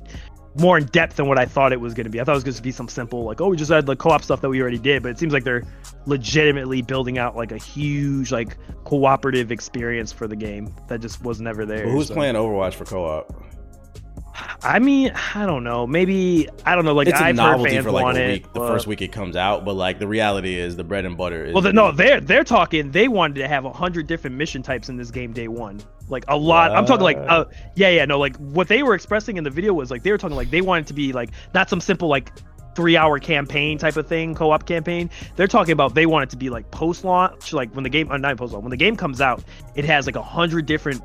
more 0.57 0.79
in 0.79 0.87
depth 0.87 1.17
than 1.17 1.27
what 1.29 1.39
I 1.39 1.47
thought 1.47 1.73
it 1.73 1.81
was 1.81 1.95
going 1.95 2.05
to 2.05 2.11
be. 2.11 2.21
I 2.21 2.25
thought 2.25 2.33
it 2.33 2.37
was 2.37 2.45
going 2.45 2.55
to 2.55 2.63
be 2.63 2.73
some 2.73 2.89
simple 2.89 3.25
like, 3.25 3.41
oh, 3.41 3.49
we 3.49 3.57
just 3.57 3.71
had 3.71 3.87
the 3.87 3.95
co-op 3.95 4.23
stuff 4.23 4.41
that 4.41 4.49
we 4.49 4.61
already 4.61 4.79
did, 4.79 5.03
but 5.03 5.11
it 5.11 5.19
seems 5.19 5.33
like 5.33 5.45
they're 5.45 5.63
legitimately 6.07 6.83
building 6.83 7.19
out 7.19 7.37
like 7.37 7.53
a 7.53 7.59
huge 7.59 8.33
like 8.33 8.57
cooperative 8.85 9.53
experience 9.53 10.13
for 10.13 10.27
the 10.27 10.37
game 10.37 10.75
that 10.89 11.01
just 11.01 11.23
was 11.23 11.41
never 11.41 11.65
there. 11.65 11.85
But 11.85 11.93
who's 11.93 12.09
so- 12.09 12.15
playing 12.15 12.35
Overwatch 12.35 12.75
for 12.75 12.85
co-op? 12.85 13.33
I 14.63 14.79
mean, 14.79 15.13
I 15.35 15.47
don't 15.47 15.63
know. 15.63 15.87
Maybe 15.87 16.49
I 16.65 16.75
don't 16.75 16.85
know. 16.85 16.95
Like 16.95 17.09
it's 17.09 17.21
a 17.21 17.25
I've 17.25 17.37
novelty 17.37 17.81
for 17.81 17.91
like 17.91 18.17
a 18.17 18.35
it. 18.35 18.43
the 18.43 18.61
but- 18.61 18.69
first 18.69 18.87
week 18.87 19.03
it 19.03 19.13
comes 19.13 19.37
out. 19.37 19.65
But 19.65 19.75
like 19.75 19.99
the 19.99 20.09
reality 20.09 20.59
is, 20.59 20.77
the 20.77 20.85
bread 20.85 21.05
and 21.05 21.17
butter 21.17 21.45
is. 21.47 21.55
Well, 21.55 21.63
the, 21.63 21.73
no, 21.73 21.93
they're 21.93 22.21
they're 22.21 22.45
talking. 22.45 22.91
They 22.91 23.09
wanted 23.09 23.35
to 23.37 23.49
have 23.49 23.65
a 23.65 23.73
hundred 23.73 24.07
different 24.07 24.37
mission 24.37 24.63
types 24.63 24.89
in 24.89 24.97
this 24.97 25.11
game 25.11 25.33
day 25.33 25.49
one. 25.49 25.81
Like 26.09 26.25
a 26.29 26.37
lot. 26.37 26.73
I'm 26.73 26.85
talking 26.85 27.05
like, 27.05 27.17
uh, 27.17 27.47
yeah, 27.77 27.89
yeah, 27.89 28.05
no, 28.05 28.19
like 28.19 28.37
what 28.37 28.69
they 28.69 28.83
were 28.83 28.95
expressing 28.95 29.37
in 29.37 29.45
the 29.45 29.51
video 29.51 29.73
was 29.73 29.91
like 29.91 30.03
they 30.03 30.11
were 30.11 30.19
talking 30.19 30.37
like 30.37 30.51
they 30.51 30.61
wanted 30.61 30.87
to 30.89 30.95
be 30.95 31.13
like 31.13 31.31
not 31.55 31.71
some 31.71 31.81
simple 31.81 32.09
like 32.09 32.31
three 32.75 32.97
hour 32.97 33.19
campaign 33.19 33.79
type 33.79 33.97
of 33.97 34.07
thing, 34.07 34.35
co 34.35 34.51
op 34.51 34.67
campaign. 34.67 35.11
They're 35.37 35.47
talking 35.47 35.73
about 35.73 35.95
they 35.95 36.07
want 36.07 36.25
it 36.25 36.31
to 36.31 36.37
be 36.37 36.51
like 36.51 36.71
post 36.71 37.05
launch, 37.05 37.53
like 37.53 37.73
when 37.75 37.85
the 37.85 37.91
game, 37.91 38.11
uh, 38.11 38.17
not 38.17 38.37
post 38.37 38.53
launch, 38.53 38.63
when 38.63 38.71
the 38.71 38.77
game 38.77 38.97
comes 38.97 39.21
out, 39.21 39.43
it 39.75 39.85
has 39.85 40.07
like 40.07 40.17
a 40.17 40.23
hundred 40.23 40.67
different 40.67 41.03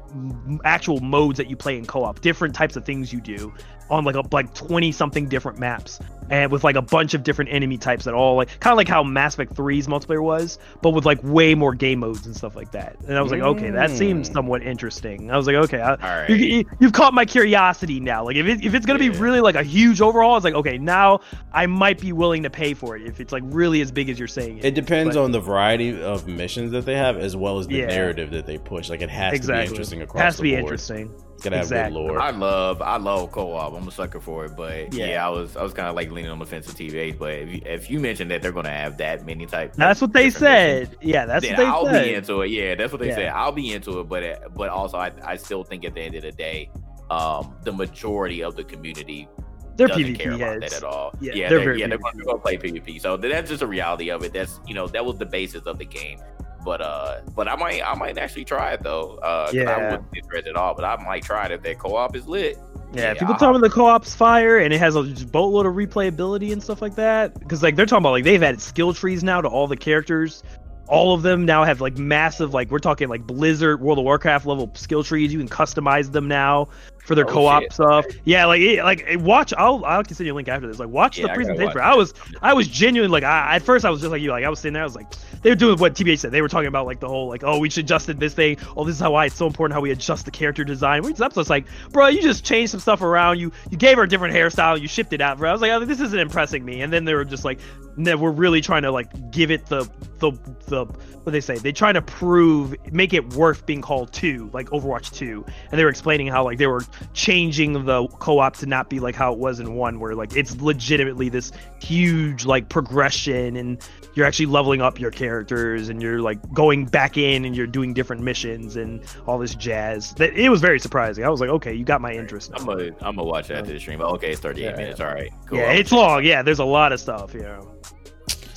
actual 0.63 0.99
modes 0.99 1.37
that 1.37 1.49
you 1.49 1.55
play 1.55 1.77
in 1.77 1.85
co 1.85 2.03
op, 2.03 2.21
different 2.21 2.55
types 2.55 2.75
of 2.75 2.85
things 2.85 3.13
you 3.13 3.21
do 3.21 3.53
on 3.89 4.03
like 4.05 4.15
a 4.15 4.23
like 4.31 4.53
20 4.53 4.91
something 4.91 5.27
different 5.27 5.57
maps 5.59 5.99
and 6.31 6.51
with 6.51 6.63
like 6.63 6.75
a 6.75 6.81
bunch 6.81 7.15
of 7.15 7.23
different 7.23 7.51
enemy 7.51 7.75
types 7.77 8.05
that 8.05 8.13
all 8.13 8.35
like 8.35 8.47
kind 8.59 8.71
of 8.71 8.77
like 8.77 8.87
how 8.87 9.01
Mass 9.03 9.33
Effect 9.33 9.55
3's 9.55 9.87
multiplayer 9.87 10.21
was 10.21 10.59
but 10.81 10.91
with 10.91 11.05
like 11.05 11.19
way 11.23 11.55
more 11.55 11.73
game 11.73 11.99
modes 11.99 12.25
and 12.27 12.35
stuff 12.35 12.55
like 12.55 12.71
that 12.71 12.95
and 13.07 13.17
I 13.17 13.21
was 13.21 13.31
like 13.31 13.41
okay 13.41 13.71
that 13.71 13.89
seems 13.89 14.29
Mm. 14.29 14.33
somewhat 14.33 14.61
interesting 14.63 15.31
I 15.31 15.37
was 15.37 15.47
like 15.47 15.55
okay 15.55 15.79
I, 15.81 16.21
right. 16.21 16.29
you, 16.29 16.65
you've 16.79 16.93
caught 16.93 17.13
my 17.13 17.25
curiosity 17.25 17.99
now 17.99 18.23
like 18.25 18.35
if, 18.35 18.45
it, 18.45 18.63
if 18.63 18.73
it's 18.75 18.85
gonna 18.85 18.99
be 18.99 19.09
really 19.09 19.41
like 19.41 19.55
a 19.55 19.63
huge 19.63 20.01
overhaul 20.01 20.37
it's 20.37 20.43
like 20.43 20.53
okay 20.53 20.77
now 20.77 21.21
I 21.51 21.65
might 21.65 21.99
be 21.99 22.11
willing 22.13 22.43
to 22.43 22.49
pay 22.49 22.73
for 22.75 22.95
it 22.95 23.07
if 23.07 23.19
it's 23.19 23.31
like 23.33 23.43
really 23.47 23.81
as 23.81 23.91
big 23.91 24.09
as 24.09 24.19
you're 24.19 24.27
saying 24.27 24.59
it, 24.59 24.65
It 24.65 24.75
depends 24.75 25.15
But- 25.15 25.23
on 25.23 25.31
the 25.31 25.39
variety 25.39 25.99
of 26.01 26.27
missions 26.27 26.71
that 26.73 26.85
they 26.85 26.95
have, 26.95 27.17
as 27.17 27.35
well 27.35 27.57
as 27.59 27.67
the 27.67 27.77
Yeah. 27.77 27.87
narrative 27.87 28.29
that 28.31 28.45
they 28.45 28.57
push. 28.57 28.89
Like 28.89 29.01
it 29.01 29.09
has 29.09 29.39
to 29.39 29.47
be 29.47 29.59
interesting 29.61 30.01
across 30.03 30.21
has 30.23 30.35
to 30.35 30.41
the 30.43 30.49
be 30.51 30.55
board. 30.55 30.65
interesting 30.65 31.11
gotta 31.43 31.57
have 31.57 31.65
Exactly. 31.65 31.95
good 32.01 32.07
lore. 32.07 32.19
I 32.21 32.31
love 32.31 32.81
I 32.81 32.97
love 32.97 33.31
co-op. 33.31 33.73
I'm 33.73 33.87
a 33.87 33.91
sucker 33.91 34.19
for 34.19 34.45
it, 34.45 34.55
but 34.55 34.93
yeah, 34.93 35.07
Yeah. 35.07 35.25
I 35.27 35.29
was 35.29 35.55
I 35.57 35.63
was 35.63 35.73
kind 35.73 35.87
of 35.87 35.95
like 35.95 36.11
leaning 36.11 36.31
on 36.31 36.39
the 36.39 36.45
fence 36.45 36.67
with 36.67 36.77
TVA. 36.77 37.17
But 37.17 37.33
if 37.33 37.53
you, 37.53 37.61
if 37.65 37.89
you 37.89 37.99
mentioned 37.99 38.31
that 38.31 38.41
they're 38.41 38.51
gonna 38.51 38.69
have 38.69 38.97
that 38.97 39.25
many 39.25 39.45
types, 39.45 39.77
that's 39.77 40.01
what 40.01 40.13
they 40.13 40.25
different 40.29 40.53
missions, 40.53 40.89
said 40.89 40.97
yeah 41.07 41.25
that's 41.25 41.45
then 41.45 41.55
what 41.57 41.63
they 41.63 41.69
I'll 41.69 41.85
said 41.85 42.03
be 42.05 42.13
into 42.13 42.41
it. 42.41 42.47
Yeah, 42.51 42.75
that's 42.75 42.91
what 42.91 43.01
they 43.01 43.07
Yeah. 43.09 43.15
said. 43.15 43.27
I'll 43.29 43.51
be 43.51 43.73
into 43.73 43.99
it, 43.99 44.09
but 44.09 44.23
it, 44.23 44.41
but 44.55 44.69
also 44.69 44.97
I, 44.97 45.11
I 45.23 45.35
still 45.37 45.63
think 45.63 45.85
at 45.85 45.93
the 45.93 46.01
end 46.01 46.15
of 46.15 46.23
the 46.23 46.31
day, 46.31 46.69
um, 47.09 47.55
the 47.63 47.71
majority 47.71 48.43
of 48.43 48.55
the 48.55 48.63
community 48.63 49.27
they're 49.75 49.87
doesn't 49.87 50.03
PvP 50.03 50.19
care 50.19 50.33
about 50.33 50.61
heads 50.61 50.73
that 50.73 50.77
at 50.77 50.83
all. 50.83 51.13
Yeah, 51.21 51.33
Yeah, 51.35 51.49
they're 51.49 51.59
they're, 51.59 51.77
yeah, 51.77 51.85
PvP. 51.87 51.89
gonna, 52.01 52.11
they're 52.15 52.25
gonna 52.25 52.39
play 52.39 52.57
PvP. 52.57 52.99
So 53.01 53.15
that's 53.15 53.49
just 53.49 53.61
a 53.61 53.67
reality 53.67 54.09
of 54.11 54.23
it. 54.23 54.33
That's 54.33 54.59
you 54.67 54.73
know 54.73 54.87
that 54.87 55.05
was 55.05 55.17
the 55.17 55.25
basis 55.25 55.65
of 55.67 55.77
the 55.77 55.85
game. 55.85 56.19
But 56.63 56.81
uh, 56.81 57.21
but 57.35 57.47
I 57.47 57.55
might 57.55 57.81
I 57.85 57.95
might 57.95 58.17
actually 58.17 58.45
try 58.45 58.73
it 58.73 58.83
though. 58.83 59.15
Uh, 59.17 59.49
yeah. 59.53 59.63
I 59.69 59.83
wouldn't 59.91 60.11
be 60.11 60.19
interested 60.19 60.49
at 60.49 60.55
all. 60.55 60.75
But 60.75 60.85
I 60.85 61.01
might 61.03 61.23
try 61.23 61.45
it 61.45 61.51
if 61.51 61.61
that 61.63 61.79
co-op 61.79 62.15
is 62.15 62.27
lit. 62.27 62.57
Yeah, 62.93 63.01
Yeah, 63.01 63.13
people 63.13 63.33
I'll- 63.33 63.39
talking 63.39 63.61
the 63.61 63.69
co-op's 63.69 64.15
fire 64.15 64.57
and 64.57 64.73
it 64.73 64.79
has 64.79 64.95
a 64.95 65.03
boatload 65.03 65.67
of 65.67 65.73
replayability 65.73 66.51
and 66.51 66.61
stuff 66.61 66.81
like 66.81 66.95
that. 66.95 67.39
Because 67.39 67.61
like 67.61 67.75
they're 67.75 67.85
talking 67.85 68.01
about 68.03 68.11
like 68.11 68.23
they've 68.23 68.41
added 68.41 68.61
skill 68.61 68.93
trees 68.93 69.23
now 69.23 69.41
to 69.41 69.47
all 69.47 69.67
the 69.67 69.77
characters. 69.77 70.43
All 70.89 71.13
of 71.13 71.21
them 71.21 71.45
now 71.45 71.63
have 71.63 71.81
like 71.81 71.97
massive 71.97 72.53
like 72.53 72.71
we're 72.71 72.79
talking 72.79 73.09
like 73.09 73.25
Blizzard 73.25 73.79
World 73.79 73.99
of 73.99 74.03
Warcraft 74.05 74.45
level 74.47 74.71
skill 74.73 75.03
trees. 75.03 75.31
You 75.31 75.37
can 75.39 75.47
customize 75.47 76.11
them 76.11 76.27
now 76.27 76.67
for 77.05 77.15
their 77.15 77.27
Oh, 77.29 77.33
co-op 77.33 77.61
shit. 77.63 77.73
stuff. 77.73 78.05
Yeah, 78.25 78.45
like 78.45 78.61
it, 78.61 78.83
like 78.83 79.05
watch. 79.19 79.53
I'll 79.57 79.83
I'll 79.85 80.03
send 80.03 80.25
you 80.25 80.33
a 80.33 80.35
link 80.35 80.47
after 80.47 80.67
this. 80.67 80.79
Like 80.79 80.89
watch 80.89 81.17
Yeah, 81.19 81.27
the 81.27 81.31
I 81.31 81.35
presentation. 81.35 81.67
watch 81.67 81.77
I 81.77 81.95
was 81.95 82.13
I 82.41 82.53
was 82.53 82.67
genuinely 82.67 83.11
like 83.11 83.23
I, 83.23 83.55
at 83.55 83.61
first 83.61 83.85
I 83.85 83.89
was 83.91 84.01
just 84.01 84.11
like 84.11 84.21
you 84.21 84.31
like 84.31 84.43
I 84.43 84.49
was 84.49 84.59
sitting 84.59 84.73
there 84.73 84.81
I 84.81 84.85
was 84.85 84.95
like 84.95 85.05
they 85.41 85.49
were 85.51 85.55
doing 85.55 85.77
what 85.79 85.93
TBH 85.93 86.19
said. 86.19 86.31
They 86.31 86.41
were 86.41 86.49
talking 86.49 86.67
about 86.67 86.85
like 86.87 86.99
the 86.99 87.07
whole 87.07 87.27
like 87.27 87.43
oh 87.43 87.59
we 87.59 87.69
should 87.69 87.85
adjust 87.85 88.07
this 88.19 88.33
thing. 88.33 88.57
Oh 88.75 88.83
this 88.83 88.95
is 88.95 89.01
how 89.01 89.11
why 89.13 89.25
it's 89.25 89.35
so 89.35 89.45
important 89.45 89.75
how 89.75 89.81
we 89.81 89.91
adjust 89.91 90.25
the 90.25 90.31
character 90.31 90.63
design. 90.63 91.03
Which 91.03 91.21
episode's 91.21 91.49
like 91.51 91.65
bro 91.91 92.07
you 92.07 92.21
just 92.21 92.43
changed 92.43 92.71
some 92.71 92.79
stuff 92.79 93.01
around. 93.03 93.37
You 93.39 93.51
you 93.69 93.77
gave 93.77 93.97
her 93.97 94.03
a 94.03 94.09
different 94.09 94.33
hairstyle. 94.35 94.79
You 94.81 94.87
shipped 94.87 95.13
it 95.13 95.21
out. 95.21 95.37
Bro 95.37 95.49
I 95.49 95.51
was 95.53 95.61
like 95.61 95.71
oh, 95.71 95.85
this 95.85 95.99
isn't 95.99 96.19
impressing 96.19 96.65
me. 96.65 96.81
And 96.81 96.91
then 96.91 97.05
they 97.05 97.13
were 97.13 97.25
just 97.25 97.45
like 97.45 97.59
no, 97.99 98.15
we're 98.15 98.31
really 98.31 98.61
trying 98.61 98.83
to 98.83 98.91
like 98.91 99.29
give 99.29 99.51
it 99.51 99.65
the 99.65 99.83
the 100.19 100.31
the 100.67 100.85
what 100.85 101.33
they 101.33 101.41
say 101.41 101.57
they 101.57 101.73
trying 101.73 101.95
to 101.95 102.01
prove 102.01 102.73
make 102.93 103.13
it 103.13 103.33
worth 103.33 103.65
being 103.65 103.81
called 103.81 104.13
two 104.13 104.49
like 104.53 104.69
Overwatch 104.69 105.13
two. 105.13 105.45
And 105.69 105.77
they 105.77 105.83
were 105.83 105.89
explaining 105.89 106.27
how 106.27 106.45
like 106.45 106.57
they 106.57 106.67
were 106.67 106.85
changing 107.13 107.85
the 107.85 108.07
co-op 108.07 108.55
to 108.57 108.65
not 108.65 108.89
be 108.89 109.01
like 109.01 109.15
how 109.15 109.33
it 109.33 109.37
was 109.37 109.59
in 109.59 109.75
one 109.75 109.99
where 109.99 110.15
like 110.15 110.33
it's 110.33 110.59
legitimately 110.61 111.27
this 111.27 111.51
huge 111.81 112.45
like 112.45 112.69
progression 112.69 113.57
and 113.57 113.85
you're 114.19 114.27
actually 114.27 114.45
leveling 114.45 114.81
up 114.81 114.99
your 114.99 115.09
characters 115.09 115.87
and 115.89 116.01
you're 116.01 116.19
like 116.21 116.37
going 116.53 116.85
back 116.85 117.17
in 117.17 117.45
and 117.45 117.55
you're 117.55 117.65
doing 117.65 117.93
different 117.93 118.21
missions 118.21 118.75
and 118.75 119.01
all 119.25 119.39
this 119.39 119.55
jazz 119.55 120.13
that 120.15 120.33
it 120.33 120.49
was 120.49 120.59
very 120.61 120.77
surprising 120.79 121.23
i 121.23 121.29
was 121.29 121.39
like 121.41 121.49
okay 121.49 121.73
you 121.73 121.85
got 121.85 122.01
my 122.01 122.11
interest 122.11 122.51
I'm 122.53 122.65
gonna 122.65 122.87
I'm 123.01 123.15
gonna 123.15 123.23
watch 123.23 123.47
that 123.47 123.59
after 123.59 123.71
the 123.73 123.79
stream. 123.79 123.97
But 123.99 124.09
Okay, 124.15 124.31
it's 124.31 124.41
38 124.41 124.63
Yeah. 124.63 124.75
minutes. 124.75 124.99
All 124.99 125.07
right, 125.07 125.31
cool. 125.47 125.57
yeah 125.57 125.71
it's 125.71 125.91
long 125.91 126.23
yeah 126.23 126.41
there's 126.43 126.59
a 126.59 126.65
lot 126.65 126.91
of 126.91 126.99
stuff 126.99 127.33
you 127.33 127.39
know 127.41 127.73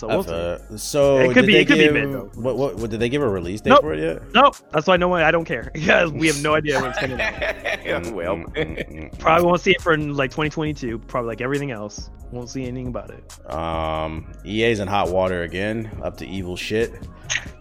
So 0.03 0.09
we'll 0.09 0.20
I 0.20 0.22
see. 0.59 0.74
it. 0.74 0.78
So 0.80 1.18
It 1.18 1.28
could 1.28 1.34
did 1.42 1.46
be- 1.46 1.53
they 1.53 1.61
it 1.61 1.64
could 1.66 1.78
be 1.78 1.84
give- 1.84 1.92
mid, 1.94 2.12
though. 2.12 2.30
What, 2.34 2.57
what, 2.57 2.76
what 2.76 2.90
did 2.90 2.98
they 2.98 3.09
give 3.09 3.22
a 3.22 3.28
release 3.28 3.61
date 3.61 3.70
Nope. 3.70 3.82
for 3.82 3.92
it 3.94 4.00
yet? 4.00 4.22
Nope, 4.34 4.57
that's 4.72 4.88
why 4.88 4.96
no 4.96 5.07
one. 5.07 5.22
I 5.22 5.30
don't 5.30 5.44
care 5.44 5.70
because 5.74 6.11
we 6.11 6.26
have 6.26 6.42
no 6.42 6.55
idea 6.55 6.80
when 6.80 6.90
it's 6.90 6.98
coming 6.98 7.20
out. 7.20 8.12
well, 8.12 8.36
Mm, 8.36 8.53
mm, 8.55 9.11
mm, 9.12 9.18
Probably 9.20 9.46
won't 9.46 9.61
see 9.61 9.70
it 9.70 9.80
for 9.80 9.96
like 9.96 10.30
2022. 10.32 10.98
Probably 10.98 11.28
like 11.28 11.40
everything 11.40 11.70
else. 11.70 12.11
Won't 12.32 12.48
see 12.50 12.62
anything 12.66 12.88
about 12.88 13.11
it. 13.11 13.50
Um, 13.53 14.32
EA's 14.44 14.80
in 14.80 14.88
hot 14.88 15.11
water 15.11 15.42
again, 15.42 15.88
up 16.03 16.16
to 16.16 16.26
evil 16.26 16.57
shit. 16.57 16.92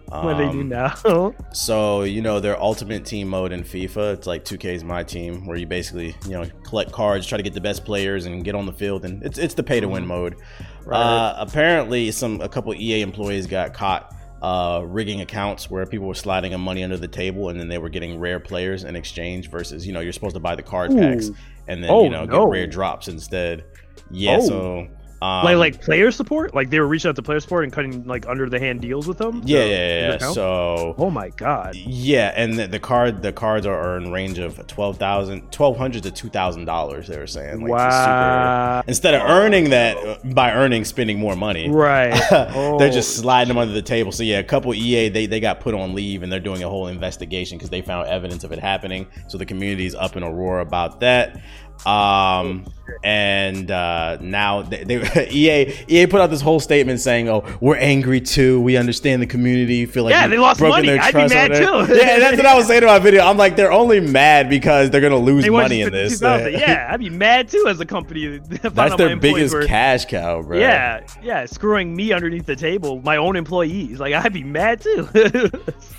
What 0.08 0.36
do 0.36 0.44
they 0.46 0.52
do 0.52 0.60
Um, 0.60 0.68
now? 0.68 1.34
So 1.54 2.02
you 2.02 2.20
know 2.22 2.38
their 2.40 2.60
ultimate 2.60 3.04
team 3.06 3.28
mode 3.28 3.52
in 3.52 3.62
FIFA, 3.62 4.14
it's 4.14 4.26
like 4.26 4.44
2K's 4.44 4.82
my 4.84 5.02
team, 5.04 5.46
where 5.46 5.56
you 5.56 5.66
basically 5.66 6.14
you 6.26 6.32
know 6.32 6.44
collect 6.64 6.90
cards, 6.92 7.26
try 7.26 7.36
to 7.38 7.42
get 7.42 7.54
the 7.54 7.60
best 7.62 7.84
players, 7.84 8.26
and 8.26 8.44
get 8.44 8.54
on 8.54 8.66
the 8.66 8.72
field, 8.72 9.04
and 9.06 9.22
it's 9.22 9.38
it's 9.38 9.54
the 9.54 9.62
pay 9.62 9.80
to 9.80 9.88
win 9.88 10.06
mode. 10.06 10.36
Right. 10.84 10.98
Uh, 11.00 11.34
apparently, 11.38 12.10
some 12.10 12.40
a 12.40 12.48
couple 12.48 12.74
EA 12.74 13.02
employees 13.02 13.46
got 13.46 13.72
caught 13.74 14.14
uh, 14.42 14.82
rigging 14.84 15.20
accounts 15.20 15.70
where 15.70 15.86
people 15.86 16.08
were 16.08 16.14
sliding 16.14 16.50
them 16.52 16.60
money 16.62 16.82
under 16.82 16.96
the 16.96 17.06
table, 17.08 17.48
and 17.48 17.58
then 17.60 17.68
they 17.68 17.78
were 17.78 17.88
getting 17.88 18.18
rare 18.18 18.40
players 18.40 18.84
in 18.84 18.96
exchange. 18.96 19.48
Versus 19.50 19.86
you 19.86 19.92
know 19.92 20.00
you're 20.00 20.12
supposed 20.12 20.34
to 20.34 20.40
buy 20.40 20.54
the 20.56 20.62
card 20.62 20.90
packs 20.90 21.30
and 21.68 21.82
then 21.82 21.90
Oh, 21.90 22.04
you 22.04 22.10
know 22.10 22.24
no. 22.24 22.46
get 22.46 22.50
rare 22.52 22.66
drops 22.66 23.06
instead. 23.08 23.64
Yeah, 24.10 24.38
Oh. 24.40 24.46
so 24.48 24.88
um, 25.22 25.44
like 25.44 25.56
like 25.56 25.80
player 25.82 26.10
support. 26.10 26.54
Like 26.54 26.70
they 26.70 26.80
were 26.80 26.86
reaching 26.86 27.08
out 27.08 27.16
to 27.16 27.22
player 27.22 27.40
support 27.40 27.64
and 27.64 27.72
cutting 27.72 28.04
like 28.06 28.26
under 28.26 28.48
the 28.48 28.58
hand 28.58 28.80
deals 28.80 29.06
with 29.06 29.18
them. 29.18 29.42
yeah, 29.44 29.58
yeah, 29.60 29.64
yeah. 29.64 29.76
to 29.76 30.06
yeah. 30.08 30.14
account? 30.14 30.34
So 30.34 30.94
oh 30.98 31.10
my 31.10 31.28
god. 31.30 31.74
Yeah, 31.76 32.32
and 32.34 32.58
the, 32.58 32.66
the 32.66 32.80
card 32.80 33.22
the 33.22 33.32
cards 33.32 33.66
are, 33.66 33.96
in 33.96 34.10
range 34.12 34.38
of 34.38 34.66
12,000 34.66 35.42
1200 35.42 36.02
to 36.04 36.10
two 36.10 36.28
thousand 36.28 36.64
dollars. 36.64 37.08
They 37.08 37.18
were 37.18 37.26
saying, 37.26 37.60
like, 37.60 37.70
just 37.82 37.96
super- 37.98 38.10
wow. 38.10 38.82
instead 38.86 39.14
of 39.14 39.22
earning 39.22 39.70
that 39.70 39.96
uh, 39.96 40.18
by 40.32 40.52
earning 40.52 40.84
spending 40.84 41.18
more 41.18 41.36
money, 41.36 41.68
Right. 41.70 42.10
they're 42.78 42.90
just 42.90 43.18
Oh, 43.18 43.22
sliding 43.22 43.48
them 43.48 43.58
under 43.58 43.74
the 43.74 43.82
table. 43.82 44.12
So 44.12 44.22
yeah, 44.22 44.38
a 44.38 44.44
couple 44.44 44.74
EA 44.74 45.08
they, 45.08 45.26
they 45.26 45.40
got 45.40 45.60
put 45.60 45.74
on 45.74 45.94
leave 45.94 46.22
and 46.22 46.32
they're 46.32 46.40
doing 46.40 46.62
a 46.62 46.68
whole 46.68 46.88
investigation 46.88 47.58
because 47.58 47.70
they 47.70 47.82
found 47.82 48.08
evidence 48.08 48.44
of 48.44 48.52
it 48.52 48.58
happening. 48.58 49.06
So 49.28 49.38
the 49.38 49.46
community 49.46 49.86
is 49.86 49.94
up 49.94 50.16
in 50.16 50.22
a 50.22 50.32
roar 50.32 50.60
about 50.60 51.00
that. 51.00 51.40
Um 51.86 52.64
and 53.02 53.70
uh 53.70 54.18
now 54.20 54.62
they, 54.62 54.84
they 54.84 54.96
EA 55.30 55.72
EA 55.88 56.06
put 56.06 56.20
out 56.20 56.30
this 56.30 56.40
whole 56.40 56.60
statement 56.60 57.00
saying, 57.00 57.28
"Oh, 57.28 57.44
we're 57.60 57.76
angry 57.76 58.20
too. 58.20 58.60
We 58.60 58.76
understand 58.76 59.22
the 59.22 59.26
community. 59.26 59.86
Feel 59.86 60.04
like 60.04 60.12
Yeah, 60.12 60.26
they 60.26 60.38
lost 60.38 60.58
broken 60.60 60.86
money. 60.86 60.88
their 60.88 61.00
I'd 61.00 61.14
be 61.14 61.34
mad 61.34 61.52
too. 61.52 61.94
yeah, 61.94 62.18
that's 62.18 62.36
what 62.36 62.46
I 62.46 62.54
was 62.56 62.66
saying 62.66 62.82
in 62.82 62.88
my 62.88 62.98
video. 62.98 63.22
I'm 63.24 63.36
like, 63.36 63.56
they're 63.56 63.72
only 63.72 64.00
mad 64.00 64.48
because 64.48 64.90
they're 64.90 65.00
gonna 65.00 65.16
lose 65.16 65.48
money 65.48 65.82
in 65.82 65.92
this. 65.92 66.20
Yeah, 66.20 66.88
I'd 66.90 67.00
be 67.00 67.10
mad 67.10 67.48
too 67.48 67.66
as 67.68 67.80
a 67.80 67.86
company. 67.86 68.38
that's 68.62 68.96
their 68.96 69.16
biggest 69.16 69.54
were- 69.54 69.66
cash 69.66 70.04
cow, 70.06 70.42
bro. 70.42 70.58
Yeah, 70.58 71.06
yeah, 71.22 71.46
screwing 71.46 71.94
me 71.94 72.12
underneath 72.12 72.46
the 72.46 72.56
table, 72.56 73.00
my 73.02 73.16
own 73.16 73.36
employees. 73.36 74.00
Like 74.00 74.14
I'd 74.14 74.32
be 74.32 74.44
mad 74.44 74.80
too. 74.80 75.04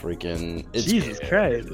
freaking. 0.02 0.66
It's, 0.74 0.86
Jesus 0.86 1.20
Christ. 1.28 1.70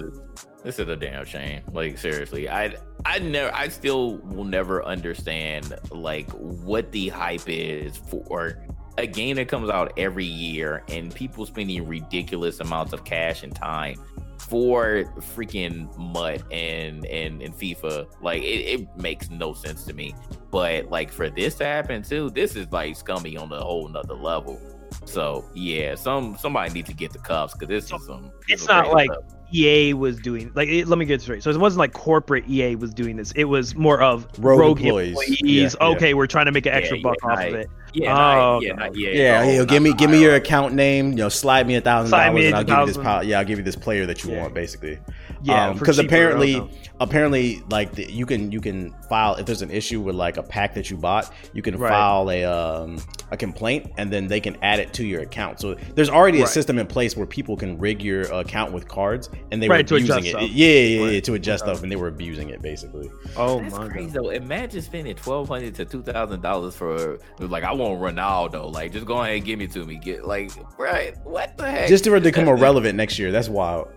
This 0.63 0.77
is, 0.77 0.87
a 0.89 0.95
damn 0.95 1.25
shame. 1.25 1.61
Like 1.71 1.97
seriously, 1.97 2.49
I 2.49 2.75
I 3.05 3.19
never 3.19 3.53
I 3.55 3.69
still 3.69 4.17
will 4.17 4.43
never 4.43 4.83
understand 4.83 5.73
like 5.89 6.29
what 6.31 6.91
the 6.91 7.09
hype 7.09 7.47
is 7.47 7.97
for 7.97 8.61
a 8.97 9.07
game 9.07 9.37
that 9.37 9.47
comes 9.47 9.69
out 9.69 9.93
every 9.97 10.25
year 10.25 10.83
and 10.89 11.15
people 11.15 11.45
spending 11.45 11.87
ridiculous 11.87 12.59
amounts 12.59 12.91
of 12.91 13.05
cash 13.05 13.43
and 13.43 13.55
time 13.55 13.95
for 14.37 15.05
freaking 15.35 15.95
MUT 15.97 16.41
and 16.51 17.05
and 17.05 17.41
and 17.41 17.57
FIFA. 17.57 18.07
Like 18.21 18.43
it, 18.43 18.81
it 18.81 18.97
makes 18.97 19.29
no 19.29 19.53
sense 19.53 19.85
to 19.85 19.93
me. 19.93 20.13
But 20.51 20.89
like 20.89 21.11
for 21.11 21.29
this 21.29 21.55
to 21.55 21.65
happen 21.65 22.03
too, 22.03 22.29
this 22.31 22.57
is 22.57 22.69
like 22.71 22.97
scummy 22.97 23.37
on 23.37 23.51
a 23.51 23.61
whole 23.61 23.87
nother 23.87 24.15
level. 24.15 24.59
So 25.05 25.45
yeah, 25.53 25.95
some 25.95 26.37
somebody 26.37 26.71
needs 26.73 26.87
to 26.89 26.93
get 26.95 27.11
the 27.13 27.19
cuffs 27.19 27.53
because 27.53 27.67
this 27.69 27.83
is 27.91 28.05
some. 28.05 28.31
It's 28.47 28.67
not 28.67 28.91
like 28.91 29.11
stuff. 29.11 29.23
EA 29.51 29.93
was 29.93 30.19
doing 30.19 30.51
like 30.53 30.69
it, 30.69 30.87
let 30.87 30.99
me 30.99 31.05
get 31.05 31.15
it 31.15 31.21
straight. 31.21 31.41
So 31.41 31.49
it 31.49 31.57
wasn't 31.57 31.79
like 31.79 31.93
corporate 31.93 32.47
EA 32.47 32.75
was 32.75 32.93
doing 32.93 33.15
this. 33.15 33.31
It 33.31 33.45
was 33.45 33.73
more 33.75 34.01
of 34.01 34.27
Rogue 34.37 34.59
rogue, 34.59 34.81
employees. 34.81 35.09
employees. 35.09 35.41
Yeah, 35.41 35.69
yeah. 35.87 35.95
okay, 35.95 36.13
we're 36.13 36.27
trying 36.27 36.45
to 36.45 36.51
make 36.51 36.65
an 36.67 36.73
extra 36.73 36.97
Yeah, 36.97 37.03
buck 37.03 37.15
yeah, 37.23 37.29
off 37.31 37.39
of 37.39 37.53
it. 37.55 37.69
Yeah, 37.93 38.11
Oh, 38.13 38.15
not, 38.15 38.61
yeah, 38.61 38.71
okay. 38.73 38.79
not, 38.83 38.95
yeah, 38.95 39.09
Yeah, 39.45 39.57
no, 39.57 39.65
give 39.65 39.81
me 39.81 39.93
give 39.93 40.11
me 40.11 40.21
your 40.21 40.35
account 40.35 40.75
name. 40.75 41.09
You 41.11 41.15
know, 41.17 41.29
slide 41.29 41.65
me 41.65 41.75
a 41.75 41.81
thousand 41.81 42.11
dollars, 42.11 42.45
and 42.45 42.55
I'll 42.55 42.63
give 42.63 42.77
you 42.77 42.85
this. 42.85 42.97
1,000. 42.97 43.03
Po- 43.03 43.21
yeah, 43.27 43.39
I'll 43.39 43.45
give 43.45 43.57
you 43.57 43.63
this 43.63 43.75
player 43.75 44.05
that 44.05 44.23
you 44.23 44.31
Yeah. 44.31 44.41
want, 44.41 44.53
basically. 44.53 44.99
Yeah, 45.41 45.73
because 45.73 45.97
cheaper, 45.97 46.07
apparently, 46.07 46.69
apparently, 46.99 47.63
like 47.69 47.93
the, 47.93 48.11
you 48.11 48.25
can 48.25 48.51
you 48.51 48.59
can 48.59 48.93
file 49.07 49.35
if 49.35 49.45
there's 49.45 49.61
an 49.61 49.71
issue 49.71 50.01
with 50.01 50.15
like 50.15 50.37
a 50.37 50.43
pack 50.43 50.73
that 50.75 50.89
you 50.89 50.97
bought, 50.97 51.33
you 51.53 51.61
can 51.61 51.77
Right. 51.77 51.89
file 51.89 52.29
a 52.29 52.43
um 52.45 52.97
a 53.31 53.37
complaint, 53.37 53.91
and 53.97 54.11
then 54.11 54.27
they 54.27 54.39
can 54.39 54.57
add 54.61 54.79
it 54.79 54.91
to 54.95 55.05
your 55.05 55.21
account. 55.21 55.59
So 55.59 55.75
there's 55.95 56.09
already 56.09 56.39
a 56.39 56.43
Right. 56.43 56.49
system 56.49 56.77
in 56.79 56.87
place 56.87 57.15
where 57.15 57.25
people 57.27 57.55
can 57.55 57.77
rig 57.79 58.01
your 58.01 58.23
account 58.23 58.73
with 58.73 58.87
cards, 58.87 59.29
and 59.51 59.61
they 59.63 59.69
Right, 59.69 59.85
were 59.85 59.87
to 59.89 59.95
abusing 59.95 60.25
it. 60.25 60.29
stuff. 60.31 60.41
Yeah, 60.41 60.47
yeah, 60.67 60.79
yeah, 60.79 60.97
yeah, 60.99 61.05
Right. 61.13 61.23
to 61.23 61.33
adjust 61.35 61.63
Okay. 61.63 61.71
stuff, 61.73 61.83
and 61.83 61.91
they 61.91 61.95
were 61.95 62.07
abusing 62.09 62.49
it 62.49 62.61
basically. 62.61 63.09
Oh 63.37 63.61
That's 63.61 63.77
my 63.77 63.87
crazy 63.87 64.11
god. 64.11 64.25
though. 64.25 64.29
Imagine 64.29 64.81
spending 64.81 65.15
twelve 65.15 65.47
hundred 65.47 65.75
to 65.75 65.85
two 65.85 66.01
thousand 66.01 66.41
dollars 66.41 66.75
for 66.75 67.19
like 67.39 67.63
I 67.63 67.71
want 67.73 68.01
Ronaldo. 68.01 68.71
Like 68.73 68.91
just 68.91 69.05
go 69.05 69.21
ahead 69.21 69.35
and 69.37 69.45
give 69.45 69.57
me 69.59 69.67
to 69.67 69.85
me. 69.85 69.97
Get 69.97 70.25
like 70.25 70.51
right. 70.77 71.15
What 71.23 71.55
the 71.57 71.69
heck? 71.69 71.87
Just 71.87 72.03
to 72.05 72.19
become 72.19 72.47
irrelevant 72.47 72.95
next 72.97 73.17
year. 73.19 73.31
That's 73.31 73.47
wild. 73.47 73.87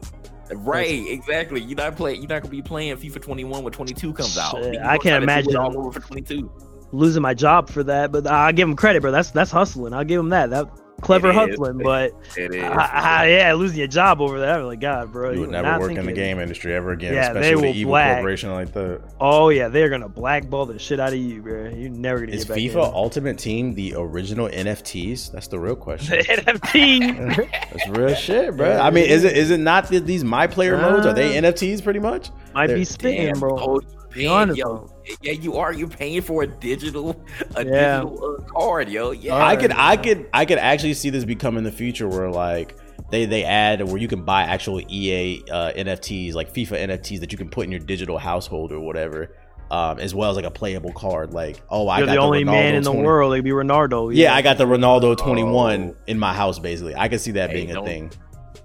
Right. 0.56 1.06
Exactly. 1.08 1.60
You're 1.60 1.76
not 1.76 1.96
play. 1.96 2.14
You're 2.14 2.28
not 2.28 2.42
gonna 2.42 2.50
be 2.50 2.62
playing 2.62 2.96
FIFA 2.96 3.22
21 3.22 3.64
when 3.64 3.72
22 3.72 4.12
comes 4.12 4.36
out. 4.38 4.56
Shit, 4.62 4.78
I 4.78 4.98
can't 4.98 5.02
try 5.24 5.36
to 5.36 5.42
do 5.42 5.50
it 5.50 5.54
imagine. 5.54 5.56
all 5.56 5.78
over 5.78 6.00
for 6.00 6.06
22. 6.06 6.50
Losing 6.92 7.22
my 7.22 7.34
job 7.34 7.70
for 7.70 7.82
that, 7.84 8.12
but 8.12 8.26
I 8.26 8.52
give 8.52 8.68
him 8.68 8.76
credit, 8.76 9.00
bro. 9.00 9.10
That's 9.10 9.30
that's 9.30 9.50
hustling. 9.50 9.94
I'll 9.94 10.04
give 10.04 10.20
him 10.20 10.28
that. 10.30 10.50
That 10.50 10.66
clever 11.00 11.28
It 11.28 11.32
is. 11.32 11.36
hustling, 11.36 11.78
but 11.78 12.12
It 12.36 12.54
is. 12.54 12.62
I, 12.62 12.90
I, 13.24 13.28
yeah, 13.28 13.52
losing 13.54 13.78
your 13.78 13.88
job 13.88 14.20
over 14.20 14.38
that. 14.40 14.60
I'm 14.60 14.66
like, 14.66 14.80
God, 14.80 15.10
bro, 15.12 15.30
You 15.32 15.40
would 15.40 15.50
never 15.50 15.78
work 15.80 15.90
in 15.90 15.96
the 15.96 16.02
thinking- 16.02 16.14
game 16.14 16.38
industry 16.38 16.74
ever 16.74 16.92
again, 16.92 17.14
Yeah, 17.14 17.28
especially 17.28 17.40
they 17.42 17.54
with 17.56 17.64
an 17.64 17.70
will 17.70 17.76
evil 17.76 17.90
black. 17.92 18.14
corporation 18.16 18.52
like 18.52 18.72
that. 18.74 19.00
Oh 19.20 19.48
yeah, 19.48 19.68
they're 19.68 19.88
gonna 19.88 20.08
blackball 20.08 20.66
the 20.66 20.78
shit 20.78 21.00
out 21.00 21.08
of 21.12 21.18
you, 21.18 21.42
bro. 21.42 21.68
You're 21.74 21.90
never 21.90 22.20
gonna 22.20 22.32
Is 22.32 22.44
get 22.44 22.48
back 22.54 22.58
FIFA 22.58 22.88
in. 22.88 22.94
Ultimate 22.94 23.38
Team 23.38 23.74
the 23.74 23.94
original 23.96 24.48
NFTs? 24.48 25.32
That's 25.32 25.48
the 25.48 25.58
real 25.58 25.76
question. 25.76 26.18
The 26.22 26.24
NFT. 26.24 27.36
That's 27.72 27.88
real 27.88 28.14
shit, 28.14 28.56
bro. 28.56 28.78
I 28.78 28.90
mean, 28.90 29.06
is 29.06 29.24
it 29.24 29.36
is 29.36 29.50
it 29.50 29.58
not 29.58 29.88
that 29.88 30.06
these 30.06 30.24
my 30.24 30.46
player 30.46 30.76
modes? 30.76 31.06
Are 31.06 31.12
they 31.12 31.36
Uh, 31.38 31.42
NFTs 31.42 31.82
pretty 31.82 32.00
much? 32.00 32.30
Might 32.54 32.68
They're- 32.68 32.76
be 32.76 32.84
spitting, 32.84 33.26
Damn, 33.32 33.40
bro. 33.40 33.58
oh, 33.58 33.80
Be 34.12 34.26
honest, 34.26 34.58
yo, 34.58 34.64
though. 34.76 34.91
Yeah, 35.22 35.32
you 35.32 35.56
are. 35.56 35.72
You're 35.72 35.88
paying 35.88 36.20
for 36.22 36.42
a 36.42 36.46
digital, 36.46 37.22
a 37.56 37.64
Yeah. 37.64 38.00
digital 38.00 38.36
uh, 38.40 38.42
card, 38.52 38.88
yo. 38.88 39.10
Yeah, 39.12 39.34
I 39.36 39.56
could 39.56 39.72
I 39.72 39.96
could 39.96 40.28
I 40.32 40.44
could 40.44 40.58
actually 40.58 40.94
see 40.94 41.10
this 41.10 41.24
becoming 41.24 41.64
the 41.64 41.72
future 41.72 42.08
where 42.08 42.30
like 42.30 42.76
they 43.10 43.24
they 43.26 43.44
add 43.44 43.82
where 43.86 43.98
you 43.98 44.08
can 44.08 44.24
buy 44.24 44.42
actual 44.42 44.80
EA 44.80 45.42
uh, 45.50 45.72
NFTs 45.72 46.34
like 46.34 46.52
FIFA 46.52 46.88
NFTs 46.88 47.20
that 47.20 47.32
you 47.32 47.38
can 47.38 47.48
put 47.48 47.64
in 47.66 47.70
your 47.70 47.80
digital 47.80 48.18
household 48.18 48.72
or 48.72 48.80
whatever. 48.80 49.34
Um, 49.70 49.98
as 50.00 50.14
well 50.14 50.28
as 50.28 50.36
like 50.36 50.44
a 50.44 50.50
playable 50.50 50.92
card, 50.92 51.32
like 51.32 51.62
oh, 51.70 51.88
I 51.88 51.98
You're 51.98 52.06
got 52.08 52.12
the 52.12 52.18
only 52.20 52.44
man 52.44 52.74
Ronaldo 52.74 52.76
in 52.76 52.82
the 52.82 52.90
20 52.92 53.06
world. 53.06 53.30
Like 53.30 53.42
be 53.42 53.50
Ronaldo. 53.50 54.14
Yeah, 54.14 54.34
I 54.34 54.42
got 54.42 54.58
the 54.58 54.66
Ronaldo 54.66 55.16
21 55.16 55.82
Oh. 55.82 55.96
in 56.06 56.18
my 56.18 56.34
house. 56.34 56.58
Basically, 56.58 56.94
I 56.94 57.08
could 57.08 57.22
see 57.22 57.30
that 57.32 57.48
Hey, 57.48 57.56
being 57.64 57.74
a 57.74 57.82
thing 57.82 58.10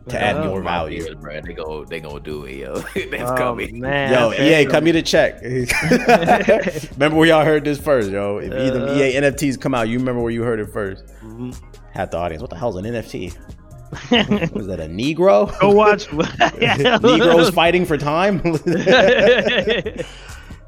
to 0.09 0.21
add 0.21 0.45
more 0.45 0.61
value. 0.61 1.01
fears, 1.03 1.15
bro. 1.15 1.41
They 1.41 1.53
go. 1.53 1.85
They 1.85 1.99
gonna 1.99 2.19
do 2.19 2.45
it, 2.45 2.55
yo. 2.57 2.75
That's 3.11 3.31
Oh, 3.31 3.35
coming. 3.35 3.79
man. 3.79 4.11
Yo, 4.13 4.29
okay. 4.31 4.61
EA, 4.61 4.65
cut 4.65 4.83
me 4.83 4.91
the 4.91 5.01
check. 5.01 5.41
remember 6.93 7.17
where 7.17 7.27
y'all 7.27 7.45
heard 7.45 7.63
this 7.65 7.79
first, 7.79 8.09
yo. 8.09 8.37
If 8.37 8.51
either 8.53 8.87
Uh. 8.87 8.95
EA 8.95 9.15
NFTs 9.15 9.59
come 9.59 9.73
out, 9.75 9.87
you 9.89 9.97
remember 9.99 10.21
where 10.21 10.31
you 10.31 10.43
heard 10.43 10.59
it 10.59 10.69
first. 10.71 11.05
Mhm. 11.23 11.59
Half 11.91 12.11
the 12.11 12.17
audience, 12.17 12.41
what 12.41 12.49
the 12.49 12.57
hell's 12.57 12.75
an 12.75 12.85
NFT? 12.85 13.35
Was 14.53 14.67
that 14.67 14.79
a 14.81 14.87
Negro? 14.87 15.57
Go 15.59 15.71
watch. 15.71 16.11
Negroes 17.01 17.49
fighting 17.51 17.85
for 17.85 17.97
time. 17.97 18.41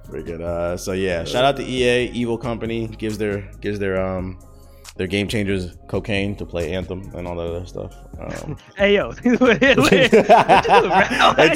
Freaking 0.10 0.42
uh 0.42 0.76
so 0.78 0.94
yeah, 0.94 1.24
shout 1.24 1.46
out 1.46 1.56
to 1.58 1.64
EA, 1.64 2.10
Evil 2.12 2.38
Company 2.38 2.88
gives 2.88 3.18
their 3.18 3.42
gives 3.62 3.78
their 3.78 4.02
um 4.04 4.40
their 5.00 5.08
game 5.08 5.28
changers 5.30 5.78
cocaine 5.88 6.36
to 6.36 6.46
play 6.46 6.74
Anthem 6.74 7.10
and 7.16 7.26
all 7.26 7.36
that 7.38 7.48
other 7.48 7.66
stuff. 7.66 7.96
Um, 8.20 8.58
hey 8.78 8.96
yo, 8.96 9.12
it's 9.24 10.14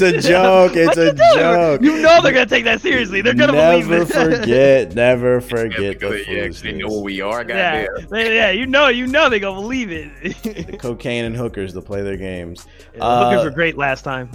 a 0.02 0.22
joke. 0.22 0.72
It's 0.76 0.98
a 0.98 1.14
joke. 1.14 1.82
You 1.82 2.02
know 2.02 2.22
they're 2.22 2.32
gonna 2.32 2.46
take 2.46 2.64
that 2.64 2.80
seriously. 2.80 3.22
They're 3.22 3.34
gonna 3.34 3.52
never 3.52 3.86
believe 3.86 4.02
it. 4.02 4.06
forget, 4.14 4.96
never 4.96 5.34
Yeah, 5.36 5.40
forget 5.42 6.00
the 6.00 6.08
because, 6.08 6.28
yeah, 6.28 6.46
'cause 6.48 6.62
they 6.62 6.72
know 6.72 6.88
foolishness. 6.88 6.94
where 6.94 7.04
we 7.04 7.22
are. 7.22 7.46
yeah, 7.48 7.86
Goddamn. 7.86 8.08
they- 8.10 8.36
yeah, 8.36 8.50
you 8.52 8.66
know, 8.66 8.88
you 8.88 9.08
know 9.08 9.30
they 9.30 9.40
gonna 9.42 9.60
believe 9.60 9.92
it. 9.92 10.10
The 10.44 10.78
cocaine 10.78 11.26
and 11.26 11.36
hookers 11.36 11.74
to 11.74 11.82
play 11.82 12.02
their 12.02 12.16
games. 12.18 12.66
Yeah, 12.94 13.00
the 13.00 13.26
hookers 13.26 13.42
Uh, 13.42 13.44
were 13.44 13.52
great 13.52 13.78
last 13.78 14.04
time. 14.04 14.30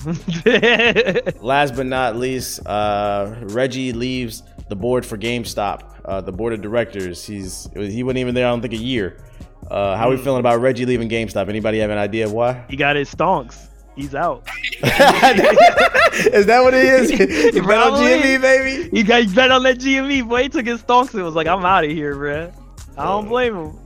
Last 1.40 1.74
but 1.76 1.86
not 1.86 2.16
least, 2.16 2.60
uh, 2.66 3.34
Reggie 3.40 3.94
leaves 3.94 4.42
the 4.68 4.76
board 4.76 5.06
for 5.06 5.16
GameStop. 5.16 5.94
Uh, 6.08 6.22
the 6.22 6.32
board 6.32 6.54
of 6.54 6.62
directors. 6.62 7.24
He's 7.26 7.68
he 7.74 8.02
wasn't 8.02 8.18
even 8.18 8.34
there. 8.34 8.46
I 8.46 8.50
don't 8.50 8.62
think 8.62 8.72
a 8.72 8.76
year. 8.78 9.18
Uh, 9.70 9.94
how 9.96 10.06
are 10.06 10.10
we 10.10 10.16
Hmm. 10.16 10.24
feeling 10.24 10.40
about 10.40 10.58
Reggie 10.60 10.86
leaving 10.86 11.08
GameStop? 11.10 11.48
Anybody 11.50 11.78
have 11.80 11.90
an 11.90 11.98
idea 11.98 12.24
of 12.24 12.32
why? 12.32 12.64
he 12.70 12.76
got 12.76 12.96
his 12.96 13.14
stonks. 13.14 13.66
He's 13.94 14.14
out. 14.14 14.46
is 14.82 16.46
that 16.46 16.60
what 16.62 16.72
it 16.72 16.84
is? 16.84 17.10
You 17.54 17.62
bet 17.66 17.78
on 17.78 17.92
GME, 18.00 18.40
baby. 18.40 18.88
He 18.96 19.02
got 19.02 19.22
he 19.24 19.34
bet 19.34 19.50
on 19.50 19.62
that 19.64 19.78
GME, 19.78 20.26
boy. 20.28 20.44
He 20.44 20.48
took 20.48 20.66
his 20.66 20.80
stonks 20.82 21.12
and 21.14 21.22
was 21.24 21.34
like, 21.34 21.46
I'm 21.46 21.64
out 21.64 21.84
of 21.84 21.90
here, 21.90 22.14
bruh. 22.14 22.52
I 22.96 23.04
don't 23.04 23.28
blame 23.28 23.54
him. 23.56 23.78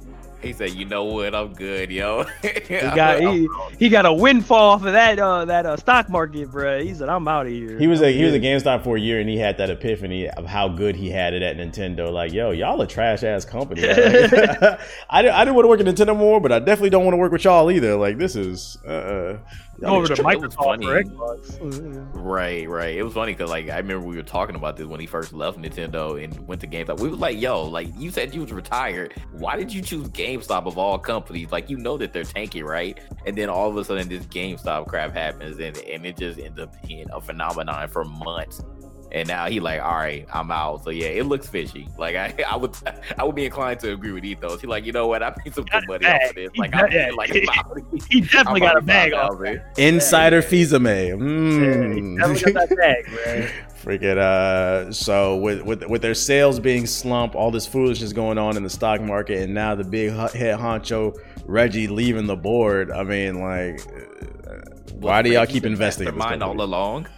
He 0.43 0.53
said, 0.53 0.71
"You 0.71 0.85
know 0.85 1.05
what? 1.05 1.35
I'm 1.35 1.53
good, 1.55 1.91
yo." 1.91 2.25
he 2.43 2.79
got 2.79 3.21
he, 3.21 3.49
he 3.79 3.89
got 3.89 4.07
a 4.07 4.13
windfall 4.13 4.71
off 4.71 4.85
of 4.85 4.93
that 4.93 5.19
uh 5.19 5.45
that 5.45 5.67
uh, 5.67 5.77
stock 5.77 6.09
market, 6.09 6.51
bro. 6.51 6.83
He 6.83 6.95
said, 6.95 7.09
"I'm 7.09 7.29
out 7.29 7.47
of 7.47 7.53
here." 7.53 7.79
He 7.79 7.87
was 7.87 8.03
a 8.03 8.13
he 8.13 8.25
was 8.25 8.35
a 8.35 8.41
GameStop 8.41 8.83
for 8.83 8.97
a 8.97 9.01
year, 9.01 9.21
and 9.21 9.29
he 9.29 9.39
had 9.39 9.59
that 9.59 9.71
epiphany 9.71 10.29
of 10.29 10.45
how 10.47 10.69
good 10.69 10.97
he 10.97 11.11
had 11.11 11.33
it 11.33 11.43
at 11.43 11.57
Nintendo. 11.57 12.13
Like, 12.13 12.33
yo, 12.33 12.51
y'all 12.51 12.81
a 12.81 12.87
trash 12.87 13.23
ass 13.23 13.45
company. 13.45 13.83
Like, 13.83 13.97
I 15.11 15.23
didn't 15.23 15.35
I 15.35 15.45
didn't 15.45 15.55
want 15.55 15.65
to 15.65 15.69
work 15.69 15.81
at 15.81 15.87
Nintendo 15.87 16.17
more, 16.17 16.41
but 16.41 16.51
I 16.51 16.59
definitely 16.59 16.91
don't 16.91 17.05
want 17.05 17.15
to 17.15 17.19
work 17.19 17.33
with 17.33 17.45
y'all 17.45 17.71
either. 17.71 17.97
Like, 17.97 18.19
this 18.19 18.35
is 18.37 18.77
uh. 18.85 19.39
Over 19.85 20.15
to 20.15 20.23
Microsoft 20.23 20.85
for 20.85 21.03
Xbox. 21.03 22.09
Right, 22.15 22.69
right. 22.69 22.97
It 22.97 23.03
was 23.03 23.15
funny 23.15 23.33
because 23.33 23.51
like 23.51 23.69
I 23.69 23.79
remember 23.79 24.07
we 24.07 24.17
were 24.17 24.23
talking 24.23 24.57
about 24.57 24.77
this 24.77 24.87
when 24.87 25.01
he 25.01 25.07
first 25.07 25.33
left 25.33 25.59
Nintendo 25.59 26.23
and 26.23 26.47
went 26.47 26.61
to 26.61 26.67
GameStop. 26.67 27.01
We 27.01 27.09
were 27.09 27.17
like, 27.17 27.41
"Yo, 27.41 27.65
like 27.65 27.89
you 27.97 28.11
said 28.11 28.35
you 28.35 28.43
was 28.43 28.53
retired. 28.53 29.15
Why 29.33 29.57
did 29.57 29.73
you 29.73 29.83
choose 29.83 30.09
GameStop 30.09 30.67
of 30.67 30.79
all 30.79 30.99
companies? 30.99 31.53
Like 31.53 31.69
you 31.71 31.77
know 31.77 31.97
that 31.99 32.13
they're 32.13 32.25
tanky, 32.25 32.63
right?" 32.63 32.99
And 33.27 33.37
then 33.37 33.49
all 33.49 33.69
of 33.69 33.77
a 33.77 33.85
sudden 33.85 34.09
this 34.09 34.25
GameStop 34.27 34.87
crap 34.89 35.13
happens 35.13 35.59
and 35.59 35.77
and 35.79 36.07
it 36.07 36.17
just 36.17 36.39
ends 36.39 36.59
up 36.59 36.75
being 36.87 37.07
a 37.13 37.21
phenomenon 37.21 37.89
for 37.89 38.05
months. 38.05 38.63
And 39.15 39.29
now 39.29 39.47
he 39.47 39.61
like, 39.61 39.81
all 39.83 39.95
right, 39.95 40.27
I'm 40.33 40.51
out. 40.51 40.85
So 40.85 40.91
yeah, 40.91 41.09
it 41.09 41.27
looks 41.27 41.47
fishy. 41.47 41.87
Like 41.99 42.17
I, 42.17 42.35
I 42.51 42.57
would, 42.57 42.75
I 43.19 43.25
would 43.25 43.35
be 43.35 43.45
inclined 43.45 43.79
to 43.81 43.93
agree 43.93 44.13
with 44.13 44.25
Ethos. 44.25 44.61
He 44.63 44.67
like, 44.67 44.85
you 44.87 44.93
know 44.93 45.07
what? 45.07 45.23
I 45.23 45.31
paid 45.31 45.55
some 45.55 45.65
good 45.67 45.87
money 45.87 46.07
off 46.07 46.31
of 46.31 46.35
this. 46.35 46.51
Like, 46.57 46.73
got- 46.73 46.85
I'm 46.87 46.93
yeah. 46.93 47.11
like, 47.15 47.31
He 48.09 48.21
definitely 48.23 48.61
got 48.61 48.77
a 48.79 48.81
bag 48.81 49.13
off. 49.13 49.39
Insider 49.77 50.41
Fizame. 50.43 51.09
Yeah, 51.09 51.15
he 51.95 52.01
Mm. 52.01 52.19
definitely 52.19 52.53
got 52.53 52.69
that 52.71 52.77
bag, 52.79 53.13
man. 53.27 53.51
Freaking 53.83 54.17
uh 54.17 54.93
so 54.93 55.37
with 55.39 55.61
with 55.63 55.85
with 55.89 56.03
their 56.03 56.15
sales 56.15 56.61
being 56.61 56.87
slump, 56.87 57.35
all 57.35 57.51
this 57.51 57.67
foolishness 57.67 58.13
going 58.13 58.39
on 58.39 58.57
in 58.57 58.63
the 58.63 58.71
stock 58.71 59.01
market, 59.01 59.41
and 59.43 59.53
now 59.53 59.75
the 59.75 59.83
big 59.83 60.11
hu- 60.13 60.39
head 60.39 60.57
honcho 60.61 61.17
Reggie 61.47 61.89
leaving 61.89 62.27
the 62.29 62.37
board. 62.37 62.93
I 62.93 63.03
mean, 63.03 63.41
like, 63.41 63.81
uh, 64.49 64.61
why 64.95 65.21
do 65.23 65.31
y'all 65.31 65.47
keep 65.47 65.65
investing 65.67 66.07
in 66.07 66.17
Mind 66.17 66.45
all 66.45 66.61
along. 66.63 67.09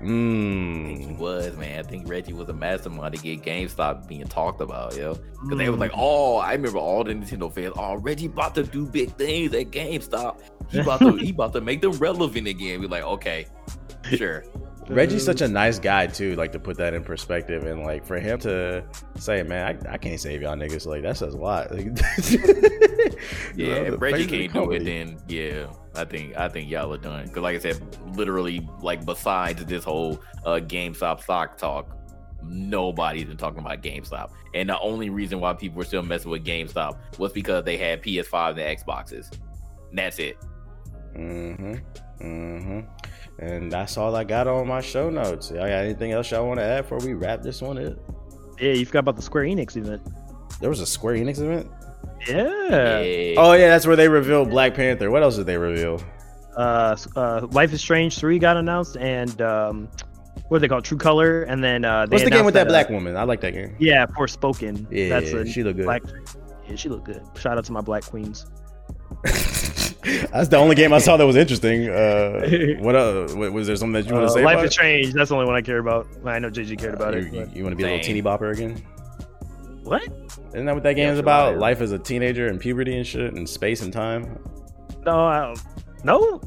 I 0.00 0.04
think 0.04 1.00
he 1.00 1.06
Mm. 1.06 1.18
was, 1.18 1.56
man. 1.56 1.78
I 1.78 1.82
think 1.82 2.08
Reggie 2.08 2.32
was 2.32 2.48
a 2.48 2.52
mastermind 2.52 3.14
to 3.16 3.20
get 3.22 3.42
GameStop 3.42 4.06
being 4.06 4.26
talked 4.26 4.60
about, 4.60 4.96
yo. 4.96 5.14
Because 5.42 5.58
they 5.58 5.68
was 5.68 5.80
like, 5.80 5.90
oh, 5.94 6.36
I 6.36 6.52
remember 6.52 6.78
all 6.78 7.02
the 7.04 7.12
Nintendo 7.14 7.52
fans. 7.52 7.74
Oh, 7.76 7.96
Reggie 7.96 8.26
about 8.26 8.54
to 8.54 8.62
do 8.62 8.86
big 8.86 9.10
things 9.16 9.52
at 9.54 9.70
GameStop. 9.70 10.40
He 10.70 10.78
about 10.78 11.00
to, 11.00 11.12
he 11.16 11.30
about 11.30 11.52
to 11.54 11.60
make 11.60 11.80
them 11.80 11.92
relevant 11.92 12.46
again. 12.46 12.80
We're 12.80 12.88
like, 12.88 13.02
okay, 13.04 13.46
sure. 14.14 14.44
Reggie's 14.88 15.22
such 15.22 15.42
a 15.42 15.48
nice 15.48 15.78
guy 15.78 16.06
too, 16.06 16.34
like 16.36 16.50
to 16.52 16.58
put 16.58 16.78
that 16.78 16.94
in 16.94 17.04
perspective, 17.04 17.64
and 17.64 17.82
like 17.82 18.06
for 18.06 18.18
him 18.18 18.38
to 18.38 18.82
say, 19.18 19.42
"Man, 19.42 19.76
I, 19.86 19.92
I 19.92 19.98
can't 19.98 20.18
save 20.18 20.40
y'all 20.40 20.56
niggas," 20.56 20.86
like 20.86 21.02
that 21.02 21.18
says 21.18 21.34
a 21.34 21.36
lot. 21.36 21.68
Yeah, 23.54 23.66
You 23.66 23.66
know, 23.66 23.82
if 23.94 24.00
Reggie 24.00 24.16
face 24.16 24.24
of 24.24 24.30
the 24.30 24.48
can't 24.48 24.52
do 24.64 24.72
it, 24.72 24.84
then 24.84 25.18
yeah, 25.28 25.66
I 25.98 26.04
think 26.04 26.36
I 26.36 26.48
think 26.48 26.70
y'all 26.70 26.92
are 26.92 26.98
done. 26.98 27.26
Because 27.26 27.42
like 27.42 27.56
I 27.56 27.58
said, 27.58 27.98
literally, 28.16 28.66
like 28.80 29.04
besides 29.04 29.64
this 29.64 29.84
whole 29.84 30.20
uh, 30.44 30.60
GameStop 30.60 31.22
stock 31.22 31.58
talk, 31.58 31.96
nobody's 32.42 33.24
been 33.24 33.36
talking 33.36 33.60
about 33.60 33.82
GameStop. 33.82 34.30
And 34.54 34.68
the 34.68 34.78
only 34.80 35.10
reason 35.10 35.40
why 35.40 35.52
people 35.54 35.78
were 35.78 35.84
still 35.84 36.02
messing 36.02 36.30
with 36.30 36.44
GameStop 36.44 37.18
was 37.18 37.32
because 37.32 37.64
they 37.64 37.76
had 37.76 38.02
PS5 38.02 38.50
and 38.50 38.78
Xboxes. 38.78 39.32
And 39.90 39.98
that's 39.98 40.18
it. 40.18 40.38
Mm-hmm. 41.14 41.74
Mm-hmm. 42.20 42.80
And 43.40 43.70
that's 43.70 43.96
all 43.96 44.16
I 44.16 44.24
got 44.24 44.46
on 44.46 44.66
my 44.66 44.80
show 44.80 45.10
notes. 45.10 45.50
Y'all 45.50 45.60
got 45.60 45.70
anything 45.70 46.12
else 46.12 46.30
y'all 46.30 46.46
want 46.46 46.60
to 46.60 46.64
add 46.64 46.82
before 46.82 46.98
we 46.98 47.14
wrap 47.14 47.42
this 47.42 47.60
one 47.62 47.78
up? 47.84 47.96
Yeah, 48.60 48.72
you 48.72 48.84
forgot 48.86 49.00
about 49.00 49.16
the 49.16 49.22
Square 49.22 49.44
Enix 49.44 49.76
event. 49.76 50.02
There 50.60 50.70
was 50.70 50.80
a 50.80 50.86
Square 50.86 51.16
Enix 51.16 51.38
event. 51.40 51.70
Yeah. 52.26 53.00
Yeah. 53.00 53.34
Oh 53.38 53.52
yeah, 53.52 53.68
that's 53.68 53.86
where 53.86 53.96
they 53.96 54.08
revealed 54.08 54.50
Black 54.50 54.74
Panther. 54.74 55.10
What 55.10 55.22
else 55.22 55.36
did 55.36 55.46
they 55.46 55.56
reveal? 55.56 56.02
Uh, 56.56 56.96
uh, 57.16 57.46
Life 57.52 57.72
is 57.72 57.80
Strange 57.80 58.18
three 58.18 58.38
got 58.38 58.56
announced, 58.56 58.96
and 58.96 59.40
um, 59.40 59.88
what 60.48 60.56
are 60.56 60.60
they 60.60 60.68
called? 60.68 60.84
True 60.84 60.98
Color, 60.98 61.42
and 61.44 61.62
then 61.62 61.84
uh, 61.84 62.06
they 62.06 62.14
What's 62.14 62.24
the 62.24 62.30
game 62.30 62.44
with 62.44 62.54
that 62.54 62.66
uh, 62.66 62.70
black 62.70 62.90
woman? 62.90 63.16
I 63.16 63.22
like 63.22 63.40
that 63.42 63.52
game. 63.52 63.76
Yeah, 63.78 64.06
Forspoken. 64.06 64.86
Yeah, 64.90 65.08
that's 65.08 65.32
a 65.32 65.46
she 65.46 65.62
look 65.62 65.76
good. 65.76 65.84
Black, 65.84 66.02
yeah, 66.68 66.76
she 66.76 66.88
looked 66.88 67.04
good. 67.04 67.22
Shout 67.36 67.56
out 67.58 67.64
to 67.66 67.72
my 67.72 67.80
black 67.80 68.04
queens. 68.04 68.46
That's 70.32 70.48
the 70.48 70.56
only 70.56 70.74
game 70.76 70.92
I 70.92 70.98
saw 71.00 71.16
that 71.16 71.26
was 71.26 71.36
interesting. 71.36 71.88
Uh, 71.88 72.48
what 72.78 72.94
uh, 72.94 73.26
was 73.36 73.66
there 73.66 73.76
something 73.76 73.94
that 73.94 74.06
you 74.06 74.12
want 74.12 74.24
Uh, 74.24 74.28
to 74.28 74.32
say? 74.34 74.44
Life 74.44 74.54
about 74.54 74.66
is 74.66 74.72
Strange. 74.72 75.12
That's 75.12 75.28
the 75.30 75.34
only 75.34 75.46
one 75.46 75.56
I 75.56 75.60
care 75.62 75.78
about. 75.78 76.06
I 76.24 76.38
know 76.38 76.50
JG 76.50 76.78
cared 76.78 76.94
about 76.94 77.14
it? 77.14 77.24
it. 77.26 77.32
You, 77.32 77.50
you, 77.54 77.62
want 77.64 77.72
to 77.72 77.76
be 77.76 77.82
a 77.82 77.86
little 77.86 78.00
teeny 78.00 78.22
bopper 78.22 78.52
again? 78.52 78.82
What? 79.82 80.08
Isn't 80.48 80.66
that 80.66 80.74
what 80.74 80.82
that 80.84 80.94
game 80.94 81.12
is 81.12 81.18
about? 81.18 81.52
liar. 81.52 81.58
Life 81.58 81.80
as 81.80 81.92
a 81.92 81.98
teenager 81.98 82.48
and 82.48 82.58
puberty 82.58 82.96
and 82.96 83.06
shit 83.06 83.34
and 83.34 83.48
space 83.48 83.82
and 83.82 83.92
time. 83.92 84.38
No, 85.04 85.20
I 85.20 85.54
no. 86.04 86.40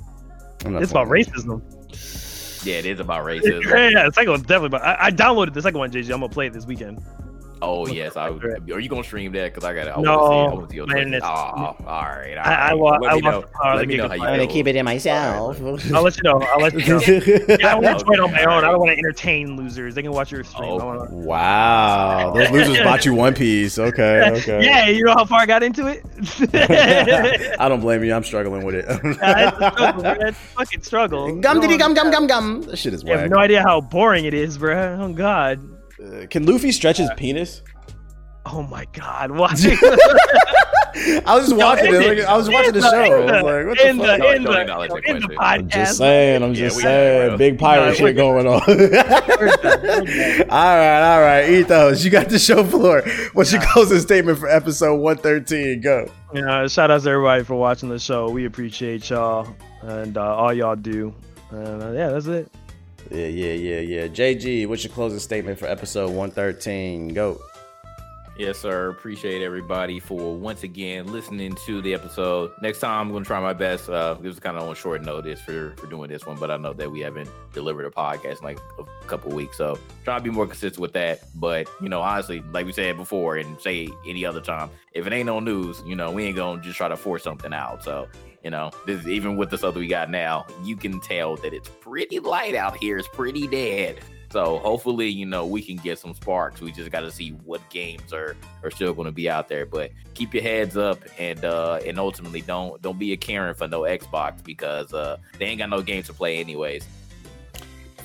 It's 0.65 0.91
about 0.91 1.07
playing. 1.07 1.25
racism. 1.25 2.65
Yeah, 2.65 2.75
it 2.75 2.85
is 2.85 2.99
about 2.99 3.25
racism. 3.25 3.63
Yeah, 3.65 3.89
yeah, 3.89 4.05
the 4.07 4.13
second 4.13 4.31
one's 4.31 4.43
definitely. 4.43 4.67
About, 4.77 4.83
I, 4.83 5.07
I 5.07 5.11
downloaded 5.11 5.53
the 5.53 5.61
second 5.61 5.79
one, 5.79 5.91
JG. 5.91 6.05
I'm 6.05 6.19
gonna 6.19 6.29
play 6.29 6.47
it 6.47 6.53
this 6.53 6.65
weekend. 6.65 7.03
Oh 7.63 7.85
yes, 7.87 8.17
I 8.17 8.29
would, 8.29 8.43
are 8.71 8.79
you 8.79 8.89
gonna 8.89 9.03
stream 9.03 9.31
that? 9.33 9.53
Because 9.53 9.63
I 9.63 9.73
got 9.75 9.95
to. 9.95 10.01
No, 10.01 10.19
I 10.19 10.53
want 10.53 10.71
see 10.71 10.77
man, 10.79 10.87
man, 10.87 11.07
it's- 11.13 11.21
ah, 11.23 11.75
Oh, 11.79 11.85
all 11.85 12.01
right, 12.01 12.37
all 12.37 12.37
right. 12.37 12.37
I, 12.37 12.69
I, 12.69 12.73
wa- 12.73 12.97
Let 12.99 13.11
I 13.11 13.15
me 13.15 13.21
know. 13.21 13.29
watched 13.39 13.47
the 13.51 13.53
part 13.53 13.73
of 13.75 13.79
Let 13.79 13.87
me 13.87 13.97
know 13.97 14.07
how 14.07 14.13
you 14.15 14.21
Gigabyte. 14.21 14.51
feel. 14.53 14.67
it 14.67 14.75
in 14.77 14.85
myself. 14.85 15.61
I'll 15.93 16.01
let 16.01 16.17
you 16.17 16.23
know. 16.23 16.41
I'll 16.41 16.59
let 16.59 16.73
you 16.73 16.79
know. 16.87 17.57
Yeah, 17.61 17.73
I 17.73 17.75
want 17.75 17.99
to 17.99 18.05
join 18.05 18.19
on 18.19 18.31
my 18.31 18.43
own. 18.45 18.63
I 18.63 18.71
don't 18.71 18.79
want 18.79 18.91
to 18.91 18.97
entertain 18.97 19.57
losers. 19.57 19.93
They 19.93 20.01
can 20.01 20.11
watch 20.11 20.31
your 20.31 20.43
stream. 20.43 20.69
Oh. 20.71 20.77
Wanna... 20.85 21.13
Wow, 21.13 22.31
those 22.33 22.49
losers 22.49 22.79
bought 22.79 23.05
you 23.05 23.13
One 23.13 23.35
Piece. 23.35 23.77
Okay, 23.77 24.29
okay. 24.37 24.63
Yeah, 24.65 24.87
you 24.87 25.03
know 25.03 25.13
how 25.13 25.25
far 25.25 25.41
I 25.41 25.45
got 25.45 25.61
into 25.61 25.85
it. 25.87 26.03
I 27.59 27.69
don't 27.69 27.81
blame 27.81 28.03
you. 28.03 28.13
I'm 28.13 28.23
struggling 28.23 28.63
with 28.65 28.75
it. 28.75 28.85
Yeah, 28.87 29.49
it's 29.49 29.57
a 29.61 29.71
struggle. 29.71 30.05
It's 30.05 30.29
a 30.29 30.33
fucking 30.33 30.81
struggle. 30.81 31.35
gum 31.39 31.59
diddy 31.61 31.77
gum 31.77 31.93
gum 31.93 32.09
gum 32.11 32.25
gum. 32.27 32.61
That 32.63 32.77
shit 32.77 32.93
is 32.93 33.03
You 33.03 33.11
have 33.17 33.29
no 33.29 33.37
idea 33.37 33.61
how 33.61 33.81
boring 33.81 34.25
it 34.25 34.33
is, 34.33 34.57
bro. 34.57 34.97
Oh 34.99 35.13
God. 35.13 35.70
Uh, 36.03 36.25
can 36.27 36.45
Luffy 36.45 36.71
stretch 36.71 36.97
his 36.97 37.09
penis? 37.17 37.61
Oh 38.45 38.63
my 38.63 38.85
God. 38.93 39.31
Why? 39.31 39.47
I 41.25 41.35
was 41.35 41.45
just 41.47 41.55
watching 41.55 41.85
end 41.93 42.03
it. 42.03 42.17
it. 42.19 42.25
I 42.25 42.35
was 42.35 42.49
watching 42.49 42.73
the 42.73 42.79
End 42.79 43.07
show. 43.07 43.25
the- 43.27 43.33
I 43.33 43.41
was 43.41 43.43
like, 43.43 43.65
what 43.67 43.77
the 43.77 43.85
end 43.87 43.99
fuck? 43.99 44.07
the- 44.07 44.17
No, 44.17 44.27
end 44.27 44.43
don't 44.43 44.53
the- 44.53 44.61
acknowledge 44.61 44.89
that 44.91 45.03
end 45.07 45.23
the 45.23 45.27
question. 45.27 45.37
I'm 45.39 45.69
just 45.69 45.97
saying. 45.97 46.43
I'm 46.43 46.53
just 46.53 46.75
we 46.77 46.83
saying. 46.83 47.27
know. 47.31 47.37
Big 47.37 47.57
pirate 47.59 47.85
No, 47.85 47.93
shit 47.93 48.15
going 48.17 48.47
on. 48.47 48.59
done. 48.67 50.49
all 50.49 50.75
right, 50.75 51.13
all 51.13 51.21
right. 51.21 51.49
Ethos, 51.49 52.03
you 52.03 52.11
got 52.11 52.29
the 52.29 52.39
show 52.39 52.63
floor. 52.63 53.03
What's 53.33 53.53
your 53.53 53.61
closing 53.61 53.99
statement 53.99 54.37
for 54.39 54.49
episode 54.49 54.95
113? 54.97 55.79
Go. 55.81 56.11
You 56.33 56.41
know, 56.41 56.67
shout 56.67 56.91
out 56.91 57.03
to 57.03 57.09
everybody 57.09 57.43
for 57.43 57.55
watching 57.55 57.89
the 57.89 57.99
show. 57.99 58.29
We 58.29 58.45
appreciate 58.45 59.09
y'all 59.09 59.47
and 59.83 60.17
uh, 60.17 60.35
all 60.35 60.53
y'all 60.53 60.75
do. 60.75 61.13
And 61.51 61.81
uh, 61.83 61.91
yeah, 61.91 62.09
that's 62.09 62.25
it. 62.27 62.51
Yeah, 63.11 63.27
yeah, 63.27 63.53
yeah, 63.53 63.79
yeah. 63.79 64.07
JG, 64.07 64.67
what's 64.67 64.85
your 64.85 64.93
closing 64.93 65.19
statement 65.19 65.59
for 65.59 65.65
episode 65.65 66.07
113? 66.07 67.09
Go. 67.09 67.41
Yes, 68.37 68.57
sir. 68.57 68.89
Appreciate 68.89 69.43
everybody 69.43 69.99
for 69.99 70.37
once 70.37 70.63
again 70.63 71.11
listening 71.11 71.57
to 71.65 71.81
the 71.81 71.93
episode. 71.93 72.51
Next 72.61 72.79
time, 72.79 73.07
I'm 73.07 73.11
going 73.11 73.23
to 73.23 73.27
try 73.27 73.41
my 73.41 73.51
best. 73.51 73.89
Uh, 73.89 74.13
this 74.13 74.29
was 74.29 74.39
kind 74.39 74.55
of 74.55 74.63
on 74.67 74.75
short 74.75 75.03
notice 75.03 75.41
for, 75.41 75.75
for 75.75 75.87
doing 75.87 76.09
this 76.09 76.25
one, 76.25 76.37
but 76.37 76.49
I 76.49 76.55
know 76.55 76.71
that 76.71 76.89
we 76.89 77.01
haven't 77.01 77.29
delivered 77.51 77.85
a 77.85 77.89
podcast 77.89 78.39
in 78.39 78.45
like 78.45 78.59
a 78.79 79.07
couple 79.07 79.33
weeks. 79.33 79.57
So 79.57 79.77
try 80.05 80.17
to 80.17 80.23
be 80.23 80.29
more 80.29 80.47
consistent 80.47 80.79
with 80.79 80.93
that. 80.93 81.19
But, 81.35 81.67
you 81.81 81.89
know, 81.89 81.99
honestly, 81.99 82.41
like 82.53 82.65
we 82.65 82.71
said 82.71 82.95
before 82.95 83.35
and 83.35 83.59
say 83.59 83.89
any 84.07 84.25
other 84.25 84.41
time, 84.41 84.69
if 84.93 85.05
it 85.05 85.11
ain't 85.11 85.25
no 85.25 85.41
news, 85.41 85.83
you 85.85 85.97
know, 85.97 86.11
we 86.11 86.23
ain't 86.23 86.37
going 86.37 86.61
to 86.61 86.63
just 86.65 86.77
try 86.77 86.87
to 86.87 86.97
force 86.97 87.23
something 87.23 87.51
out. 87.51 87.83
So, 87.83 88.07
you 88.43 88.49
know, 88.49 88.71
this 88.85 89.05
even 89.07 89.37
with 89.37 89.49
the 89.49 89.57
stuff 89.57 89.73
that 89.73 89.79
we 89.79 89.87
got 89.87 90.09
now, 90.09 90.45
you 90.63 90.75
can 90.75 90.99
tell 90.99 91.35
that 91.37 91.53
it's 91.53 91.69
pretty 91.69 92.19
light 92.19 92.55
out 92.55 92.77
here. 92.77 92.97
It's 92.97 93.07
pretty 93.07 93.47
dead. 93.47 93.99
So 94.31 94.59
hopefully, 94.59 95.09
you 95.09 95.25
know, 95.25 95.45
we 95.45 95.61
can 95.61 95.75
get 95.75 95.99
some 95.99 96.13
sparks. 96.13 96.61
We 96.61 96.71
just 96.71 96.89
got 96.89 97.01
to 97.01 97.11
see 97.11 97.31
what 97.43 97.61
games 97.69 98.13
are 98.13 98.37
are 98.63 98.71
still 98.71 98.93
going 98.93 99.07
to 99.07 99.11
be 99.11 99.29
out 99.29 99.49
there. 99.49 99.65
But 99.65 99.91
keep 100.13 100.33
your 100.33 100.43
heads 100.43 100.77
up 100.77 100.99
and 101.19 101.43
uh 101.43 101.79
and 101.85 101.99
ultimately 101.99 102.41
don't 102.41 102.81
don't 102.81 102.97
be 102.97 103.11
a 103.11 103.17
Karen 103.17 103.53
for 103.53 103.67
no 103.67 103.81
Xbox 103.81 104.41
because 104.43 104.93
uh 104.93 105.17
they 105.37 105.45
ain't 105.45 105.59
got 105.59 105.69
no 105.69 105.81
games 105.81 106.07
to 106.07 106.13
play 106.13 106.37
anyways. 106.39 106.87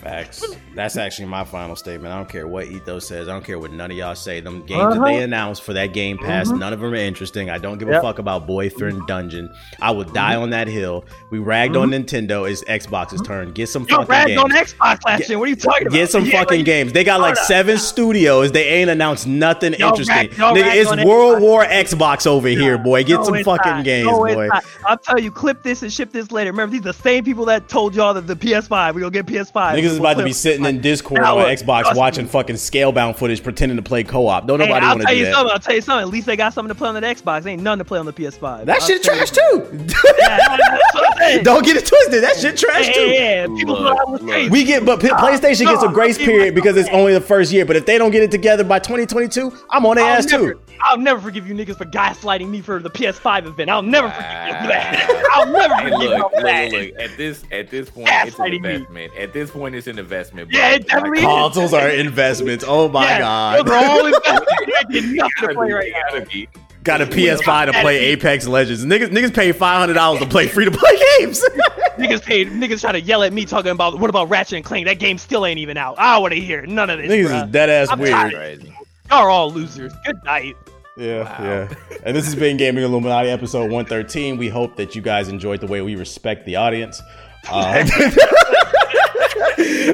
Facts. 0.02 0.44
That's 0.74 0.96
actually 0.96 1.26
my 1.26 1.44
final 1.44 1.74
statement. 1.74 2.12
I 2.12 2.16
don't 2.16 2.28
care 2.28 2.46
what 2.46 2.66
Ethos 2.66 3.06
says. 3.08 3.28
I 3.28 3.32
don't 3.32 3.44
care 3.44 3.58
what 3.58 3.72
none 3.72 3.90
of 3.90 3.96
y'all 3.96 4.14
say. 4.14 4.40
Them 4.40 4.64
games 4.66 4.94
that 4.94 5.00
Uh-huh. 5.00 5.04
they 5.06 5.22
announced 5.22 5.62
for 5.62 5.72
that 5.72 5.92
Game 5.92 6.18
Pass, 6.18 6.48
Mhm. 6.48 6.58
none 6.58 6.72
of 6.72 6.80
them 6.80 6.92
are 6.92 6.96
interesting. 6.96 7.50
I 7.50 7.58
don't 7.58 7.78
give 7.78 7.88
Yep. 7.88 7.98
a 7.98 8.02
fuck 8.02 8.18
about 8.18 8.46
Boyfriend 8.46 9.06
Dungeon. 9.06 9.50
I 9.80 9.90
will 9.92 10.04
die 10.04 10.36
on 10.36 10.50
that 10.50 10.68
hill. 10.68 11.04
We 11.30 11.38
ragged 11.38 11.76
on 11.76 11.90
Nintendo. 11.90 12.48
It's 12.48 12.62
Xbox's 12.64 13.20
turn. 13.22 13.52
Get 13.52 13.68
some 13.68 13.86
Yo, 13.88 13.96
fucking 13.96 14.08
ragged 14.08 14.28
games. 14.36 14.42
on 14.42 14.50
Xbox 14.50 14.98
last 15.06 15.28
year. 15.28 15.38
What 15.38 15.46
are 15.46 15.50
you 15.50 15.56
talking 15.56 15.86
about? 15.88 15.96
Get 15.96 16.10
some 16.10 16.24
Yeah, 16.24 16.40
fucking 16.40 16.58
like, 16.58 16.66
games. 16.66 16.92
They 16.92 17.04
got 17.04 17.20
like 17.20 17.36
seven 17.36 17.78
studios. 17.78 18.52
They 18.52 18.64
ain't 18.68 18.90
announced 18.90 19.26
nothing 19.26 19.74
Yo, 19.78 19.88
interesting. 19.88 20.14
rag- 20.16 20.36
yo, 20.38 20.52
Nigga, 20.54 20.74
it's 20.74 21.04
World 21.04 21.38
Xbox. 21.38 21.40
War 21.40 21.64
Xbox 21.64 22.26
over 22.26 22.48
here, 22.48 22.78
boy. 22.78 23.02
Get 23.04 23.16
No, 23.20 23.24
some 23.24 23.42
fucking 23.44 23.72
not. 23.72 23.84
games, 23.84 24.06
No, 24.06 24.18
boy. 24.18 24.46
not. 24.52 24.64
I'll 24.86 24.98
tell 24.98 25.18
you, 25.18 25.30
clip 25.30 25.62
this 25.62 25.82
and 25.82 25.92
ship 25.92 26.12
this 26.12 26.30
later. 26.30 26.50
Remember, 26.50 26.72
these 26.72 26.80
are 26.80 26.92
the 26.92 26.92
same 26.92 27.24
people 27.24 27.44
that 27.46 27.68
told 27.68 27.94
y'all 27.94 28.14
that 28.14 28.26
the 28.26 28.36
PS5, 28.36 28.94
we're 28.94 29.00
gonna 29.00 29.10
get 29.10 29.26
PS5. 29.26 29.76
Niggas 29.78 29.85
Niggas 29.86 29.92
is 29.92 29.98
about 29.98 30.16
to 30.18 30.24
be 30.24 30.32
sitting 30.32 30.64
in 30.66 30.80
Discord 30.80 31.20
on 31.22 31.38
look, 31.38 31.46
Xbox 31.48 31.94
watching 31.96 32.26
fucking 32.26 32.56
scalebound 32.56 33.16
footage 33.16 33.42
pretending 33.42 33.76
to 33.76 33.82
play 33.82 34.04
co-op. 34.04 34.46
Don't 34.46 34.60
Hey, 34.60 34.66
nobody 34.66 34.86
I'll 34.86 34.92
want 34.96 35.00
to 35.02 35.06
tell 35.06 35.14
do 35.14 35.18
you 35.20 35.24
that. 35.26 35.34
something. 35.34 35.52
I'll 35.52 35.58
tell 35.58 35.74
you 35.74 35.80
something. 35.80 36.02
At 36.02 36.08
least 36.08 36.26
they 36.26 36.36
got 36.36 36.52
something 36.54 36.68
to 36.68 36.74
play 36.74 36.88
on 36.88 36.94
the 36.94 37.00
Xbox. 37.00 37.46
Ain't 37.46 37.62
nothing 37.62 37.78
to 37.78 37.84
play 37.84 37.98
on 37.98 38.06
the 38.06 38.12
PS5. 38.12 38.64
That 38.66 38.80
I'll 38.80 38.86
shit 38.86 39.02
tell 39.02 39.16
trash 39.16 39.30
too. 39.30 39.86
Yeah, 40.18 40.38
that's 40.38 40.94
what 40.94 41.12
I'm 41.12 41.18
saying. 41.18 41.44
Don't 41.44 41.64
get 41.64 41.76
it 41.76 41.86
twisted. 41.86 42.22
That 42.24 42.36
shit 42.36 42.56
trash 42.56 42.86
too. 42.86 42.92
hey, 42.92 43.16
hey, 43.16 43.46
People 43.56 43.74
Look, 43.80 43.96
thought 43.96 44.08
I 44.08 44.10
was 44.10 44.22
look. 44.22 44.50
We 44.50 44.64
get, 44.64 44.84
but 44.84 45.04
uh, 45.04 45.16
PlayStation 45.18 45.66
gets 45.66 45.82
a 45.82 45.88
grace 45.88 46.18
period 46.18 46.54
because 46.54 46.76
it's 46.76 46.88
only 46.90 47.12
the 47.12 47.20
first 47.20 47.52
year. 47.52 47.64
But 47.64 47.76
if 47.76 47.86
they 47.86 47.96
don't 47.98 48.10
get 48.10 48.22
it 48.22 48.30
together 48.30 48.64
by 48.64 48.78
2022, 48.80 49.52
I'm 49.70 49.86
on 49.86 49.96
their 49.96 50.06
ass 50.10 50.26
too. 50.26 50.60
I'll 50.82 50.98
never 50.98 51.20
forgive 51.20 51.46
you 51.46 51.54
niggas 51.54 51.76
for 51.78 51.84
gaslighting 51.84 52.48
me 52.48 52.60
for 52.60 52.78
the 52.80 52.90
PS5 52.90 53.46
event. 53.46 53.70
I'll 53.70 53.82
never 53.82 54.08
forgive 54.08 54.22
you 54.46 54.54
for 54.60 54.66
that. 54.68 55.28
I'll 55.32 55.46
never 55.52 55.74
Hey, 55.74 55.90
forgive 55.90 56.00
you 56.02 56.16
for 56.16 56.18
look, 56.18 56.32
that. 56.44 56.72
look, 56.72 56.82
look. 56.92 57.00
At 57.00 57.16
this, 57.16 57.44
at 57.52 57.70
this 57.70 57.90
point, 57.90 58.08
it's 58.10 58.38
an 58.38 58.50
me. 58.50 58.56
investment. 58.56 59.12
At 59.16 59.32
this 59.32 59.50
point, 59.50 59.74
it's 59.74 59.86
an 59.86 59.98
investment. 59.98 60.50
Bro. 60.50 60.58
Yeah, 60.60 60.70
it 60.74 60.86
definitely 60.88 61.18
is. 61.18 61.24
Consoles 61.24 61.72
are 61.74 61.88
investments. 61.90 62.64
Oh 62.66 62.88
my 62.88 63.04
Yeah, 63.04 63.18
god. 63.20 63.66
Those 63.66 63.74
are 63.74 63.84
all 63.84 64.06
investments. 64.06 64.52
You 64.90 65.00
ain't 65.00 65.14
nothing 65.16 65.48
to 65.48 65.54
play 65.54 65.72
right 65.72 65.92
now. 65.92 66.02
gotta 66.10 66.26
be. 66.26 66.48
Got 66.84 67.00
a 67.00 67.06
PS5 67.06 67.66
to 67.66 67.72
play 67.80 67.98
Apex 67.98 68.46
Legends. 68.46 68.84
Niggas, 68.84 69.08
niggas 69.08 69.34
pay 69.34 69.50
five 69.50 69.78
hundred 69.80 69.94
dollars 69.94 70.20
to 70.20 70.26
play 70.28 70.46
free 70.46 70.64
to 70.66 70.70
play 70.70 70.92
games. 71.18 71.42
Niggas 71.96 72.22
paid. 72.22 72.48
Niggas 72.48 72.82
try 72.82 72.92
to 72.92 73.00
yell 73.00 73.22
at 73.24 73.32
me 73.32 73.44
talking 73.44 73.72
about 73.72 73.98
what 73.98 74.08
about 74.10 74.28
Ratchet 74.28 74.52
and 74.56 74.64
Clank? 74.64 74.86
That 74.86 74.98
game 75.00 75.18
still 75.18 75.44
ain't 75.46 75.58
even 75.58 75.76
out. 75.76 75.98
I 75.98 76.18
want 76.18 76.34
to 76.34 76.40
hear 76.40 76.64
none 76.66 76.90
of 76.90 76.98
this. 76.98 77.10
niggas 77.10 77.26
bruh. 77.30 77.46
is 77.46 77.50
dead 77.52 77.70
ass 77.70 77.88
I'm 77.90 77.98
weird. 77.98 78.70
Tired. 79.08 79.08
Crazy. 79.08 79.20
Y'all 79.20 79.26
are 79.26 79.30
all 79.30 79.50
losers. 79.52 79.92
Good 80.04 80.22
night. 80.24 80.56
Yeah, 80.96 81.24
Wow. 81.24 81.44
yeah. 81.44 81.74
And 82.04 82.16
this 82.16 82.24
has 82.24 82.34
been 82.34 82.56
Gaming 82.56 82.82
Illuminati 82.84 83.28
episode 83.28 83.70
113. 83.70 84.38
We 84.38 84.48
hope 84.48 84.76
that 84.76 84.94
you 84.96 85.02
guys 85.02 85.28
enjoyed 85.28 85.60
the 85.60 85.66
way 85.66 85.82
we 85.82 85.94
respect 85.94 86.46
the 86.46 86.56
audience. 86.56 87.02
Uh, 87.48 87.84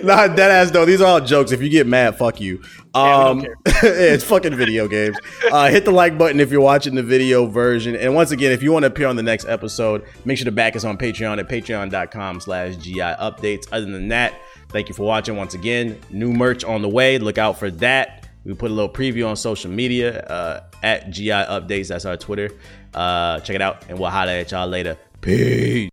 nah, 0.03 0.27
dead 0.29 0.51
ass 0.51 0.71
though. 0.71 0.85
These 0.85 1.01
are 1.01 1.07
all 1.07 1.21
jokes. 1.21 1.53
If 1.53 1.61
you 1.61 1.69
get 1.69 1.87
mad, 1.87 2.17
fuck 2.17 2.41
you. 2.41 2.63
Um, 2.95 3.41
don't 3.43 3.45
yeah, 3.67 3.73
it's 3.83 4.25
fucking 4.25 4.55
video 4.57 4.89
games. 4.89 5.17
Uh, 5.51 5.69
hit 5.69 5.85
the 5.85 5.91
like 5.91 6.17
button 6.17 6.41
if 6.41 6.51
you're 6.51 6.61
watching 6.61 6.95
the 6.95 7.03
video 7.03 7.47
version. 7.47 7.97
And 7.97 8.15
once 8.15 8.31
again, 8.31 8.53
if 8.53 8.63
you 8.63 8.73
want 8.73 8.85
to 8.85 8.87
appear 8.89 9.09
on 9.09 9.17
the 9.17 9.23
next 9.23 9.47
episode, 9.47 10.05
make 10.25 10.39
sure 10.39 10.45
to 10.47 10.53
back 10.53 10.77
us 10.77 10.85
on 10.85 10.97
Patreon 10.99 11.39
at 11.39 11.49
patreon.com 11.49 12.41
slash 12.41 12.77
GI 12.77 13.01
updates. 13.01 13.67
Other 13.73 13.87
than 13.87 14.09
that, 14.09 14.35
thank 14.69 14.89
you 14.89 14.95
for 14.95 15.03
watching 15.05 15.37
once 15.37 15.55
again. 15.55 15.99
New 16.11 16.33
merch 16.33 16.65
on 16.65 16.81
the 16.83 16.89
way. 16.89 17.19
Look 17.19 17.39
out 17.39 17.59
for 17.59 17.71
that. 17.73 18.22
We 18.45 18.55
put 18.55 18.71
a 18.71 18.75
little 18.75 18.93
preview 18.93 19.29
on 19.29 19.37
social 19.37 19.71
media 19.71 20.21
uh, 20.23 20.65
at 20.83 21.11
GI 21.11 21.31
updates. 21.31 21.89
That's 21.89 22.05
our 22.05 22.17
Twitter. 22.17 22.51
Uh, 22.93 23.41
check 23.41 23.55
it 23.55 23.63
out, 23.63 23.85
and 23.89 23.99
we'll 23.99 24.11
holler 24.11 24.33
at 24.33 24.51
y'all 24.51 24.67
later. 24.67 24.97
Peace. 25.21 25.91